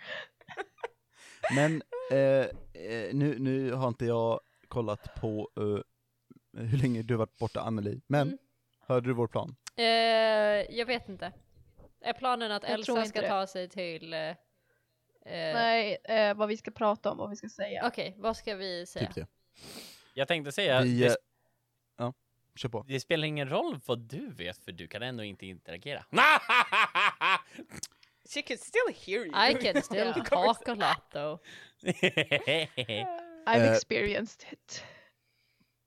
Men 1.55 1.81
eh, 2.11 2.45
eh, 2.83 3.13
nu, 3.15 3.39
nu 3.39 3.71
har 3.73 3.87
inte 3.87 4.05
jag 4.05 4.39
kollat 4.67 5.15
på 5.15 5.49
eh, 5.57 6.61
hur 6.63 6.77
länge 6.77 7.03
du 7.03 7.13
har 7.13 7.19
varit 7.19 7.37
borta 7.37 7.61
Anneli, 7.61 8.01
men 8.07 8.27
Mm. 8.27 8.37
Hörde 8.87 9.09
du 9.09 9.13
vår 9.13 9.27
plan? 9.27 9.55
Eh, 9.75 9.85
jag 10.77 10.85
vet 10.85 11.09
inte. 11.09 11.31
Är 12.01 12.13
planen 12.13 12.51
att 12.51 12.63
Jag 12.63 12.71
Elsa 12.71 13.05
ska 13.05 13.21
det. 13.21 13.27
ta 13.27 13.47
sig 13.47 13.69
till... 13.69 14.13
Eh, 14.13 14.19
eh, 14.19 14.35
Nej, 15.25 15.97
eh, 16.03 16.33
vad 16.33 16.47
vi 16.49 16.57
ska 16.57 16.71
prata 16.71 17.11
om, 17.11 17.17
vad 17.17 17.29
vi 17.29 17.35
ska 17.35 17.49
säga. 17.49 17.87
Okej, 17.87 18.13
vad 18.17 18.37
ska 18.37 18.55
vi 18.55 18.85
säga? 18.85 19.05
Typ 19.07 19.15
det. 19.15 19.27
Jag 20.13 20.27
tänkte 20.27 20.51
säga, 20.51 20.81
Vi, 20.81 20.99
det, 20.99 21.17
ja, 21.97 22.13
kör 22.55 22.69
på. 22.69 22.83
det 22.87 22.99
spelar 22.99 23.27
ingen 23.27 23.49
roll 23.49 23.79
vad 23.85 23.99
du 23.99 24.33
vet, 24.33 24.57
för 24.57 24.71
du 24.71 24.87
kan 24.87 25.01
ändå 25.03 25.23
inte 25.23 25.45
interagera. 25.45 26.05
She 28.33 28.41
can 28.41 28.57
still 28.57 28.93
hear 29.05 29.25
you. 29.25 29.49
I 29.49 29.53
can 29.73 29.81
still 29.83 30.13
talk 30.25 30.67
a 30.67 30.73
lot 30.75 31.11
though. 31.11 31.39
I've 33.47 33.63
Eh, 33.63 33.73
experienced 33.73 34.45
it. 34.51 34.83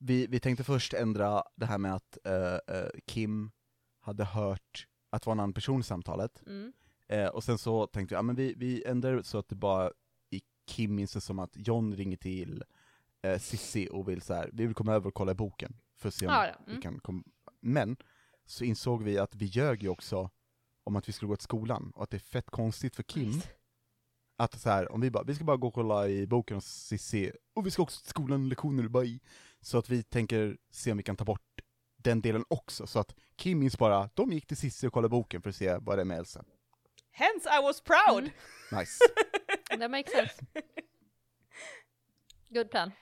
Vi, 0.02 0.26
vi 0.26 0.40
tänkte 0.40 0.64
först 0.64 0.94
ändra 0.94 1.42
det 1.56 1.66
här 1.66 1.78
med 1.78 1.94
att 1.94 2.18
eh, 2.24 2.54
eh, 2.76 2.88
Kim 3.06 3.50
hade 4.00 4.24
hört 4.24 4.86
att 5.10 5.22
det 5.22 5.26
var 5.26 5.32
en 5.32 5.40
annan 5.40 5.52
person 5.52 5.80
i 5.80 5.82
samtalet, 5.82 6.42
Mm. 6.46 6.72
eh, 7.08 7.26
och 7.28 7.44
sen 7.44 7.58
så 7.58 7.86
tänkte 7.86 8.14
vi, 8.14 8.16
ja 8.16 8.22
men 8.22 8.36
vi, 8.36 8.54
vi 8.56 8.84
ändrar 8.84 9.16
det 9.16 9.24
så 9.24 9.38
att 9.38 9.48
det 9.48 9.54
bara 9.56 9.90
i 10.30 10.40
Kim 10.66 10.94
minns 10.94 11.12
det 11.12 11.20
som 11.20 11.38
att 11.38 11.50
John 11.54 11.94
ringer 11.96 12.16
till 12.16 12.64
eh, 13.22 13.38
Sissi 13.38 13.88
och 13.92 14.08
vill 14.08 14.22
så 14.22 14.34
här, 14.34 14.50
vi 14.52 14.66
vill 14.66 14.74
komma 14.74 14.92
över 14.94 15.08
och 15.08 15.14
kolla 15.14 15.32
i 15.32 15.34
boken, 15.34 15.76
för 15.96 16.08
att 16.08 16.14
se 16.14 16.26
om 16.26 16.32
Ja, 16.32 16.46
ja. 16.46 16.54
vi 16.66 16.70
Mm. 16.72 16.82
kan 16.82 16.98
komma... 17.00 17.22
Men, 17.60 17.96
så 18.46 18.64
insåg 18.64 19.02
vi 19.02 19.18
att 19.18 19.34
vi 19.34 19.46
ljög 19.46 19.82
ju 19.82 19.88
också 19.88 20.30
om 20.84 20.96
att 20.96 21.08
vi 21.08 21.12
skulle 21.12 21.28
gå 21.28 21.36
till 21.36 21.44
skolan, 21.44 21.92
och 21.96 22.02
att 22.02 22.10
det 22.10 22.16
är 22.16 22.18
fett 22.18 22.50
konstigt 22.50 22.96
för 22.96 23.02
Kim 23.02 23.40
att 24.36 24.60
så 24.60 24.70
här, 24.70 24.92
om 24.92 25.00
vi 25.00 25.10
bara, 25.10 25.24
vi 25.24 25.34
ska 25.34 25.44
bara 25.44 25.56
gå 25.56 25.66
och 25.68 25.74
kolla 25.74 26.08
i 26.08 26.26
boken 26.26 26.54
hos 26.56 26.66
Cissi, 26.66 27.32
och 27.54 27.66
vi 27.66 27.70
ska 27.70 27.82
också 27.82 28.00
till 28.00 28.10
skolan, 28.10 28.48
lektioner 28.48 28.88
bara 28.88 29.04
i. 29.04 29.20
Så 29.60 29.78
att 29.78 29.88
vi 29.88 30.02
tänker 30.02 30.56
se 30.70 30.90
om 30.90 30.96
vi 30.96 31.02
kan 31.02 31.16
ta 31.16 31.24
bort 31.24 31.60
den 31.96 32.20
delen 32.20 32.44
också, 32.48 32.86
så 32.86 32.98
att 32.98 33.14
Kim 33.36 33.58
minns 33.58 33.78
bara, 33.78 34.10
de 34.14 34.32
gick 34.32 34.46
till 34.46 34.56
Cissi 34.56 34.86
och 34.86 34.92
kollade 34.92 35.10
boken 35.10 35.42
för 35.42 35.50
att 35.50 35.56
se 35.56 35.76
vad 35.80 35.98
det 35.98 36.02
är 36.02 36.04
med 36.04 36.18
Elsa. 36.18 36.44
Hence 37.10 37.48
I 37.58 37.62
was 37.62 37.80
proud! 37.80 38.18
Mm. 38.18 38.30
Nice. 38.72 38.98
That 39.78 39.90
makes 39.90 40.12
sense. 40.12 40.46
Good 42.48 42.70
plan. 42.70 42.92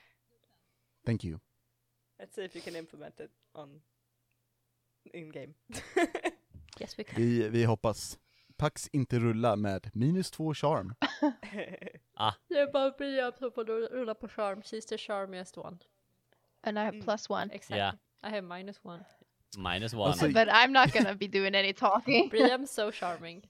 Thank 1.05 1.23
you. 1.23 1.39
Let's 2.19 2.35
see 2.35 2.45
if 2.45 2.55
you 2.55 2.61
can 2.61 2.75
implement 2.75 3.19
it 3.19 3.31
on 3.53 3.81
in 5.13 5.31
game. 5.31 5.53
Yes 6.79 6.99
we 6.99 7.03
can. 7.03 7.15
Vi, 7.21 7.49
vi 7.49 7.63
hoppas. 7.63 8.19
Pax 8.57 8.87
inte 8.91 9.19
rulla 9.19 9.55
med 9.55 9.89
minus 9.93 10.31
två 10.31 10.53
charm. 10.53 10.93
Det 12.47 12.59
är 12.59 12.71
bara 12.71 12.91
Brian 12.91 13.33
som 13.37 13.51
får 13.51 13.65
rulla 13.65 14.15
på 14.15 14.27
charm. 14.27 14.61
She's 14.61 14.87
the 14.89 14.97
charmiest 14.97 15.57
one. 15.57 15.77
And 16.63 16.77
I 16.77 16.81
have 16.81 16.95
Mm. 16.95 17.03
plus 17.03 17.29
one. 17.29 17.53
Exactly. 17.53 17.77
Yeah. 17.77 17.93
I 18.23 18.29
have 18.29 18.41
minus 18.41 18.79
one. 18.83 19.03
Minus 19.57 19.93
one. 19.93 20.03
Alltså- 20.03 20.27
But 20.27 20.47
I'm 20.47 20.67
not 20.71 20.93
gonna 20.93 21.13
be 21.15 21.27
doing 21.27 21.55
any 21.55 21.73
talking. 21.73 22.29
Brian 22.29 22.67
so 22.67 22.91
charming. 22.91 23.49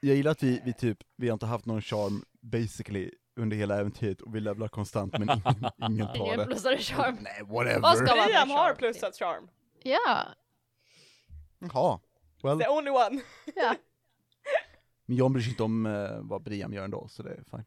Jag 0.00 0.16
gillar 0.16 0.30
att 0.30 0.42
vi, 0.42 0.60
vi 0.64 0.72
typ, 0.72 0.98
vi 1.16 1.28
har 1.28 1.32
inte 1.32 1.46
haft 1.46 1.66
någon 1.66 1.82
charm 1.82 2.24
basically 2.40 3.10
under 3.36 3.56
hela 3.56 3.80
äventyret 3.80 4.20
och 4.20 4.34
vi 4.34 4.40
levlar 4.40 4.68
konstant 4.68 5.12
men 5.12 5.22
ingen, 5.22 5.42
ingen 5.90 6.06
tar 6.06 6.16
Ingen 6.26 6.38
det. 6.38 6.44
plussade 6.46 6.78
charm. 6.78 7.16
Nej, 7.20 7.42
whatever. 7.46 7.80
Med 8.26 8.48
har 8.48 8.66
charm 8.68 8.76
plussat 8.76 9.16
charm. 9.18 9.48
Ja, 9.82 10.24
Jaha. 11.58 12.00
Well, 12.42 12.58
The 12.60 12.68
only 12.68 12.90
one. 12.90 13.20
ja. 13.54 13.74
men 15.06 15.16
jag 15.16 15.30
bryr 15.32 15.42
sig 15.42 15.50
inte 15.50 15.62
om 15.62 15.86
eh, 15.86 16.08
vad 16.20 16.42
Brian 16.42 16.72
gör 16.72 16.84
ändå, 16.84 17.08
så 17.08 17.22
det 17.22 17.30
är 17.30 17.44
fine. 17.50 17.64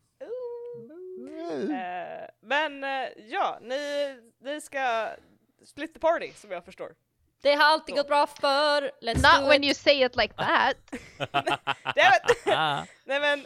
Eh, 1.37 2.27
men 2.41 2.83
eh, 2.83 3.09
ja, 3.27 3.57
ni, 3.61 4.15
ni 4.41 4.61
ska 4.61 5.09
split 5.65 5.93
the 5.93 5.99
party 5.99 6.31
som 6.35 6.51
jag 6.51 6.65
förstår. 6.65 6.95
Det 7.41 7.55
har 7.55 7.63
alltid 7.63 7.95
gått 7.95 8.07
bra 8.07 8.27
för. 8.27 8.81
Let's 9.01 9.15
Not 9.33 9.41
do 9.43 9.47
when 9.49 9.63
it. 9.63 9.65
you 9.65 9.73
say 9.73 10.03
it 10.05 10.15
like 10.15 10.33
that. 10.33 10.77
Nej 13.05 13.19
men, 13.19 13.45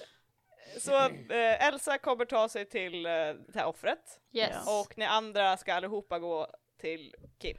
så 0.80 0.96
eh, 1.34 1.68
Elsa 1.68 1.98
kommer 1.98 2.26
ta 2.26 2.50
sig 2.50 2.66
till 2.66 3.06
eh, 3.06 3.12
det 3.12 3.56
här 3.56 3.66
offret 3.66 4.20
Yes. 4.32 4.68
och 4.68 4.98
ni 4.98 5.06
andra 5.06 5.58
ska 5.58 5.74
allihopa 5.74 6.20
gå 6.20 6.48
till 6.82 7.16
Kim. 7.40 7.58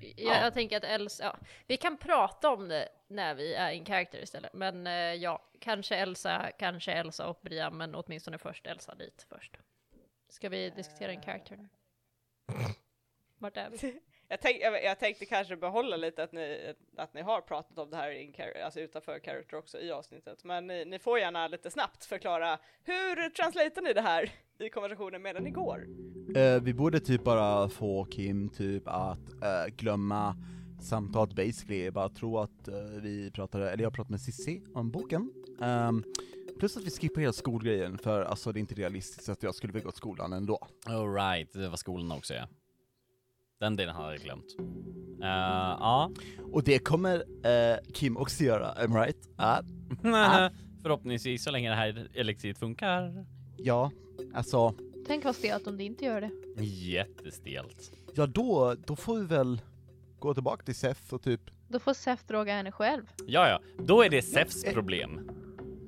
Jag, 0.00 0.12
Ja. 0.16 0.42
jag 0.44 0.54
tänker 0.54 0.76
att 0.76 0.84
Elsa, 0.84 1.24
ja, 1.24 1.36
vi 1.66 1.76
kan 1.76 1.96
prata 1.96 2.50
om 2.50 2.68
det 2.68 2.88
när 3.08 3.34
vi 3.34 3.54
är 3.54 3.70
in 3.70 3.84
character 3.84 4.18
istället. 4.22 4.52
Men 4.52 4.86
eh, 4.86 4.92
ja, 4.92 5.42
kanske 5.60 5.96
Elsa, 5.96 6.50
kanske 6.58 6.92
Elsa 6.92 7.28
och 7.28 7.38
Brian, 7.42 7.76
men 7.76 7.94
åtminstone 7.94 8.38
först 8.38 8.66
Elsa 8.66 8.94
dit 8.94 9.26
först. 9.28 9.56
Ska 10.28 10.48
vi 10.48 10.70
diskutera 10.70 11.12
en 11.12 11.22
character 11.22 11.56
nu? 11.56 11.68
Vart 13.38 13.56
är 13.56 13.70
vi? 13.70 14.00
Jag, 14.30 14.40
tänk, 14.40 14.62
jag, 14.62 14.84
jag 14.84 14.98
tänkte 14.98 15.26
kanske 15.26 15.56
behålla 15.56 15.96
lite 15.96 16.22
att 16.22 16.32
ni, 16.32 16.74
att 16.96 17.14
ni 17.14 17.22
har 17.22 17.40
pratat 17.40 17.78
om 17.78 17.90
det 17.90 17.96
här 17.96 18.10
in, 18.10 18.34
alltså 18.64 18.80
utanför 18.80 19.20
character 19.20 19.56
också 19.56 19.80
i 19.80 19.90
avsnittet, 19.90 20.44
men 20.44 20.66
ni, 20.66 20.84
ni 20.84 20.98
får 20.98 21.18
gärna 21.18 21.48
lite 21.48 21.70
snabbt 21.70 22.04
förklara 22.04 22.58
hur 22.84 23.30
translatear 23.30 23.82
ni 23.82 23.92
det 23.92 24.00
här 24.00 24.32
i 24.58 24.68
konversationen 24.68 25.22
medan 25.22 25.42
ni 25.42 25.50
går? 25.50 25.86
Eh, 26.36 26.62
vi 26.62 26.74
borde 26.74 27.00
typ 27.00 27.24
bara 27.24 27.68
få 27.68 28.04
Kim 28.04 28.48
typ 28.48 28.82
att 28.86 29.32
eh, 29.42 29.74
glömma 29.76 30.36
samtalet 30.80 31.34
basically, 31.34 31.84
Jag 31.84 31.94
bara 31.94 32.08
tro 32.08 32.38
att 32.38 32.68
eh, 32.68 32.74
vi 33.02 33.30
pratade, 33.30 33.70
eller 33.70 33.82
jag 33.82 33.92
pratade 33.92 34.12
med 34.12 34.20
Cissi 34.20 34.62
om 34.74 34.90
boken. 34.90 35.32
Ehm, 35.62 36.04
plus 36.58 36.76
att 36.76 36.82
vi 36.82 36.90
skippar 36.90 37.20
hela 37.20 37.32
skolgrejen, 37.32 37.98
för 37.98 38.22
alltså 38.22 38.52
det 38.52 38.58
är 38.58 38.60
inte 38.60 38.74
realistiskt 38.74 39.28
att 39.28 39.42
jag 39.42 39.54
skulle 39.54 39.72
vilja 39.72 39.84
gå 39.84 39.90
till 39.90 39.98
skolan 39.98 40.32
ändå. 40.32 40.66
Alright, 40.86 41.52
det 41.52 41.68
var 41.68 41.76
skolan 41.76 42.12
också 42.12 42.34
ja. 42.34 42.48
Den 43.60 43.76
delen 43.76 43.94
hade 43.94 44.12
jag 44.14 44.20
glömt. 44.22 44.56
Uh, 44.58 45.26
ja. 45.80 46.10
Och 46.52 46.64
det 46.64 46.78
kommer 46.78 47.24
eh, 47.46 47.76
Kim 47.94 48.16
också 48.16 48.44
göra, 48.44 48.72
am 48.72 48.94
right? 48.96 49.28
Ah, 49.36 49.62
Förhoppningsvis 50.82 51.44
så 51.44 51.50
länge 51.50 51.68
det 51.70 51.74
här 51.76 52.08
elixiret 52.14 52.58
funkar. 52.58 53.26
ja, 53.56 53.90
alltså, 54.34 54.74
Tänk 55.06 55.24
vad 55.24 55.36
stelt 55.36 55.66
om 55.66 55.76
det 55.76 55.84
inte 55.84 56.04
gör 56.04 56.20
det. 56.20 56.30
Jättestelt. 56.64 57.92
ja 58.14 58.26
då, 58.26 58.74
då 58.86 58.96
får 58.96 59.18
vi 59.18 59.24
väl 59.26 59.60
gå 60.18 60.34
tillbaka 60.34 60.64
till 60.64 60.74
Seth 60.74 61.14
och 61.14 61.22
typ, 61.22 61.40
Då 61.68 61.78
får 61.78 61.94
Seth 61.94 62.26
droga 62.26 62.54
henne 62.54 62.72
själv. 62.72 63.02
Ja, 63.26 63.48
ja, 63.48 63.60
då 63.84 64.02
är 64.02 64.10
det 64.10 64.22
Sefs 64.22 64.64
eh. 64.64 64.72
problem. 64.74 65.30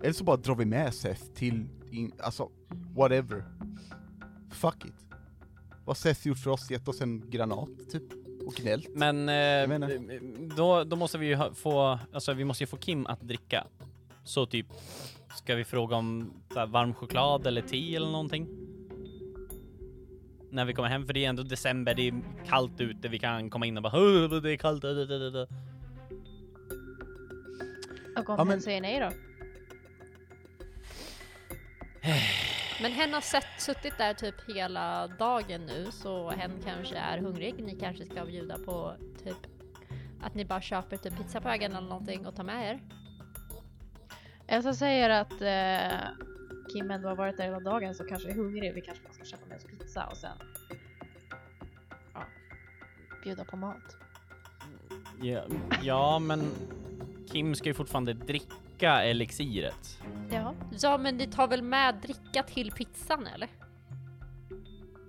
eller 0.03 0.13
så 0.13 0.25
bara 0.25 0.37
drar 0.37 0.55
vi 0.55 0.65
med 0.65 0.95
Seth 0.95 1.23
till, 1.35 1.69
in, 1.91 2.13
alltså, 2.19 2.51
whatever. 2.97 3.45
Fuck 4.53 4.85
it. 4.85 4.95
Vad 5.85 5.97
Seth 5.97 6.27
gjort 6.29 6.39
för 6.39 6.51
oss? 6.51 6.71
Gett 6.71 6.89
oss 6.89 7.01
en 7.01 7.31
granat, 7.31 7.69
typ? 7.93 8.03
Och 8.47 8.55
gnällt? 8.55 8.89
Men 8.95 9.29
eh, 9.29 9.91
då, 10.57 10.85
då 10.85 10.97
måste 10.97 11.19
vi 11.19 11.27
ju 11.27 11.35
ha- 11.35 11.55
få, 11.55 11.99
alltså 12.13 12.33
vi 12.33 12.45
måste 12.45 12.63
ju 12.65 12.67
få 12.69 12.77
Kim 12.77 13.07
att 13.07 13.21
dricka. 13.21 13.67
Så 14.25 14.47
typ, 14.47 14.67
ska 15.37 15.55
vi 15.55 15.65
fråga 15.65 15.97
om 15.97 16.31
så 16.53 16.59
här, 16.59 16.67
varm 16.67 16.95
choklad 16.95 17.47
eller 17.47 17.63
te 17.63 17.97
eller 17.97 18.11
någonting? 18.11 18.49
När 20.51 20.65
vi 20.65 20.73
kommer 20.75 20.89
hem, 20.89 21.07
för 21.07 21.13
det 21.13 21.25
är 21.25 21.29
ändå 21.29 21.43
december, 21.43 21.95
det 21.95 22.09
är 22.09 22.15
kallt 22.49 22.81
ute, 22.81 23.09
vi 23.09 23.19
kan 23.19 23.51
komma 23.51 23.67
in 23.67 23.77
och 23.77 23.83
bara 23.83 23.97
"Åh, 23.99 24.41
det 24.43 24.53
är 24.53 24.57
kallt. 24.57 24.83
da, 24.83 24.93
da, 24.93 25.05
da, 25.05 25.19
da, 25.19 25.31
da." 25.31 25.47
Och 28.21 28.29
om 28.31 28.35
Ja, 28.39 28.45
men- 28.45 28.61
säger 28.63 28.81
nej 28.81 29.01
då? 29.01 29.11
Men 32.83 32.93
hen 32.93 33.13
har 33.13 33.21
sett, 33.21 33.47
suttit 33.59 33.99
där 33.99 34.15
typ 34.15 34.35
hela 34.55 35.07
dagen 35.07 35.67
nu, 35.67 35.91
så 35.91 36.31
hen 36.31 36.51
kanske 36.65 36.97
är 36.97 37.19
hungrig. 37.19 37.65
Ni 37.65 37.77
kanske 37.81 38.07
ska 38.07 38.25
bjuda 38.25 38.59
på 38.59 38.95
typ 39.25 39.37
att 40.23 40.35
ni 40.35 40.45
bara 40.45 40.61
köper 40.61 40.97
typ 40.97 41.17
pizza 41.17 41.41
på 41.41 41.49
vägen 41.49 41.73
eller 41.73 41.89
någonting 41.89 42.27
och 42.27 42.37
tar 42.37 42.45
med 42.45 42.71
er. 42.71 42.81
Elsa 44.47 44.75
säger 44.75 45.11
att 45.11 45.33
eh, 45.33 45.99
Kim 46.73 46.91
ändå 46.91 47.09
har 47.09 47.17
varit 47.17 47.37
där 47.37 47.45
hela 47.45 47.61
dagen 47.61 47.95
så 47.95 48.05
kanske 48.05 48.31
är 48.31 48.35
hungrig. 48.35 48.75
Vi 48.75 48.81
kanske 48.81 49.05
bara 49.05 49.13
ska 49.13 49.25
köpa 49.25 49.47
med 49.47 49.57
oss 49.57 49.65
pizza 49.65 50.07
och 50.07 50.17
sen 50.17 50.37
ja, 52.15 52.21
bjuda 53.25 53.45
på 53.45 53.57
mat. 53.57 53.97
Ja, 55.23 55.43
ja, 55.83 56.19
men 56.19 56.51
Kim 57.33 57.55
ska 57.55 57.69
ju 57.69 57.75
fortfarande 57.75 58.13
dricka 58.13 58.55
elixiret. 58.89 59.99
Ja. 60.31 60.55
Ja, 60.83 60.99
men 60.99 61.17
ni 61.17 61.27
tar 61.27 61.49
väl 61.49 61.63
med 61.63 61.95
dricka 61.95 62.43
till 62.43 62.71
pizzan 62.73 63.27
eller? 63.27 63.49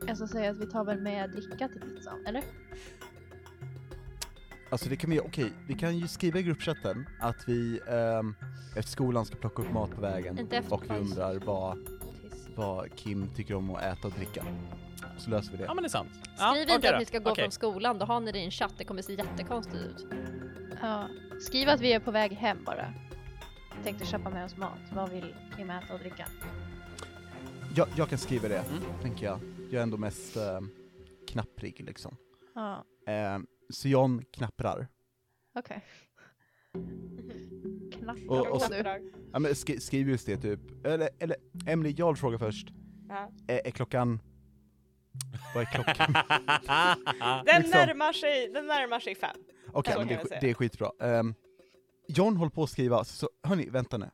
Elsa 0.08 0.28
säger 0.28 0.52
att 0.52 0.58
vi 0.58 0.66
tar 0.66 0.84
väl 0.84 1.02
med 1.02 1.30
dricka 1.30 1.68
till 1.68 1.82
pizzan, 1.82 2.26
eller? 2.28 2.44
Alltså 4.70 4.90
det 4.90 4.96
kan 4.96 5.10
vi, 5.10 5.20
okej, 5.20 5.54
vi 5.68 5.74
kan 5.74 5.98
ju 5.98 6.08
skriva 6.08 6.40
i 6.40 6.44
gruppchatten 6.44 7.06
att 7.22 7.48
vi 7.48 7.80
ehm, 7.88 8.36
efter 8.76 8.92
skolan 8.92 9.26
ska 9.26 9.36
plocka 9.36 9.62
upp 9.62 9.72
mat 9.72 9.92
på 9.92 10.02
vägen 10.02 10.40
Inte 10.40 10.64
och 10.70 10.84
vi 10.90 10.98
undrar 10.98 11.40
vad, 11.46 11.78
vad 12.56 12.96
Kim 12.96 13.30
tycker 13.36 13.56
om 13.56 13.76
att 13.76 13.84
äta 13.84 14.08
och 14.08 14.14
dricka. 14.14 14.44
Så 15.18 15.30
löser 15.30 15.52
vi 15.52 15.58
det. 15.58 15.64
Ja, 15.64 15.74
men 15.74 15.84
det 15.84 15.88
är 15.88 15.90
sant. 15.90 16.10
Ja, 16.40 16.52
Skriv 16.52 16.62
inte 16.62 16.76
okej 16.78 16.88
att 16.90 16.94
då. 16.96 17.00
ni 17.00 17.06
ska 17.06 17.20
gå 17.20 17.32
Okej. 17.32 17.44
från 17.44 17.52
skolan, 17.52 18.00
då 18.00 18.06
har 18.06 18.20
ni 18.20 18.32
det 18.32 18.40
i 18.40 18.46
en 18.46 18.52
chatt, 18.52 18.74
det 18.78 18.84
kommer 18.84 19.02
se 19.02 19.14
jättekonstigt 19.14 19.84
ut. 19.84 20.08
Ja. 20.82 21.08
Skriv 21.42 21.70
att 21.70 21.82
vi 21.82 21.94
är 21.94 22.00
på 22.00 22.12
väg 22.12 22.32
hem 22.32 22.64
bara. 22.66 22.94
Tänkte 23.84 24.06
köpa 24.06 24.30
med 24.30 24.46
oss 24.46 24.58
mat. 24.58 24.80
Vad 24.94 25.10
vill 25.10 25.36
Kim 25.58 25.70
äta 25.70 25.94
och 25.94 26.00
dricka? 26.00 26.26
Jag, 27.76 27.88
jag 27.98 28.10
kan 28.10 28.18
skriva 28.18 28.48
det, 28.48 28.58
Mm. 28.60 28.84
tänker 29.02 29.26
jag. 29.26 29.40
Jag 29.72 29.80
är 29.80 29.84
ändå 29.84 29.98
mest 29.98 30.38
ehm, 30.38 30.70
knapprig 31.28 31.84
liksom. 31.86 32.16
Ja, 32.56 32.86
Ehm, 33.08 33.48
så 33.70 33.88
John 33.88 34.24
knapprar. 34.34 34.88
okej. 35.60 35.84
Knappar 37.94 38.30
Och- 38.30 38.48
och 38.48 38.62
så- 38.62 38.74
du. 38.74 39.12
Ja 39.34 39.40
men 39.40 39.56
sk 39.56 39.82
skriv 39.82 40.10
just 40.10 40.26
det 40.26 40.38
typ. 40.38 40.86
Eller, 40.86 41.10
eller 41.20 41.36
Emily, 41.68 41.94
jag 41.98 42.06
har 42.06 42.12
en 42.12 42.18
fråga 42.18 42.40
först. 42.40 42.68
Ja. 43.10 43.32
Är, 43.48 43.68
är 43.68 43.72
klockan... 43.72 44.20
Vad 45.56 45.62
är 45.64 45.66
klockan? 45.66 46.14
Den 47.46 47.62
Liksom. 47.62 47.80
närmar 47.80 48.14
sig, 48.14 48.50
den 48.54 48.68
närmar 48.68 49.00
sig 49.00 49.16
fem. 49.16 49.36
Okej, 49.74 49.94
kan 49.94 50.08
det, 50.08 50.38
det 50.42 50.50
är 50.50 50.54
skitbra. 50.54 50.92
Um, 51.00 51.36
John 52.16 52.38
håller 52.38 52.50
på 52.50 52.64
att 52.64 52.70
skriva, 52.70 53.04
så 53.04 53.30
hörni, 53.44 53.70
vänta 53.70 53.98
nu. 53.98 54.10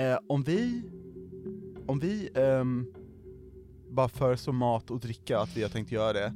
Eh, 0.00 0.18
om 0.28 0.42
vi, 0.42 0.82
om 1.86 1.98
vi 1.98 2.30
ehm, 2.34 2.94
bara 3.90 4.08
föreslår 4.08 4.54
mat 4.54 4.90
och 4.90 5.00
dricka, 5.00 5.38
att 5.38 5.56
vi 5.56 5.62
har 5.62 5.68
tänkt 5.70 5.92
göra 5.92 6.12
det, 6.12 6.34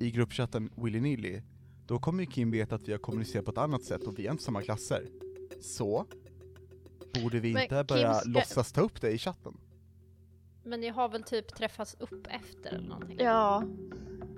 i 0.00 0.10
gruppchatten 0.10 0.70
willy-nilly, 0.76 1.42
då 1.86 1.98
kommer 1.98 2.20
ju 2.24 2.26
Kim 2.30 2.50
veta 2.50 2.74
att 2.74 2.88
vi 2.88 2.92
har 2.92 2.98
kommunicerat 2.98 3.44
på 3.44 3.50
ett 3.50 3.58
annat 3.58 3.82
sätt 3.82 4.02
och 4.02 4.18
vi 4.18 4.26
är 4.26 4.30
inte 4.30 4.42
samma 4.44 4.62
klasser. 4.62 5.06
Så, 5.60 6.06
borde 7.22 7.40
vi 7.40 7.52
Men 7.52 7.62
inte 7.62 7.74
Kim 7.76 7.86
börja 7.86 8.14
ska- 8.14 8.28
låtsas 8.30 8.72
ta 8.72 8.80
upp 8.80 9.00
det 9.00 9.10
i 9.10 9.18
chatten? 9.18 9.56
Men 10.64 10.80
ni 10.80 10.88
har 10.88 11.08
väl 11.08 11.22
typ 11.22 11.54
träffats 11.54 11.96
upp 11.98 12.26
efter 12.30 12.74
eller 12.74 12.88
någonting? 12.88 13.16
Ja. 13.20 13.64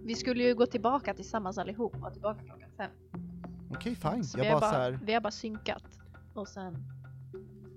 Vi 0.03 0.15
skulle 0.15 0.45
ju 0.45 0.55
gå 0.55 0.67
tillbaka 0.67 1.15
tillsammans 1.15 1.59
allihop 1.59 1.95
och 2.05 2.13
tillbaka 2.13 2.43
klockan 2.45 2.60
Okej, 3.71 3.95
fine. 3.97 4.25
Så 4.25 4.39
jag 4.39 4.45
vi, 4.45 4.51
har 4.51 4.61
bara, 4.61 4.71
bara, 4.71 4.71
så 4.73 4.77
här, 4.77 4.99
vi 5.03 5.13
har 5.15 5.21
bara 5.21 5.31
synkat. 5.31 5.83
Och 6.35 6.49
sen 6.49 6.77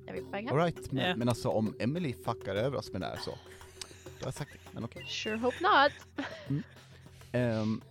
är 0.07 0.13
vi 0.13 0.21
på 0.21 0.29
väg 0.29 0.45
hem. 0.45 0.53
alright, 0.59 0.91
men, 0.91 1.05
Ja. 1.09 1.15
men 1.15 1.29
alltså 1.29 1.49
om 1.49 1.75
Emily 1.79 2.13
fuckar 2.25 2.55
över 2.55 2.77
oss 2.77 2.91
med 2.91 3.01
det 3.01 3.07
här 3.07 3.17
så, 3.17 3.31
då 3.31 3.37
har 4.19 4.27
jag 4.27 4.33
sagt 4.33 4.51
det, 4.53 4.59
men 4.71 4.83
okej. 4.83 5.05
Sure 5.07 5.37
hope 5.37 5.57
not. 5.61 6.23
Ehm, 7.31 7.81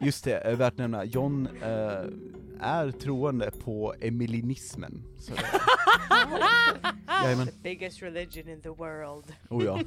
just 0.00 0.24
det, 0.24 0.32
är 0.38 0.54
värt 0.56 0.72
att 0.72 0.78
nämna, 0.78 1.04
John 1.04 1.48
eh, 1.62 2.04
är 2.60 2.90
troende 2.90 3.50
på 3.50 3.94
emilinismen. 4.00 5.02
Så 5.18 5.32
jajamän, 7.24 7.46
The 7.46 7.52
biggest 7.62 8.02
religion 8.02 8.48
in 8.48 8.60
the 8.60 8.68
world. 8.68 9.24
oh 9.48 9.64
ja. 9.64 9.80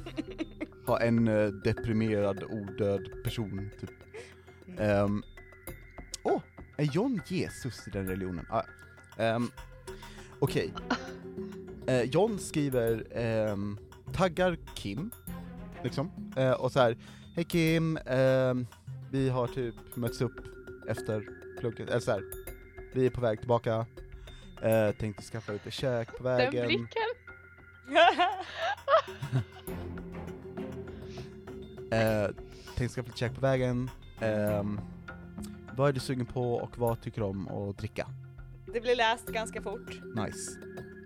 Har 0.86 1.00
en 1.00 1.28
eh, 1.28 1.46
deprimerad, 1.48 2.44
odöd 2.44 3.22
person, 3.24 3.70
typ. 3.80 3.90
Ehm, 4.78 5.22
Åh, 6.24 6.40
är 6.76 6.84
John 6.84 7.20
Jesus 7.26 7.88
i 7.88 7.90
den 7.90 8.08
religionen? 8.08 8.46
Ah, 8.50 8.62
um, 9.18 9.50
Okej. 10.38 10.72
Eh, 11.86 12.02
John 12.02 12.38
skriver, 12.38 13.04
ehm, 13.14 13.78
taggar 14.12 14.56
Kim, 14.74 15.10
liksom, 15.82 16.10
Eh, 16.36 16.52
och 16.52 16.72
så 16.72 16.80
här. 16.80 16.96
Hej 17.36 17.44
Kim, 17.44 17.98
ehm, 18.06 18.66
vi 19.10 19.28
har 19.28 19.46
typ 19.46 19.74
mötts 19.94 20.20
upp 20.20 20.40
efter 20.88 21.28
plugget, 21.60 21.88
eller 21.88 22.00
så 22.00 22.10
här. 22.10 22.22
vi 22.94 23.06
är 23.06 23.10
på 23.10 23.20
väg 23.20 23.38
tillbaka, 23.38 23.86
eh, 24.62 24.90
tänkte 24.98 25.22
skaffa 25.22 25.52
lite 25.52 25.70
käk 25.70 26.08
på 26.18 26.22
Den 26.24 26.36
vägen. 26.36 26.66
blicken. 26.66 26.86
Eh, 31.90 32.28
tänkte 32.76 32.94
skaffa 32.94 33.06
lite 33.06 33.18
käk 33.18 33.34
på 33.34 33.40
vägen. 33.40 33.90
Ehm, 34.20 34.80
vad 35.76 35.88
är 35.88 35.92
du 35.92 36.00
sugen 36.00 36.26
på 36.26 36.54
och 36.54 36.78
vad 36.78 37.00
tycker 37.00 37.20
du 37.20 37.26
om 37.26 37.48
att 37.48 37.78
dricka? 37.78 38.06
det 38.74 38.80
blir 38.80 38.96
läst 38.96 39.26
ganska 39.26 39.62
fort 39.62 40.00
Nice. 40.16 40.58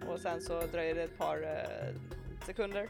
och 0.08 0.20
sen 0.20 0.40
så 0.40 0.62
dröjer 0.72 0.94
det 0.94 1.02
ett 1.02 1.18
par 1.18 1.42
eh, 1.42 1.94
sekunder. 2.46 2.88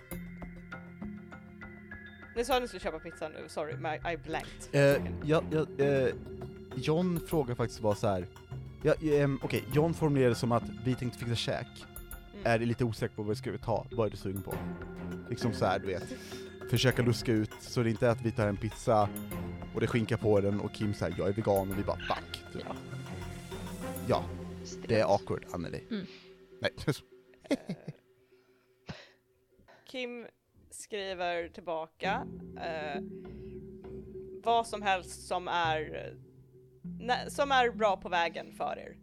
Ni 2.36 2.44
sa 2.44 2.56
att 2.56 2.62
ni 2.62 2.68
skulle 2.68 2.80
köpa 2.80 2.98
pizza 2.98 3.28
nu, 3.28 3.44
sorry, 3.48 3.76
men 3.76 3.94
I, 3.94 4.16
blanked. 4.16 4.62
Eh, 4.72 5.02
ja, 5.24 5.42
ja, 5.50 5.84
eh, 5.84 6.14
John 6.74 7.20
frågar 7.26 7.54
faktiskt 7.54 7.80
bara 7.80 7.94
så 7.94 8.08
här. 8.08 8.26
Ja, 8.82 8.94
ehm, 9.02 9.38
Okej, 9.42 9.64
John 9.72 9.94
formulerade 9.94 10.34
som 10.34 10.52
att 10.52 10.64
vi 10.84 10.94
tänkte 10.94 11.18
fixa 11.18 11.34
käk. 11.34 11.86
Mm. 12.34 12.46
Är 12.46 12.58
lite 12.58 12.84
osäker 12.84 13.14
på 13.14 13.22
vad 13.22 13.28
vi 13.30 13.36
ska 13.36 13.58
ta, 13.58 13.86
vad 13.90 14.06
är 14.06 14.10
du 14.10 14.16
sugen 14.16 14.42
på? 14.42 14.54
Liksom 15.30 15.52
så 15.52 15.64
här, 15.64 15.78
du 15.78 15.86
vet. 15.86 16.04
Försöka 16.70 17.02
luska 17.02 17.32
ut 17.32 17.50
så 17.60 17.82
det 17.82 17.90
inte 17.90 18.06
är 18.06 18.10
att 18.10 18.22
vi 18.22 18.32
tar 18.32 18.46
en 18.46 18.56
pizza 18.56 19.08
och 19.78 19.80
det 19.80 19.86
är 19.86 19.88
skinka 19.88 20.16
på 20.16 20.40
den 20.40 20.60
och 20.60 20.72
Kim 20.72 20.94
säger 20.94 21.18
jag 21.18 21.28
är 21.28 21.32
vegan 21.32 21.70
och 21.70 21.78
vi 21.78 21.82
bara 21.82 21.96
fuck. 21.96 22.52
Typ. 22.52 22.62
Ja. 22.66 22.74
Ja, 24.08 24.24
det 24.88 25.00
är 25.00 25.14
awkward 25.14 25.44
Anneli. 25.50 25.84
Mm. 25.90 26.06
Nej, 26.60 26.70
Kim 29.86 30.26
skriver 30.70 31.48
tillbaka 31.48 32.26
eh, 32.56 33.02
vad 34.42 34.66
som 34.66 34.82
helst 34.82 35.26
som 35.26 35.48
är 35.48 36.14
som 37.28 37.52
är 37.52 37.70
bra 37.70 37.96
på 37.96 38.08
vägen 38.08 38.52
för 38.52 38.78
er. 38.78 38.96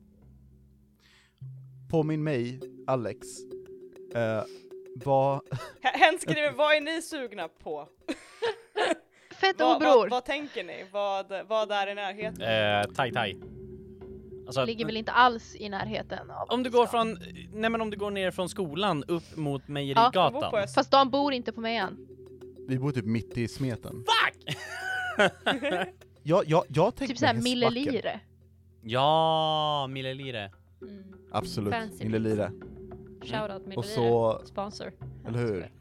påminn 1.91 2.23
mig, 2.23 2.59
Alex, 2.87 3.27
eh, 4.15 4.43
vad, 4.95 5.41
Hen 5.81 6.19
skriver 6.19 6.51
vad 6.51 6.75
är 6.75 6.81
ni 6.81 7.01
sugna 7.01 7.47
på? 7.47 7.89
Fett 9.39 9.55
Vad, 9.59 9.75
obror! 9.75 9.95
vad, 9.95 10.09
vad 10.09 10.25
tänker 10.25 10.63
ni? 10.63 10.85
Vad, 10.91 11.25
vad 11.47 11.71
är 11.71 11.87
i 11.87 11.95
närheten? 11.95 12.41
Eh, 12.41 12.93
tai 12.95 13.11
tai. 13.11 13.37
Alltså, 14.47 14.65
Ligger 14.65 14.85
väl 14.85 14.97
inte 14.97 15.11
alls 15.11 15.55
i 15.55 15.69
närheten 15.69 16.31
av 16.31 16.49
om 16.49 16.63
du 16.63 16.69
går 16.69 16.85
från, 16.87 17.17
nej 17.53 17.69
men 17.69 17.81
om 17.81 17.89
du 17.89 17.97
går 17.97 18.11
ner 18.11 18.31
från 18.31 18.49
skolan 18.49 19.03
upp 19.07 19.35
mot 19.35 19.67
Mejerigatan. 19.67 20.43
öst- 20.53 20.75
Fast 20.75 20.91
de 20.91 21.09
bor 21.09 21.33
inte 21.33 21.51
på 21.51 21.61
mejan. 21.61 22.07
vi 22.67 22.79
bor 22.79 22.91
typ 22.91 23.05
mitt 23.05 23.37
i 23.37 23.47
smeten. 23.47 24.03
Fuck! 24.05 24.57
Jag, 26.27 26.43
jag, 26.47 26.63
jag 26.69 26.95
tänkte 26.95 27.13
Typ 27.13 27.17
såhär 27.19 27.33
millelire. 27.33 28.19
ja, 28.81 29.87
Millelire. 29.89 30.51
Mm. 30.81 31.03
Absolut, 31.31 31.73
Fancy 31.73 32.03
millelire. 32.03 32.51
Shoutout 33.23 33.67
med 33.67 33.77
Och 33.77 33.85
så, 33.85 34.41
Sponsor. 34.45 34.91
eller 35.27 35.39
hur? 35.39 35.71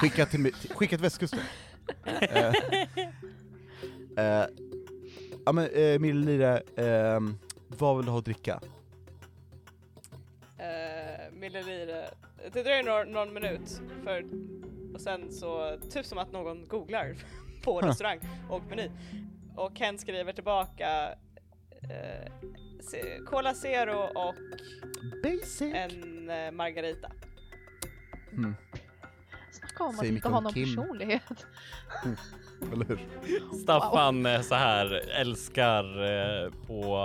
Skicka 0.00 0.26
till, 0.26 0.52
till, 0.54 0.70
skicka 0.70 0.96
till 0.96 1.02
västkusten. 1.02 1.40
Eh, 2.04 2.54
eh, 4.16 4.46
ja 5.44 5.52
men 5.52 5.66
eh, 5.66 5.98
millelire, 5.98 6.62
eh, 6.76 7.20
vad 7.68 7.96
vill 7.96 8.06
du 8.06 8.12
ha 8.12 8.18
att 8.18 8.24
dricka? 8.24 8.60
uh, 10.60 11.32
milliliter. 11.32 12.08
Det 12.52 12.62
dröjer 12.62 12.82
någon, 12.82 13.12
någon 13.12 13.34
minut 13.34 13.80
för, 14.04 14.24
och 14.94 15.00
sen 15.00 15.32
så, 15.32 15.78
typ 15.90 16.06
som 16.06 16.18
att 16.18 16.32
någon 16.32 16.68
googlar 16.68 17.14
på 17.64 17.80
restaurang 17.80 18.18
och 18.50 18.62
meny. 18.68 18.90
Och 19.56 19.76
Ken 19.76 19.98
skriver 19.98 20.32
tillbaka 20.32 21.14
uh, 21.82 23.24
Cola 23.26 23.54
Zero 23.54 23.98
och 23.98 24.34
Basic. 25.22 25.74
en 25.74 26.30
eh, 26.30 26.50
Margarita. 26.50 27.10
Mm, 28.32 28.54
Snacka 29.76 29.84
om 29.84 29.90
att 29.90 29.96
Säg 29.96 30.08
inte 30.08 30.14
mycket 30.14 30.30
ha 30.30 30.40
någon 30.40 30.52
Kim. 30.52 30.64
personlighet. 30.64 31.46
eller 32.72 32.84
hur? 32.84 32.98
Staffan 33.62 34.26
eh, 34.26 34.40
så 34.40 34.54
här 34.54 35.10
älskar 35.20 35.84
eh, 36.04 36.50
på 36.66 36.96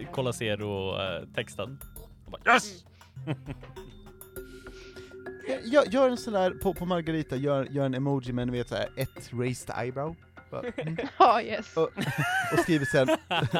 uh, 0.00 0.12
Cola 0.12 0.32
Zero-texten. 0.32 1.78
Yes! 2.46 2.84
Gör, 5.64 5.84
gör 5.84 6.10
en 6.10 6.16
sån 6.16 6.32
där, 6.32 6.50
på, 6.50 6.74
på 6.74 6.86
Margarita, 6.86 7.36
gör, 7.36 7.64
gör 7.64 7.86
en 7.86 7.94
emoji 7.94 8.32
med, 8.32 8.46
ni 8.46 8.52
vet 8.58 8.68
såhär, 8.68 8.88
ett 8.96 9.32
raised 9.32 9.74
eyebrow. 9.78 10.16
Bara, 10.50 10.62
mm. 10.76 10.96
Ja, 11.18 11.42
yes. 11.42 11.76
och, 11.76 11.90
och 12.52 12.58
skriver 12.62 12.86
sen, 12.86 13.08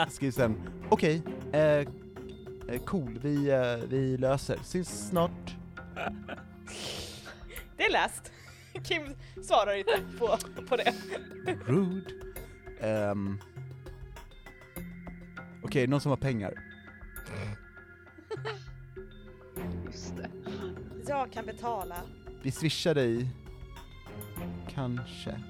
skriver 0.11 0.33
sen, 0.33 0.57
okej, 0.89 1.23
eh, 1.53 1.61
eh, 1.63 1.87
cool, 2.85 3.19
vi, 3.23 3.51
eh, 3.51 3.89
vi 3.89 4.17
löser, 4.17 4.59
syns 4.65 5.09
snart. 5.09 5.57
Det 7.81 7.87
är 7.87 7.93
läst. 7.93 8.33
Kim 8.83 9.03
svarar 9.43 9.75
inte 9.75 10.01
på, 10.19 10.39
på 10.69 10.77
det. 10.77 10.95
Rude. 11.67 12.11
Ehm. 12.81 13.39
Okej, 15.63 15.87
någon 15.87 16.01
som 16.01 16.11
har 16.11 16.17
pengar? 16.17 16.55
Just 19.85 20.17
det. 20.17 20.31
Jag 21.09 21.33
kan 21.33 21.47
betala. 21.47 21.97
Vi 22.43 22.51
swishar 22.51 22.95
dig. 22.95 23.31
Kanske. 24.69 25.41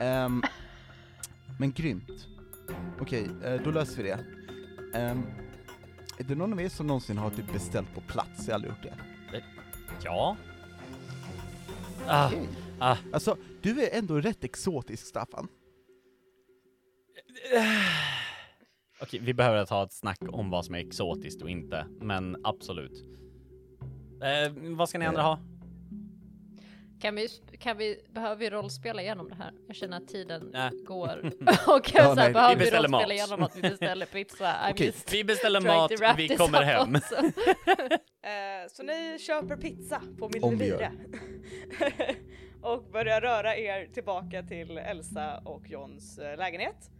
Ehm, 0.00 0.42
men 1.58 1.72
grymt. 1.72 2.28
Okej, 3.00 3.28
eh, 3.44 3.60
då 3.62 3.70
löser 3.70 4.02
vi 4.02 4.08
det. 4.08 4.24
Ehm, 4.98 5.22
är 6.18 6.24
det 6.24 6.34
någon 6.34 6.52
av 6.52 6.60
er 6.60 6.68
som 6.68 6.86
någonsin 6.86 7.18
har 7.18 7.30
typ 7.30 7.52
beställt 7.52 7.94
på 7.94 8.00
plats? 8.00 8.46
Jag 8.46 8.46
har 8.46 8.54
aldrig 8.54 8.72
gjort 8.72 8.82
det. 8.82 8.94
Ja. 10.04 10.36
Ah, 12.08 12.26
Okej. 12.26 12.48
ah. 12.78 12.96
Alltså, 13.12 13.36
du 13.62 13.82
är 13.82 13.98
ändå 13.98 14.20
rätt 14.20 14.44
exotisk, 14.44 15.06
Staffan. 15.06 15.48
Okej, 19.02 19.20
vi 19.22 19.34
behöver 19.34 19.64
ta 19.64 19.82
ett 19.82 19.92
snack 19.92 20.18
om 20.28 20.50
vad 20.50 20.64
som 20.64 20.74
är 20.74 20.78
exotiskt 20.78 21.42
och 21.42 21.50
inte, 21.50 21.86
men 22.00 22.36
absolut. 22.44 23.04
Eh, 24.22 24.52
vad 24.76 24.88
ska 24.88 24.98
ni 24.98 25.06
andra 25.06 25.22
ha? 25.22 25.38
Kan 27.02 27.14
vi, 27.14 27.28
kan 27.58 27.76
vi, 27.76 28.04
behöver 28.10 28.36
vi 28.36 28.50
rollspela 28.50 29.02
igenom 29.02 29.28
det 29.28 29.34
här? 29.34 29.52
Jag 29.66 29.76
känner 29.76 29.96
att 29.96 30.08
tiden 30.08 30.50
Nej. 30.52 30.70
går. 30.86 31.18
Och 31.68 31.90
Ja, 31.94 32.02
så 32.04 32.08
här, 32.08 32.14
nej, 32.14 32.32
behöver 32.32 32.56
vi 32.56 32.64
vi 32.64 32.70
rollspela 32.70 32.88
mat. 32.88 33.10
igenom 33.12 33.42
att 33.42 33.56
vi 33.56 33.62
beställer 33.62 34.06
pizza. 34.06 34.54
Just 34.76 35.12
Vi 35.12 35.24
beställer 35.24 35.60
mat, 35.60 35.90
vi 36.16 36.28
kommer 36.28 36.62
hem. 36.62 36.94
Eh, 36.94 38.68
så 38.70 38.82
ni 38.82 39.18
köper 39.18 39.56
pizza 39.56 40.02
på 40.18 40.24
Om 40.26 40.30
vi 40.32 40.38
gör. 40.38 40.50
Millelire. 40.50 40.92
och 42.62 42.84
börjar 42.92 43.20
röra 43.20 43.56
er 43.56 43.86
tillbaka 43.86 44.42
till 44.42 44.78
Elsa 44.78 45.38
och 45.44 45.62
Johns 45.70 46.18
eh, 46.18 46.36
lägenhet. 46.38 46.90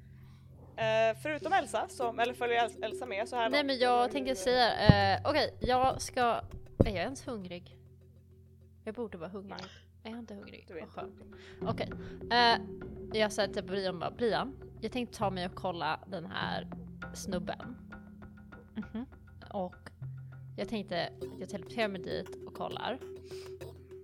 Eh, 0.76 1.18
förutom 1.22 1.52
Elsa, 1.52 1.88
som, 1.88 2.18
eller 2.18 2.34
följer 2.34 2.64
El- 2.64 2.84
Elsa 2.84 3.06
med 3.06 3.28
så 3.28 3.36
här 3.36 3.50
Nej 3.50 3.60
långt? 3.60 3.66
men 3.66 3.78
jag 3.78 4.10
tänkte 4.12 4.34
säga, 4.34 4.74
eh, 5.14 5.20
okej 5.24 5.54
jag 5.60 6.02
ska, 6.02 6.20
är 6.78 6.86
jag 6.86 6.94
ens 6.94 7.28
hungrig? 7.28 7.76
Jag 8.84 8.94
borde 8.94 9.18
vara 9.18 9.30
hungrig. 9.30 9.56
Är 10.02 10.10
jag 10.10 10.18
inte 10.18 10.34
hungrig? 10.34 10.64
Du 10.68 10.74
är 10.74 10.78
inte 10.78 10.92
skönt. 10.92 11.20
Okej. 11.62 11.90
Eh, 12.30 12.60
jag 13.12 13.32
sa 13.32 13.46
till 13.46 13.64
Brian 13.64 13.98
bara, 13.98 14.10
Brian, 14.10 14.54
jag 14.80 14.92
tänkte 14.92 15.18
ta 15.18 15.30
mig 15.30 15.46
och 15.46 15.54
kolla 15.54 16.00
den 16.06 16.26
här 16.26 16.68
snubben. 17.14 17.76
Mhm. 18.74 19.06
Och 19.50 19.76
jag 20.56 20.68
tänkte, 20.68 21.08
jag 21.40 21.48
teleporterar 21.48 21.88
mig 21.88 22.02
dit 22.02 22.46
och 22.46 22.54
kollar. 22.54 22.98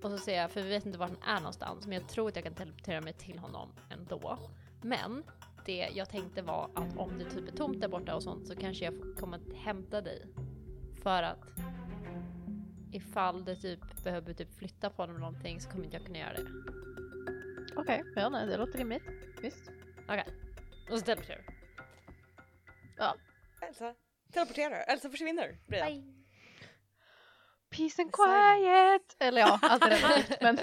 Och 0.03 0.11
så 0.11 0.19
ser 0.19 0.37
jag, 0.37 0.51
för 0.51 0.63
vi 0.63 0.69
vet 0.69 0.87
inte 0.87 0.99
var 0.99 1.07
han 1.07 1.37
är 1.37 1.41
någonstans, 1.41 1.87
men 1.87 1.99
jag 1.99 2.09
tror 2.09 2.29
att 2.29 2.37
jag 2.37 2.45
kan 2.45 2.55
teleportera 2.55 3.01
mig 3.01 3.13
till 3.13 3.39
honom 3.39 3.69
ändå. 3.91 4.39
Men 4.83 5.25
det 5.65 5.89
jag 5.95 6.09
tänkte 6.09 6.43
var 6.43 6.71
att 6.75 6.97
om 6.97 7.19
det 7.19 7.25
typ 7.25 7.49
är 7.49 7.57
tomt 7.57 7.81
där 7.81 7.89
borta 7.89 8.15
och 8.15 8.23
sånt 8.23 8.47
så 8.47 8.57
kanske 8.57 8.85
jag 8.85 8.95
och 9.23 9.55
hämta 9.55 10.01
dig. 10.01 10.27
För 11.03 11.23
att 11.23 11.39
ifall 12.93 13.45
det 13.45 13.57
typ 13.57 14.05
behöver 14.05 14.35
typ 14.35 14.59
flytta 14.59 14.91
på 14.91 15.03
dem 15.03 15.11
eller 15.11 15.21
någonting 15.21 15.61
så 15.61 15.71
kommer 15.71 15.85
inte 15.85 15.97
jag 15.97 16.07
kunna 16.07 16.19
göra 16.19 16.33
det. 16.33 16.51
Okej, 17.77 18.03
ja 18.17 18.29
nej, 18.29 18.47
det 18.47 18.57
låter 18.57 18.79
rimligt. 18.79 19.03
Visst. 19.43 19.71
Okej. 20.09 20.25
Och 20.91 20.99
så 20.99 21.05
teleporterar 21.05 21.39
du. 21.39 21.59
Elsa 23.67 23.95
teleporterar, 24.33 24.85
Elsa 24.89 25.11
försvinner. 25.11 25.59
Brian. 25.67 26.25
Peace 27.71 28.03
and 28.03 28.13
quiet! 28.13 29.17
Eller 29.19 29.41
ja, 29.41 29.59
allt 29.63 29.83
är 29.83 30.17
tyst, 30.23 30.37
men 30.41 30.59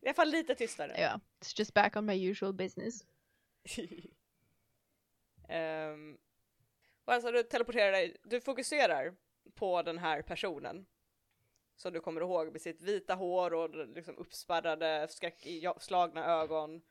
I 0.00 0.06
alla 0.06 0.14
fall 0.14 0.28
lite 0.28 0.54
tystare. 0.54 1.00
ja, 1.00 1.20
it's 1.40 1.58
just 1.58 1.74
back 1.74 1.96
on 1.96 2.06
my 2.06 2.30
usual 2.30 2.52
business. 2.52 3.04
um, 5.48 6.18
och 7.04 7.12
alltså 7.12 7.30
du 7.30 7.42
teleporterar 7.42 7.92
dig, 7.92 8.16
du 8.24 8.40
fokuserar 8.40 9.14
på 9.54 9.82
den 9.82 9.98
här 9.98 10.22
personen. 10.22 10.86
Som 11.76 11.92
du 11.92 12.00
kommer 12.00 12.20
ihåg 12.20 12.52
med 12.52 12.60
sitt 12.60 12.82
vita 12.82 13.14
hår 13.14 13.54
och 13.54 13.86
liksom 13.86 14.16
uppspärrade, 14.18 15.08
skräckslagna 15.10 16.24
ögon. 16.24 16.82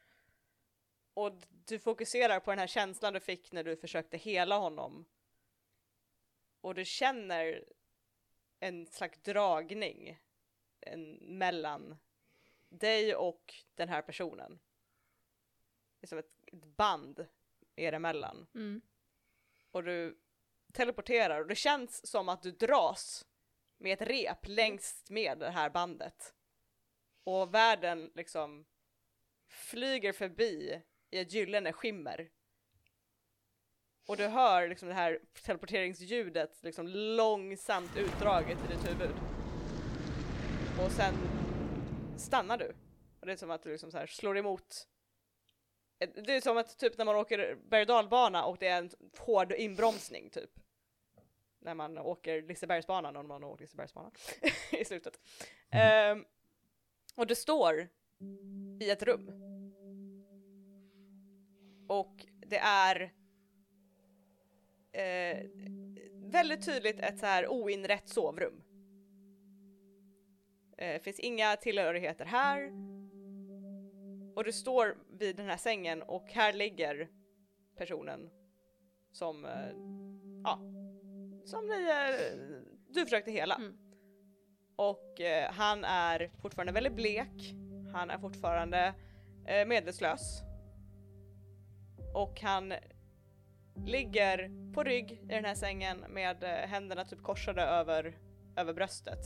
Och 1.14 1.32
du 1.66 1.80
fokuserar 1.80 2.40
på 2.40 2.52
den 2.52 2.60
här 2.60 2.68
känslan 2.68 3.14
du 3.14 3.20
fick 3.20 3.52
när 3.52 3.64
du 3.64 3.78
försökte 3.78 4.18
hela 4.18 4.58
honom. 4.58 5.06
Och 6.62 6.76
du 6.76 6.86
känner 6.86 7.66
en 8.60 8.88
slags 8.88 9.20
dragning 9.20 10.20
en, 10.82 11.14
mellan 11.14 11.98
dig 12.70 13.16
och 13.16 13.54
den 13.76 13.90
här 13.90 14.02
personen. 14.02 14.60
Det 16.00 16.06
är 16.06 16.08
som 16.08 16.18
ett, 16.18 16.32
ett 16.48 16.66
band 16.66 17.28
er 17.76 17.94
emellan. 17.94 18.48
Mm. 18.54 18.82
Och 19.72 19.84
du 19.84 20.18
teleporterar 20.72 21.41
och 21.41 21.48
det 21.48 21.56
känns 21.56 22.07
som 22.07 22.30
att 22.30 22.41
du 22.41 22.52
dras 22.52 23.26
med 23.77 23.93
ett 23.93 24.07
rep 24.07 24.48
längs 24.48 25.03
med 25.10 25.39
det 25.39 25.49
här 25.49 25.69
bandet. 25.69 26.34
Och 27.23 27.53
världen 27.53 28.11
liksom 28.15 28.65
flyger 29.48 30.14
förbi 30.14 30.81
i 31.11 31.19
ett 31.19 31.34
gyllene 31.34 31.73
skimmer. 31.73 32.30
Och 34.07 34.18
du 34.18 34.27
hör 34.27 34.68
liksom 34.68 34.88
det 34.88 34.93
här 34.93 35.19
teleporteringsljudet 35.43 36.64
liksom 36.64 36.88
långsamt 36.88 37.98
utdraget 37.98 38.57
i 38.65 38.73
ditt 38.73 38.89
huvud. 38.89 39.15
Och 40.85 40.91
sen 40.91 41.14
stannar 42.18 42.57
du 42.57 42.76
Och 43.19 43.26
det 43.26 43.31
är 43.31 43.38
som 43.38 43.52
att 43.52 43.64
du 43.64 43.72
liksom 43.72 43.91
så 43.91 43.98
här 43.98 44.07
slår 44.07 44.38
emot 44.38 44.88
Eh, 46.02 46.10
det 46.15 46.34
är 46.34 46.41
som 46.41 46.57
att 46.57 46.78
typ 46.78 46.98
när 46.98 47.06
man 47.06 47.15
åker 47.15 47.57
berg 47.69 47.82
och 47.82 47.88
dalbana 47.88 48.45
och 48.45 48.57
det 48.60 48.68
är 48.68 48.78
en 48.78 48.90
hård 49.18 49.52
inbromsning 49.52 50.30
typ. 50.30 50.49
När 51.60 51.76
man 51.76 51.98
åker 51.98 52.41
Lisebergsbanan, 52.41 53.15
om 53.15 53.28
man 53.28 53.44
har 53.44 53.49
åkt 53.49 53.61
Lisebergsbanan 53.61 54.11
i 54.72 54.86
slutet. 54.86 55.19
Ehm, 55.72 56.26
och 57.15 57.28
du 57.28 57.36
står 57.36 57.88
i 58.82 58.90
ett 58.90 59.03
rum. 59.03 59.32
Och 61.88 62.26
det 62.48 62.57
är 62.57 63.14
eh, 64.91 65.45
väldigt 66.14 66.65
tydligt 66.65 66.99
ett 66.99 67.19
så 67.19 67.26
här 67.26 67.48
oinrätt 67.48 68.10
sovrum. 68.10 68.64
Eh, 70.78 70.94
Det 70.94 71.03
finns 71.03 71.19
inga 71.19 71.56
tillhörigheter 71.56 72.26
här. 72.26 72.72
Och 74.36 74.44
du 74.44 74.52
står 74.52 74.98
vid 75.10 75.36
den 75.36 75.45
här 75.45 75.58
sängen 75.58 76.02
och 76.02 76.32
här 76.32 76.53
ligger 76.53 77.10
personen 77.78 78.30
som, 79.12 79.45
eh, 79.45 79.72
ja, 80.44 80.60
som 81.45 81.68
ni, 81.68 81.90
eh, 81.90 82.38
du 82.90 83.03
försökte 83.03 83.32
hela. 83.32 83.56
Mm. 83.56 83.78
Och 84.76 85.22
eh, 85.22 85.52
han 85.52 85.84
är 85.84 86.32
fortfarande 86.41 86.74
väldigt 86.74 86.95
blek, 86.95 87.56
han 87.94 88.10
är 88.10 88.18
fortfarande 88.18 88.94
eh, 89.45 89.68
medvetslös. 89.68 90.41
Och 92.14 92.41
han 92.41 92.74
ligger 93.86 94.52
på 94.74 94.84
rygg 94.84 95.12
i 95.12 95.26
den 95.26 95.45
här 95.45 95.56
sängen 95.56 95.98
med 96.10 96.44
eh, 96.44 96.49
händerna 96.49 97.06
typ 97.06 97.24
korsade 97.24 97.62
över, 97.62 98.18
över 98.56 98.74
bröstet. 98.74 99.20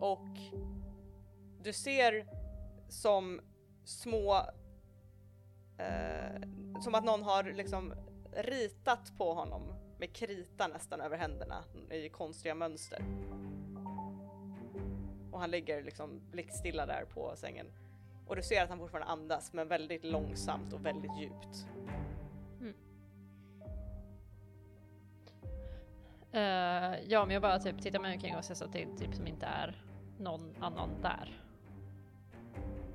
Och 0.00 0.28
du 1.62 1.72
ser 1.72 2.26
som 2.88 3.40
små, 3.84 4.36
eh, 5.78 6.42
som 6.80 6.94
att 6.94 7.04
någon 7.04 7.22
har 7.22 7.44
liksom 7.44 7.94
ritat 8.32 9.12
på 9.18 9.34
honom 9.34 9.74
med 9.98 10.12
krita 10.12 10.68
nästan 10.68 11.00
över 11.00 11.18
händerna 11.18 11.64
i 11.90 12.08
konstiga 12.08 12.54
mönster. 12.54 13.04
Och 15.32 15.40
han 15.40 15.50
ligger 15.50 15.82
liksom 15.82 16.20
blickstilla 16.30 16.86
där 16.86 17.04
på 17.04 17.36
sängen. 17.36 17.66
Och 18.26 18.36
du 18.36 18.42
ser 18.42 18.62
att 18.62 18.68
han 18.68 18.78
fortfarande 18.78 19.12
andas 19.12 19.52
men 19.52 19.68
väldigt 19.68 20.04
långsamt 20.04 20.72
och 20.72 20.86
väldigt 20.86 21.18
djupt. 21.18 21.66
Mm. 22.60 22.74
Eh, 26.32 27.00
ja, 27.08 27.24
men 27.24 27.30
jag 27.30 27.42
bara 27.42 27.58
typ 27.58 27.82
tittar 27.82 28.00
mig 28.00 28.14
omkring 28.14 28.36
och 28.36 28.44
ser 28.44 28.54
så 28.54 28.64
att 28.64 28.72
det 28.72 28.96
typ 28.96 29.14
som 29.14 29.26
inte 29.26 29.46
är 29.46 29.84
någon 30.18 30.56
annan 30.60 30.90
där. 31.02 31.40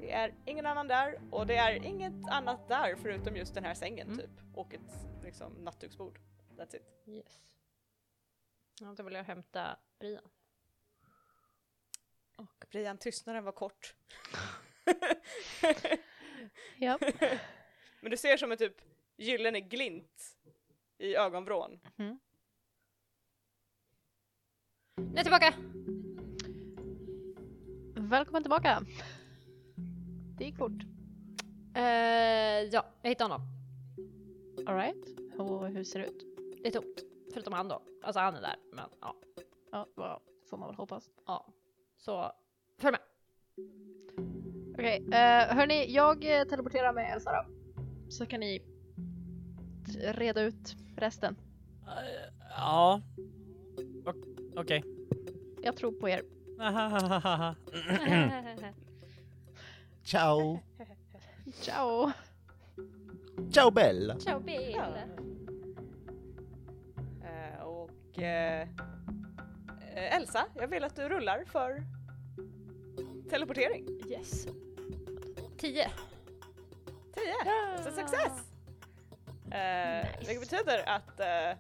Det 0.06 0.12
är 0.12 0.34
ingen 0.46 0.66
annan 0.66 0.88
där 0.88 1.20
och 1.32 1.48
det 1.48 1.56
är 1.56 1.84
inget 1.86 2.28
annat 2.30 2.68
där 2.68 2.96
förutom 2.96 3.36
just 3.36 3.54
den 3.54 3.64
här 3.66 3.74
sängen 3.74 4.08
Mm. 4.08 4.20
typ. 4.20 4.30
Och 4.54 4.74
ett 4.74 4.82
liksom 5.24 5.54
nattduksbord. 5.54 6.20
That's 6.58 6.76
it. 6.76 6.84
Yes. 7.08 7.40
Ja, 8.82 8.94
då 8.98 9.04
vill 9.04 9.14
jag 9.14 9.24
hämta 9.24 9.78
Brian. 10.00 10.24
Och 12.36 12.66
Brian, 12.72 12.98
tystnaden 12.98 13.44
var 13.44 13.52
kort. 13.52 13.96
Ja. 16.78 17.00
Men 18.02 18.12
du 18.12 18.18
ser 18.18 18.38
som 18.38 18.52
en 18.52 18.58
typ 18.58 18.82
gyllene 19.18 19.62
glint 19.62 20.38
i 20.98 21.16
ögonvrån. 21.16 21.80
Nu 21.96 22.18
är 24.96 25.16
jag 25.16 25.24
tillbaka! 25.24 25.54
Välkommen 27.96 28.44
tillbaka. 28.44 28.82
Det 30.38 30.46
gick 30.46 30.58
fort. 30.58 30.84
Eh, 31.76 31.84
ja, 32.72 32.86
jag 33.02 33.10
hittade 33.10 33.34
honom. 33.34 33.48
Alright. 34.66 35.06
Och 35.38 35.68
hur 35.68 35.84
ser 35.84 36.00
det 36.00 36.06
ut? 36.06 36.26
Det 36.64 36.68
är 36.68 36.72
tomt. 36.72 37.04
Förutom 37.34 37.54
han 37.54 37.68
då. 37.68 37.82
Alltså 38.04 38.20
han 38.20 38.36
är 38.36 38.42
där, 38.42 38.56
men 38.74 38.86
ja. 39.02 39.16
Ja, 39.72 39.88
vad 39.96 40.20
får 40.50 40.58
man 40.58 40.70
väl 40.70 40.76
hoppas. 40.76 41.10
ja. 41.26 41.46
Så, 41.98 42.32
följ 42.78 42.92
med. 42.92 43.00
Okej, 44.74 45.02
okay, 45.08 45.20
hörni, 45.56 45.94
jag 45.94 46.40
eh, 46.40 46.46
teleporterar 46.48 46.94
med 46.94 47.14
Elsa 47.14 47.32
då. 47.32 47.46
Så 48.10 48.26
kan 48.26 48.40
ni 48.40 48.62
reda 49.98 50.42
ut 50.42 50.76
resten. 50.98 51.36
Eh, 51.88 52.34
ja. 52.50 53.02
Okej. 54.56 54.84
Jag 55.62 55.78
tror 55.78 55.92
på 55.92 56.10
er. 56.10 56.22
Ciao! 60.06 60.60
Ciao! 61.62 62.12
Ciao 63.52 63.72
Bella! 63.72 64.16
Ciao 64.20 64.40
Bill! 64.40 64.76
Eh, 67.24 67.62
och 67.64 68.20
eh, 68.20 68.62
eh, 69.96 70.16
Elsa, 70.16 70.46
jag 70.56 70.68
vill 70.68 70.84
att 70.84 70.96
du 70.96 71.10
rullar 71.10 71.44
för 71.48 71.84
teleportering. 73.30 73.88
Yes. 74.10 74.46
10. 75.58 75.90
10! 77.14 77.84
Så 77.84 77.92
success! 77.92 78.44
Eh, 79.46 80.08
Det 80.28 80.40
betyder 80.40 80.90
att 80.90 81.20
eh, 81.20 81.58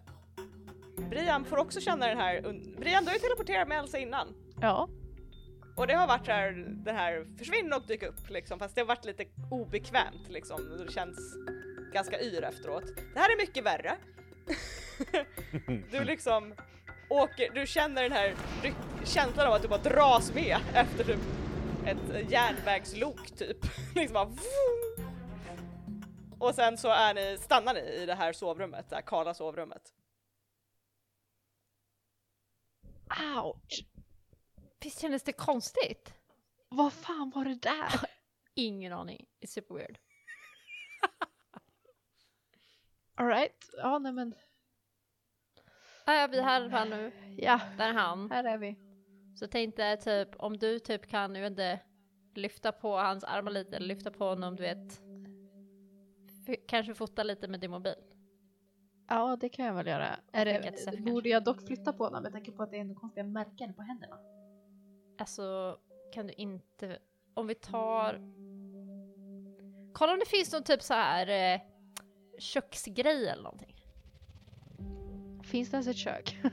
Brian 1.09 1.45
får 1.45 1.57
också 1.57 1.79
känna 1.81 2.07
den 2.07 2.17
här, 2.17 2.41
Brian 2.79 3.03
du 3.03 3.09
har 3.09 3.15
ju 3.15 3.19
teleporterat 3.19 3.67
med 3.67 3.79
Elsa 3.79 3.97
innan. 3.97 4.27
Ja. 4.61 4.89
Och 5.75 5.87
det 5.87 5.93
har 5.93 6.07
varit 6.07 6.25
så 6.25 6.31
här, 6.31 6.65
det 6.67 6.91
här 6.91 7.25
försvinna 7.37 7.75
och 7.75 7.87
dyka 7.87 8.07
upp 8.07 8.29
liksom, 8.29 8.59
fast 8.59 8.75
det 8.75 8.81
har 8.81 8.87
varit 8.87 9.05
lite 9.05 9.25
obekvämt 9.51 10.29
liksom. 10.29 10.85
Det 10.85 10.91
känns 10.91 11.17
ganska 11.93 12.21
yr 12.21 12.43
efteråt. 12.43 12.83
Det 13.13 13.19
här 13.19 13.31
är 13.31 13.37
mycket 13.37 13.63
värre. 13.63 13.97
du 15.91 16.03
liksom 16.03 16.53
åker, 17.09 17.49
du 17.53 17.67
känner 17.67 18.03
den 18.03 18.11
här 18.11 18.35
känslan 19.03 19.47
av 19.47 19.53
att 19.53 19.61
du 19.61 19.67
bara 19.67 19.79
dras 19.79 20.33
med 20.33 20.57
efter 20.73 21.03
typ 21.03 21.19
ett 21.85 22.31
järnvägslok 22.31 23.31
typ. 23.37 23.57
liksom 23.95 24.13
bara. 24.13 24.29
Och 26.39 26.55
sen 26.55 26.77
så 26.77 26.89
är 26.89 27.13
ni, 27.13 27.37
stannar 27.37 27.73
ni 27.73 27.79
i 27.79 28.05
det 28.05 28.15
här 28.15 28.33
sovrummet, 28.33 28.89
det 28.89 28.95
här 28.95 29.01
kala 29.01 29.33
sovrummet. 29.33 29.93
Ouch! 33.43 33.94
Visst 34.85 35.01
kändes 35.01 35.23
det 35.23 35.33
konstigt? 35.33 36.13
Vad 36.69 36.93
fan 36.93 37.31
var 37.35 37.45
det 37.45 37.55
där? 37.55 37.89
Ingen 38.53 38.93
aning. 38.93 39.25
It's 39.41 39.47
super 39.47 39.75
weird. 39.75 39.97
Alright. 43.15 43.69
Ja, 43.77 43.99
nej 43.99 44.11
men. 44.11 44.35
Ja, 46.05 46.27
vi 46.31 46.37
är 46.37 46.43
här 46.43 46.61
i 46.61 46.63
alla 46.63 46.69
fall 46.69 46.89
nu. 46.89 47.11
Ja, 47.37 47.61
Där 47.77 47.89
är 47.89 47.93
han. 47.93 48.31
här 48.31 48.43
är 48.43 48.57
vi. 48.57 48.75
Så 49.39 49.47
tänkte 49.47 49.97
typ 49.97 50.29
om 50.35 50.57
du 50.57 50.79
typ 50.79 51.07
kan, 51.07 51.35
jag 51.35 51.41
vet 51.41 51.51
inte, 51.51 51.79
lyfta 52.35 52.71
på 52.71 52.97
hans 52.97 53.23
armar 53.23 53.51
lite, 53.51 53.75
eller 53.75 53.87
lyfta 53.87 54.11
på 54.11 54.25
honom, 54.25 54.55
du 54.55 54.63
vet. 54.63 55.01
Kanske 56.67 56.93
fota 56.93 57.23
lite 57.23 57.47
med 57.47 57.59
din 57.59 57.71
mobil. 57.71 57.95
Ja, 59.07 59.37
det 59.41 59.49
kan 59.49 59.65
jag 59.65 59.73
väl 59.73 59.87
göra. 59.87 60.19
Är 60.31 60.45
det, 60.45 61.01
borde 61.01 61.29
jag 61.29 61.43
dock 61.43 61.61
flytta 61.67 61.93
på 61.93 62.03
honom 62.03 62.23
med 62.23 62.31
tanke 62.31 62.51
på 62.51 62.63
att 62.63 62.71
det 62.71 62.77
är 62.77 62.81
ändå 62.81 62.95
konstiga 62.95 63.23
märken 63.23 63.73
på 63.73 63.81
händerna? 63.81 64.34
Alltså, 65.17 65.77
kan 66.13 66.27
du 66.27 66.33
inte, 66.33 66.99
om 67.33 67.47
vi 67.47 67.55
tar... 67.55 68.21
Kolla 69.93 70.13
om 70.13 70.19
det 70.19 70.25
finns 70.25 70.53
någon 70.53 70.63
typ 70.63 70.81
så 70.81 70.93
här 70.93 71.27
eh, 71.53 71.61
köksgrej 72.39 73.27
eller 73.27 73.43
någonting. 73.43 73.75
Finns 75.43 75.69
det 75.69 75.75
ens 75.75 75.87
ett 75.87 75.97
kök? 75.97 76.37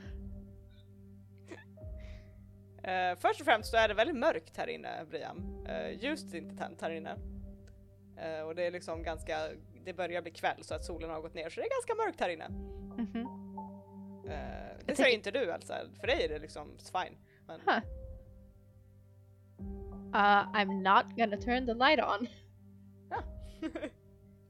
Eh, 2.85 3.19
först 3.19 3.41
och 3.41 3.47
främst 3.47 3.71
så 3.71 3.77
är 3.77 3.89
det 3.89 3.95
väldigt 3.95 4.17
mörkt 4.17 4.57
här 4.57 4.67
inne 4.67 5.05
Brian. 5.11 5.67
Uh, 5.69 6.05
ljuset 6.05 6.35
är 6.35 6.39
inte 6.39 6.57
tänt 6.57 6.81
här 6.81 6.91
inne. 6.91 7.17
Eh, 8.17 8.41
och 8.41 8.55
det 8.55 8.67
är 8.67 8.71
liksom 8.71 9.03
ganska, 9.03 9.39
det 9.85 9.93
börjar 9.93 10.23
bli 10.23 10.31
kväll 10.31 10.65
så 10.65 10.75
att 10.75 10.85
solen 10.85 11.11
har 11.11 11.21
gått 11.21 11.35
ner 11.35 11.51
så 11.51 11.61
det 11.61 11.67
är 11.67 11.71
ganska 11.71 11.95
mörkt 11.95 12.21
här 12.21 12.29
inne. 12.29 12.49
Mhm. 12.49 13.27
Eh, 14.27 14.77
det 14.79 14.85
Jag 14.87 14.97
säger 14.97 15.15
inte 15.15 15.31
du 15.31 15.53
alltså, 15.53 15.75
för 16.01 16.07
dig 16.07 16.25
är 16.25 16.29
det 16.29 16.39
liksom 16.39 16.79
fine. 16.79 17.17
Men, 17.47 17.61
Huh. 17.61 18.02
Uh, 20.15 20.45
I'm 20.55 20.83
not 20.83 21.17
gonna 21.17 21.37
turn 21.37 21.67
the 21.67 21.75
light 21.75 22.01
on. 22.01 22.27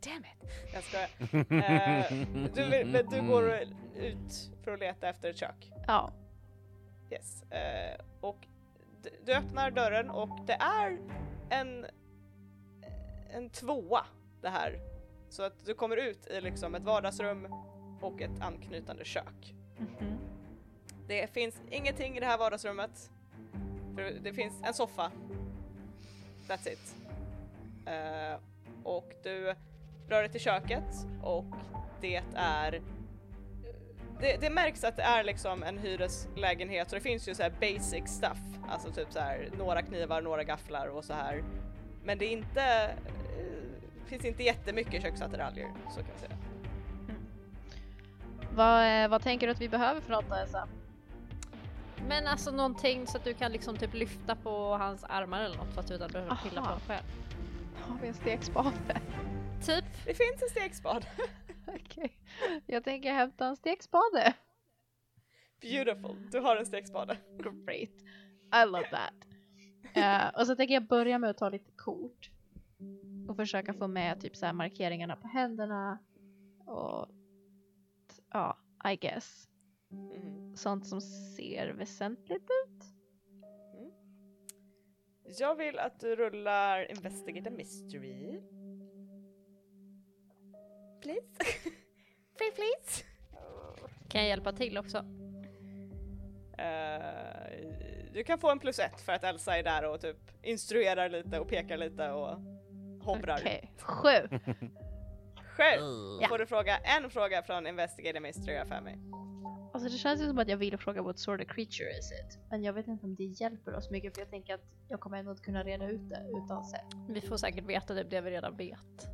Damn 0.04 0.24
it! 0.24 0.50
Jag 0.74 0.82
skojar. 0.82 1.08
Eh, 1.62 2.12
du, 2.54 2.84
men 2.84 3.06
du 3.10 3.20
går 3.28 3.52
ut 3.96 4.50
för 4.64 4.72
att 4.72 4.80
leta 4.80 5.08
efter 5.08 5.30
ett 5.30 5.36
kök. 5.36 5.72
Ja. 5.86 6.12
Yes. 7.10 7.42
Eh, 7.42 8.00
och 8.20 8.46
d- 9.02 9.10
du 9.26 9.34
öppnar 9.34 9.70
dörren 9.70 10.10
och 10.10 10.38
det 10.46 10.52
är 10.52 10.98
en, 11.50 11.86
en 13.30 13.50
tvåa 13.50 14.06
det 14.40 14.48
här. 14.48 14.80
Så 15.28 15.42
att 15.42 15.64
du 15.64 15.74
kommer 15.74 15.96
ut 15.96 16.26
i 16.26 16.40
liksom 16.40 16.74
ett 16.74 16.82
vardagsrum 16.82 17.48
och 18.00 18.20
ett 18.22 18.40
anknytande 18.40 19.04
kök. 19.04 19.54
Mhm. 19.78 20.18
Det 21.08 21.30
finns 21.32 21.60
ingenting 21.70 22.16
i 22.16 22.20
det 22.20 22.26
här 22.26 22.38
vardagsrummet. 22.38 23.10
För 23.94 24.02
det 24.22 24.32
finns 24.32 24.62
en 24.62 24.74
soffa 24.74 25.12
That's 26.48 26.72
it. 26.72 26.94
Uh, 27.86 28.40
och 28.84 29.12
du 29.22 29.54
rör 30.08 30.20
dig 30.20 30.28
till 30.28 30.40
köket 30.40 31.06
och 31.22 31.44
det 32.00 32.22
är 32.34 32.82
det, 34.22 34.36
det 34.40 34.50
märks 34.50 34.84
att 34.84 34.96
det 34.96 35.02
är 35.02 35.24
liksom 35.24 35.62
en 35.62 35.78
hyreslägenhet 35.78 36.92
och 36.92 36.94
det 36.94 37.00
finns 37.00 37.28
ju 37.28 37.34
så 37.34 37.42
här 37.42 37.52
basic 37.60 38.08
stuff, 38.08 38.38
alltså 38.68 38.90
typ 38.92 39.12
så 39.12 39.20
här 39.20 39.50
några 39.58 39.82
knivar, 39.82 40.22
några 40.22 40.44
gafflar 40.44 40.86
och 40.86 41.04
så 41.04 41.12
här. 41.12 41.44
Men 42.04 42.18
det 42.18 42.24
är 42.24 42.30
inte, 42.30 42.94
det 44.02 44.06
finns 44.06 44.24
inte 44.24 44.42
jättemycket 44.42 45.02
köksattiraljer 45.02 45.72
så 45.90 46.00
kan 46.00 46.08
man 46.08 46.18
säga. 46.18 46.38
Mm. 47.08 47.22
Vad, 48.54 49.04
eh, 49.04 49.08
vad 49.08 49.22
tänker 49.22 49.46
du 49.46 49.52
att 49.52 49.60
vi 49.60 49.68
behöver 49.68 50.00
för 50.00 50.10
något 50.10 50.28
då 50.28 50.34
Elsa? 50.34 50.68
Men 52.08 52.26
alltså 52.26 52.50
någonting 52.50 53.06
så 53.06 53.16
att 53.16 53.24
du 53.24 53.34
kan 53.34 53.52
liksom 53.52 53.76
typ 53.76 53.94
lyfta 53.94 54.36
på 54.36 54.76
hans 54.76 55.04
armar 55.04 55.40
eller 55.40 55.56
något 55.56 55.90
utan 55.90 56.06
att 56.06 56.12
behöva 56.12 56.36
pilla 56.36 56.62
på 56.62 56.70
dem 56.70 56.80
själv. 56.86 57.04
Har 57.74 57.98
vi 57.98 58.08
en 58.08 58.14
stekspade? 58.14 59.00
Typ. 59.66 59.84
Det 60.04 60.14
finns 60.14 60.42
en 60.42 60.48
stekspad. 60.48 61.06
Okej. 61.66 62.18
Jag 62.66 62.84
tänker 62.84 63.12
hämta 63.12 63.46
en 63.46 63.56
stekspade. 63.56 64.34
Beautiful, 65.60 66.30
du 66.30 66.40
har 66.40 66.56
en 66.56 66.66
stekspade. 66.66 67.16
Great. 67.38 67.90
I 68.54 68.66
love 68.66 68.88
that. 68.90 69.14
Eh, 69.94 70.40
och 70.40 70.46
så 70.46 70.56
tänker 70.56 70.74
jag 70.74 70.86
börja 70.86 71.18
med 71.18 71.30
att 71.30 71.38
ta 71.38 71.48
lite 71.48 71.70
kort. 71.76 72.30
Och 73.28 73.36
försöka 73.36 73.74
få 73.74 73.88
med 73.88 74.20
typ 74.20 74.36
så 74.36 74.46
här 74.46 74.52
markeringarna 74.52 75.16
på 75.16 75.28
händerna. 75.28 75.98
Och 76.66 77.08
ja, 78.32 78.58
I 78.92 78.96
guess. 78.96 79.48
Mhm. 79.92 80.56
Sånt 80.56 80.86
som 80.86 81.00
ser 81.00 81.72
väsentligt 81.72 82.42
ut. 82.42 82.84
Jag 85.38 85.54
vill 85.54 85.78
att 85.78 86.00
du 86.00 86.16
rullar 86.16 86.90
Investigate 86.90 87.48
a 87.48 87.52
Mystery. 87.56 88.40
Please? 91.02 91.26
Free 92.38 92.52
please? 92.54 93.04
Kan 94.08 94.20
jag 94.20 94.28
hjälpa 94.28 94.52
till 94.52 94.78
också? 94.78 94.98
Eh, 96.58 97.02
du 98.12 98.24
kan 98.24 98.38
få 98.38 98.50
en 98.50 98.58
plus 98.58 98.78
ett 98.78 99.00
för 99.00 99.12
att 99.12 99.24
Elsa 99.24 99.58
är 99.58 99.62
där 99.62 99.90
och 99.90 100.00
typ 100.00 100.16
instruerar 100.42 101.08
lite 101.08 101.38
och 101.40 101.48
pekar 101.48 101.76
lite 101.76 102.10
och 102.10 102.38
hovrar. 103.04 103.38
Okej, 103.40 103.72
sju. 103.78 104.28
Sju! 105.56 105.80
Ja. 106.20 106.28
Får 106.28 106.38
du 106.38 106.46
fråga 106.46 106.78
en 106.78 107.10
fråga 107.10 107.42
från 107.42 107.66
Investigate 107.66 108.18
a 108.18 108.20
Mystery 108.20 108.54
jag 108.54 108.68
för 108.68 108.80
mig. 108.80 108.98
Alltså 109.82 109.92
det 109.92 109.98
känns 109.98 110.20
ju 110.20 110.26
som 110.26 110.38
att 110.38 110.48
jag 110.48 110.56
vill 110.56 110.78
fråga 110.78 111.02
what 111.02 111.18
sort 111.18 111.40
of 111.40 111.46
creature 111.46 111.98
is 111.98 112.12
it? 112.12 112.38
Men 112.50 112.62
jag 112.64 112.72
vet 112.72 112.88
inte 112.88 113.06
om 113.06 113.14
det 113.14 113.24
hjälper 113.24 113.74
oss 113.74 113.90
mycket 113.90 114.14
för 114.14 114.20
jag 114.20 114.30
tänker 114.30 114.54
att 114.54 114.64
jag 114.88 115.00
kommer 115.00 115.18
ändå 115.18 115.30
inte 115.30 115.42
kunna 115.42 115.62
reda 115.64 115.88
ut 115.90 116.08
det 116.08 116.26
utan 116.44 116.64
se. 116.64 116.76
Vi 117.08 117.20
får 117.20 117.36
säkert 117.36 117.64
veta 117.64 117.94
typ 117.94 118.10
det 118.10 118.20
vi 118.20 118.30
redan 118.30 118.56
vet. 118.56 119.08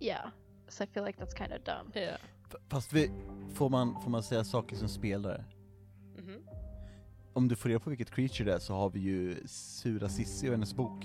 Yeah. 0.00 0.28
So 0.68 0.84
I 0.84 0.86
feel 0.86 1.04
like 1.06 1.22
that's 1.24 1.36
kind 1.38 1.52
of 1.52 1.58
dumb. 1.64 1.90
Ja. 1.94 2.16
F- 2.48 2.56
Fast 2.68 2.92
vi, 2.92 3.10
får, 3.54 3.68
man, 3.68 4.00
får 4.02 4.10
man 4.10 4.22
säga 4.22 4.44
saker 4.44 4.76
som 4.76 4.88
spelare? 4.88 5.44
Mhm. 6.18 6.40
Om 7.32 7.48
du 7.48 7.56
får 7.56 7.68
reda 7.68 7.80
på 7.80 7.90
vilket 7.90 8.10
creature 8.10 8.44
det 8.50 8.54
är 8.54 8.58
så 8.58 8.74
har 8.74 8.90
vi 8.90 9.00
ju 9.00 9.46
Sura 9.46 10.08
Sissi 10.08 10.48
och 10.48 10.52
hennes 10.52 10.74
bok. 10.74 11.04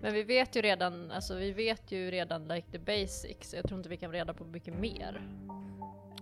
Men 0.00 0.14
vi 0.14 0.22
vet 0.22 0.56
ju 0.56 0.62
redan, 0.62 1.10
alltså 1.10 1.34
vi 1.36 1.52
vet 1.52 1.92
ju 1.92 2.10
redan 2.10 2.48
like 2.48 2.70
the 2.70 2.78
basics. 2.78 3.54
Jag 3.54 3.64
tror 3.64 3.78
inte 3.78 3.88
vi 3.88 3.96
kan 3.96 4.12
reda 4.12 4.34
på 4.34 4.44
mycket 4.44 4.74
mer. 4.78 5.28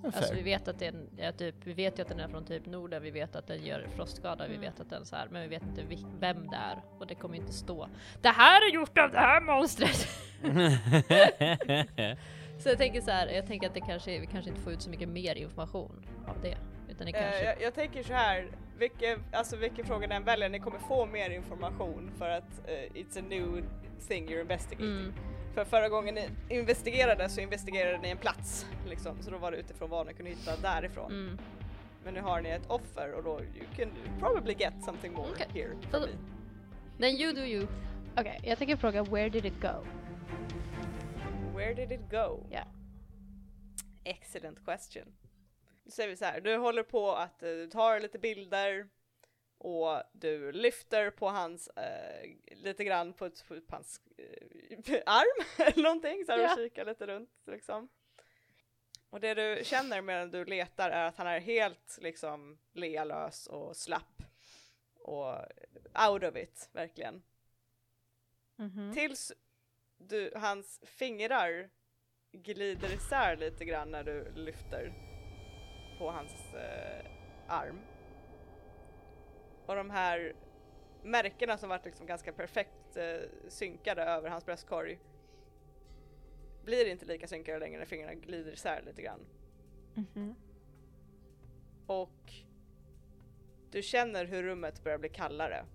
Alltså 0.04 0.34
vi 0.34 0.42
vet 0.42 0.68
att 0.68 0.78
den 0.78 1.08
är 1.18 1.32
typ, 1.32 1.54
vi 1.64 1.72
vet 1.72 1.98
ju 1.98 2.02
att 2.02 2.08
den 2.08 2.20
är 2.20 2.28
från 2.28 2.44
typ 2.44 2.66
Norden, 2.66 3.02
vi 3.02 3.10
vet 3.10 3.36
att 3.36 3.46
den 3.46 3.64
gör 3.64 3.86
frostskada, 3.96 4.48
vi 4.48 4.56
vet 4.56 4.80
att 4.80 4.90
den 4.90 5.04
så 5.06 5.16
här, 5.16 5.28
men 5.30 5.42
vi 5.42 5.48
vet 5.48 5.62
inte 5.62 5.84
vem 6.20 6.50
det 6.50 6.56
är 6.56 6.82
och 6.98 7.06
det 7.06 7.14
kommer 7.14 7.36
inte 7.36 7.52
stå. 7.52 7.88
Det 8.22 8.28
här 8.28 8.68
är 8.68 8.74
gjort 8.74 8.98
av 8.98 9.10
det 9.10 9.18
här 9.18 9.40
monstret! 9.40 10.08
så 12.58 12.68
jag 12.68 12.78
tänker 12.78 13.00
så 13.00 13.10
här, 13.10 13.26
jag 13.26 13.46
tänker 13.46 13.66
att 13.66 13.74
det 13.74 13.80
kanske, 13.80 14.18
vi 14.18 14.26
kanske 14.26 14.50
inte 14.50 14.62
får 14.62 14.72
ut 14.72 14.82
så 14.82 14.90
mycket 14.90 15.08
mer 15.08 15.34
information 15.34 16.06
av 16.26 16.40
det. 16.42 16.56
Utan 16.88 17.06
det 17.06 17.12
Eh, 17.12 17.22
kanske... 17.22 17.44
jag, 17.44 17.62
jag 17.62 17.74
tänker 17.74 18.02
så 18.02 18.12
här, 18.12 18.50
vilken, 18.78 19.24
alltså 19.32 19.56
vilken 19.56 19.86
fråga 19.86 20.06
den 20.06 20.24
väljer, 20.24 20.48
ni 20.48 20.58
kommer 20.58 20.78
få 20.78 21.06
mer 21.06 21.30
information 21.30 22.10
för 22.18 22.28
att 22.28 22.68
eh, 22.68 23.00
it's 23.02 23.18
a 23.18 23.22
new 23.28 23.64
thing 24.08 24.28
you're 24.28 24.40
investigating. 24.40 24.86
Mm. 24.86 25.14
För 25.54 25.64
förra 25.64 25.88
gången 25.88 26.14
ni 26.14 26.28
investerade 26.48 27.28
så 27.28 27.40
investerade 27.40 27.98
ni 27.98 28.08
en 28.08 28.18
plats 28.18 28.66
liksom, 28.88 29.22
så 29.22 29.30
då 29.30 29.38
var 29.38 29.50
det 29.50 29.56
utifrån 29.56 29.90
vad 29.90 30.06
ni 30.06 30.14
kunde 30.14 30.30
hitta 30.30 30.56
därifrån. 30.56 31.12
Mm. 31.12 31.38
Men 32.04 32.14
nu 32.14 32.20
har 32.20 32.40
ni 32.40 32.48
ett 32.48 32.70
offer 32.70 33.12
och 33.12 33.22
då 33.22 33.40
you 33.40 33.66
can 33.76 33.90
probably 34.18 34.54
get 34.54 34.74
something 34.84 35.12
more 35.12 35.30
Okej. 35.30 35.46
here 35.52 35.76
from 35.90 36.02
me. 36.02 36.08
Then 36.98 37.16
you 37.20 37.32
do 37.32 37.40
you. 37.40 37.66
Okej, 38.16 38.40
jag 38.42 38.58
tänker 38.58 38.76
fråga 38.76 39.02
where 39.02 39.28
did 39.28 39.44
it 39.44 39.60
go? 39.60 39.84
Where 41.56 41.74
did 41.74 41.92
it 41.92 42.10
go? 42.10 42.46
Ja. 42.50 42.64
Excellent 44.04 44.64
question. 44.64 45.04
Då 45.84 45.90
säger 45.90 46.08
vi 46.08 46.16
så 46.16 46.24
här, 46.24 46.40
du 46.40 46.56
håller 46.56 46.82
på 46.82 47.12
att 47.12 47.42
eh, 47.42 47.48
du 47.48 47.66
tar 47.66 48.00
lite 48.00 48.18
bilder 48.18 48.88
och 49.62 50.02
du 50.12 50.52
lyfter 50.52 51.10
på 51.10 51.28
hans, 51.28 51.68
eh, 51.68 52.30
lite 52.56 52.84
grann 52.84 53.12
på, 53.12 53.30
på 53.48 53.74
hans 53.76 54.01
eh, 54.18 55.02
arm 55.06 55.44
eller 55.59 55.82
någonting 55.82 56.24
så 56.24 56.32
här 56.32 56.39
Ja. 56.39 56.52
och 56.52 56.59
kikar 56.59 56.84
lite 56.84 57.06
runt 57.06 57.30
liksom. 57.47 57.89
Och 59.10 59.20
det 59.20 59.34
du 59.34 59.64
känner 59.64 60.02
medan 60.02 60.30
du 60.30 60.44
letar 60.44 60.90
är 60.90 61.05
att 61.05 61.16
han 61.16 61.26
är 61.26 61.40
helt 61.40 61.98
liksom 62.01 62.59
lealös 62.72 63.47
och 63.47 63.76
slapp 63.76 64.22
och 64.94 65.34
out 66.10 66.24
of 66.24 66.36
it 66.36 66.68
verkligen. 66.72 67.22
Mhm. 68.56 68.93
Tills 68.94 69.32
du, 69.98 70.32
hans 70.36 70.80
fingrar 70.84 71.70
glider 72.32 72.94
isär 72.94 73.36
lite 73.36 73.64
grann 73.64 73.90
när 73.90 74.05
du 74.05 74.32
lyfter 74.34 74.93
på 75.98 76.10
hans 76.10 76.55
eh, 76.55 77.05
arm. 77.48 77.80
Och 79.72 79.78
de 79.78 79.90
här 79.90 80.32
märkena 81.02 81.58
som 81.58 81.68
varit 81.68 81.84
liksom 81.84 82.06
ganska 82.06 82.32
perfekt 82.32 82.96
eh, 82.96 83.28
synkade 83.48 84.02
över 84.02 84.30
hans 84.30 84.46
bröstkorg 84.46 84.98
blir 86.64 86.86
inte 86.86 87.06
lika 87.06 87.26
synkade 87.26 87.58
längre 87.58 87.78
när 87.78 87.86
fingrarna 87.86 88.14
glider 88.14 88.52
isär 88.52 88.82
lite 88.82 89.02
grann. 89.02 89.20
Mhm. 89.94 90.34
Och 91.86 92.32
du 93.70 93.82
känner 93.82 94.24
hur 94.24 94.42
rummet 94.42 94.84
börjar 94.84 94.98
bli 94.98 95.08
kallare. 95.08 95.66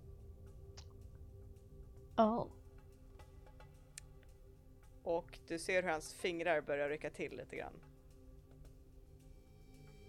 Oh. 2.16 2.46
Och 5.02 5.38
du 5.46 5.58
ser 5.58 5.82
hur 5.82 5.90
hans 5.90 6.14
fingrar 6.14 6.60
börjar 6.60 6.88
rycka 6.88 7.10
till 7.10 7.36
lite 7.36 7.56
grann. 7.56 7.87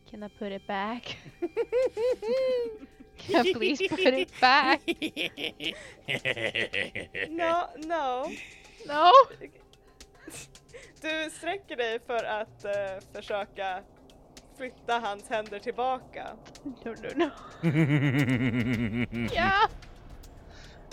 Can 0.10 0.24
I 0.24 0.28
put 0.28 0.52
it 0.52 0.68
back? 0.68 1.18
Can 3.18 3.46
I 3.46 3.54
please 3.54 3.88
put 3.88 4.00
it 4.00 4.32
back? 4.42 4.82
No, 7.30 7.68
no. 7.78 8.32
No! 8.88 9.12
Du 11.02 11.30
sträcker 11.30 11.76
dig 11.76 12.00
för 12.00 12.24
att 12.24 12.66
eh, 12.66 13.00
försöka 13.14 13.84
flytta 14.58 15.00
hans 15.00 15.30
händer 15.30 15.60
tillbaka. 15.60 16.28
No, 16.64 16.96
no, 16.96 17.10
no. 17.16 17.30
Ja! 19.34 19.70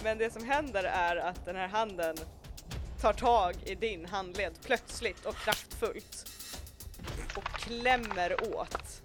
Men 0.04 0.18
det 0.18 0.32
som 0.32 0.44
händer 0.44 0.84
är 0.84 1.16
att 1.16 1.44
den 1.44 1.56
här 1.56 1.68
handen 1.68 2.16
tar 3.00 3.12
tag 3.12 3.54
i 3.66 3.74
din 3.74 4.06
handled 4.06 4.52
plötsligt 4.64 5.24
och 5.24 5.36
kraftfullt 5.36 6.26
och 7.36 7.44
klämmer 7.44 8.56
åt. 8.56 9.02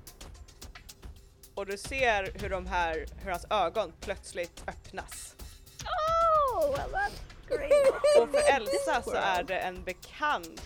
Och 1.62 1.68
du 1.68 1.78
ser 1.78 2.32
hur 2.42 2.50
de 2.50 2.68
här, 2.68 3.06
hur 3.24 3.32
hans 3.32 3.46
ögon 3.50 3.94
plötsligt 4.00 4.64
öppnas. 4.68 5.36
Oh, 5.84 6.72
well 6.72 6.90
that's 6.90 7.48
great. 7.48 8.22
Och 8.22 8.30
för 8.30 8.54
Elsa 8.56 9.02
så 9.02 9.12
är 9.12 9.44
det 9.44 9.60
en 9.60 9.84
bekant 9.84 10.62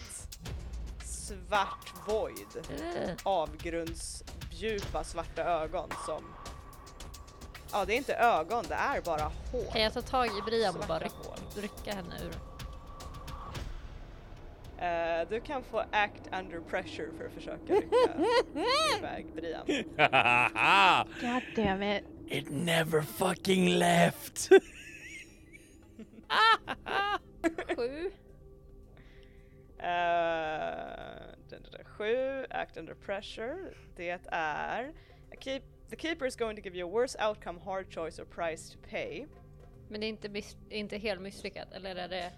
svart 1.03 1.93
void. 2.07 2.47
Eh. 2.55 3.11
avgrundsdjupa 3.23 5.03
svarta 5.03 5.43
ögon 5.43 5.89
som... 6.05 6.23
Ja, 7.71 7.85
det 7.85 7.93
är 7.93 7.97
inte 7.97 8.15
ögon, 8.15 8.65
det 8.67 8.75
är 8.75 9.01
bara 9.01 9.31
hår. 9.51 9.71
Kan 9.71 9.81
jag 9.81 9.93
ta 9.93 10.01
tag 10.01 10.27
i 10.27 10.41
Brian 10.45 10.75
och 10.75 10.87
bara 10.87 11.07
hål. 11.07 11.39
rycka 11.55 11.95
henne 11.95 12.15
ur? 12.23 12.54
Eh, 14.85 15.27
du 15.29 15.39
kan 15.41 15.63
få 15.63 15.83
act 15.91 16.29
under 16.41 16.59
pressure 16.59 17.11
för 17.17 17.25
att 17.25 17.33
försöka 17.33 17.73
rycka 17.73 17.87
iväg 18.99 19.25
Brian. 19.35 19.65
God 21.21 21.43
damn 21.55 21.83
it. 21.83 22.03
It 22.27 22.49
never 22.49 23.01
fucking 23.01 23.69
left! 23.69 24.49
Sju. 27.75 28.11
Dun, 31.49 31.63
Sju, 31.85 32.45
act 32.49 32.77
under 32.77 32.93
pressure. 32.93 33.73
Det 33.95 34.19
är... 34.31 34.93
Keep, 35.39 35.61
the 35.89 35.95
keeper 35.95 36.25
is 36.25 36.35
going 36.35 36.55
to 36.55 36.61
give 36.61 36.75
you 36.75 36.85
a 36.87 36.91
worse 36.91 37.15
outcome, 37.19 37.59
hard 37.59 37.89
choice 37.91 38.19
or 38.19 38.25
price 38.25 38.69
to 38.73 38.77
pay. 38.89 39.25
Men 39.89 40.01
det 40.01 40.05
är 40.07 40.09
inte, 40.09 40.29
miss- 40.29 40.57
inte 40.69 40.97
helt 40.97 41.21
misslyckat, 41.21 41.73
eller 41.73 41.95
är 41.95 42.07
det 42.07 42.31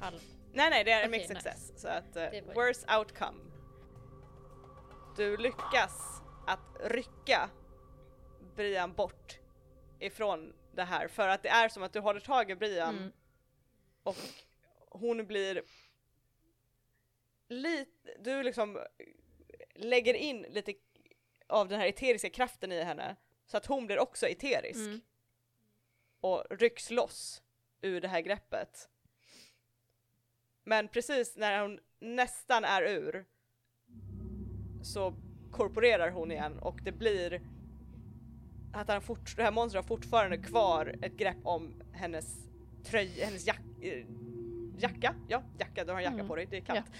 halv... 0.00 0.18
Nej 0.58 0.70
nej, 0.70 0.84
det 0.84 0.90
är 0.92 1.00
Okej, 1.00 1.10
mixed 1.10 1.36
nice. 1.36 1.50
success. 1.50 1.80
Så 1.82 1.88
att 1.88 2.16
uh, 2.16 2.54
worst 2.54 2.86
outcome. 2.98 3.38
Du 5.16 5.36
lyckas 5.36 6.22
att 6.46 6.76
rycka 6.84 7.50
Brian 8.56 8.92
bort 8.92 9.38
ifrån 10.00 10.52
det 10.72 10.84
här 10.84 11.08
för 11.08 11.28
att 11.28 11.42
det 11.42 11.48
är 11.48 11.68
som 11.68 11.82
att 11.82 11.92
du 11.92 12.00
håller 12.00 12.20
tag 12.20 12.50
i 12.50 12.54
Brian 12.56 12.96
Mm. 12.98 13.12
och 14.02 14.16
hon 14.90 15.26
blir 15.26 15.62
lite, 17.48 18.14
du 18.18 18.42
liksom 18.42 18.78
lägger 19.74 20.14
in 20.14 20.42
lite 20.42 20.74
av 21.46 21.68
den 21.68 21.80
här 21.80 21.86
eteriska 21.86 22.30
kraften 22.30 22.72
i 22.72 22.82
henne 22.82 23.16
så 23.46 23.56
att 23.56 23.66
hon 23.66 23.86
blir 23.86 23.98
också 23.98 24.26
eterisk 24.28 24.86
Mm. 24.86 25.00
och 26.20 26.44
rycks 26.50 26.90
loss 26.90 27.42
ur 27.80 28.00
det 28.00 28.08
här 28.08 28.20
greppet. 28.20 28.88
Men 30.68 30.88
precis 30.88 31.36
när 31.36 31.62
hon 31.62 31.78
nästan 32.00 32.64
är 32.64 32.82
ur 32.82 33.24
så 34.82 35.14
korporerar 35.50 36.10
hon 36.10 36.30
igen 36.32 36.58
och 36.58 36.80
det 36.82 36.92
blir 36.92 37.40
att 38.72 38.88
han 38.88 39.02
fort, 39.02 39.36
det 39.36 39.42
här 39.42 39.52
monstret 39.52 39.84
har 39.84 39.88
fortfarande 39.88 40.38
kvar 40.38 40.94
ett 41.02 41.16
grepp 41.16 41.36
om 41.44 41.82
hennes 41.92 42.48
tröja, 42.84 43.26
hennes 43.26 43.46
jack, 43.46 43.60
eh, 43.80 44.04
jacka, 44.78 45.14
ja 45.28 45.42
jacka, 45.58 45.84
du 45.84 45.92
har 45.92 45.98
en 45.98 46.04
jacka 46.04 46.14
Mm. 46.14 46.28
på 46.28 46.36
dig, 46.36 46.46
det 46.50 46.56
är 46.56 46.60
kallt. 46.60 46.92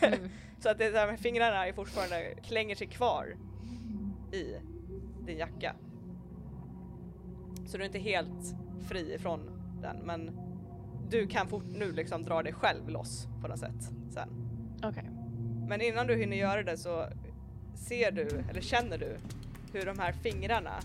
Mm. 0.02 0.28
så 0.58 0.68
att 0.68 0.78
det 0.78 0.90
där 0.90 1.06
med 1.06 1.20
fingrarna 1.20 1.66
är 1.66 1.72
fortfarande, 1.72 2.34
klänger 2.42 2.74
sig 2.74 2.86
kvar 2.86 3.36
i 4.32 4.56
din 5.26 5.38
jacka. 5.38 5.76
Så 7.66 7.76
du 7.76 7.82
är 7.82 7.86
inte 7.86 7.98
helt 7.98 8.54
fri 8.88 9.14
ifrån 9.14 9.50
den 9.82 9.96
men 9.96 10.30
du 11.12 11.26
kan 11.26 11.48
fort 11.48 11.64
nu 11.74 11.92
liksom 11.92 12.24
dra 12.24 12.42
dig 12.42 12.52
själv 12.52 12.88
loss 12.88 13.26
på 13.40 13.48
något 13.48 13.58
sätt 13.58 13.90
sen. 14.10 14.28
Okej. 14.82 15.10
Men 15.68 15.80
innan 15.80 16.06
du 16.06 16.16
hinner 16.16 16.36
göra 16.36 16.62
det 16.62 16.76
så 16.76 17.06
ser 17.74 18.10
du, 18.10 18.28
eller 18.50 18.60
känner 18.60 18.98
du, 18.98 19.16
hur 19.72 19.86
de 19.86 19.98
här 19.98 20.12
fingrarna 20.12 20.80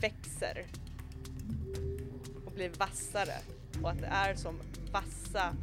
växer 0.00 0.66
och 2.46 2.52
blir 2.52 2.70
vassare 2.78 3.34
och 3.82 3.90
att 3.90 4.00
det 4.00 4.06
är 4.06 4.34
som 4.34 4.60
vassa 4.92 5.54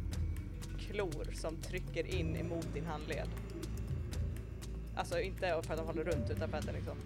klor 0.78 1.32
som 1.34 1.56
trycker 1.56 2.14
in 2.14 2.36
emot 2.36 2.74
din 2.74 2.86
handled. 2.86 3.28
Alltså 4.94 5.20
inte 5.20 5.60
för 5.62 5.74
att 5.74 5.78
de 5.78 5.86
håller 5.86 6.04
runt 6.04 6.30
utan 6.30 6.50
för 6.50 6.58
att 6.58 6.66
det 6.66 6.72
liksom 6.72 6.96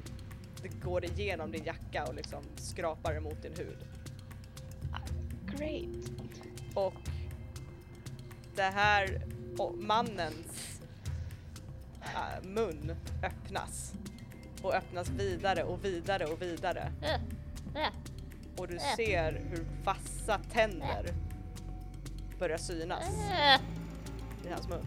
det 0.62 0.68
går 0.68 1.04
igenom 1.04 1.52
din 1.52 1.64
jacka 1.64 2.04
och 2.08 2.14
liksom 2.14 2.42
skrapar 2.56 3.16
emot 3.16 3.42
din 3.42 3.52
hud. 3.56 3.78
Great. 5.58 6.10
Och 6.74 6.94
det 8.56 8.62
här 8.62 9.22
och 9.58 9.74
mannens 9.78 10.80
äh, 12.02 12.42
mun 12.48 12.94
öppnas 13.22 13.92
och 14.62 14.74
öppnas 14.74 15.08
vidare 15.08 15.62
och 15.64 15.84
vidare 15.84 16.24
och 16.26 16.42
vidare 16.42 16.92
Äh, 17.02 17.14
äh. 17.82 17.92
och 18.56 18.68
du 18.68 18.76
Äh. 18.76 18.96
ser 18.96 19.32
hur 19.50 19.66
vassa 19.84 20.40
tänder 20.52 21.06
börjar 22.38 22.58
synas 22.58 23.04
i 24.46 24.48
hans 24.50 24.68
mun. 24.68 24.84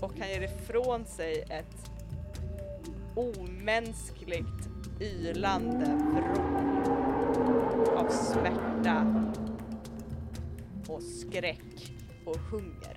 Och 0.00 0.12
han 0.18 0.28
ger 0.28 0.40
ifrån 0.42 1.04
sig 1.04 1.42
ett 1.50 1.90
omänskligt 3.14 4.68
ylande 5.00 5.86
vrål 5.86 7.15
av 7.88 8.08
smärta 8.08 9.06
och 10.88 11.02
skräck 11.02 11.92
och 12.24 12.38
hunger. 12.38 12.96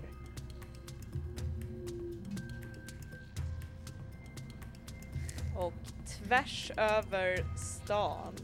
Och 5.57 5.73
tvärs 6.07 6.71
över 6.77 7.57
stan 7.57 8.35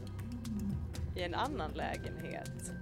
i 1.16 1.22
en 1.22 1.34
annan 1.34 1.70
lägenhet 1.72 2.72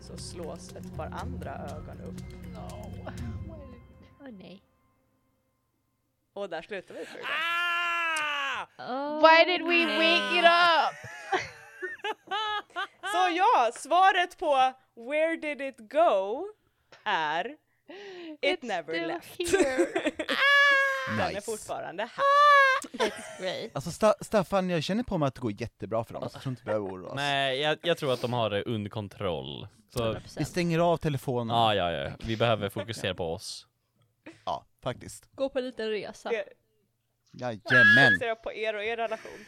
så 0.00 0.16
slås 0.16 0.72
ett 0.72 0.96
par 0.96 1.06
andra 1.06 1.54
ögon 1.54 2.00
upp. 2.00 2.20
No. 2.54 3.10
Åh 4.20 4.28
nej. 4.30 4.62
Och 6.32 6.50
där 6.50 6.62
slutar 6.62 6.94
vi 6.94 7.04
för 7.04 7.18
idag. 7.18 7.28
Oh, 8.78 9.20
Why 9.20 9.44
did 9.44 9.62
we 9.62 9.86
wake 9.86 10.38
it 10.38 10.44
up? 10.44 11.19
Så 13.12 13.28
ja, 13.36 13.70
svaret 13.74 14.38
på 14.38 14.72
Where 15.10 15.36
did 15.36 15.60
it 15.60 15.76
go 15.78 16.46
är 17.04 17.56
It 18.42 18.62
It's 18.62 18.66
never 18.66 18.92
still 18.94 19.08
left. 19.08 19.38
here. 19.52 19.76
Den 21.08 21.20
är 21.20 21.28
Nice. 21.28 21.40
fortfarande 21.40 22.02
här. 22.02 23.06
It's 23.06 23.40
great. 23.42 23.70
Alltså 23.74 23.90
Sta 23.90 24.14
Staffan, 24.20 24.70
jag 24.70 24.82
känner 24.82 25.02
på 25.02 25.18
mig 25.18 25.26
att 25.26 25.34
det 25.34 25.40
går 25.40 25.60
jättebra 25.60 26.04
för 26.04 26.14
dem, 26.14 26.22
så 26.30 26.36
jag 26.36 26.42
tror 26.42 26.50
inte 26.52 26.62
vi 26.62 26.66
behöver 26.66 26.86
oroa 26.88 27.08
oss. 27.08 27.16
Nej, 27.16 27.60
jag, 27.60 27.78
jag 27.82 27.98
tror 27.98 28.12
att 28.12 28.20
de 28.20 28.32
har 28.32 28.50
det 28.50 28.62
under 28.62 28.90
kontroll. 28.90 29.68
Så, 29.94 30.12
100%. 30.14 30.34
Vi 30.38 30.44
stänger 30.44 30.78
av 30.78 30.96
telefonen. 30.96 31.56
ja, 31.56 31.74
ja, 31.74 31.92
ja. 31.92 32.10
Vi 32.20 32.36
behöver 32.36 32.68
fokusera 32.68 33.14
på 33.14 33.32
oss. 33.32 33.66
Ja, 34.44 34.64
faktiskt. 34.82 35.28
Gå 35.32 35.48
på 35.48 35.58
en 35.58 35.64
liten 35.64 35.90
resa. 35.90 36.28
Det 36.30 36.44
Jajamän. 37.32 38.18
ser 38.18 38.26
jag 38.26 38.42
på 38.42 38.52
er 38.52 38.74
och 38.74 38.84
er 38.84 38.96
relation. 38.96 39.44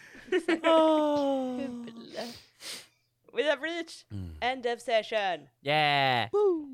We 3.37 3.51
have 3.51 3.63
reached 3.63 4.11
Mm. 4.13 4.39
end 4.41 4.67
of 4.67 4.81
session. 4.81 5.49
Yeah! 5.63 6.29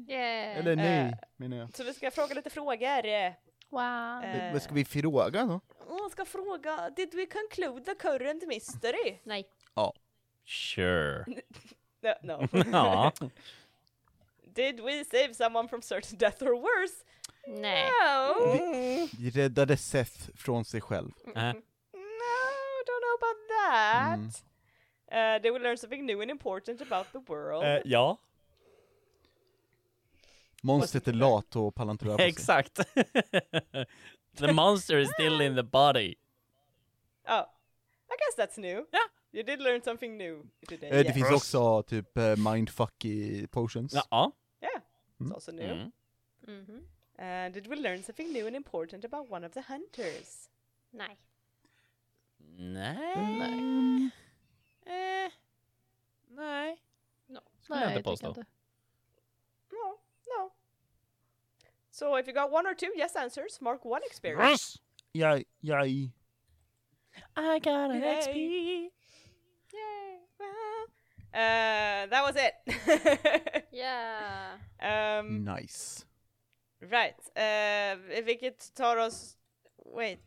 Yeah. 0.08 0.58
Eller 0.58 0.76
nej, 0.76 1.00
Eh. 1.06 1.12
menar 1.36 1.56
jag. 1.56 1.76
Så 1.76 1.84
vi 1.84 1.94
ska 1.94 2.10
fråga 2.10 2.34
lite 2.34 2.50
frågor. 2.50 3.34
Wow. 3.70 4.24
Eh, 4.24 4.52
Vad 4.52 4.62
ska 4.62 4.74
vi 4.74 4.84
fråga 4.84 5.44
då? 5.44 5.60
Jag 5.88 6.10
ska 6.12 6.24
fråga, 6.24 6.90
did 6.96 7.14
we 7.14 7.26
conclude 7.26 7.84
the 7.84 7.94
current 7.94 8.46
mystery? 8.46 9.18
Nej. 9.24 9.44
Sure. 10.44 11.24
No. 12.02 12.12
no. 12.22 12.48
ja. 12.72 13.12
did 14.54 14.80
we 14.80 15.04
save 15.04 15.34
someone 15.34 15.68
from 15.68 15.82
certain 15.82 16.18
death 16.18 16.42
or 16.42 16.54
worse? 16.60 17.04
Nej. 17.46 17.90
No. 17.90 19.08
Vi 19.18 19.30
räddade 19.30 19.76
Seth 19.76 20.30
från 20.36 20.64
sig 20.64 20.80
själv. 20.80 21.10
Äh. 21.36 21.42
No, 21.42 21.52
don't 22.86 23.02
know 23.02 23.14
about 23.20 23.48
that. 23.48 24.14
Mm. 24.18 24.30
Uh, 25.10 25.38
they 25.42 25.50
will 25.50 25.62
learn 25.62 25.76
something 25.78 26.06
new 26.06 26.20
and 26.22 26.30
important 26.30 26.80
about 26.80 27.06
the 27.12 27.18
world. 27.32 27.64
Eh, 27.64 27.80
ja, 27.84 28.16
Monstret 30.62 31.08
är 31.08 31.12
lat 31.12 31.56
och 31.56 31.74
pallar 31.74 31.92
inte 31.92 32.04
röra 32.04 32.12
på 32.16 32.18
sig. 32.22 32.28
exakt. 32.28 32.74
the 34.38 34.52
monster 34.52 34.98
is 34.98 35.08
still 35.12 35.40
in 35.40 35.56
the 35.56 35.62
body. 35.62 36.14
oh, 37.28 37.44
I 38.10 38.16
guess 38.18 38.36
that's 38.36 38.60
new. 38.60 38.76
Yeah. 38.76 39.08
You 39.32 39.42
did 39.42 39.60
learn 39.62 39.82
something 39.82 40.16
new 40.18 40.42
today. 40.68 40.90
Eh, 40.90 40.96
Det 40.96 41.04
yes. 41.04 41.14
finns 41.14 41.30
också 41.30 41.82
typ 41.82 42.16
eh, 42.16 42.36
mindfucky 42.36 43.46
potions. 43.46 43.94
Ja. 44.10 44.32
Yeah, 44.62 44.74
it's 45.18 45.20
Mm. 45.20 45.32
also 45.32 45.52
new. 45.52 45.70
Mm. 45.72 45.92
Mhm. 46.46 46.86
And 47.18 47.56
it 47.56 47.66
will 47.66 47.82
learn 47.82 48.02
something 48.02 48.32
new 48.32 48.46
and 48.46 48.56
important 48.56 49.04
about 49.04 49.30
one 49.32 49.46
of 49.46 49.52
the 49.52 49.60
hunters? 49.68 50.48
Nej. 50.90 51.18
Nej. 52.56 54.10
Eh. 54.88 55.32
Nej. 56.28 56.82
No. 57.26 57.40
Skulle 57.60 57.78
jag 57.80 57.86
Nej, 57.86 57.96
inte 57.98 58.10
jag 58.10 58.18
tycker 58.18 58.26
påstå. 58.28 58.28
inte. 58.28 58.44
No, 59.70 59.98
no. 60.26 60.50
So 61.90 62.18
if 62.18 62.28
you 62.28 62.34
got 62.34 62.52
one 62.52 62.68
or 62.70 62.74
two 62.74 62.92
yes 62.96 63.16
answers, 63.16 63.60
mark 63.60 63.84
one 63.84 64.00
experience. 64.06 64.78
Jag, 65.12 65.44
jag, 65.60 65.86
I 65.88 66.10
got 67.58 67.66
an 67.68 68.00
Yay. 68.02 68.16
XP. 68.20 68.36
Yay! 69.72 70.20
Well, 70.38 70.84
uh, 71.34 72.06
that 72.10 72.22
was 72.22 72.36
it. 72.36 73.64
Yeah. 73.72 74.58
um, 74.80 75.44
nice. 75.44 76.04
Right, 76.80 77.18
uh, 77.36 77.96
vilket 78.24 78.70
tar 78.74 78.96
oss... 78.96 79.36
Wait, 79.84 80.24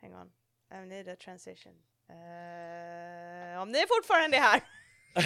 hang 0.00 0.14
on. 0.14 0.30
I 0.70 0.84
need 0.86 1.08
a 1.08 1.16
transition. 1.16 1.72
Uh, 2.12 3.62
om 3.62 3.72
ni 3.72 3.78
är 3.78 3.96
fortfarande 3.96 4.36
här 4.36 4.60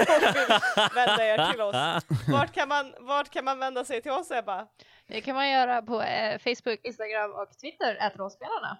och 0.00 0.36
vill 0.36 0.58
vända 0.94 1.24
er 1.24 1.52
till 1.52 1.60
oss, 1.60 2.04
vart 2.28 2.52
kan 2.52 2.68
man, 2.68 2.94
vart 3.00 3.30
kan 3.30 3.44
man 3.44 3.58
vända 3.58 3.84
sig 3.84 4.02
till 4.02 4.12
oss 4.12 4.30
Ebba? 4.30 4.66
Det 5.06 5.20
kan 5.20 5.34
man 5.34 5.50
göra 5.50 5.82
på 5.82 6.02
eh, 6.02 6.38
Facebook, 6.38 6.80
Instagram 6.82 7.30
och 7.30 7.58
Twitter, 7.58 7.96
ätrollspelarna. 8.00 8.78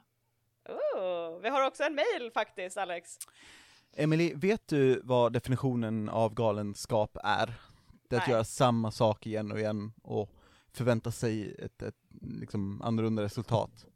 Oh, 0.68 1.40
vi 1.42 1.48
har 1.48 1.66
också 1.66 1.82
en 1.82 1.94
mail 1.94 2.30
faktiskt 2.34 2.76
Alex. 2.76 3.18
Emily, 3.96 4.34
vet 4.34 4.68
du 4.68 5.00
vad 5.04 5.32
definitionen 5.32 6.08
av 6.08 6.34
galenskap 6.34 7.16
är? 7.24 7.54
Det 8.08 8.16
är 8.16 8.20
att 8.20 8.26
Nej. 8.26 8.34
göra 8.34 8.44
samma 8.44 8.90
sak 8.90 9.26
igen 9.26 9.52
och 9.52 9.58
igen 9.58 9.92
och 10.02 10.30
förvänta 10.72 11.10
sig 11.10 11.56
ett, 11.58 11.82
ett 11.82 11.94
liksom 12.20 12.82
annorlunda 12.82 13.22
resultat. 13.22 13.86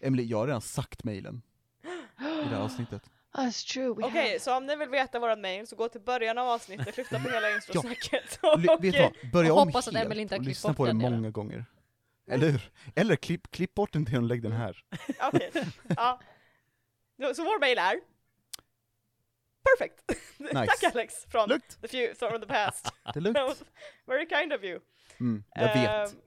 Emily, 0.00 0.22
jag 0.22 0.38
har 0.38 0.46
redan 0.46 0.60
sagt 0.60 1.04
mailen 1.04 1.42
i 2.46 2.48
det 2.48 2.56
här 2.56 2.62
avsnittet. 2.62 3.02
That's 3.34 3.72
true. 3.72 3.90
Okej, 3.90 4.28
have... 4.28 4.38
så 4.40 4.56
om 4.56 4.66
ni 4.66 4.76
vill 4.76 4.88
veta 4.88 5.18
våran 5.18 5.40
mail 5.40 5.66
så 5.66 5.76
gå 5.76 5.88
till 5.88 6.00
början 6.00 6.38
av 6.38 6.48
avsnittet, 6.48 6.96
lyssna 6.96 7.20
på 7.20 7.30
hela 7.30 7.50
introsnacket 7.54 8.38
och 8.42 8.58
Ly- 8.58 8.66
vet 8.80 8.92
du 8.92 9.02
vad? 9.02 9.12
Börja 9.32 9.52
Och 9.52 9.58
om 9.60 9.68
hoppas 9.68 9.88
att 9.88 9.94
helt 9.94 10.06
Emily 10.06 10.22
inte 10.22 10.34
har 10.34 10.38
och 10.40 10.44
lyssna 10.44 10.74
på 10.74 10.84
delen. 10.86 10.98
många 11.00 11.30
gånger. 11.30 11.64
Eller 12.30 12.48
hur? 12.50 12.70
Eller 12.94 13.16
klipp, 13.16 13.50
klipp 13.50 13.74
bort 13.74 13.92
den 13.92 14.06
till 14.06 14.16
och 14.16 14.22
lägg 14.22 14.42
den 14.42 14.52
här. 14.52 14.84
Okej, 15.22 15.50
ja. 15.96 16.20
Så- 17.34 17.44
vår 17.44 17.60
mail 17.60 17.78
är 17.78 18.00
Perfect! 19.78 20.02
Tack 20.52 20.82
Alex 20.94 21.14
från 21.28 21.48
Lugnt, 21.48 21.78
the, 21.82 21.88
few, 21.88 22.14
from 22.14 22.40
the 22.40 22.46
past. 22.46 22.92
det 23.14 23.18
är 23.18 23.20
lugnt. 23.20 23.38
very 24.06 24.26
kind 24.28 24.52
of 24.52 24.62
you. 24.64 24.80
Mm, 25.20 25.44
jag 25.54 25.74
vet. 25.74 26.10
Ehm, 26.12 26.18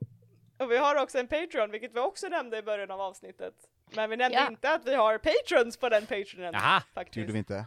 och 0.58 0.70
vi 0.70 0.76
har 0.76 0.96
också 1.02 1.18
en 1.18 1.28
Patreon, 1.28 1.70
vilket 1.70 1.94
vi 1.94 2.00
också 2.00 2.28
nämnde 2.28 2.58
i 2.58 2.62
början 2.62 2.90
av 2.90 3.00
avsnittet. 3.00 3.54
Men 3.90 4.10
vi 4.10 4.16
nämnde 4.16 4.38
Ja. 4.38 4.48
inte 4.48 4.70
att 4.74 4.84
vi 4.86 4.94
har 4.94 5.18
patrons 5.18 5.76
på 5.76 5.88
den 5.88 6.06
Patreonen. 6.06 6.54
Jaha! 6.54 6.82
Det 6.88 6.94
Faktiskt. 6.94 7.16
gjorde 7.16 7.32
vi 7.32 7.38
inte. 7.38 7.64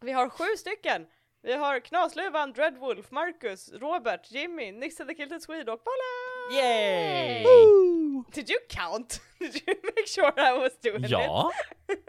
Vi 0.00 0.12
har 0.12 0.28
sju 0.28 0.56
stycken! 0.58 1.06
Vi 1.42 1.52
har 1.52 1.80
Knasluvan, 1.80 2.52
Dreadwolf, 2.52 3.10
Marcus, 3.10 3.72
Robert, 3.72 4.30
Jimmy, 4.30 4.72
Nisse 4.72 5.04
the 5.04 5.14
Kilted 5.14 5.42
Swede 5.42 5.72
och 5.72 5.78
Bolla! 5.84 6.62
Yay! 6.62 7.44
Did 8.32 8.50
you 8.50 8.58
count? 8.68 9.20
Did 9.38 9.68
you 9.68 9.76
make 9.82 10.06
sure 10.06 10.32
I 10.36 10.58
was 10.58 10.78
doing 10.80 11.04
it? 11.04 11.10
Ja, 11.10 11.52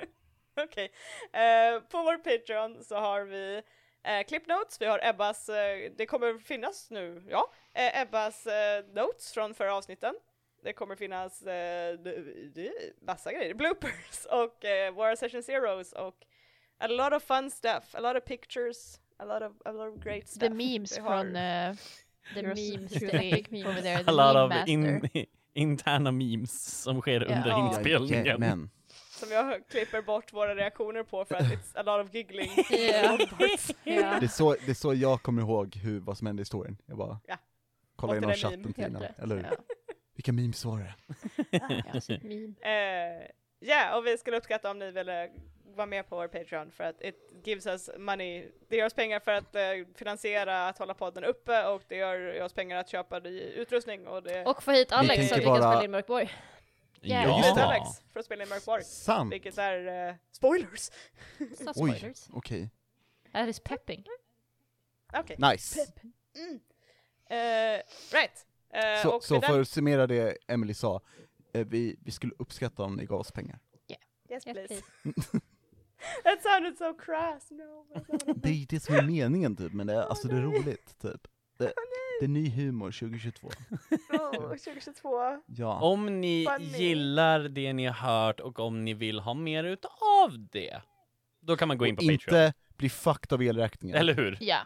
Okej. 0.64 0.92
Eh, 1.34 1.80
på 1.80 2.04
vår 2.04 2.18
Patreon 2.18 2.84
så 2.84 2.96
har 2.96 3.22
vi 3.22 3.62
eh, 4.04 4.24
clip 4.28 4.48
notes, 4.48 4.82
vi 4.82 4.86
har 4.86 5.00
Ebbas, 5.04 5.50
eh, 5.50 5.92
det 5.98 6.06
kommer 6.06 6.38
finnas 6.40 6.90
nu, 6.90 7.24
ja, 7.30 7.52
Ebbas 7.74 8.48
notes 8.94 9.34
från 9.34 9.54
förra 9.54 9.76
avsnitten. 9.76 10.16
Det 10.64 10.74
kommer 10.74 10.96
finnas 10.96 11.42
eh, 11.42 11.98
grejer, 13.26 13.54
bloopers 13.54 14.26
och 14.32 14.66
eh, 14.66 14.92
våra 14.94 15.16
session 15.16 15.44
zeros 15.44 15.94
och 15.94 16.16
a 16.80 16.88
lot 16.88 17.14
of 17.14 17.24
fun 17.24 17.52
stuff, 17.52 17.96
a 17.96 18.00
lot 18.00 18.16
of 18.18 18.24
pictures, 18.26 19.00
a 19.18 19.26
lot 19.26 19.42
of, 19.42 19.54
a 19.66 19.72
lot 19.72 19.94
of 19.98 20.04
great 20.04 20.28
stuff. 20.28 20.40
The 20.40 20.50
memes 20.50 20.96
från 20.96 21.36
uh, 21.36 21.76
The 22.34 22.42
memes, 22.44 22.92
truly 22.92 23.44
the 23.44 23.46
memes. 23.52 23.68
over 23.68 23.82
there, 23.82 24.04
the 24.04 24.12
a 24.12 24.34
lot 24.34 24.50
meme 24.50 24.98
of 25.04 25.16
in, 25.16 25.26
interna 25.54 26.12
memes 26.12 26.82
som 26.82 27.02
sker 27.02 27.22
Ja. 27.30 27.38
under 27.38 27.50
Ja. 27.50 27.68
inspelningen. 27.68 28.26
Jajamän. 28.26 28.70
Som 29.10 29.32
jag 29.32 29.68
klipper 29.68 30.02
bort 30.02 30.34
våra 30.34 30.56
reaktioner 30.56 31.04
på 31.04 31.26
för 31.26 31.36
att 31.36 31.42
it's 31.42 31.76
a 31.80 31.84
lot 31.84 32.06
of 32.08 32.14
giggling. 32.16 32.50
Ja. 32.70 33.18
Det 34.20 34.26
är, 34.26 34.28
så, 34.28 34.54
det 34.66 34.70
är 34.72 34.74
så 34.74 34.94
jag 34.94 35.22
kommer 35.22 35.42
ihåg 35.42 35.76
hur, 35.76 36.00
vad 36.00 36.18
som 36.18 36.28
hände 36.28 36.40
i 36.40 36.44
historien. 36.44 36.78
Jag 36.86 36.98
bara 36.98 37.20
Ja. 37.28 37.36
kollar 37.96 38.14
igenom 38.14 38.30
det 38.30 38.36
chatten 38.38 38.74
till 38.74 38.84
innan, 38.84 39.04
eller 39.18 39.36
hur? 39.36 39.46
Vilka 40.18 40.34
memes 40.34 40.66
var 40.66 40.80
det? 40.80 40.94
Ja. 42.10 42.18
Meme. 42.22 43.30
Eh, 43.90 43.96
och 43.98 44.06
vi 44.08 44.18
skulle 44.18 44.38
uppskatta 44.38 44.72
om 44.72 44.80
ni 44.80 44.92
ville 44.92 45.30
vara 45.64 45.86
med 45.86 46.10
på 46.10 46.16
vår 46.16 46.28
Patreon 46.28 46.72
för 46.72 46.84
att 46.84 47.02
it 47.02 47.32
gives 47.44 47.68
us 47.68 47.90
money. 47.98 48.52
Det 48.70 48.76
ger 48.76 48.86
oss 48.86 48.94
pengar 48.94 49.20
för 49.20 49.32
att 49.32 49.56
eh, 49.56 49.62
finansiera 49.96 50.68
att 50.68 50.78
hålla 50.78 50.94
podden 50.94 51.24
uppe 51.24 51.66
och 51.68 51.82
det 51.88 51.96
gör 51.96 52.42
oss 52.42 52.54
pengar 52.54 52.78
att 52.78 52.90
köpa 52.90 53.20
ny 53.20 53.40
utrustning 53.42 54.08
och 54.08 54.24
det 54.24 54.46
Och 54.46 54.64
få 54.64 54.72
hit 54.72 54.92
Alex 54.92 55.28
så 55.28 55.34
att 55.36 55.40
vi 55.40 55.44
kan 55.44 55.54
bara- 55.54 55.72
spela 55.72 55.84
in 55.84 55.92
Mörkborg. 55.92 56.30
Ja, 57.02 57.24
ja. 57.24 57.38
just 57.38 57.56
det. 57.56 57.64
Alex 57.66 57.90
för 58.14 58.20
att 58.20 58.26
spela 58.26 58.44
in 58.44 58.50
Mörkborg. 58.50 58.84
Sant! 58.84 59.34
Vilket 59.34 59.58
är 59.58 60.08
eh, 60.10 60.16
spoilers! 60.32 60.80
Så 61.38 61.72
Oj, 61.76 61.92
spoilers. 61.96 62.28
okej. 62.34 62.70
That 63.34 63.48
is 63.50 63.60
pepping. 63.60 64.06
Okej. 65.14 65.36
Nice! 65.40 65.80
Mm. 66.36 66.60
Eh, 67.30 67.82
right. 68.14 68.46
Eh, 68.74 69.02
Så, 69.04 69.16
och 69.16 69.24
så 69.24 69.42
för 69.42 69.62
att 69.62 69.68
summera 69.68 70.08
det 70.08 70.38
Emily 70.48 70.74
sa, 70.74 71.02
eh, 71.54 71.68
vi, 71.68 71.96
vi 72.06 72.12
skulle 72.12 72.34
uppskatta 72.40 72.84
om 72.84 72.96
ni 72.96 73.06
gav 73.06 73.20
oss 73.20 73.32
pengar. 73.32 73.60
Yes, 73.90 74.00
Yes, 74.30 74.44
please. 74.44 74.84
please. 75.04 75.40
That 76.24 76.44
sounded 76.44 76.78
so 76.78 76.94
crass. 76.94 77.52
No, 77.52 77.86
Det 78.36 78.50
är 78.50 78.66
det 78.70 78.80
som 78.80 78.96
är 78.96 79.02
meningen 79.02 79.56
typ, 79.56 79.74
men 79.74 79.88
det 79.88 79.94
är, 79.94 80.02
alltså 80.10 80.28
det 80.28 80.36
är 80.38 80.42
roligt 80.42 81.00
typ. 81.02 81.28
Det, 81.58 81.74
det 82.20 82.26
är 82.26 82.30
ny 82.30 82.50
humor 82.50 82.92
2022. 82.92 83.50
meant. 84.10 84.34
Oh, 84.36 84.50
2022. 84.50 85.10
Ja. 85.46 85.80
Om 85.82 86.22
ni 86.22 86.46
Funny. 86.58 86.66
gillar 86.78 87.40
det 87.40 87.74
ni 87.74 87.86
har 87.86 87.94
hört 87.94 88.40
och 88.40 88.60
om 88.60 88.86
ni 88.86 88.94
vill 88.94 89.20
ha 89.20 89.34
mer 89.34 89.64
utav 89.64 90.48
det, 90.52 90.82
då 91.40 91.58
kan 91.58 91.68
man 91.68 91.78
gå 91.78 91.86
in 91.86 91.96
på 91.96 92.00
Och 92.00 92.10
Patreon. 92.12 92.18
inte 92.46 92.54
bli 92.78 92.90
fucked 92.90 93.34
av 93.34 93.42
elräkningen. 93.44 93.98
Eller 93.98 94.14
hur? 94.14 94.38
Ja. 94.42 94.58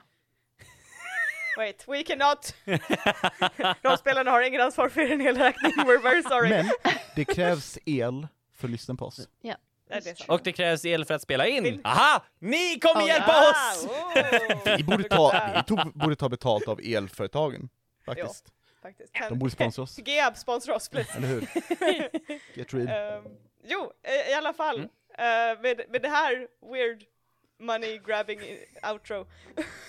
Wait, 1.57 1.85
we 1.87 2.03
cannot! 2.03 2.55
Rollspelarna 3.83 4.31
har 4.31 4.41
ingen 4.41 4.61
ansvar 4.61 4.89
för 4.89 5.01
en 5.01 5.21
elräkning, 5.21 5.71
we're 5.71 6.01
very 6.03 6.23
sorry. 6.23 6.49
Men 6.49 6.65
det 7.15 7.25
krävs 7.25 7.77
el 7.85 8.27
för 8.55 8.67
att 8.67 8.71
lyssna 8.71 8.95
på 8.95 9.05
oss. 9.05 9.19
Nej, 9.41 9.55
det 9.87 9.95
är 9.95 10.01
sant. 10.01 10.29
Och 10.29 10.41
det 10.43 10.51
krävs 10.51 10.85
el 10.85 11.05
för 11.05 11.13
att 11.13 11.21
spela 11.21 11.47
in. 11.47 11.81
Aha! 11.83 12.23
Ni 12.39 12.79
kommer 12.79 13.03
Oh, 13.03 13.07
hjälpa 13.07 13.31
Ah, 13.33 13.49
oss! 13.71 13.85
oh. 13.85 14.77
Vi 14.77 14.83
borde 14.83 15.03
ta, 15.03 15.51
vi 15.55 15.63
tog, 15.63 15.93
borde 15.93 16.15
ta 16.15 16.29
betalt 16.29 16.67
av 16.67 16.79
elföretagen, 16.83 17.69
faktiskt. 18.05 18.45
Faktiskt. 18.81 19.13
De 19.29 19.39
borde 19.39 19.51
sponsra 19.51 19.83
oss, 19.83 19.99
Geab 20.05 20.37
sponsra 20.37 20.75
oss 20.75 20.89
please. 20.89 21.17
eller 21.17 21.27
hur? 21.27 21.47
Get 22.57 22.73
real. 22.73 22.87
Ehm, 22.87 23.23
jo, 23.63 23.91
i, 24.27 24.31
i 24.31 24.33
alla 24.33 24.53
fall, 24.53 24.89
Mm. 25.17 25.53
eh, 25.53 25.61
med, 25.61 25.81
med 25.89 26.01
det 26.01 26.09
här 26.09 26.47
weird 26.71 27.03
money 27.61 27.97
grabbing 27.97 28.39
outro 28.83 29.25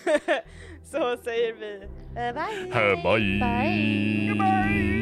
så 0.84 1.16
säger 1.16 1.52
vi 1.52 1.82
eh, 2.16 2.34
bye! 2.34 2.70
Bye! 2.72 3.38
Bye. 3.40 4.28
Goodbye! 4.28 4.92